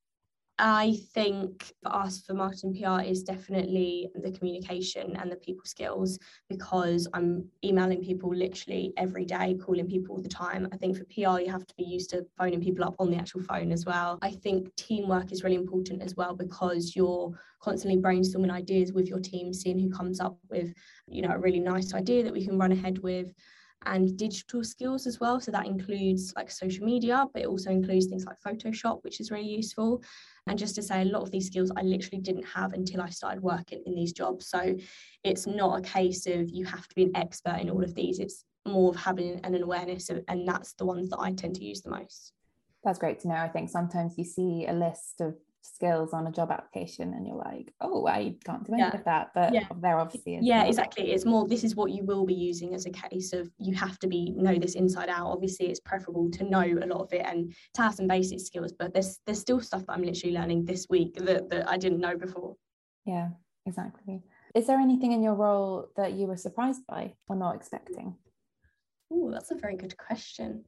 I 0.57 0.97
think 1.13 1.73
for 1.83 1.93
us, 1.93 2.21
for 2.21 2.33
marketing 2.33 2.75
PR, 2.75 3.01
is 3.01 3.23
definitely 3.23 4.09
the 4.15 4.31
communication 4.31 5.15
and 5.17 5.29
the 5.29 5.35
people 5.35 5.65
skills 5.65 6.17
because 6.49 7.09
I'm 7.13 7.49
emailing 7.63 8.01
people 8.01 8.33
literally 8.33 8.93
every 8.95 9.25
day, 9.25 9.57
calling 9.61 9.87
people 9.87 10.15
all 10.15 10.21
the 10.21 10.29
time. 10.29 10.69
I 10.71 10.77
think 10.77 10.97
for 10.97 11.03
PR, 11.05 11.41
you 11.41 11.51
have 11.51 11.67
to 11.67 11.75
be 11.75 11.83
used 11.83 12.09
to 12.11 12.25
phoning 12.37 12.61
people 12.61 12.85
up 12.85 12.95
on 12.99 13.11
the 13.11 13.17
actual 13.17 13.41
phone 13.41 13.73
as 13.73 13.85
well. 13.85 14.17
I 14.21 14.31
think 14.31 14.73
teamwork 14.77 15.33
is 15.33 15.43
really 15.43 15.57
important 15.57 16.01
as 16.01 16.15
well 16.15 16.33
because 16.33 16.95
you're 16.95 17.33
constantly 17.59 18.01
brainstorming 18.01 18.51
ideas 18.51 18.93
with 18.93 19.07
your 19.07 19.19
team, 19.19 19.53
seeing 19.53 19.77
who 19.77 19.89
comes 19.89 20.21
up 20.21 20.37
with, 20.49 20.73
you 21.07 21.21
know, 21.21 21.33
a 21.33 21.39
really 21.39 21.59
nice 21.59 21.93
idea 21.93 22.23
that 22.23 22.33
we 22.33 22.45
can 22.45 22.57
run 22.57 22.71
ahead 22.71 22.99
with 22.99 23.33
and 23.85 24.17
digital 24.17 24.63
skills 24.63 25.05
as 25.05 25.19
well. 25.19 25.39
So 25.39 25.51
that 25.51 25.67
includes 25.67 26.33
like 26.35 26.49
social 26.49 26.85
media, 26.85 27.25
but 27.33 27.43
it 27.43 27.47
also 27.47 27.69
includes 27.69 28.07
things 28.07 28.25
like 28.25 28.41
Photoshop, 28.41 29.03
which 29.03 29.19
is 29.19 29.31
really 29.31 29.47
useful. 29.47 30.01
And 30.47 30.57
just 30.57 30.75
to 30.75 30.81
say, 30.81 31.01
a 31.01 31.05
lot 31.05 31.21
of 31.21 31.31
these 31.31 31.47
skills 31.47 31.71
I 31.75 31.81
literally 31.81 32.21
didn't 32.21 32.45
have 32.45 32.73
until 32.73 33.01
I 33.01 33.09
started 33.09 33.41
working 33.41 33.83
in 33.85 33.95
these 33.95 34.13
jobs. 34.13 34.47
So 34.47 34.75
it's 35.23 35.47
not 35.47 35.79
a 35.79 35.81
case 35.81 36.25
of 36.27 36.49
you 36.49 36.65
have 36.65 36.87
to 36.87 36.95
be 36.95 37.03
an 37.03 37.15
expert 37.15 37.59
in 37.61 37.69
all 37.69 37.83
of 37.83 37.95
these. 37.95 38.19
It's 38.19 38.43
more 38.67 38.89
of 38.89 38.95
having 38.95 39.39
an 39.43 39.61
awareness, 39.61 40.09
of, 40.09 40.23
and 40.27 40.47
that's 40.47 40.73
the 40.73 40.85
ones 40.85 41.09
that 41.09 41.19
I 41.19 41.31
tend 41.31 41.55
to 41.55 41.63
use 41.63 41.81
the 41.81 41.91
most. 41.91 42.33
That's 42.83 42.99
great 42.99 43.19
to 43.21 43.27
know. 43.27 43.35
I 43.35 43.49
think 43.49 43.69
sometimes 43.69 44.17
you 44.17 44.23
see 44.23 44.65
a 44.67 44.73
list 44.73 45.21
of 45.21 45.35
skills 45.73 46.13
on 46.13 46.27
a 46.27 46.31
job 46.31 46.51
application 46.51 47.13
and 47.13 47.25
you're 47.25 47.37
like 47.37 47.73
oh 47.81 48.05
i 48.07 48.33
can't 48.45 48.63
do 48.65 48.73
any 48.73 48.81
yeah. 48.81 48.95
of 48.95 49.03
that 49.03 49.31
but 49.33 49.53
yeah. 49.53 49.67
there 49.81 49.99
obviously 49.99 50.37
yeah 50.41 50.63
exactly. 50.65 51.11
It's 51.11 51.25
more 51.25 51.47
this 51.47 51.63
is 51.63 51.75
what 51.75 51.91
you 51.91 52.03
will 52.03 52.25
be 52.25 52.33
using 52.33 52.73
as 52.73 52.85
a 52.85 52.89
case 52.89 53.33
of 53.33 53.49
you 53.57 53.73
have 53.75 53.97
to 53.99 54.07
be 54.07 54.31
know 54.31 54.57
this 54.57 54.75
inside 54.75 55.09
out. 55.09 55.27
Obviously 55.27 55.67
it's 55.67 55.79
preferable 55.79 56.29
to 56.31 56.43
know 56.43 56.63
a 56.63 56.85
lot 56.85 57.01
of 57.01 57.13
it 57.13 57.25
and 57.25 57.53
to 57.73 57.81
have 57.81 57.95
some 57.95 58.07
basic 58.07 58.39
skills 58.39 58.73
but 58.77 58.93
there's 58.93 59.19
there's 59.25 59.39
still 59.39 59.59
stuff 59.59 59.85
that 59.85 59.93
i'm 59.93 60.03
literally 60.03 60.35
learning 60.35 60.65
this 60.65 60.87
week 60.89 61.15
that, 61.15 61.49
that 61.49 61.67
i 61.69 61.77
didn't 61.77 61.99
know 61.99 62.17
before. 62.17 62.55
Yeah 63.05 63.29
exactly. 63.65 64.21
Is 64.53 64.67
there 64.67 64.79
anything 64.79 65.11
in 65.11 65.23
your 65.23 65.35
role 65.35 65.89
that 65.97 66.13
you 66.13 66.27
were 66.27 66.37
surprised 66.37 66.85
by 66.87 67.13
or 67.27 67.35
not 67.35 67.55
expecting? 67.55 68.15
Oh 69.11 69.31
that's 69.31 69.51
a 69.51 69.55
very 69.55 69.75
good 69.75 69.97
question. 69.97 70.63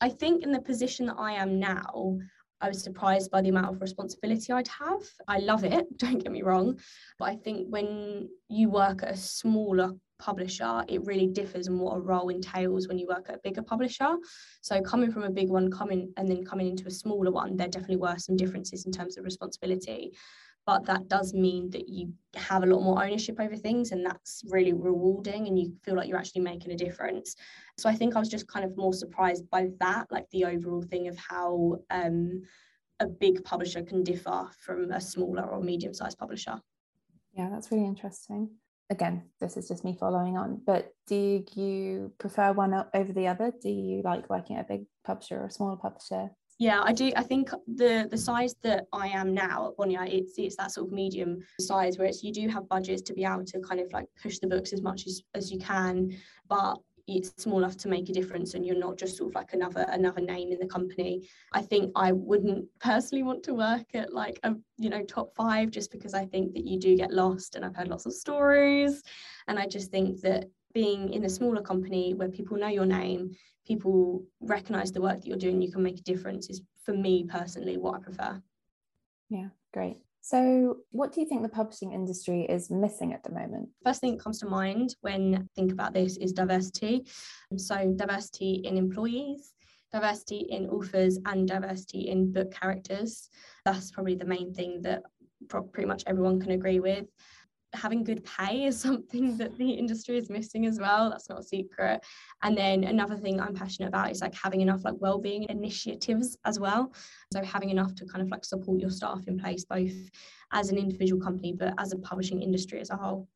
I 0.00 0.08
think 0.08 0.42
in 0.42 0.52
the 0.52 0.62
position 0.62 1.06
that 1.06 1.18
i 1.18 1.32
am 1.32 1.58
now 1.58 2.18
I 2.60 2.68
was 2.68 2.82
surprised 2.82 3.30
by 3.30 3.40
the 3.40 3.48
amount 3.48 3.74
of 3.74 3.80
responsibility 3.80 4.52
I'd 4.52 4.68
have. 4.68 5.02
I 5.26 5.38
love 5.38 5.64
it, 5.64 5.86
don't 5.98 6.22
get 6.22 6.32
me 6.32 6.42
wrong. 6.42 6.78
But 7.18 7.30
I 7.30 7.36
think 7.36 7.68
when 7.68 8.28
you 8.48 8.70
work 8.70 9.02
at 9.02 9.10
a 9.10 9.16
smaller 9.16 9.92
publisher, 10.18 10.84
it 10.86 11.04
really 11.06 11.26
differs 11.26 11.66
in 11.66 11.78
what 11.78 11.96
a 11.96 12.00
role 12.00 12.28
entails 12.28 12.86
when 12.86 12.98
you 12.98 13.06
work 13.06 13.26
at 13.28 13.36
a 13.36 13.40
bigger 13.42 13.62
publisher. 13.62 14.16
So 14.60 14.80
coming 14.82 15.10
from 15.10 15.22
a 15.22 15.30
big 15.30 15.48
one, 15.48 15.70
coming 15.70 16.12
and 16.16 16.28
then 16.28 16.44
coming 16.44 16.68
into 16.68 16.86
a 16.86 16.90
smaller 16.90 17.30
one, 17.30 17.56
there 17.56 17.68
definitely 17.68 17.96
were 17.96 18.18
some 18.18 18.36
differences 18.36 18.84
in 18.84 18.92
terms 18.92 19.16
of 19.16 19.24
responsibility. 19.24 20.12
but 20.66 20.84
that 20.84 21.08
does 21.08 21.32
mean 21.34 21.70
that 21.70 21.88
you 21.88 22.12
have 22.36 22.62
a 22.62 22.66
lot 22.66 22.82
more 22.82 23.02
ownership 23.02 23.40
over 23.40 23.56
things 23.56 23.92
and 23.92 24.04
that's 24.04 24.44
really 24.50 24.72
rewarding 24.72 25.46
and 25.48 25.58
you 25.58 25.72
feel 25.82 25.96
like 25.96 26.06
you're 26.06 26.18
actually 26.18 26.42
making 26.42 26.70
a 26.70 26.76
difference 26.76 27.34
so 27.80 27.88
i 27.88 27.94
think 27.94 28.16
i 28.16 28.18
was 28.18 28.28
just 28.28 28.46
kind 28.46 28.64
of 28.64 28.76
more 28.76 28.92
surprised 28.92 29.48
by 29.50 29.68
that 29.80 30.06
like 30.10 30.28
the 30.30 30.44
overall 30.44 30.82
thing 30.82 31.08
of 31.08 31.16
how 31.16 31.76
um, 31.90 32.42
a 33.00 33.06
big 33.06 33.42
publisher 33.44 33.82
can 33.82 34.04
differ 34.04 34.48
from 34.60 34.90
a 34.92 35.00
smaller 35.00 35.42
or 35.42 35.60
medium 35.60 35.92
sized 35.92 36.18
publisher. 36.18 36.60
Yeah 37.32 37.48
that's 37.50 37.72
really 37.72 37.86
interesting. 37.86 38.50
Again 38.90 39.22
this 39.40 39.56
is 39.56 39.68
just 39.68 39.84
me 39.84 39.96
following 39.98 40.36
on 40.36 40.60
but 40.66 40.92
do 41.06 41.42
you 41.54 42.12
prefer 42.18 42.52
one 42.52 42.74
over 42.94 43.12
the 43.12 43.26
other? 43.26 43.52
Do 43.60 43.70
you 43.70 44.02
like 44.04 44.28
working 44.28 44.56
at 44.56 44.66
a 44.66 44.68
big 44.68 44.84
publisher 45.04 45.40
or 45.40 45.46
a 45.46 45.50
smaller 45.50 45.76
publisher? 45.76 46.30
Yeah, 46.58 46.82
I 46.84 46.92
do. 46.92 47.10
I 47.16 47.22
think 47.22 47.50
the 47.66 48.06
the 48.10 48.18
size 48.18 48.54
that 48.62 48.84
I 48.92 49.08
am 49.08 49.32
now 49.32 49.68
at 49.68 49.76
Bonnier, 49.78 50.04
it's 50.04 50.34
it's 50.36 50.56
that 50.56 50.72
sort 50.72 50.88
of 50.88 50.92
medium 50.92 51.38
size 51.58 51.96
where 51.96 52.06
it's 52.06 52.22
you 52.22 52.32
do 52.32 52.48
have 52.48 52.68
budgets 52.68 53.00
to 53.02 53.14
be 53.14 53.24
able 53.24 53.46
to 53.46 53.60
kind 53.60 53.80
of 53.80 53.90
like 53.94 54.04
push 54.22 54.38
the 54.40 54.46
books 54.46 54.74
as 54.74 54.82
much 54.82 55.06
as, 55.06 55.22
as 55.34 55.50
you 55.50 55.58
can, 55.58 56.14
but 56.50 56.76
it's 57.18 57.42
small 57.42 57.58
enough 57.58 57.76
to 57.78 57.88
make 57.88 58.08
a 58.08 58.12
difference 58.12 58.54
and 58.54 58.64
you're 58.64 58.78
not 58.78 58.98
just 58.98 59.16
sort 59.16 59.30
of 59.30 59.34
like 59.34 59.52
another 59.52 59.86
another 59.88 60.20
name 60.20 60.52
in 60.52 60.58
the 60.58 60.66
company. 60.66 61.28
I 61.52 61.62
think 61.62 61.92
i 61.96 62.12
wouldn't 62.12 62.66
personally 62.80 63.22
want 63.22 63.42
to 63.44 63.54
work 63.54 63.86
at 63.94 64.12
like 64.12 64.38
a 64.42 64.54
you 64.78 64.90
know 64.90 65.02
top 65.04 65.34
five 65.34 65.70
just 65.70 65.90
because 65.90 66.14
i 66.14 66.24
think 66.24 66.54
that 66.54 66.66
you 66.66 66.78
do 66.78 66.96
get 66.96 67.12
lost 67.12 67.54
and 67.54 67.64
i've 67.64 67.76
heard 67.76 67.88
lots 67.88 68.06
of 68.06 68.12
stories. 68.12 69.02
And 69.48 69.58
i 69.58 69.66
just 69.66 69.90
think 69.90 70.20
that 70.22 70.44
being 70.72 71.12
in 71.12 71.24
a 71.24 71.28
smaller 71.28 71.62
company 71.62 72.14
where 72.14 72.28
people 72.28 72.56
know 72.56 72.68
your 72.68 72.86
name 72.86 73.32
people 73.66 74.24
recognize 74.40 74.92
the 74.92 75.00
work 75.00 75.20
that 75.20 75.26
you're 75.26 75.36
doing 75.36 75.60
you 75.60 75.70
can 75.72 75.82
make 75.82 75.98
a 75.98 76.02
difference 76.02 76.48
is 76.48 76.62
for 76.84 76.94
me 76.94 77.24
personally 77.24 77.76
what 77.76 77.96
i 77.96 77.98
prefer. 77.98 78.42
Yeah 79.28 79.48
great 79.72 79.98
so 80.20 80.78
what 80.90 81.12
do 81.12 81.20
you 81.20 81.26
think 81.26 81.42
the 81.42 81.48
publishing 81.48 81.92
industry 81.92 82.42
is 82.42 82.70
missing 82.70 83.12
at 83.12 83.22
the 83.22 83.32
moment? 83.32 83.68
First 83.84 84.00
thing 84.00 84.16
that 84.16 84.22
comes 84.22 84.38
to 84.40 84.46
mind 84.46 84.96
when 85.00 85.34
I 85.34 85.40
think 85.54 85.72
about 85.72 85.94
this 85.94 86.16
is 86.16 86.32
diversity. 86.32 87.06
So 87.56 87.92
diversity 87.96 88.62
in 88.64 88.76
employees 88.76 89.54
diversity 89.92 90.46
in 90.50 90.68
authors 90.68 91.18
and 91.26 91.48
diversity 91.48 92.08
in 92.08 92.32
book 92.32 92.52
characters. 92.52 93.28
That's 93.64 93.90
probably 93.90 94.14
the 94.14 94.24
main 94.24 94.54
thing 94.54 94.82
that 94.82 95.02
pretty 95.48 95.86
much 95.86 96.04
everyone 96.06 96.40
can 96.40 96.52
agree 96.52 96.80
with 96.80 97.06
having 97.72 98.04
good 98.04 98.24
pay 98.24 98.64
is 98.64 98.80
something 98.88 99.36
that 99.38 99.56
the 99.58 99.70
industry 99.70 100.16
is 100.16 100.30
missing 100.30 100.66
as 100.66 100.78
well. 100.78 101.10
That's 101.10 101.28
not 101.28 101.40
a 101.40 101.42
secret. 101.42 102.00
And 102.42 102.56
then 102.56 102.84
another 102.84 103.16
thing 103.16 103.40
i'm 103.40 103.54
passionate 103.54 103.88
about 103.88 104.10
is 104.10 104.20
like 104.20 104.34
having 104.34 104.60
enough 104.60 104.84
like 104.84 104.94
well-being 104.98 105.44
initiatives 105.48 106.36
as 106.44 106.58
well. 106.58 106.92
So 107.32 107.42
having 107.42 107.70
enough 107.70 107.94
to 107.96 108.06
kind 108.06 108.22
of 108.22 108.28
like 108.28 108.44
support 108.44 108.80
your 108.80 108.90
staff 108.90 109.26
in 109.26 109.38
place 109.38 109.64
both 109.64 109.92
as 110.52 110.70
an 110.70 110.78
individual 110.78 111.22
company 111.22 111.52
but 111.52 111.74
as 111.78 111.92
a 111.92 111.98
publishing 111.98 112.42
industry 112.42 112.80
as 112.80 112.90
a 112.90 112.96
whole. 112.96 113.28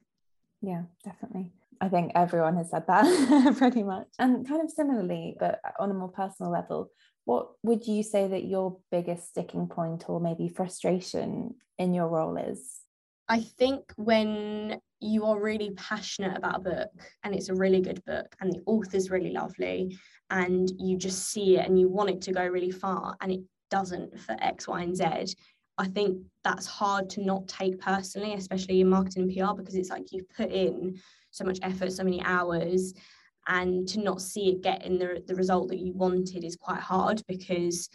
Yeah 0.61 0.83
definitely. 1.05 1.53
I 1.81 1.89
think 1.89 2.13
everyone 2.15 2.57
has 2.57 2.71
said 2.71 2.87
that 2.87 3.57
pretty 3.59 3.83
much. 3.83 4.07
And 4.19 4.47
kind 4.47 4.63
of 4.63 4.71
similarly, 4.71 5.37
but 5.39 5.61
on 5.79 5.91
a 5.91 5.95
more 5.95 6.09
personal 6.09 6.51
level, 6.51 6.91
what 7.25 7.49
would 7.63 7.87
you 7.87 8.03
say 8.03 8.29
that 8.29 8.45
your 8.45 8.79
biggest 8.91 9.29
sticking 9.29 9.67
point 9.67 10.09
or 10.09 10.21
maybe 10.21 10.49
frustration 10.49 11.55
in 11.79 11.95
your 11.95 12.09
role 12.09 12.37
is? 12.37 12.84
I 13.29 13.41
think 13.41 13.93
when 13.97 14.81
you 15.01 15.25
are 15.25 15.41
really 15.41 15.71
passionate 15.77 16.37
about 16.37 16.57
a 16.57 16.61
book 16.61 16.91
and 17.23 17.35
it's 17.35 17.49
a 17.49 17.55
really 17.55 17.81
good 17.81 18.05
book 18.05 18.35
and 18.41 18.53
the 18.53 18.63
author's 18.67 19.11
really 19.11 19.33
lovely 19.33 19.97
and 20.31 20.71
you 20.79 20.97
just 20.97 21.31
see 21.31 21.59
it 21.59 21.67
and 21.67 21.79
you 21.79 21.89
want 21.89 22.11
it 22.11 22.21
to 22.23 22.33
go 22.33 22.47
really 22.47 22.71
far 22.71 23.17
and 23.21 23.33
it 23.33 23.41
doesn't 23.71 24.19
for 24.19 24.37
X, 24.41 24.69
Y, 24.69 24.83
and 24.83 24.97
Z, 24.97 25.35
I 25.79 25.89
think 25.89 26.19
that's 26.45 26.67
hard 26.67 27.11
to 27.11 27.25
not 27.25 27.49
take 27.49 27.81
personally, 27.81 28.35
especially 28.35 28.81
in 28.81 28.89
marketing 28.89 29.25
and 29.25 29.33
PR, 29.33 29.55
because 29.55 29.75
it's 29.75 29.91
like 29.91 30.13
you've 30.13 30.29
put 30.31 30.51
in 30.51 31.01
so 31.31 31.45
much 31.45 31.59
effort, 31.63 31.93
so 31.93 32.05
many 32.05 32.23
hours, 32.23 32.95
and 33.49 33.87
to 33.89 34.01
not 34.01 34.23
see 34.23 34.51
it 34.51 34.63
get 34.63 34.85
in 34.85 34.99
the, 34.99 35.23
the 35.27 35.35
result 35.35 35.69
that 35.69 35.81
you 35.81 35.93
wanted 35.93 36.45
is 36.45 36.57
quite 36.57 36.81
hard 36.81 37.23
because 37.27 37.89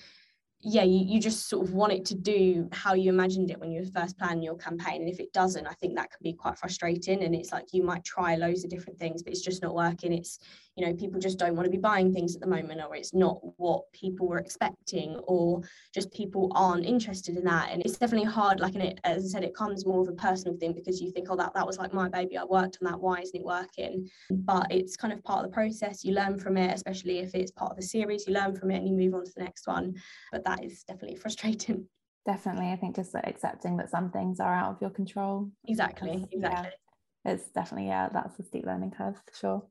yeah, 0.61 0.83
you, 0.83 1.05
you 1.05 1.21
just 1.21 1.47
sort 1.47 1.65
of 1.65 1.73
want 1.73 1.93
it 1.93 2.03
to 2.05 2.15
do 2.15 2.67
how 2.73 2.93
you 2.93 3.09
imagined 3.09 3.49
it 3.49 3.59
when 3.59 3.71
you 3.71 3.85
first 3.95 4.17
planned 4.17 4.43
your 4.43 4.57
campaign. 4.57 5.01
And 5.01 5.09
if 5.09 5.21
it 5.21 5.31
doesn't, 5.31 5.65
I 5.65 5.73
think 5.73 5.95
that 5.95 6.11
can 6.11 6.19
be 6.21 6.33
quite 6.33 6.57
frustrating. 6.57 7.23
And 7.23 7.33
it's 7.33 7.53
like 7.53 7.73
you 7.73 7.81
might 7.81 8.03
try 8.03 8.35
loads 8.35 8.65
of 8.65 8.69
different 8.69 8.99
things, 8.99 9.23
but 9.23 9.31
it's 9.31 9.41
just 9.41 9.61
not 9.61 9.73
working. 9.73 10.11
It's, 10.11 10.39
you 10.75 10.85
know, 10.85 10.93
people 10.93 11.19
just 11.19 11.39
don't 11.39 11.55
want 11.55 11.65
to 11.65 11.71
be 11.71 11.77
buying 11.77 12.13
things 12.13 12.35
at 12.35 12.41
the 12.41 12.47
moment, 12.47 12.81
or 12.85 12.93
it's 12.93 13.13
not 13.13 13.39
what 13.57 13.89
people 13.93 14.27
were 14.27 14.37
expecting, 14.37 15.15
or 15.27 15.61
just 15.93 16.11
people 16.11 16.51
aren't 16.53 16.85
interested 16.85 17.37
in 17.37 17.45
that. 17.45 17.69
And 17.71 17.81
it's 17.85 17.97
definitely 17.97 18.29
hard. 18.29 18.59
Like, 18.59 18.75
and 18.75 18.83
it, 18.83 18.99
as 19.05 19.23
I 19.23 19.27
said, 19.29 19.43
it 19.45 19.55
comes 19.55 19.85
more 19.85 20.01
of 20.01 20.09
a 20.09 20.13
personal 20.13 20.57
thing 20.57 20.73
because 20.73 21.01
you 21.01 21.09
think, 21.11 21.27
oh, 21.29 21.37
that, 21.37 21.53
that 21.53 21.65
was 21.65 21.77
like 21.77 21.93
my 21.93 22.09
baby. 22.09 22.37
I 22.37 22.43
worked 22.43 22.79
on 22.81 22.91
that. 22.91 22.99
Why 22.99 23.19
isn't 23.21 23.39
it 23.39 23.45
working? 23.45 24.09
But 24.29 24.67
it's 24.71 24.97
kind 24.97 25.13
of 25.13 25.23
part 25.23 25.45
of 25.45 25.51
the 25.51 25.55
process. 25.55 26.03
You 26.03 26.13
learn 26.15 26.37
from 26.37 26.57
it, 26.57 26.73
especially 26.73 27.19
if 27.19 27.33
it's 27.33 27.51
part 27.51 27.71
of 27.71 27.77
a 27.77 27.81
series, 27.81 28.27
you 28.27 28.33
learn 28.33 28.55
from 28.55 28.71
it 28.71 28.77
and 28.77 28.87
you 28.89 28.93
move 28.93 29.13
on 29.13 29.23
to 29.23 29.31
the 29.33 29.43
next 29.43 29.65
one. 29.65 29.95
But 30.33 30.48
that 30.49 30.63
is 30.63 30.83
definitely 30.83 31.17
frustrating. 31.21 31.87
Definitely. 32.25 32.71
I 32.71 32.75
think 32.75 32.95
just 32.95 33.15
accepting 33.15 33.77
that 33.77 33.89
some 33.89 34.11
things 34.11 34.39
are 34.39 34.53
out 34.53 34.75
of 34.75 34.81
your 34.81 34.89
control. 34.91 35.49
Exactly. 35.67 36.27
Exactly. 36.31 36.71
Yeah, 37.25 37.33
it's 37.33 37.49
definitely, 37.49 37.87
yeah, 37.87 38.09
that's 38.11 38.37
a 38.39 38.43
steep 38.43 38.65
learning 38.65 38.91
curve 38.91 39.15
for 39.15 39.35
sure. 39.35 39.63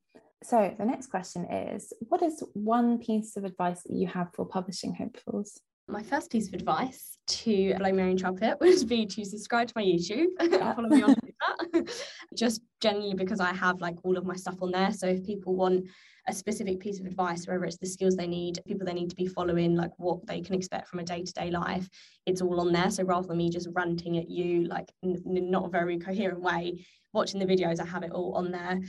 So 0.43 0.73
the 0.77 0.85
next 0.85 1.07
question 1.07 1.45
is 1.45 1.93
what 2.07 2.21
is 2.21 2.43
one 2.53 2.97
piece 2.97 3.35
of 3.35 3.43
advice 3.43 3.83
that 3.83 3.93
you 3.93 4.07
have 4.07 4.29
for 4.33 4.45
publishing 4.45 4.95
hopefuls? 4.95 5.59
My 5.87 6.03
first 6.03 6.31
piece 6.31 6.47
of 6.47 6.53
advice 6.53 7.17
to 7.27 7.73
blow 7.75 7.91
my 7.91 8.03
own 8.03 8.17
trumpet 8.17 8.57
would 8.61 8.87
be 8.87 9.05
to 9.05 9.25
subscribe 9.25 9.67
to 9.67 9.73
my 9.75 9.83
YouTube, 9.83 10.27
follow 10.75 10.87
me 10.87 11.01
on 11.01 11.15
Twitter, 11.15 11.91
just 12.37 12.61
generally 12.79 13.15
because 13.15 13.39
I 13.39 13.53
have 13.53 13.81
like 13.81 13.95
all 14.03 14.17
of 14.17 14.25
my 14.25 14.35
stuff 14.35 14.57
on 14.61 14.71
there. 14.71 14.93
So 14.93 15.07
if 15.07 15.25
people 15.25 15.55
want 15.55 15.85
a 16.29 16.33
specific 16.33 16.79
piece 16.79 16.99
of 16.99 17.05
advice, 17.05 17.47
whether 17.47 17.65
it's 17.65 17.77
the 17.77 17.87
skills 17.87 18.15
they 18.15 18.27
need, 18.27 18.59
people 18.65 18.85
they 18.85 18.93
need 18.93 19.09
to 19.09 19.15
be 19.15 19.27
following, 19.27 19.75
like 19.75 19.91
what 19.97 20.25
they 20.27 20.41
can 20.41 20.55
expect 20.55 20.87
from 20.87 20.99
a 20.99 21.03
day 21.03 21.23
to 21.23 21.33
day 21.33 21.49
life, 21.49 21.89
it's 22.25 22.41
all 22.41 22.61
on 22.61 22.71
there. 22.71 22.91
So 22.91 23.03
rather 23.03 23.27
than 23.27 23.37
me 23.37 23.49
just 23.49 23.67
ranting 23.73 24.17
at 24.17 24.29
you, 24.29 24.63
like 24.65 24.91
in 25.01 25.21
not 25.25 25.65
a 25.65 25.69
very 25.69 25.97
coherent 25.97 26.41
way, 26.41 26.85
watching 27.11 27.39
the 27.39 27.45
videos, 27.45 27.79
I 27.79 27.85
have 27.85 28.03
it 28.03 28.11
all 28.11 28.33
on 28.35 28.51
there. 28.51 28.79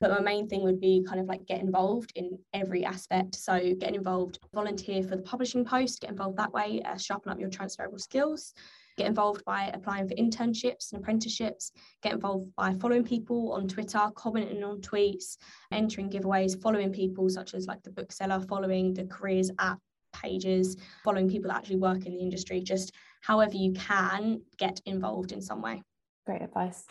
But 0.00 0.10
my 0.10 0.20
main 0.20 0.48
thing 0.48 0.62
would 0.62 0.80
be 0.80 1.04
kind 1.06 1.20
of 1.20 1.26
like 1.26 1.46
get 1.46 1.60
involved 1.60 2.12
in 2.14 2.38
every 2.52 2.84
aspect. 2.84 3.34
So 3.34 3.58
getting 3.78 3.94
involved, 3.94 4.38
volunteer 4.54 5.02
for 5.02 5.16
the 5.16 5.22
publishing 5.22 5.64
post, 5.64 6.02
get 6.02 6.10
involved 6.10 6.36
that 6.36 6.52
way, 6.52 6.82
uh, 6.82 6.98
sharpen 6.98 7.32
up 7.32 7.40
your 7.40 7.48
transferable 7.48 7.98
skills 7.98 8.52
get 8.96 9.06
involved 9.06 9.44
by 9.44 9.70
applying 9.72 10.08
for 10.08 10.14
internships 10.14 10.92
and 10.92 11.00
apprenticeships, 11.00 11.72
get 12.02 12.12
involved 12.12 12.54
by 12.56 12.74
following 12.74 13.04
people 13.04 13.52
on 13.52 13.68
Twitter, 13.68 14.10
commenting 14.14 14.62
on 14.64 14.80
tweets, 14.80 15.36
entering 15.72 16.10
giveaways, 16.10 16.60
following 16.60 16.92
people 16.92 17.28
such 17.28 17.54
as 17.54 17.66
like 17.66 17.82
the 17.82 17.90
bookseller, 17.90 18.40
following 18.48 18.94
the 18.94 19.04
careers 19.04 19.50
app 19.58 19.78
pages, 20.12 20.76
following 21.04 21.28
people 21.28 21.50
that 21.50 21.56
actually 21.56 21.76
work 21.76 22.06
in 22.06 22.14
the 22.14 22.20
industry, 22.20 22.60
just 22.60 22.92
however 23.22 23.54
you 23.54 23.72
can 23.72 24.42
get 24.58 24.80
involved 24.86 25.32
in 25.32 25.40
some 25.40 25.62
way. 25.62 25.82
Great 26.26 26.42
advice. 26.42 26.84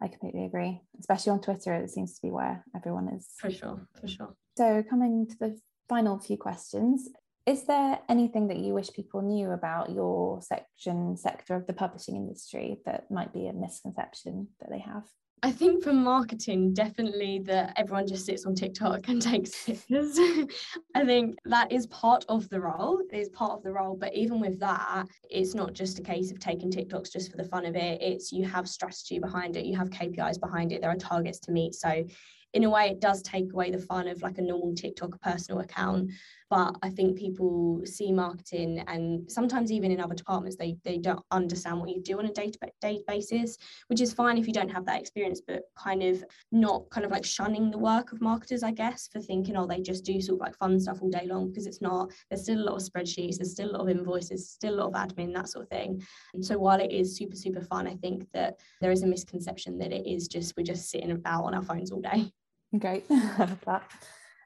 I 0.00 0.08
completely 0.08 0.44
agree. 0.44 0.80
Especially 0.98 1.30
on 1.30 1.40
Twitter, 1.40 1.74
it 1.74 1.90
seems 1.90 2.14
to 2.14 2.22
be 2.22 2.30
where 2.30 2.64
everyone 2.74 3.08
is. 3.08 3.28
For 3.38 3.50
sure, 3.50 3.86
for 4.00 4.08
sure. 4.08 4.34
So, 4.56 4.82
coming 4.82 5.26
to 5.28 5.36
the 5.38 5.60
final 5.88 6.18
few 6.18 6.36
questions, 6.36 7.08
is 7.46 7.64
there 7.64 7.98
anything 8.08 8.48
that 8.48 8.58
you 8.58 8.74
wish 8.74 8.92
people 8.92 9.22
knew 9.22 9.50
about 9.50 9.90
your 9.90 10.40
section 10.42 11.16
sector 11.16 11.54
of 11.54 11.66
the 11.66 11.72
publishing 11.72 12.16
industry 12.16 12.78
that 12.86 13.10
might 13.10 13.32
be 13.32 13.48
a 13.48 13.52
misconception 13.52 14.48
that 14.60 14.70
they 14.70 14.78
have? 14.78 15.04
I 15.44 15.50
think 15.50 15.82
for 15.82 15.92
marketing, 15.92 16.72
definitely 16.72 17.40
that 17.46 17.72
everyone 17.76 18.06
just 18.06 18.26
sits 18.26 18.46
on 18.46 18.54
TikTok 18.54 19.08
and 19.08 19.20
takes 19.22 19.64
pictures. 19.64 20.16
I 20.94 21.04
think 21.04 21.36
that 21.46 21.72
is 21.72 21.88
part 21.88 22.24
of 22.28 22.48
the 22.48 22.60
role. 22.60 23.00
It 23.12 23.16
is 23.16 23.28
part 23.30 23.52
of 23.52 23.64
the 23.64 23.72
role. 23.72 23.96
But 23.96 24.14
even 24.14 24.38
with 24.38 24.60
that, 24.60 25.06
it's 25.28 25.54
not 25.54 25.72
just 25.72 25.98
a 25.98 26.02
case 26.02 26.30
of 26.30 26.38
taking 26.38 26.70
TikToks 26.70 27.12
just 27.12 27.32
for 27.32 27.36
the 27.36 27.44
fun 27.44 27.66
of 27.66 27.74
it. 27.74 28.00
It's 28.00 28.30
you 28.30 28.44
have 28.44 28.68
strategy 28.68 29.18
behind 29.18 29.56
it, 29.56 29.66
you 29.66 29.76
have 29.76 29.90
KPIs 29.90 30.38
behind 30.38 30.70
it, 30.70 30.80
there 30.80 30.90
are 30.90 30.96
targets 30.96 31.40
to 31.40 31.50
meet. 31.50 31.74
So 31.74 32.04
in 32.52 32.64
a 32.64 32.70
way 32.70 32.88
it 32.88 33.00
does 33.00 33.22
take 33.22 33.52
away 33.52 33.70
the 33.70 33.78
fun 33.78 34.06
of 34.06 34.22
like 34.22 34.38
a 34.38 34.42
normal 34.42 34.74
TikTok 34.74 35.20
personal 35.22 35.60
account. 35.60 36.10
But 36.52 36.76
I 36.82 36.90
think 36.90 37.16
people 37.16 37.80
see 37.86 38.12
marketing 38.12 38.84
and 38.86 39.24
sometimes 39.32 39.72
even 39.72 39.90
in 39.90 39.98
other 39.98 40.14
departments 40.14 40.54
they 40.54 40.76
they 40.84 40.98
don't 40.98 41.24
understand 41.30 41.80
what 41.80 41.88
you 41.88 42.02
do 42.02 42.18
on 42.18 42.26
a 42.26 42.30
day-to-day 42.30 43.04
basis, 43.08 43.56
which 43.86 44.02
is 44.02 44.12
fine 44.12 44.36
if 44.36 44.46
you 44.46 44.52
don't 44.52 44.68
have 44.68 44.84
that 44.84 45.00
experience, 45.00 45.40
but 45.40 45.62
kind 45.78 46.02
of 46.02 46.22
not 46.50 46.90
kind 46.90 47.06
of 47.06 47.10
like 47.10 47.24
shunning 47.24 47.70
the 47.70 47.78
work 47.78 48.12
of 48.12 48.20
marketers, 48.20 48.62
I 48.62 48.70
guess, 48.70 49.08
for 49.10 49.18
thinking, 49.18 49.56
oh, 49.56 49.66
they 49.66 49.80
just 49.80 50.04
do 50.04 50.20
sort 50.20 50.40
of 50.40 50.40
like 50.40 50.54
fun 50.58 50.78
stuff 50.78 51.00
all 51.00 51.08
day 51.08 51.26
long 51.26 51.48
because 51.48 51.66
it's 51.66 51.80
not, 51.80 52.12
there's 52.28 52.42
still 52.42 52.60
a 52.60 52.68
lot 52.68 52.76
of 52.76 52.86
spreadsheets, 52.86 53.38
there's 53.38 53.52
still 53.52 53.70
a 53.70 53.72
lot 53.72 53.80
of 53.80 53.88
invoices, 53.88 54.50
still 54.50 54.74
a 54.74 54.80
lot 54.84 54.88
of 54.88 55.08
admin, 55.08 55.32
that 55.32 55.48
sort 55.48 55.62
of 55.62 55.70
thing. 55.70 56.02
And 56.34 56.44
so 56.44 56.58
while 56.58 56.80
it 56.80 56.92
is 56.92 57.16
super, 57.16 57.34
super 57.34 57.62
fun, 57.62 57.86
I 57.86 57.94
think 57.94 58.30
that 58.34 58.60
there 58.82 58.92
is 58.92 59.04
a 59.04 59.06
misconception 59.06 59.78
that 59.78 59.90
it 59.90 60.06
is 60.06 60.28
just 60.28 60.54
we're 60.54 60.64
just 60.64 60.90
sitting 60.90 61.12
about 61.12 61.44
on 61.44 61.54
our 61.54 61.62
phones 61.62 61.90
all 61.90 62.02
day. 62.02 62.30
Great. 62.78 63.06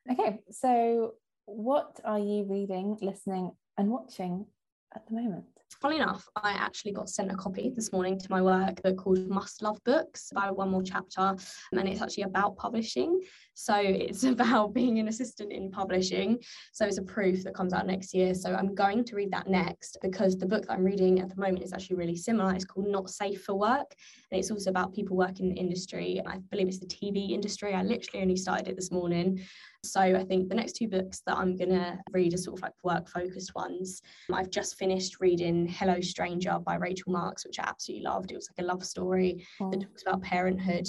Okay, 0.08 0.38
so 0.52 1.14
what 1.46 2.00
are 2.04 2.18
you 2.18 2.44
reading, 2.44 2.98
listening, 3.00 3.52
and 3.78 3.88
watching 3.90 4.46
at 4.94 5.06
the 5.06 5.14
moment? 5.14 5.44
Funny 5.80 5.96
enough, 5.96 6.28
I 6.36 6.52
actually 6.52 6.92
got 6.92 7.08
sent 7.08 7.30
a 7.30 7.34
copy 7.34 7.72
this 7.74 7.92
morning 7.92 8.18
to 8.18 8.30
my 8.30 8.40
work 8.40 8.82
book 8.82 8.96
called 8.98 9.28
Must 9.28 9.62
Love 9.62 9.82
Books 9.84 10.30
by 10.34 10.50
One 10.50 10.70
More 10.70 10.82
Chapter, 10.82 11.36
and 11.72 11.88
it's 11.88 12.02
actually 12.02 12.24
about 12.24 12.56
publishing. 12.56 13.20
So 13.58 13.74
it's 13.78 14.24
about 14.36 14.74
being 14.74 14.98
an 14.98 15.08
assistant 15.08 15.50
in 15.50 15.70
publishing. 15.70 16.38
So 16.72 16.84
it's 16.84 16.98
a 16.98 17.02
proof 17.02 17.42
that 17.44 17.54
comes 17.54 17.72
out 17.72 17.86
next 17.86 18.12
year. 18.14 18.34
So 18.34 18.54
I'm 18.54 18.74
going 18.74 19.02
to 19.04 19.16
read 19.16 19.32
that 19.32 19.48
next 19.48 19.96
because 20.02 20.36
the 20.36 20.46
book 20.46 20.66
that 20.66 20.74
I'm 20.74 20.84
reading 20.84 21.20
at 21.20 21.30
the 21.30 21.40
moment 21.40 21.64
is 21.64 21.72
actually 21.72 21.96
really 21.96 22.16
similar. 22.16 22.54
It's 22.54 22.66
called 22.66 22.86
Not 22.86 23.08
Safe 23.08 23.42
for 23.42 23.54
Work, 23.54 23.94
and 24.30 24.38
it's 24.38 24.50
also 24.50 24.70
about 24.70 24.94
people 24.94 25.16
working 25.16 25.46
in 25.46 25.54
the 25.54 25.60
industry. 25.60 26.20
I 26.26 26.38
believe 26.50 26.68
it's 26.68 26.80
the 26.80 26.86
TV 26.86 27.30
industry. 27.30 27.72
I 27.72 27.82
literally 27.82 28.22
only 28.22 28.36
started 28.36 28.68
it 28.68 28.76
this 28.76 28.92
morning. 28.92 29.40
So 29.84 30.00
I 30.00 30.24
think 30.24 30.48
the 30.48 30.54
next 30.54 30.72
two 30.72 30.88
books 30.88 31.22
that 31.26 31.36
I'm 31.36 31.56
going 31.56 31.70
to 31.70 31.98
read 32.10 32.34
are 32.34 32.38
sort 32.38 32.58
of 32.58 32.62
like 32.62 32.72
work 32.82 33.08
focused 33.08 33.54
ones. 33.54 34.02
I've 34.32 34.50
just 34.50 34.78
finished 34.78 35.20
reading 35.20 35.66
Hello 35.66 36.00
Stranger 36.00 36.58
by 36.58 36.74
Rachel 36.74 37.12
Marks, 37.12 37.46
which 37.46 37.58
I 37.58 37.64
absolutely 37.68 38.04
loved. 38.04 38.32
It 38.32 38.36
was 38.36 38.48
like 38.50 38.64
a 38.64 38.68
love 38.68 38.84
story 38.84 39.46
oh. 39.60 39.70
that 39.70 39.80
talks 39.80 40.02
about 40.02 40.22
parenthood. 40.22 40.88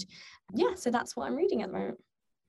Yeah, 0.53 0.73
so 0.75 0.89
that's 0.89 1.15
what 1.15 1.27
I'm 1.27 1.35
reading 1.35 1.61
at 1.61 1.71
the 1.71 1.77
moment. 1.77 1.99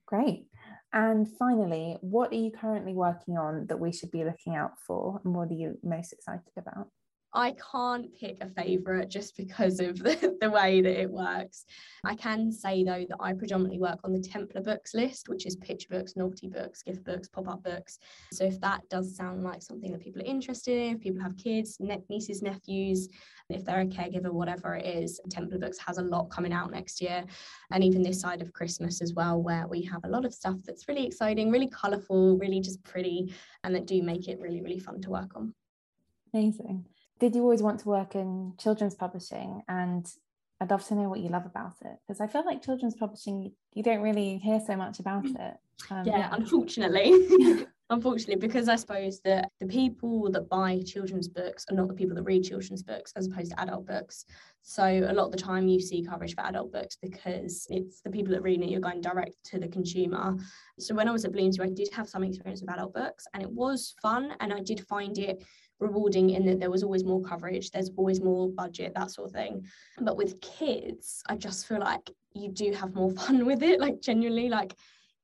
Great. 0.09 0.47
And 0.91 1.27
finally, 1.37 1.97
what 2.01 2.31
are 2.31 2.35
you 2.35 2.51
currently 2.51 2.93
working 2.93 3.37
on 3.37 3.67
that 3.67 3.79
we 3.79 3.91
should 3.91 4.09
be 4.11 4.23
looking 4.23 4.55
out 4.55 4.79
for? 4.79 5.21
And 5.23 5.35
what 5.35 5.49
are 5.51 5.53
you 5.53 5.77
most 5.83 6.11
excited 6.13 6.51
about? 6.57 6.89
I 7.33 7.55
can't 7.71 8.13
pick 8.15 8.37
a 8.41 8.47
favourite 8.47 9.09
just 9.09 9.37
because 9.37 9.79
of 9.79 9.99
the, 10.03 10.35
the, 10.41 10.49
way 10.49 10.81
that 10.81 10.99
it 10.99 11.09
works. 11.09 11.65
I 12.03 12.15
can 12.15 12.51
say 12.51 12.83
though 12.83 13.05
that 13.07 13.17
I 13.19 13.33
predominantly 13.33 13.79
work 13.79 13.99
on 14.03 14.13
the 14.13 14.19
Templar 14.19 14.61
books 14.61 14.95
list, 14.95 15.29
which 15.29 15.45
is 15.45 15.55
picture 15.57 15.89
books, 15.91 16.15
novelty 16.15 16.47
books, 16.47 16.81
gift 16.81 17.03
books, 17.03 17.27
pop-up 17.27 17.63
books. 17.63 17.99
So 18.33 18.45
if 18.45 18.59
that 18.61 18.81
does 18.89 19.15
sound 19.15 19.43
like 19.43 19.61
something 19.61 19.91
that 19.91 20.01
people 20.01 20.21
are 20.21 20.25
interested 20.25 20.75
in, 20.75 20.95
if 20.95 21.01
people 21.01 21.21
have 21.21 21.37
kids, 21.37 21.77
ne- 21.79 22.01
nieces, 22.09 22.41
nephews, 22.41 23.09
if 23.49 23.63
they're 23.63 23.81
a 23.81 23.85
caregiver, 23.85 24.31
whatever 24.31 24.75
it 24.75 24.85
is, 24.85 25.19
Templar 25.29 25.59
books 25.59 25.77
has 25.77 25.99
a 25.99 26.03
lot 26.03 26.31
coming 26.31 26.53
out 26.53 26.71
next 26.71 26.99
year. 26.99 27.23
And 27.71 27.83
even 27.83 28.01
this 28.01 28.21
side 28.21 28.41
of 28.41 28.53
Christmas 28.53 29.01
as 29.01 29.13
well, 29.13 29.41
where 29.41 29.67
we 29.67 29.83
have 29.83 30.03
a 30.03 30.09
lot 30.09 30.25
of 30.25 30.33
stuff 30.33 30.57
that's 30.65 30.87
really 30.87 31.05
exciting, 31.05 31.51
really 31.51 31.69
colourful, 31.69 32.37
really 32.37 32.59
just 32.59 32.83
pretty, 32.83 33.33
and 33.63 33.75
that 33.75 33.85
do 33.85 34.01
make 34.01 34.27
it 34.27 34.39
really, 34.39 34.61
really 34.61 34.79
fun 34.79 34.99
to 35.01 35.11
work 35.11 35.35
on. 35.35 35.53
Amazing 36.33 36.85
did 37.19 37.35
you 37.35 37.41
always 37.41 37.61
want 37.61 37.81
to 37.81 37.89
work 37.89 38.15
in 38.15 38.53
children's 38.57 38.95
publishing? 38.95 39.61
And 39.67 40.05
I'd 40.61 40.69
love 40.69 40.85
to 40.87 40.95
know 40.95 41.09
what 41.09 41.19
you 41.19 41.29
love 41.29 41.45
about 41.45 41.75
it 41.81 41.97
because 42.07 42.19
I 42.19 42.27
feel 42.27 42.45
like 42.45 42.63
children's 42.63 42.95
publishing, 42.95 43.51
you 43.73 43.83
don't 43.83 44.01
really 44.01 44.37
hear 44.37 44.59
so 44.65 44.75
much 44.75 44.99
about 44.99 45.23
mm. 45.23 45.39
it. 45.39 45.57
Um, 45.89 46.05
yeah, 46.05 46.17
yeah, 46.17 46.29
unfortunately. 46.31 47.65
unfortunately, 47.89 48.35
because 48.35 48.69
I 48.69 48.75
suppose 48.75 49.19
that 49.21 49.49
the 49.59 49.65
people 49.65 50.29
that 50.31 50.49
buy 50.49 50.81
children's 50.85 51.27
books 51.27 51.65
are 51.69 51.75
not 51.75 51.87
the 51.87 51.93
people 51.93 52.15
that 52.15 52.23
read 52.23 52.43
children's 52.43 52.83
books 52.83 53.13
as 53.15 53.27
opposed 53.27 53.51
to 53.51 53.59
adult 53.61 53.87
books. 53.87 54.25
So 54.61 54.83
a 54.83 55.13
lot 55.13 55.25
of 55.25 55.31
the 55.31 55.37
time 55.37 55.67
you 55.67 55.79
see 55.79 56.03
coverage 56.03 56.35
for 56.35 56.45
adult 56.45 56.71
books 56.71 56.97
because 57.01 57.65
it's 57.69 58.01
the 58.01 58.11
people 58.11 58.33
that 58.33 58.43
read 58.43 58.61
it, 58.61 58.69
you're 58.69 58.79
going 58.79 59.01
direct 59.01 59.43
to 59.45 59.59
the 59.59 59.67
consumer. 59.67 60.35
So 60.77 60.93
when 60.93 61.07
I 61.07 61.11
was 61.11 61.25
at 61.25 61.31
Bloomsbury, 61.31 61.69
I 61.69 61.73
did 61.73 61.89
have 61.93 62.07
some 62.07 62.23
experience 62.23 62.61
with 62.61 62.71
adult 62.71 62.93
books 62.93 63.25
and 63.33 63.41
it 63.41 63.49
was 63.49 63.95
fun 64.01 64.33
and 64.39 64.53
I 64.53 64.59
did 64.59 64.85
find 64.87 65.17
it 65.17 65.43
rewarding 65.79 66.31
in 66.31 66.45
that 66.45 66.59
there 66.59 66.71
was 66.71 66.83
always 66.83 67.03
more 67.03 67.21
coverage, 67.21 67.71
there's 67.71 67.91
always 67.97 68.21
more 68.21 68.49
budget, 68.49 68.93
that 68.95 69.11
sort 69.11 69.27
of 69.27 69.33
thing. 69.33 69.65
But 69.99 70.17
with 70.17 70.41
kids, 70.41 71.21
I 71.27 71.35
just 71.35 71.67
feel 71.67 71.79
like 71.79 72.09
you 72.33 72.49
do 72.49 72.71
have 72.73 72.95
more 72.95 73.11
fun 73.21 73.45
with 73.45 73.63
it, 73.63 73.79
like 73.79 74.01
genuinely, 74.01 74.49
like 74.49 74.75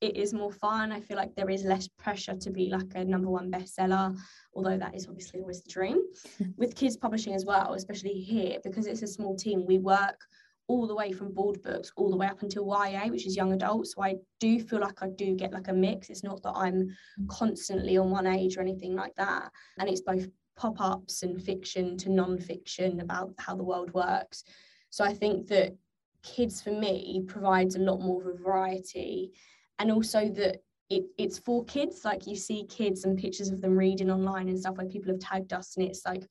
it 0.02 0.18
is 0.18 0.34
more 0.34 0.52
fun. 0.52 0.91
I 0.91 0.99
feel 0.99 1.18
like 1.18 1.36
there 1.36 1.49
is 1.49 1.64
less 1.64 1.88
pressure 1.88 2.36
to 2.36 2.49
be 2.52 2.69
like 2.69 2.94
a 2.95 3.03
number 3.03 3.30
one 3.30 3.52
bestseller, 3.52 4.15
although 4.53 4.77
that 4.77 4.95
is 4.95 5.07
obviously 5.07 5.40
always 5.40 5.64
the 5.64 5.72
dream. 5.72 6.02
with 6.57 6.76
kids 6.76 6.98
publishing 6.98 7.34
as 7.34 7.45
well, 7.45 7.73
especially 7.73 8.14
here, 8.14 8.60
because 8.64 8.88
it's 8.88 9.02
a 9.02 9.07
small 9.07 9.36
team, 9.36 9.65
we 9.65 9.80
work 9.80 10.19
all 10.68 10.88
the 10.88 10.95
way 10.95 11.11
from 11.11 11.32
board 11.32 11.61
books 11.61 11.91
all 11.95 12.10
the 12.10 12.18
way 12.18 12.26
up 12.26 12.41
until 12.41 12.65
YA, 12.65 13.07
which 13.07 13.27
is 13.27 13.36
young 13.36 13.53
adults. 13.53 13.94
So 13.94 14.03
I 14.03 14.15
do 14.40 14.60
feel 14.60 14.80
like 14.80 15.02
I 15.02 15.10
do 15.10 15.36
get 15.36 15.53
like 15.53 15.68
a 15.68 15.73
mix. 15.73 16.10
It's 16.10 16.23
not 16.23 16.41
that 16.44 16.53
I'm 16.56 16.90
mm. 17.19 17.27
constantly 17.27 17.98
on 17.98 18.10
one 18.10 18.26
age 18.26 18.57
or 18.57 18.61
anything 18.61 18.95
like 18.95 19.14
that. 19.15 19.52
And 19.77 19.88
it's 19.88 20.02
both 20.02 20.27
pop 20.56 20.80
ups 20.80 21.23
and 21.23 21.41
fiction 21.41 21.98
to 21.98 22.10
non 22.10 22.38
fiction 22.40 22.99
about 22.99 23.34
how 23.38 23.56
the 23.56 23.64
world 23.64 23.94
works. 23.94 24.44
So 24.90 25.03
I 25.03 25.14
think 25.14 25.48
that 25.48 25.76
kids 26.23 26.61
for 26.61 26.72
me 26.72 27.23
provides 27.27 27.76
a 27.76 27.80
lot 27.80 28.02
more 28.02 28.22
of 28.22 28.40
a 28.40 28.44
variety 28.44 29.32
and 29.80 29.91
also 29.91 30.30
that 30.30 30.57
it, 30.90 31.03
it's 31.18 31.40
for 31.40 31.64
kids 31.65 32.06
like 32.06 32.27
you 32.27 32.36
see 32.36 32.65
kids 32.65 33.06
and 33.06 33.18
pictures 33.18 33.49
of 33.49 33.61
them 33.61 33.77
reading 33.77 34.11
online 34.11 34.49
and 34.49 34.60
stuff 34.60 34.77
where 34.77 34.88
people 34.88 35.11
have 35.11 35.19
tagged 35.19 35.53
us 35.53 35.76
and 35.77 35.88
it's 35.88 36.06
like 36.06 36.23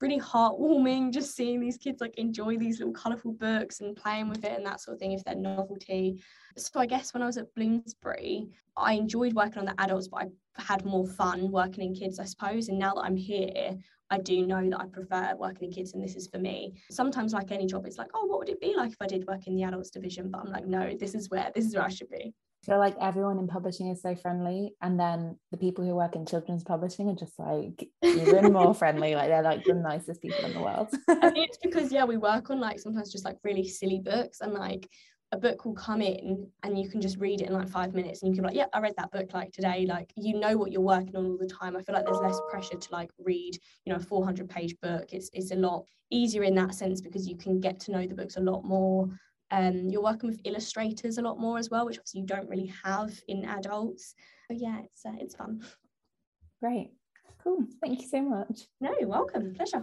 really 0.00 0.20
heartwarming 0.20 1.12
just 1.12 1.34
seeing 1.34 1.60
these 1.60 1.76
kids 1.76 2.00
like 2.00 2.16
enjoy 2.18 2.56
these 2.56 2.78
little 2.78 2.92
colourful 2.92 3.32
books 3.32 3.80
and 3.80 3.96
playing 3.96 4.28
with 4.28 4.44
it 4.44 4.52
and 4.52 4.66
that 4.66 4.80
sort 4.80 4.94
of 4.94 5.00
thing 5.00 5.12
if 5.12 5.24
they're 5.24 5.34
novelty. 5.34 6.22
So 6.56 6.80
I 6.80 6.86
guess 6.86 7.14
when 7.14 7.22
I 7.22 7.26
was 7.26 7.36
at 7.36 7.54
Bloomsbury, 7.54 8.48
I 8.76 8.94
enjoyed 8.94 9.34
working 9.34 9.60
on 9.60 9.66
the 9.66 9.80
adults, 9.80 10.08
but 10.08 10.22
I 10.22 10.62
had 10.62 10.84
more 10.84 11.06
fun 11.06 11.50
working 11.50 11.84
in 11.84 11.94
kids, 11.94 12.18
I 12.18 12.24
suppose. 12.24 12.68
And 12.68 12.78
now 12.78 12.94
that 12.94 13.02
I'm 13.02 13.16
here, 13.16 13.76
I 14.10 14.18
do 14.18 14.46
know 14.46 14.68
that 14.68 14.80
I 14.80 14.86
prefer 14.86 15.34
working 15.36 15.68
in 15.68 15.72
kids 15.72 15.94
and 15.94 16.02
this 16.02 16.16
is 16.16 16.28
for 16.28 16.38
me. 16.38 16.74
Sometimes 16.90 17.32
like 17.32 17.50
any 17.50 17.66
job, 17.66 17.86
it's 17.86 17.98
like, 17.98 18.10
oh, 18.14 18.26
what 18.26 18.38
would 18.40 18.48
it 18.48 18.60
be 18.60 18.74
like 18.76 18.92
if 18.92 19.00
I 19.00 19.06
did 19.06 19.26
work 19.26 19.46
in 19.46 19.56
the 19.56 19.62
adults 19.62 19.90
division? 19.90 20.30
But 20.30 20.42
I'm 20.42 20.52
like, 20.52 20.66
no, 20.66 20.94
this 20.98 21.14
is 21.14 21.30
where 21.30 21.50
this 21.54 21.64
is 21.64 21.74
where 21.74 21.84
I 21.84 21.88
should 21.88 22.10
be 22.10 22.34
feel 22.64 22.78
like 22.78 22.96
everyone 23.00 23.38
in 23.38 23.46
publishing 23.46 23.88
is 23.88 24.02
so 24.02 24.14
friendly 24.14 24.74
and 24.80 24.98
then 24.98 25.38
the 25.50 25.56
people 25.56 25.84
who 25.84 25.94
work 25.94 26.16
in 26.16 26.26
children's 26.26 26.64
publishing 26.64 27.08
are 27.08 27.14
just 27.14 27.38
like 27.38 27.88
even 28.02 28.52
more 28.52 28.74
friendly 28.80 29.14
like 29.14 29.28
they're 29.28 29.42
like 29.42 29.64
the 29.64 29.74
nicest 29.74 30.22
people 30.22 30.44
in 30.44 30.54
the 30.54 30.60
world. 30.60 30.88
I 31.08 31.30
think 31.30 31.48
it's 31.48 31.58
because 31.62 31.92
yeah 31.92 32.04
we 32.04 32.16
work 32.16 32.50
on 32.50 32.60
like 32.60 32.80
sometimes 32.80 33.12
just 33.12 33.24
like 33.24 33.36
really 33.44 33.66
silly 33.68 34.00
books 34.00 34.40
and 34.40 34.52
like 34.52 34.88
a 35.32 35.36
book 35.36 35.64
will 35.64 35.74
come 35.74 36.00
in 36.00 36.46
and 36.62 36.78
you 36.80 36.88
can 36.88 37.00
just 37.00 37.18
read 37.18 37.40
it 37.40 37.48
in 37.48 37.52
like 37.52 37.68
five 37.68 37.92
minutes 37.92 38.22
and 38.22 38.30
you 38.30 38.34
can 38.34 38.44
be 38.44 38.48
like 38.48 38.56
yeah 38.56 38.66
I 38.72 38.80
read 38.80 38.94
that 38.96 39.10
book 39.10 39.34
like 39.34 39.52
today 39.52 39.84
like 39.88 40.12
you 40.16 40.38
know 40.38 40.56
what 40.56 40.70
you're 40.70 40.80
working 40.80 41.16
on 41.16 41.26
all 41.26 41.38
the 41.38 41.46
time. 41.46 41.76
I 41.76 41.82
feel 41.82 41.94
like 41.94 42.04
there's 42.04 42.18
less 42.18 42.40
pressure 42.50 42.76
to 42.76 42.92
like 42.92 43.10
read 43.18 43.58
you 43.84 43.92
know 43.92 43.98
a 43.98 44.02
400 44.02 44.48
page 44.48 44.76
book. 44.80 45.12
It's 45.12 45.30
it's 45.32 45.50
a 45.50 45.56
lot 45.56 45.84
easier 46.10 46.44
in 46.44 46.54
that 46.54 46.74
sense 46.74 47.00
because 47.00 47.26
you 47.26 47.36
can 47.36 47.60
get 47.60 47.80
to 47.80 47.92
know 47.92 48.06
the 48.06 48.14
books 48.14 48.36
a 48.36 48.40
lot 48.40 48.64
more 48.64 49.08
um, 49.50 49.88
you're 49.88 50.02
working 50.02 50.28
with 50.28 50.40
illustrators 50.44 51.18
a 51.18 51.22
lot 51.22 51.38
more 51.38 51.58
as 51.58 51.70
well, 51.70 51.86
which 51.86 51.98
obviously 51.98 52.20
you 52.20 52.26
don't 52.26 52.48
really 52.48 52.72
have 52.84 53.12
in 53.28 53.44
adults. 53.44 54.14
But 54.48 54.58
yeah, 54.60 54.80
it's 54.84 55.04
uh, 55.06 55.12
it's 55.18 55.34
fun. 55.34 55.62
Great, 56.62 56.90
cool. 57.42 57.64
Thank 57.80 58.02
you 58.02 58.08
so 58.08 58.22
much. 58.22 58.62
No, 58.80 58.94
you're 58.98 59.08
welcome. 59.08 59.54
Pleasure. 59.54 59.82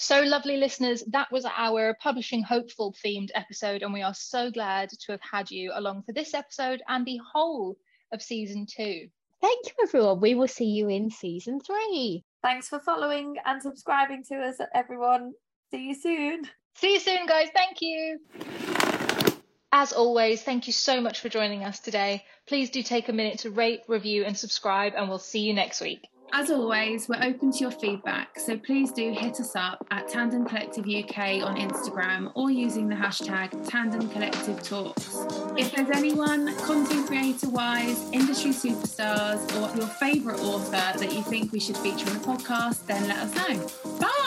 So, 0.00 0.20
lovely 0.22 0.58
listeners, 0.58 1.02
that 1.08 1.30
was 1.32 1.44
our 1.44 1.96
Publishing 2.00 2.42
Hopeful 2.44 2.94
themed 3.04 3.30
episode, 3.34 3.82
and 3.82 3.92
we 3.92 4.02
are 4.02 4.14
so 4.14 4.48
glad 4.48 4.90
to 4.90 5.12
have 5.12 5.20
had 5.20 5.50
you 5.50 5.72
along 5.74 6.04
for 6.04 6.12
this 6.12 6.34
episode 6.34 6.80
and 6.88 7.04
the 7.04 7.18
whole 7.32 7.76
of 8.12 8.22
season 8.22 8.64
two. 8.64 9.08
Thank 9.40 9.66
you, 9.66 9.72
everyone. 9.82 10.20
We 10.20 10.36
will 10.36 10.48
see 10.48 10.66
you 10.66 10.88
in 10.88 11.10
season 11.10 11.58
three. 11.60 12.24
Thanks 12.42 12.68
for 12.68 12.78
following 12.78 13.36
and 13.44 13.60
subscribing 13.60 14.22
to 14.28 14.36
us, 14.36 14.56
everyone. 14.72 15.32
See 15.72 15.88
you 15.88 15.94
soon. 15.94 16.42
See 16.80 16.92
you 16.92 17.00
soon, 17.00 17.26
guys. 17.26 17.48
Thank 17.52 17.78
you. 17.80 18.20
As 19.72 19.92
always, 19.92 20.42
thank 20.42 20.68
you 20.68 20.72
so 20.72 21.00
much 21.00 21.18
for 21.18 21.28
joining 21.28 21.64
us 21.64 21.80
today. 21.80 22.24
Please 22.46 22.70
do 22.70 22.84
take 22.84 23.08
a 23.08 23.12
minute 23.12 23.40
to 23.40 23.50
rate, 23.50 23.80
review, 23.88 24.24
and 24.24 24.38
subscribe, 24.38 24.92
and 24.96 25.08
we'll 25.08 25.18
see 25.18 25.40
you 25.40 25.52
next 25.52 25.80
week. 25.80 26.06
As 26.32 26.50
always, 26.50 27.08
we're 27.08 27.22
open 27.22 27.50
to 27.50 27.58
your 27.58 27.72
feedback, 27.72 28.38
so 28.38 28.56
please 28.56 28.92
do 28.92 29.10
hit 29.10 29.40
us 29.40 29.56
up 29.56 29.84
at 29.90 30.06
Tandem 30.08 30.44
Collective 30.44 30.84
UK 30.84 31.42
on 31.42 31.56
Instagram 31.56 32.30
or 32.36 32.50
using 32.50 32.88
the 32.88 32.94
hashtag 32.94 33.68
Tandem 33.68 34.08
Collective 34.10 34.62
Talks. 34.62 35.16
If 35.56 35.74
there's 35.74 35.90
anyone, 35.90 36.54
content 36.58 37.08
creator 37.08 37.48
wise, 37.48 38.08
industry 38.12 38.52
superstars, 38.52 39.42
or 39.56 39.76
your 39.76 39.88
favourite 39.88 40.38
author 40.40 40.98
that 40.98 41.12
you 41.12 41.22
think 41.22 41.50
we 41.50 41.58
should 41.58 41.76
feature 41.78 42.08
on 42.08 42.14
the 42.14 42.24
podcast, 42.24 42.86
then 42.86 43.08
let 43.08 43.16
us 43.16 43.34
know. 43.34 43.98
Bye! 43.98 44.17